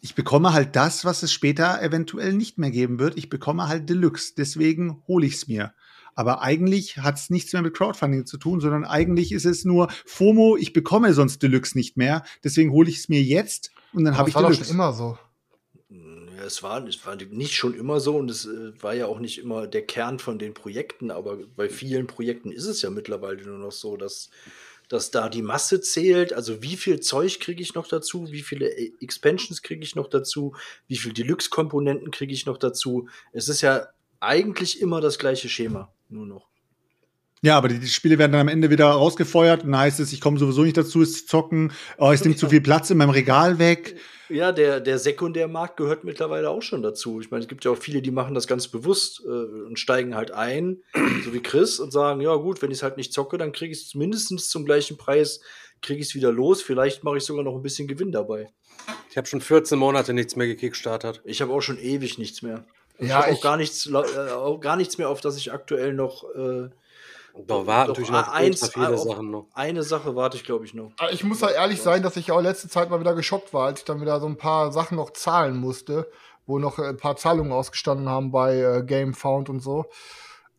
Ich 0.00 0.14
bekomme 0.14 0.52
halt 0.52 0.76
das, 0.76 1.04
was 1.04 1.22
es 1.22 1.32
später 1.32 1.82
eventuell 1.82 2.32
nicht 2.32 2.58
mehr 2.58 2.70
geben 2.70 2.98
wird. 2.98 3.18
Ich 3.18 3.28
bekomme 3.28 3.68
halt 3.68 3.88
Deluxe. 3.88 4.34
Deswegen 4.36 5.02
hole 5.08 5.26
ich 5.26 5.34
es 5.34 5.48
mir. 5.48 5.74
Aber 6.14 6.42
eigentlich 6.42 6.98
hat 6.98 7.16
es 7.16 7.30
nichts 7.30 7.52
mehr 7.52 7.62
mit 7.62 7.74
Crowdfunding 7.74 8.26
zu 8.26 8.38
tun, 8.38 8.60
sondern 8.60 8.84
eigentlich 8.84 9.30
ist 9.30 9.44
es 9.44 9.64
nur 9.64 9.88
FOMO, 10.04 10.56
ich 10.56 10.72
bekomme 10.72 11.14
sonst 11.14 11.42
Deluxe 11.44 11.78
nicht 11.78 11.96
mehr. 11.96 12.24
Deswegen 12.42 12.72
hole 12.72 12.90
ich 12.90 12.98
es 12.98 13.08
mir 13.08 13.22
jetzt 13.22 13.70
und 13.92 14.02
dann 14.04 14.16
habe 14.16 14.24
das 14.24 14.30
ich 14.30 14.34
war 14.34 14.42
Deluxe. 14.42 14.64
schon 14.64 14.74
immer 14.74 14.92
so. 14.92 15.16
Ja, 15.90 16.44
es 16.44 16.60
war, 16.64 16.84
es 16.86 17.06
war 17.06 17.14
nicht 17.14 17.54
schon 17.54 17.72
immer 17.72 18.00
so 18.00 18.16
und 18.16 18.30
es 18.32 18.46
äh, 18.46 18.72
war 18.82 18.94
ja 18.94 19.06
auch 19.06 19.20
nicht 19.20 19.38
immer 19.38 19.68
der 19.68 19.86
Kern 19.86 20.18
von 20.18 20.40
den 20.40 20.54
Projekten, 20.54 21.12
aber 21.12 21.38
bei 21.56 21.68
vielen 21.68 22.08
Projekten 22.08 22.50
ist 22.50 22.66
es 22.66 22.82
ja 22.82 22.90
mittlerweile 22.90 23.42
nur 23.44 23.58
noch 23.58 23.72
so, 23.72 23.96
dass, 23.96 24.30
dass 24.88 25.10
da 25.10 25.28
die 25.28 25.42
Masse 25.42 25.80
zählt. 25.80 26.32
Also 26.32 26.62
wie 26.62 26.76
viel 26.76 27.00
Zeug 27.00 27.40
kriege 27.40 27.62
ich 27.62 27.74
noch 27.74 27.86
dazu, 27.86 28.30
wie 28.32 28.42
viele 28.42 28.68
äh, 28.68 28.92
Expansions 29.00 29.62
kriege 29.62 29.82
ich 29.82 29.94
noch 29.94 30.08
dazu, 30.08 30.54
wie 30.86 30.96
viele 30.96 31.14
Deluxe-Komponenten 31.14 32.10
kriege 32.10 32.32
ich 32.32 32.46
noch 32.46 32.58
dazu. 32.58 33.08
Es 33.32 33.48
ist 33.48 33.60
ja 33.60 33.88
eigentlich 34.20 34.80
immer 34.80 35.00
das 35.00 35.18
gleiche 35.18 35.48
Schema, 35.48 35.92
nur 36.08 36.26
noch. 36.26 36.47
Ja, 37.42 37.56
aber 37.56 37.68
die, 37.68 37.78
die 37.78 37.86
Spiele 37.86 38.18
werden 38.18 38.32
dann 38.32 38.40
am 38.42 38.48
Ende 38.48 38.68
wieder 38.70 38.86
rausgefeuert 38.86 39.62
und 39.64 39.70
dann 39.72 39.80
heißt 39.80 40.00
es, 40.00 40.12
ich 40.12 40.20
komme 40.20 40.38
sowieso 40.38 40.62
nicht 40.62 40.76
dazu, 40.76 41.02
es 41.02 41.20
zu 41.20 41.26
zocken. 41.26 41.72
Oh, 41.96 42.10
es 42.10 42.24
nimmt 42.24 42.38
zu 42.38 42.48
viel 42.48 42.60
Platz 42.60 42.90
in 42.90 42.98
meinem 42.98 43.10
Regal 43.10 43.58
weg. 43.58 43.96
Ja, 44.28 44.52
der, 44.52 44.80
der 44.80 44.98
Sekundärmarkt 44.98 45.76
gehört 45.78 46.04
mittlerweile 46.04 46.50
auch 46.50 46.60
schon 46.62 46.82
dazu. 46.82 47.20
Ich 47.20 47.30
meine, 47.30 47.42
es 47.42 47.48
gibt 47.48 47.64
ja 47.64 47.70
auch 47.70 47.78
viele, 47.78 48.02
die 48.02 48.10
machen 48.10 48.34
das 48.34 48.46
ganz 48.46 48.68
bewusst 48.68 49.22
äh, 49.24 49.28
und 49.28 49.78
steigen 49.78 50.14
halt 50.16 50.32
ein, 50.32 50.78
so 51.24 51.32
wie 51.32 51.40
Chris, 51.40 51.78
und 51.80 51.92
sagen, 51.92 52.20
ja 52.20 52.34
gut, 52.34 52.60
wenn 52.60 52.70
ich 52.70 52.78
es 52.78 52.82
halt 52.82 52.96
nicht 52.98 53.12
zocke, 53.12 53.38
dann 53.38 53.52
kriege 53.52 53.72
ich 53.72 53.86
es 53.86 53.94
mindestens 53.94 54.50
zum 54.50 54.64
gleichen 54.66 54.96
Preis, 54.98 55.40
kriege 55.80 56.00
ich 56.00 56.08
es 56.08 56.14
wieder 56.14 56.30
los. 56.32 56.60
Vielleicht 56.60 57.04
mache 57.04 57.16
ich 57.18 57.24
sogar 57.24 57.44
noch 57.44 57.54
ein 57.54 57.62
bisschen 57.62 57.88
Gewinn 57.88 58.12
dabei. 58.12 58.48
Ich 59.10 59.16
habe 59.16 59.26
schon 59.26 59.40
14 59.40 59.78
Monate 59.78 60.12
nichts 60.12 60.36
mehr 60.36 60.46
gekickstartet. 60.46 61.22
Ich 61.24 61.40
habe 61.40 61.52
auch 61.52 61.62
schon 61.62 61.78
ewig 61.78 62.18
nichts 62.18 62.42
mehr. 62.42 62.64
Ich 62.98 63.08
Ja, 63.08 63.16
habe 63.22 63.28
auch 63.28 63.32
ich- 63.36 63.40
gar 63.40 63.56
nichts, 63.56 63.86
äh, 63.86 63.94
auch 63.94 64.60
gar 64.60 64.76
nichts 64.76 64.98
mehr, 64.98 65.08
auf 65.08 65.20
das 65.22 65.36
ich 65.38 65.52
aktuell 65.52 65.94
noch. 65.94 66.24
Äh, 66.34 66.68
Da 67.46 67.66
warten 67.66 67.88
doch 67.88 67.88
natürlich 67.88 68.10
noch 68.10 68.28
eins, 68.28 68.68
viele 68.68 68.88
auf 68.88 69.02
Sachen 69.02 69.30
noch. 69.30 69.46
Eine 69.54 69.82
Sache 69.82 70.16
warte 70.16 70.36
ich, 70.36 70.44
glaube 70.44 70.64
ich, 70.64 70.74
noch. 70.74 70.92
Aber 70.98 71.12
Ich 71.12 71.22
muss 71.24 71.40
da 71.40 71.50
ehrlich 71.50 71.80
sein, 71.80 72.02
dass 72.02 72.16
ich 72.16 72.32
auch 72.32 72.40
letzte 72.40 72.68
Zeit 72.68 72.90
mal 72.90 73.00
wieder 73.00 73.14
geschockt 73.14 73.54
war, 73.54 73.66
als 73.66 73.80
ich 73.80 73.84
dann 73.84 74.00
wieder 74.00 74.20
so 74.20 74.26
ein 74.26 74.36
paar 74.36 74.72
Sachen 74.72 74.96
noch 74.96 75.12
zahlen 75.12 75.56
musste, 75.56 76.10
wo 76.46 76.58
noch 76.58 76.78
äh, 76.78 76.88
ein 76.88 76.96
paar 76.96 77.16
Zahlungen 77.16 77.52
ausgestanden 77.52 78.08
haben 78.08 78.32
bei 78.32 78.58
äh, 78.58 78.82
GameFound 78.84 79.48
und 79.48 79.60
so. 79.60 79.86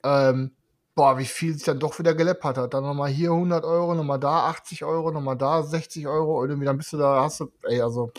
Ähm, 0.03 0.51
boah, 0.95 1.18
wie 1.18 1.26
viel 1.26 1.53
sich 1.53 1.64
dann 1.64 1.80
doch 1.80 1.99
wieder 1.99 2.14
geleppert 2.14 2.57
hat. 2.57 2.73
Dann 2.73 2.84
nochmal 2.84 3.10
hier 3.10 3.31
100 3.31 3.65
Euro, 3.65 3.93
nochmal 3.95 4.19
da 4.19 4.47
80 4.47 4.85
Euro, 4.85 5.11
nochmal 5.11 5.38
da 5.38 5.64
60 5.64 6.07
Euro. 6.07 6.39
Und 6.41 6.49
irgendwie 6.49 6.65
dann 6.65 6.77
bist 6.77 6.93
du 6.93 6.97
da, 6.97 7.23
hast 7.23 7.41
du, 7.41 7.51
ey, 7.64 7.81
also. 7.81 8.11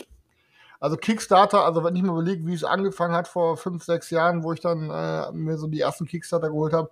Also 0.79 0.97
Kickstarter, 0.97 1.63
also 1.63 1.83
wenn 1.83 1.95
ich 1.95 2.01
mir 2.01 2.11
überlege, 2.11 2.43
wie 2.47 2.55
es 2.55 2.63
angefangen 2.63 3.13
hat 3.13 3.27
vor 3.27 3.55
fünf, 3.55 3.83
sechs 3.83 4.09
Jahren, 4.09 4.43
wo 4.43 4.51
ich 4.51 4.61
dann 4.61 4.89
äh, 4.89 5.31
mir 5.31 5.59
so 5.59 5.67
die 5.67 5.79
ersten 5.79 6.07
Kickstarter 6.07 6.49
geholt 6.49 6.73
habe 6.73 6.89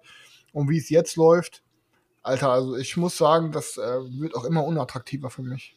und 0.54 0.70
wie 0.70 0.78
es 0.78 0.90
jetzt 0.90 1.16
läuft, 1.16 1.64
Alter, 2.22 2.50
also 2.50 2.76
ich 2.76 2.98
muss 2.98 3.18
sagen, 3.18 3.52
das 3.52 3.78
äh, 3.78 3.82
wird 4.20 4.36
auch 4.36 4.46
immer 4.46 4.64
unattraktiver 4.66 5.30
für 5.30 5.42
mich. 5.42 5.76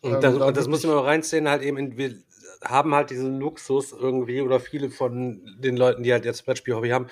Und 0.00 0.14
Ähm, 0.14 0.20
das, 0.20 0.38
da 0.38 0.46
und 0.46 0.56
das 0.56 0.68
muss 0.68 0.84
man 0.84 0.96
auch 0.96 1.04
reinziehen, 1.04 1.48
halt 1.48 1.62
eben, 1.62 1.76
in, 1.78 1.96
wir 1.96 2.14
haben 2.62 2.94
halt 2.94 3.10
diesen 3.10 3.38
Luxus 3.40 3.92
irgendwie, 3.92 4.40
oder 4.40 4.60
viele 4.60 4.90
von 4.90 5.40
den 5.58 5.76
Leuten, 5.76 6.02
die 6.02 6.12
halt 6.12 6.24
jetzt 6.24 6.44
Brettspiel-Hobby 6.44 6.90
haben, 6.90 7.06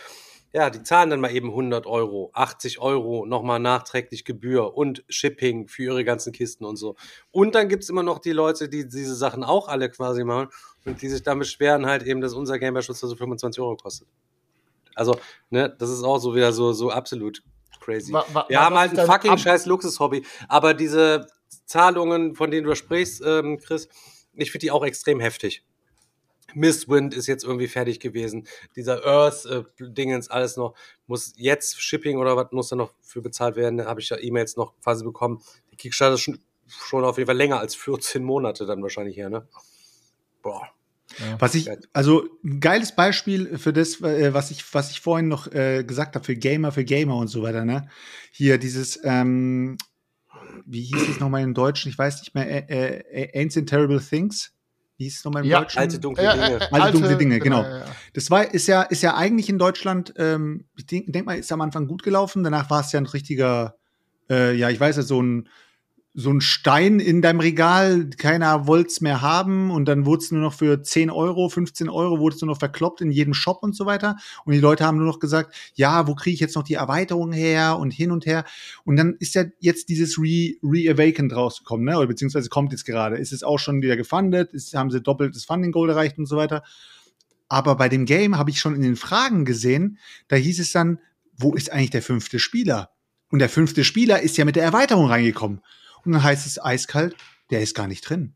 ja, 0.52 0.70
die 0.70 0.82
zahlen 0.82 1.10
dann 1.10 1.20
mal 1.20 1.34
eben 1.34 1.50
100 1.50 1.86
Euro, 1.86 2.30
80 2.32 2.78
Euro, 2.78 3.26
nochmal 3.26 3.58
nachträglich 3.58 4.24
Gebühr 4.24 4.74
und 4.74 5.04
Shipping 5.08 5.68
für 5.68 5.82
ihre 5.82 6.04
ganzen 6.04 6.32
Kisten 6.32 6.64
und 6.64 6.76
so. 6.76 6.96
Und 7.30 7.54
dann 7.54 7.68
gibt's 7.68 7.90
immer 7.90 8.02
noch 8.02 8.20
die 8.20 8.32
Leute, 8.32 8.68
die 8.68 8.88
diese 8.88 9.14
Sachen 9.14 9.44
auch 9.44 9.68
alle 9.68 9.90
quasi 9.90 10.24
machen 10.24 10.48
und 10.86 11.02
die 11.02 11.08
sich 11.08 11.22
dann 11.22 11.38
beschweren 11.38 11.84
halt 11.84 12.04
eben, 12.04 12.20
dass 12.20 12.32
unser 12.32 12.58
Game 12.58 12.74
beispielsweise 12.74 13.16
25 13.16 13.60
Euro 13.60 13.76
kostet. 13.76 14.08
Also, 14.96 15.16
ne, 15.50 15.72
das 15.78 15.90
ist 15.90 16.02
auch 16.02 16.18
so 16.18 16.34
wieder 16.34 16.52
so, 16.52 16.72
so 16.72 16.90
absolut 16.90 17.42
crazy. 17.80 18.12
Wa- 18.12 18.24
wa- 18.32 18.46
Wir 18.48 18.60
haben 18.60 18.76
halt 18.76 18.98
ein 18.98 19.06
fucking 19.06 19.30
Ab- 19.30 19.38
scheiß 19.40 19.66
Luxushobby. 19.66 20.24
Aber 20.48 20.74
diese 20.74 21.26
Zahlungen, 21.66 22.34
von 22.34 22.50
denen 22.50 22.66
du 22.66 22.74
sprichst, 22.74 23.22
ähm, 23.24 23.58
Chris, 23.58 23.88
ich 24.34 24.50
finde 24.50 24.64
die 24.66 24.70
auch 24.72 24.84
extrem 24.84 25.20
heftig. 25.20 25.62
Mistwind 26.54 27.12
ist 27.14 27.26
jetzt 27.26 27.44
irgendwie 27.44 27.68
fertig 27.68 28.00
gewesen. 28.00 28.46
Dieser 28.76 29.04
Earth-Dingens, 29.04 30.30
alles 30.30 30.56
noch, 30.56 30.74
muss 31.06 31.34
jetzt 31.36 31.80
Shipping 31.80 32.18
oder 32.18 32.36
was 32.36 32.50
muss 32.52 32.68
da 32.68 32.76
noch 32.76 32.92
für 33.02 33.20
bezahlt 33.20 33.56
werden? 33.56 33.76
Da 33.78 33.84
habe 33.86 34.00
ich 34.00 34.08
ja 34.08 34.16
E-Mails 34.18 34.56
noch 34.56 34.72
quasi 34.82 35.04
bekommen. 35.04 35.42
Die 35.72 35.76
Kickstarter 35.76 36.14
ist 36.14 36.22
schon, 36.22 36.38
schon 36.66 37.04
auf 37.04 37.18
jeden 37.18 37.26
Fall 37.26 37.36
länger 37.36 37.58
als 37.60 37.74
14 37.74 38.24
Monate 38.24 38.64
dann 38.64 38.82
wahrscheinlich 38.82 39.16
her, 39.16 39.28
ne? 39.28 39.46
Boah. 40.42 40.68
Was 41.38 41.54
ich, 41.54 41.70
also 41.92 42.28
ein 42.44 42.60
geiles 42.60 42.94
Beispiel 42.94 43.58
für 43.58 43.72
das, 43.72 44.00
äh, 44.00 44.34
was 44.34 44.50
ich, 44.50 44.64
was 44.74 44.90
ich 44.90 45.00
vorhin 45.00 45.28
noch 45.28 45.46
äh, 45.52 45.84
gesagt 45.84 46.14
habe, 46.14 46.24
für 46.24 46.36
Gamer, 46.36 46.72
für 46.72 46.84
Gamer 46.84 47.16
und 47.16 47.28
so 47.28 47.42
weiter, 47.42 47.64
ne? 47.64 47.88
Hier 48.32 48.58
dieses, 48.58 48.98
ähm, 49.04 49.78
wie 50.66 50.82
hieß 50.82 51.08
es 51.08 51.20
nochmal 51.20 51.42
im 51.42 51.54
Deutschen? 51.54 51.90
Ich 51.90 51.98
weiß 51.98 52.20
nicht 52.20 52.34
mehr, 52.34 52.70
äh, 52.70 52.98
äh, 53.22 53.42
Ancient 53.42 53.68
Terrible 53.68 54.00
Things. 54.00 54.52
Wie 54.98 55.04
hieß 55.04 55.18
es 55.18 55.24
nochmal 55.24 55.44
im 55.44 55.50
Ja, 55.50 55.60
Deutschen? 55.60 55.78
Alte 55.78 55.98
dunkle 55.98 56.24
Ja, 56.24 56.32
Dinge. 56.32 56.56
äh, 56.56 56.68
Alte 56.72 56.92
dunkle 56.92 57.16
Dinge, 57.16 57.38
genau. 57.38 57.62
ja, 57.62 57.78
ja. 57.78 57.96
Das 58.14 58.30
war, 58.30 58.52
ist 58.52 58.66
ja, 58.66 58.82
ist 58.82 59.02
ja 59.02 59.14
eigentlich 59.14 59.48
in 59.48 59.58
Deutschland, 59.58 60.14
ähm, 60.16 60.66
ich 60.76 60.86
denke 60.86 61.12
denk 61.12 61.26
mal, 61.26 61.38
ist 61.38 61.52
am 61.52 61.60
Anfang 61.60 61.86
gut 61.86 62.02
gelaufen. 62.02 62.42
Danach 62.42 62.70
war 62.70 62.80
es 62.80 62.92
ja 62.92 63.00
ein 63.00 63.06
richtiger, 63.06 63.76
äh, 64.30 64.54
ja, 64.54 64.70
ich 64.70 64.80
weiß 64.80 64.96
ja, 64.96 65.02
so 65.02 65.22
ein, 65.22 65.48
so 66.18 66.30
ein 66.30 66.40
Stein 66.40 66.98
in 66.98 67.20
deinem 67.20 67.40
Regal, 67.40 68.08
keiner 68.16 68.66
wollte 68.66 68.88
es 68.88 69.02
mehr 69.02 69.20
haben 69.20 69.70
und 69.70 69.84
dann 69.84 70.06
wurde 70.06 70.22
es 70.22 70.32
nur 70.32 70.40
noch 70.40 70.54
für 70.54 70.82
10 70.82 71.10
Euro, 71.10 71.50
15 71.50 71.90
Euro, 71.90 72.18
wurde 72.18 72.34
es 72.34 72.40
nur 72.40 72.50
noch 72.50 72.58
verkloppt 72.58 73.02
in 73.02 73.10
jedem 73.10 73.34
Shop 73.34 73.62
und 73.62 73.76
so 73.76 73.84
weiter. 73.84 74.16
Und 74.46 74.54
die 74.54 74.58
Leute 74.58 74.86
haben 74.86 74.96
nur 74.96 75.06
noch 75.06 75.18
gesagt, 75.18 75.54
ja, 75.74 76.06
wo 76.06 76.14
kriege 76.14 76.32
ich 76.32 76.40
jetzt 76.40 76.56
noch 76.56 76.62
die 76.62 76.72
Erweiterung 76.72 77.32
her 77.32 77.78
und 77.78 77.90
hin 77.90 78.10
und 78.10 78.24
her. 78.24 78.46
Und 78.84 78.96
dann 78.96 79.16
ist 79.18 79.34
ja 79.34 79.44
jetzt 79.60 79.90
dieses 79.90 80.16
Re- 80.16 80.56
Re-Awakened 80.62 81.36
rausgekommen, 81.36 81.84
ne? 81.84 81.98
oder 81.98 82.06
beziehungsweise 82.06 82.48
kommt 82.48 82.72
jetzt 82.72 82.86
gerade. 82.86 83.18
Ist 83.18 83.34
es 83.34 83.42
auch 83.42 83.58
schon 83.58 83.82
wieder 83.82 83.98
gefundet, 83.98 84.54
ist, 84.54 84.72
haben 84.72 84.90
sie 84.90 85.02
doppeltes 85.02 85.44
Funding-Goal 85.44 85.90
erreicht 85.90 86.16
und 86.16 86.24
so 86.24 86.38
weiter. 86.38 86.62
Aber 87.50 87.76
bei 87.76 87.90
dem 87.90 88.06
Game 88.06 88.38
habe 88.38 88.48
ich 88.48 88.58
schon 88.58 88.74
in 88.74 88.80
den 88.80 88.96
Fragen 88.96 89.44
gesehen, 89.44 89.98
da 90.28 90.36
hieß 90.36 90.60
es 90.60 90.72
dann, 90.72 90.98
wo 91.36 91.54
ist 91.54 91.70
eigentlich 91.70 91.90
der 91.90 92.00
fünfte 92.02 92.38
Spieler? 92.38 92.88
Und 93.28 93.40
der 93.40 93.50
fünfte 93.50 93.84
Spieler 93.84 94.22
ist 94.22 94.38
ja 94.38 94.46
mit 94.46 94.56
der 94.56 94.64
Erweiterung 94.64 95.08
reingekommen. 95.08 95.60
Und 96.06 96.12
dann 96.12 96.22
heißt 96.22 96.46
es 96.46 96.62
eiskalt, 96.62 97.16
der 97.50 97.60
ist 97.60 97.74
gar 97.74 97.88
nicht 97.88 98.08
drin. 98.08 98.34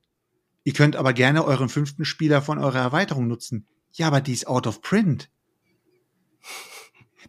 Ihr 0.65 0.73
könnt 0.73 0.97
aber 0.97 1.13
gerne 1.13 1.45
euren 1.45 1.69
fünften 1.69 2.05
Spieler 2.05 2.43
von 2.43 2.59
eurer 2.59 2.79
Erweiterung 2.79 3.27
nutzen. 3.27 3.67
Ja, 3.93 4.09
aber 4.09 4.21
die 4.21 4.33
ist 4.33 4.47
out 4.47 4.67
of 4.67 4.83
print. 4.83 5.31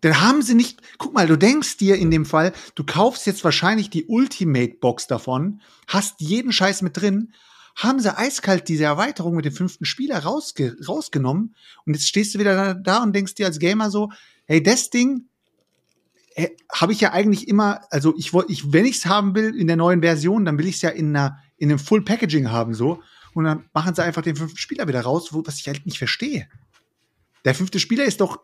Dann 0.01 0.19
haben 0.19 0.41
sie 0.41 0.55
nicht, 0.55 0.81
guck 0.97 1.13
mal, 1.13 1.27
du 1.27 1.37
denkst 1.37 1.77
dir 1.77 1.95
in 1.95 2.11
dem 2.11 2.25
Fall, 2.25 2.53
du 2.75 2.83
kaufst 2.83 3.27
jetzt 3.27 3.43
wahrscheinlich 3.43 3.89
die 3.89 4.05
Ultimate 4.05 4.77
Box 4.81 5.05
davon, 5.07 5.61
hast 5.87 6.19
jeden 6.19 6.51
Scheiß 6.51 6.81
mit 6.81 6.97
drin, 6.97 7.33
haben 7.75 7.99
sie 7.99 8.15
eiskalt 8.15 8.67
diese 8.67 8.85
Erweiterung 8.85 9.35
mit 9.35 9.45
dem 9.45 9.53
fünften 9.53 9.85
Spieler 9.85 10.19
rausge 10.19 10.75
rausgenommen 10.87 11.55
und 11.85 11.93
jetzt 11.93 12.07
stehst 12.07 12.33
du 12.33 12.39
wieder 12.39 12.73
da, 12.75 13.03
und 13.03 13.13
denkst 13.13 13.35
dir 13.35 13.45
als 13.45 13.59
Gamer 13.59 13.91
so, 13.91 14.11
hey, 14.45 14.61
das 14.61 14.89
Ding 14.89 15.29
habe 16.71 16.93
ich 16.93 17.01
ja 17.01 17.11
eigentlich 17.11 17.47
immer, 17.47 17.81
also 17.89 18.13
ich 18.17 18.33
wollte, 18.33 18.51
ich, 18.51 18.71
wenn 18.71 18.85
ich 18.85 18.97
es 18.97 19.05
haben 19.05 19.35
will 19.35 19.55
in 19.55 19.67
der 19.67 19.75
neuen 19.75 20.01
Version, 20.01 20.45
dann 20.45 20.57
will 20.57 20.67
ich 20.67 20.75
es 20.75 20.81
ja 20.81 20.89
in 20.89 21.15
einer, 21.15 21.37
in 21.57 21.69
einem 21.69 21.79
Full 21.79 22.03
Packaging 22.03 22.49
haben 22.49 22.73
so 22.73 23.01
und 23.33 23.43
dann 23.43 23.65
machen 23.73 23.95
sie 23.95 24.03
einfach 24.03 24.21
den 24.21 24.35
fünften 24.35 24.57
Spieler 24.57 24.87
wieder 24.87 25.01
raus, 25.01 25.33
wo, 25.33 25.43
was 25.45 25.59
ich 25.59 25.67
halt 25.67 25.85
nicht 25.85 25.97
verstehe. 25.97 26.47
Der 27.43 27.55
fünfte 27.55 27.79
Spieler 27.79 28.05
ist 28.05 28.21
doch 28.21 28.39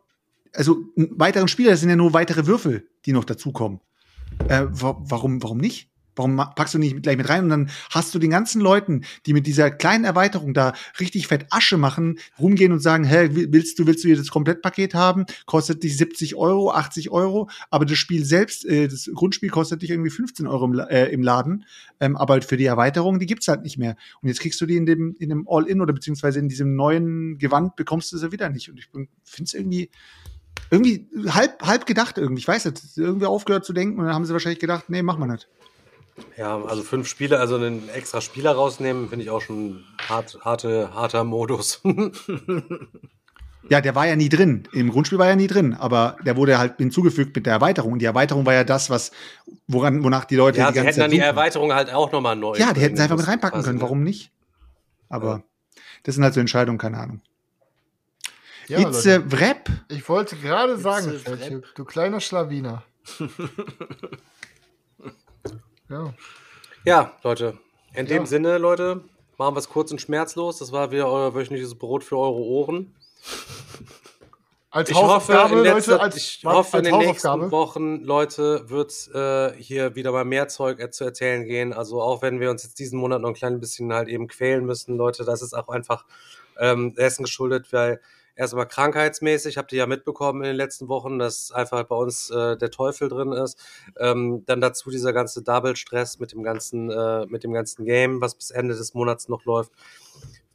also 0.54 0.78
einen 0.98 1.20
weiteren 1.20 1.48
Spieler, 1.48 1.72
das 1.72 1.82
sind 1.82 1.90
ja 1.90 1.96
nur 1.96 2.14
weitere 2.14 2.48
Würfel, 2.48 2.88
die 3.06 3.14
noch 3.14 3.26
dazukommen. 3.26 3.80
Äh, 4.48 4.66
wa 4.70 4.98
warum, 5.00 5.42
warum 5.44 5.58
nicht? 5.58 5.90
Warum 6.18 6.35
packst 6.38 6.73
du 6.73 6.80
nicht 6.80 7.02
gleich 7.03 7.18
mit 7.18 7.30
rein 7.30 7.44
und 7.45 7.49
dann 7.49 7.69
hast 7.91 8.14
du 8.14 8.19
den 8.19 8.30
ganzen 8.31 8.61
Leuten, 8.61 9.03
die 9.26 9.34
mit 9.34 9.48
dieser 9.48 9.72
kleinen 9.72 10.03
Erweiterung 10.03 10.53
da 10.53 10.73
richtig 10.99 11.27
fett 11.27 11.45
Asche 11.52 11.77
machen, 11.77 12.19
rumgehen 12.39 12.72
und 12.72 12.80
sagen, 12.80 13.06
wi- 13.10 13.48
willst 13.52 13.80
du, 13.80 13.88
willst 13.88 14.03
du 14.03 14.07
hier 14.07 14.18
das 14.18 14.30
Komplettpaket 14.30 14.94
haben? 14.94 15.26
Kostet 15.45 15.84
dich 15.84 15.95
70 15.98 16.35
Euro, 16.35 16.72
80 16.72 17.10
Euro, 17.11 17.49
aber 17.69 17.85
das 17.85 17.98
Spiel 17.98 18.26
selbst, 18.26 18.65
äh, 18.65 18.88
das 18.88 19.10
Grundspiel 19.14 19.49
kostet 19.49 19.81
dich 19.81 19.89
irgendwie 19.91 20.10
15 20.11 20.48
Euro 20.48 20.65
im, 20.65 20.80
äh, 20.80 21.06
im 21.06 21.22
Laden, 21.22 21.65
ähm, 21.99 22.18
aber 22.18 22.41
für 22.41 22.57
die 22.57 22.65
Erweiterung, 22.65 23.19
die 23.19 23.26
gibt's 23.26 23.48
halt 23.48 23.64
nicht 23.64 23.77
mehr. 23.77 23.95
Und 24.22 24.30
jetzt 24.30 24.39
kriegst 24.39 24.60
du 24.61 24.65
die 24.65 24.77
in 24.77 24.85
dem, 24.85 25.15
in 25.19 25.30
dem 25.30 25.48
All-In 25.49 25.81
oder 25.81 25.94
beziehungsweise 25.94 26.39
in 26.39 26.49
diesem 26.49 26.76
neuen 26.76 27.38
Gewand 27.38 27.76
bekommst 27.76 28.11
du 28.11 28.18
sie 28.18 28.31
wieder 28.31 28.49
nicht. 28.49 28.69
Und 28.69 28.77
ich 28.80 28.88
finde 29.23 29.44
es 29.48 29.53
irgendwie, 29.53 29.89
irgendwie 30.72 31.07
halb, 31.30 31.61
halb 31.64 31.85
gedacht 31.85 32.18
irgendwie. 32.18 32.41
Ich 32.41 32.48
weiß 32.48 32.65
nicht, 32.65 32.81
irgendwie 32.98 33.26
aufgehört 33.26 33.65
zu 33.65 33.73
denken 33.73 33.99
und 33.99 34.06
dann 34.06 34.14
haben 34.15 34.26
sie 34.26 34.34
wahrscheinlich 34.34 34.60
gedacht, 34.60 34.89
nee, 34.89 35.02
machen 35.02 35.19
wir 35.22 35.27
nicht. 35.27 35.48
Ja, 36.38 36.61
also 36.64 36.84
fünf 36.84 37.07
Spiele, 37.07 37.39
also 37.39 37.56
einen 37.56 37.89
extra 37.89 38.22
Spieler 38.22 38.52
rausnehmen, 38.53 39.10
finde 39.10 39.23
ich 39.26 39.31
auch 39.31 39.41
schon 39.41 39.84
hart, 40.07 40.38
harte, 40.44 40.94
harter 40.94 41.23
Modus. 41.23 41.81
Ja, 43.69 43.81
der 43.81 43.95
war 43.95 44.07
ja 44.07 44.15
nie 44.15 44.30
drin. 44.30 44.64
Im 44.72 44.89
Grundspiel 44.91 45.19
war 45.19 45.27
er 45.27 45.35
nie 45.35 45.48
drin, 45.48 45.73
aber 45.73 46.15
der 46.26 46.38
wurde 46.38 46.57
halt 46.57 46.77
hinzugefügt 46.77 47.35
mit 47.35 47.45
der 47.45 47.52
Erweiterung. 47.53 47.91
Und 47.94 47.99
die 47.99 48.06
Erweiterung 48.06 48.45
war 48.45 48.53
ja 48.53 48.64
das, 48.64 48.89
was, 48.89 49.11
woran, 49.68 50.06
wonach 50.06 50.23
die 50.23 50.38
Leute 50.38 50.60
ja, 50.60 50.68
die 50.68 50.73
sie 50.73 50.76
ganze 50.76 50.88
hätten 50.88 50.99
dann 51.02 51.10
Zeit 51.10 51.11
die 51.11 51.18
suchen. 51.18 51.27
Erweiterung 51.27 51.73
halt 51.73 51.94
auch 51.94 52.11
nochmal 52.14 52.38
neu. 52.38 52.56
Ja, 52.57 52.72
die 52.72 52.80
hätten 52.80 52.95
sie 52.95 53.03
einfach 53.03 53.18
mit 53.18 53.27
reinpacken 53.27 53.64
können. 53.64 53.76
ne? 53.80 53.81
Warum 53.81 54.03
nicht? 54.03 54.31
Aber 55.10 55.44
das 56.03 56.15
sind 56.15 56.23
halt 56.23 56.34
so 56.34 56.39
Entscheidungen, 56.39 56.77
keine 56.77 56.98
Ahnung. 56.98 57.22
Ja, 58.69 58.80
It's 58.80 59.03
Leute. 59.03 59.26
a 59.27 59.31
Wrap. 59.31 59.69
Ich 59.89 60.07
wollte 60.07 60.38
gerade 60.38 60.77
sagen, 60.77 61.19
du 61.76 61.84
kleiner 61.84 62.22
Schlawiner. 62.22 62.84
ja. 65.90 66.14
Ja, 66.86 67.12
Leute. 67.24 67.58
In 67.94 68.06
dem 68.06 68.24
Ja. 68.24 68.26
Sinne, 68.26 68.58
Leute, 68.58 69.02
machen 69.38 69.56
wir 69.56 69.60
es 69.60 69.70
kurz 69.70 69.92
und 69.92 70.00
schmerzlos. 70.00 70.60
Das 70.60 70.72
war 70.72 70.92
wieder 70.92 71.10
euer 71.10 71.34
wöchentliches 71.34 71.76
Brot 71.76 72.04
für 72.04 72.18
eure 72.18 72.40
Ohren. 72.40 72.96
Als 74.70 74.90
Ich 74.90 74.96
hoffe, 74.96 75.34
Hausaufgabe, 75.34 75.56
in, 75.56 75.64
letzter, 75.64 75.94
Leute, 75.94 76.04
als, 76.04 76.18
ich 76.18 76.42
hoffe, 76.46 76.78
in 76.78 76.84
den 76.84 76.98
nächsten. 76.98 77.52
Wochen, 77.52 78.04
Leute, 78.04 78.70
wird 78.70 78.92
es 78.92 79.08
äh, 79.08 79.54
hier 79.58 79.96
wieder 79.96 80.12
mal 80.12 80.26
mehr 80.26 80.50
Zeug 80.50 80.80
äh, 80.80 80.92
zu 80.92 81.04
erzählen 81.06 81.46
gehen. 81.46 81.74
Also 81.74 82.02
auch 82.02 82.22
wenn 82.22 82.40
wir 82.40 82.52
uns 82.52 82.64
jetzt 82.64 82.78
diesen 82.78 83.00
Monat 83.00 83.22
noch 83.22 83.30
ein 83.30 83.34
klein 83.34 83.60
bisschen 83.60 83.92
halt 83.94 84.10
eben 84.10 84.28
quälen 84.28 84.66
müssen, 84.66 84.98
Leute, 84.98 85.24
das 85.24 85.42
ist 85.42 85.54
auch 85.54 85.70
einfach 85.70 86.06
ähm, 86.60 86.94
dessen 86.94 87.24
geschuldet, 87.24 87.72
weil 87.72 88.02
erstmal 88.38 88.68
krankheitsmäßig, 88.68 89.58
habt 89.58 89.72
ihr 89.74 89.80
ja 89.80 89.88
mitbekommen 89.88 90.42
in 90.44 90.48
den 90.48 90.56
letzten 90.56 90.88
Wochen, 90.88 91.20
dass 91.20 91.52
einfach 91.52 91.84
bei 91.84 91.96
uns 91.96 92.30
äh, 92.30 92.56
der 92.56 92.72
Teufel 92.72 93.10
drin 93.10 93.34
ist. 93.34 93.60
Ähm, 94.00 94.44
dann 94.46 94.62
dazu 94.62 94.90
dieser 94.90 95.12
ganze 95.12 95.44
Double-Stress 95.44 96.20
mit 96.20 96.32
dem 96.32 96.44
ganzen, 96.44 96.90
äh, 96.90 97.26
mit 97.26 97.44
dem 97.44 97.52
ganzen 97.52 97.84
Game, 97.86 98.22
was 98.22 98.36
bis 98.36 98.52
Ende 98.52 98.76
des 98.76 98.94
Monats 98.94 99.28
noch 99.28 99.44
läuft 99.46 99.72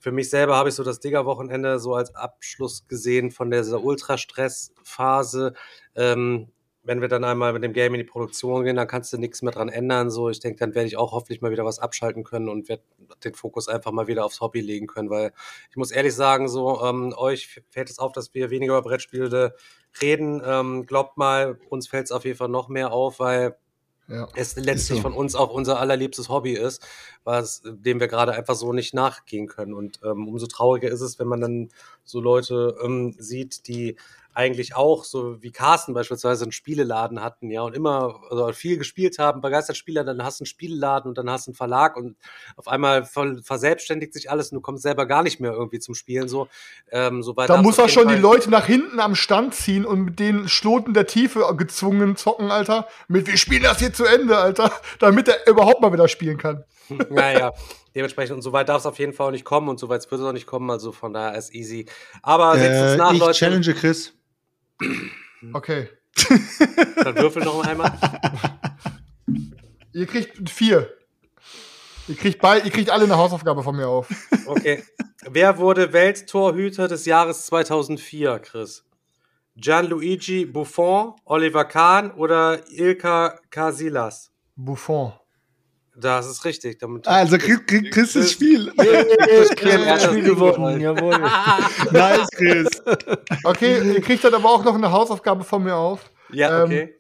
für 0.03 0.11
mich 0.11 0.31
selber 0.31 0.57
habe 0.57 0.69
ich 0.69 0.75
so 0.75 0.83
das 0.83 0.99
Digger-Wochenende 0.99 1.79
so 1.79 1.95
als 1.95 2.13
Abschluss 2.17 2.89
gesehen 2.89 3.31
von 3.31 3.53
dieser 3.53 3.85
Ultra-Stress-Phase. 3.85 5.55
Ähm, 5.95 6.49
wenn 6.85 7.01
wir 7.01 7.09
dann 7.09 7.23
einmal 7.25 7.53
mit 7.53 7.63
dem 7.63 7.73
Game 7.73 7.95
in 7.95 7.99
die 7.99 8.05
Produktion 8.05 8.65
gehen, 8.65 8.77
dann 8.77 8.89
kannst 8.89 9.13
du 9.13 9.19
nichts 9.19 9.43
mehr 9.43 9.53
dran 9.53 9.69
ändern. 9.69 10.11
So, 10.11 10.29
ich 10.31 10.41
denke, 10.41 10.59
dann 10.59 10.75
werde 10.75 10.89
ich 10.89 10.97
auch 10.97 11.13
hoffentlich 11.13 11.41
mal 11.41 11.51
wieder 11.53 11.65
was 11.65 11.79
abschalten 11.79 12.25
können 12.25 12.49
und 12.49 12.69
werde 12.69 12.83
den 13.25 13.35
Fokus 13.35 13.69
einfach 13.69 13.93
mal 13.93 14.07
wieder 14.09 14.25
aufs 14.25 14.41
Hobby 14.41 14.61
legen 14.61 14.87
können, 14.89 15.09
weil 15.11 15.33
ich 15.71 15.77
muss 15.77 15.91
ehrlich 15.93 16.15
sagen, 16.15 16.49
so 16.49 16.83
ähm, 16.83 17.15
euch 17.17 17.61
fällt 17.71 17.91
es 17.91 17.99
auf, 17.99 18.13
dass 18.13 18.35
wir 18.35 18.51
weniger 18.51 18.73
über 18.79 18.83
Brettspiele 18.89 19.55
reden. 20.01 20.43
Ähm, 20.45 20.87
glaubt 20.87 21.17
mal, 21.17 21.59
uns 21.69 21.87
fällt 21.89 22.07
es 22.07 22.13
auf 22.13 22.25
jeden 22.25 22.37
Fall 22.39 22.49
noch 22.49 22.69
mehr 22.69 22.93
auf, 22.93 23.21
weil 23.21 23.57
Ja. 24.09 24.27
es 24.35 24.57
letztlich 24.57 24.99
so. 24.99 25.03
von 25.03 25.13
uns 25.13 25.35
auch 25.37 25.51
unser 25.53 25.79
allerliebstes 25.79 26.29
Hobby 26.29 26.53
ist, 26.53 26.85
was, 27.25 27.63
dem 27.65 28.01
wir 28.01 28.09
gerade 28.09 28.33
einfach 28.33 28.55
so 28.57 28.73
nicht 28.73 28.93
nachgehen 28.95 29.47
können. 29.47 29.73
Und 29.75 30.01
ähm, 30.05 30.27
umso 30.29 30.47
trauriger 30.49 30.91
ist 30.91 31.01
es, 31.01 31.19
wenn 31.19 31.29
man 31.29 31.41
dann 31.41 31.69
so 32.05 32.21
Leute 32.21 32.77
ähm, 32.83 33.15
sieht, 33.19 33.67
die 33.69 33.97
eigentlich 34.35 34.75
auch, 34.75 35.05
so 35.05 35.43
wie 35.43 35.51
Carsten 35.51 35.93
beispielsweise, 35.93 36.45
einen 36.45 36.53
Spieleladen 36.53 37.23
hatten, 37.23 37.51
ja, 37.51 37.63
und 37.63 37.77
immer 37.77 38.21
also 38.31 38.53
viel 38.53 38.79
gespielt 38.79 39.19
haben, 39.19 39.41
begeistert 39.41 39.77
Spieler, 39.77 40.05
dann 40.05 40.23
hast 40.25 40.41
du 40.41 40.43
einen 40.43 40.47
Spieleladen 40.47 41.09
und 41.11 41.19
dann 41.19 41.29
hast 41.29 41.47
du 41.47 41.51
einen 41.51 41.57
Verlag 41.57 41.97
und 41.97 42.17
auf 42.57 42.69
einmal 42.69 43.05
verselbstständigt 43.05 44.15
sich 44.15 44.31
alles 44.31 44.51
und 44.51 44.57
du 44.57 44.61
kommst 44.63 44.83
selber 44.83 45.07
gar 45.07 45.23
nicht 45.23 45.41
mehr 45.41 45.53
irgendwie 45.53 45.81
zum 45.81 45.95
Spielen, 45.95 46.29
so. 46.29 46.49
Ähm, 46.91 47.23
so 47.23 47.35
Da 47.35 47.61
muss 47.61 47.79
er 47.79 47.89
schon 47.89 48.09
die 48.09 48.15
Fall- 48.15 48.23
Leute 48.23 48.51
nach 48.51 48.67
hinten 48.67 49.01
am 49.01 49.15
Stand 49.15 49.55
ziehen 49.55 49.85
und 49.85 50.01
mit 50.01 50.19
den 50.19 50.49
Schloten 50.49 50.95
der 50.95 51.07
Tiefe 51.07 51.55
gezwungen 51.57 52.17
zocken, 52.17 52.51
Alter. 52.51 52.89
Mit 53.09 53.27
wir 53.27 53.37
spielen 53.37 53.65
das 53.65 53.81
hier 53.81 53.93
zu 53.93 54.05
Ende, 54.05 54.39
Alter. 54.39 54.73
Damit 54.99 55.29
er 55.29 55.47
überhaupt 55.47 55.83
mal 55.83 55.93
wieder 55.93 56.09
spielen 56.09 56.39
kann. 56.39 56.65
Naja, 57.11 57.53
dementsprechend 57.95 58.37
und 58.37 58.43
so 58.43 58.53
weit 58.53 58.69
darf 58.69 58.79
es 58.81 58.87
auf 58.87 58.99
jeden 58.99 59.13
Fall 59.13 59.29
auch 59.29 59.31
nicht 59.33 59.45
kommen 59.45 59.69
und 59.69 59.79
so 59.79 59.89
weit 59.89 60.09
wird 60.11 60.21
es 60.21 60.27
auch 60.27 60.33
nicht 60.33 60.47
kommen, 60.47 60.71
also 60.71 60.93
von 60.93 61.13
daher 61.13 61.37
ist 61.39 61.55
easy. 61.55 61.87
Aber 62.23 62.59
setzt 62.59 62.81
uns 62.83 62.93
Äh, 62.93 62.97
nach, 62.97 63.13
ich 63.13 63.19
Leute. 63.21 63.39
challenge 63.39 63.75
Chris. 63.75 64.13
Okay. 65.53 65.89
Dann 67.03 67.17
würfel 67.17 67.43
noch 67.43 67.67
einmal. 67.67 67.93
Ihr 69.93 70.07
kriegt 70.07 70.49
vier. 70.49 70.89
Ihr 72.09 72.15
kriegt, 72.17 72.41
bei, 72.41 72.61
ihr 72.61 72.71
kriegt 72.71 72.91
alle 72.91 73.05
eine 73.05 73.17
Hausaufgabe 73.17 73.63
von 73.63 73.77
mir 73.77 73.89
auf. 73.89 74.09
Okay. 74.47 74.85
Wer 75.29 75.59
wurde 75.59 75.93
Welttorhüter 75.93 76.87
des 76.89 77.07
Jahres 77.07 77.47
2004, 77.47 78.39
Chris? 78.39 78.85
Gianluigi 79.57 80.47
Buffon, 80.47 81.15
Oliver 81.25 81.65
Kahn 81.65 82.11
oder 82.13 82.61
Ilka 82.71 83.39
Casillas? 83.51 84.31
Buffon. 84.57 85.13
Das 85.95 86.27
ist 86.27 86.45
richtig. 86.45 86.79
Damit 86.79 87.07
Also 87.07 87.37
Chris, 87.39 88.13
das 88.15 88.31
Spiel. 88.31 88.73
Ja, 88.83 89.05
das 89.97 90.05
Spiel 90.05 90.23
gewonnen, 90.23 90.81
jawohl. 90.81 91.19
nice, 91.93 92.29
Chris. 92.35 92.83
Okay, 93.45 93.93
ihr 93.93 94.01
kriegt 94.01 94.25
dann 94.25 94.35
aber 94.35 94.49
auch 94.51 94.65
noch 94.65 94.75
eine 94.75 94.91
Hausaufgabe 94.91 95.45
von 95.45 95.63
mir 95.63 95.77
auf. 95.77 96.11
Ja, 96.31 96.63
Ähm, 96.63 96.65
okay. 96.65 96.99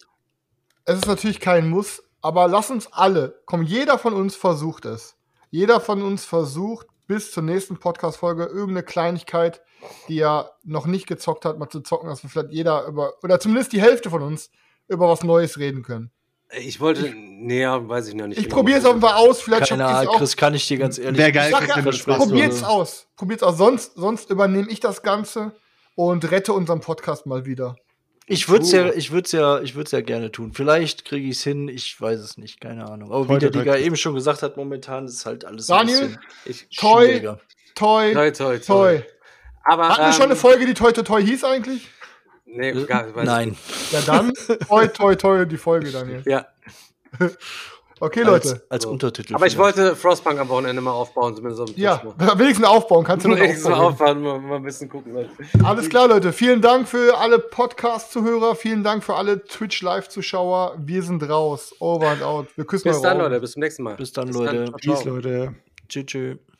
Es 0.84 0.96
ist 0.96 1.06
natürlich 1.06 1.40
kein 1.40 1.70
Muss, 1.70 2.02
aber 2.20 2.48
lass 2.48 2.70
uns 2.70 2.92
alle, 2.92 3.40
komm, 3.46 3.62
jeder 3.62 3.98
von 3.98 4.14
uns 4.14 4.34
versucht 4.36 4.84
es. 4.84 5.16
Jeder 5.50 5.80
von 5.80 6.02
uns 6.02 6.24
versucht, 6.24 6.86
bis 7.06 7.30
zur 7.30 7.42
nächsten 7.42 7.78
Podcast-Folge 7.78 8.44
irgendeine 8.44 8.82
Kleinigkeit, 8.82 9.62
die 10.08 10.20
er 10.20 10.52
noch 10.64 10.86
nicht 10.86 11.06
gezockt 11.06 11.44
hat, 11.44 11.58
mal 11.58 11.68
zu 11.68 11.80
zocken, 11.80 12.08
dass 12.08 12.22
wir 12.22 12.30
vielleicht 12.30 12.52
jeder 12.52 12.86
über, 12.86 13.14
oder 13.22 13.38
zumindest 13.38 13.72
die 13.72 13.80
Hälfte 13.80 14.10
von 14.10 14.22
uns 14.22 14.50
über 14.88 15.08
was 15.08 15.22
Neues 15.22 15.58
reden 15.58 15.82
können. 15.82 16.10
Ich 16.58 16.80
wollte, 16.80 17.14
nee, 17.14 17.64
weiß 17.66 18.08
ich 18.08 18.14
noch 18.14 18.26
nicht. 18.26 18.38
Ich 18.38 18.44
genau. 18.44 18.56
probiere 18.56 18.78
es 18.78 18.84
auf 18.84 18.92
jeden 18.92 19.00
Fall 19.00 19.14
aus, 19.14 19.40
vielleicht 19.40 19.68
Keine 19.68 19.86
Ahnung, 19.86 20.14
auch. 20.14 20.18
Chris, 20.18 20.36
kann 20.36 20.54
ich 20.54 20.66
dir 20.68 20.78
ganz 20.78 20.98
ehrlich 20.98 21.18
Wär 21.18 21.32
geil, 21.32 21.50
Sag 21.50 21.60
Chris, 21.60 21.68
ja, 21.70 21.76
wenn 21.76 21.84
du 21.84 21.92
Spaß 21.92 22.18
probiert's 22.18 22.62
aus. 22.62 23.06
Probiert's 23.16 23.42
aus. 23.42 23.56
Sonst, 23.56 23.94
sonst 23.94 24.30
übernehme 24.30 24.68
ich 24.70 24.80
das 24.80 25.02
Ganze 25.02 25.52
und 25.94 26.30
rette 26.30 26.52
unseren 26.52 26.80
Podcast 26.80 27.24
mal 27.26 27.46
wieder. 27.46 27.76
Ich 28.26 28.48
würde 28.48 28.64
es 28.64 28.72
Uh. 28.72 28.76
ja, 28.76 28.92
ich 28.92 29.12
würd's 29.12 29.32
ja, 29.32 29.60
ich 29.60 29.74
würd's 29.74 29.92
ja 29.92 30.00
gerne 30.00 30.30
tun. 30.30 30.52
Vielleicht 30.52 31.04
kriege 31.04 31.28
ich 31.28 31.38
es 31.38 31.42
hin, 31.42 31.68
ich 31.68 31.98
weiß 32.00 32.20
es 32.20 32.36
nicht, 32.36 32.60
keine 32.60 32.88
Ahnung. 32.88 33.12
Aber 33.12 33.28
wie 33.28 33.32
Heute, 33.32 33.50
der 33.50 33.62
Digga 33.62 33.76
eben 33.76 33.96
schon 33.96 34.14
gesagt 34.14 34.42
hat, 34.42 34.56
momentan 34.56 35.06
ist 35.06 35.26
halt 35.26 35.44
alles 35.44 35.66
Daniel? 35.66 36.02
ein 36.02 36.18
bisschen 36.44 36.66
Ich, 36.68 36.76
Toi, 36.76 37.36
toi, 37.74 38.12
toi, 38.12 38.30
toi, 38.30 38.58
toi. 38.58 39.02
Aber, 39.64 39.88
Hatten 39.88 40.00
wir 40.02 40.06
ähm, 40.06 40.12
schon 40.12 40.24
eine 40.24 40.36
Folge, 40.36 40.66
die 40.66 40.74
toi 40.74 40.92
toi 40.92 41.02
toi 41.02 41.22
hieß 41.22 41.44
eigentlich? 41.44 41.88
Nee, 42.54 42.72
gar, 42.84 43.14
weiß 43.14 43.24
Nein. 43.24 43.56
Ja, 43.90 44.00
dann 44.06 44.32
toi 44.68 44.86
toi 44.88 45.14
toi 45.14 45.44
die 45.46 45.56
Folge, 45.56 45.90
Daniel. 45.90 46.20
Ich. 46.20 46.26
Ja. 46.26 46.46
Okay, 48.00 48.22
Leute. 48.22 48.48
Als, 48.48 48.70
als 48.70 48.82
So. 48.82 48.90
Untertitel. 48.90 49.32
Aber 49.34 49.46
ich 49.46 49.54
vielleicht. 49.54 49.76
wollte 49.76 49.94
Frostpunk 49.94 50.40
am 50.40 50.48
Wochenende 50.48 50.82
mal 50.82 50.90
aufbauen, 50.90 51.36
zumindest 51.36 51.62
auf 51.62 51.70
dem 51.72 51.78
Ja, 51.80 52.02
wenigstens 52.36 52.66
aufbauen, 52.66 53.04
kannst 53.04 53.24
du 53.24 53.28
noch 53.28 53.36
Wenigstens 53.36 53.68
mal 53.68 53.78
aufbauen. 53.78 54.22
mal, 54.22 54.40
mal 54.40 54.56
ein 54.56 54.62
bisschen 54.64 54.88
gucken. 54.88 55.12
Leute. 55.14 55.30
Alles 55.62 55.88
klar, 55.88 56.08
Leute. 56.08 56.32
Vielen 56.32 56.60
Dank 56.60 56.88
für 56.88 57.16
alle 57.16 57.38
Podcast-Zuhörer. 57.38 58.56
Vielen 58.56 58.82
Dank 58.82 59.04
für 59.04 59.14
alle 59.14 59.44
Twitch-Live-Zuschauer. 59.44 60.78
Wir 60.78 61.02
sind 61.04 61.22
raus. 61.28 61.74
Over 61.78 62.08
and 62.08 62.22
out. 62.22 62.48
Wir 62.56 62.64
küssen 62.64 62.88
Bis 62.88 63.00
dann, 63.02 63.20
Augen. 63.20 63.30
Leute. 63.30 63.40
Bis 63.40 63.52
zum 63.52 63.60
nächsten 63.60 63.82
Mal. 63.84 63.94
Bis 63.94 64.12
dann, 64.12 64.26
Bis 64.26 64.36
dann. 64.36 64.44
Leute. 64.46 64.64
Ciao, 64.64 64.78
ciao. 64.78 64.94
Peace, 64.94 65.04
Leute. 65.04 65.54
Tschüss, 65.88 66.06
tschüss. 66.06 66.51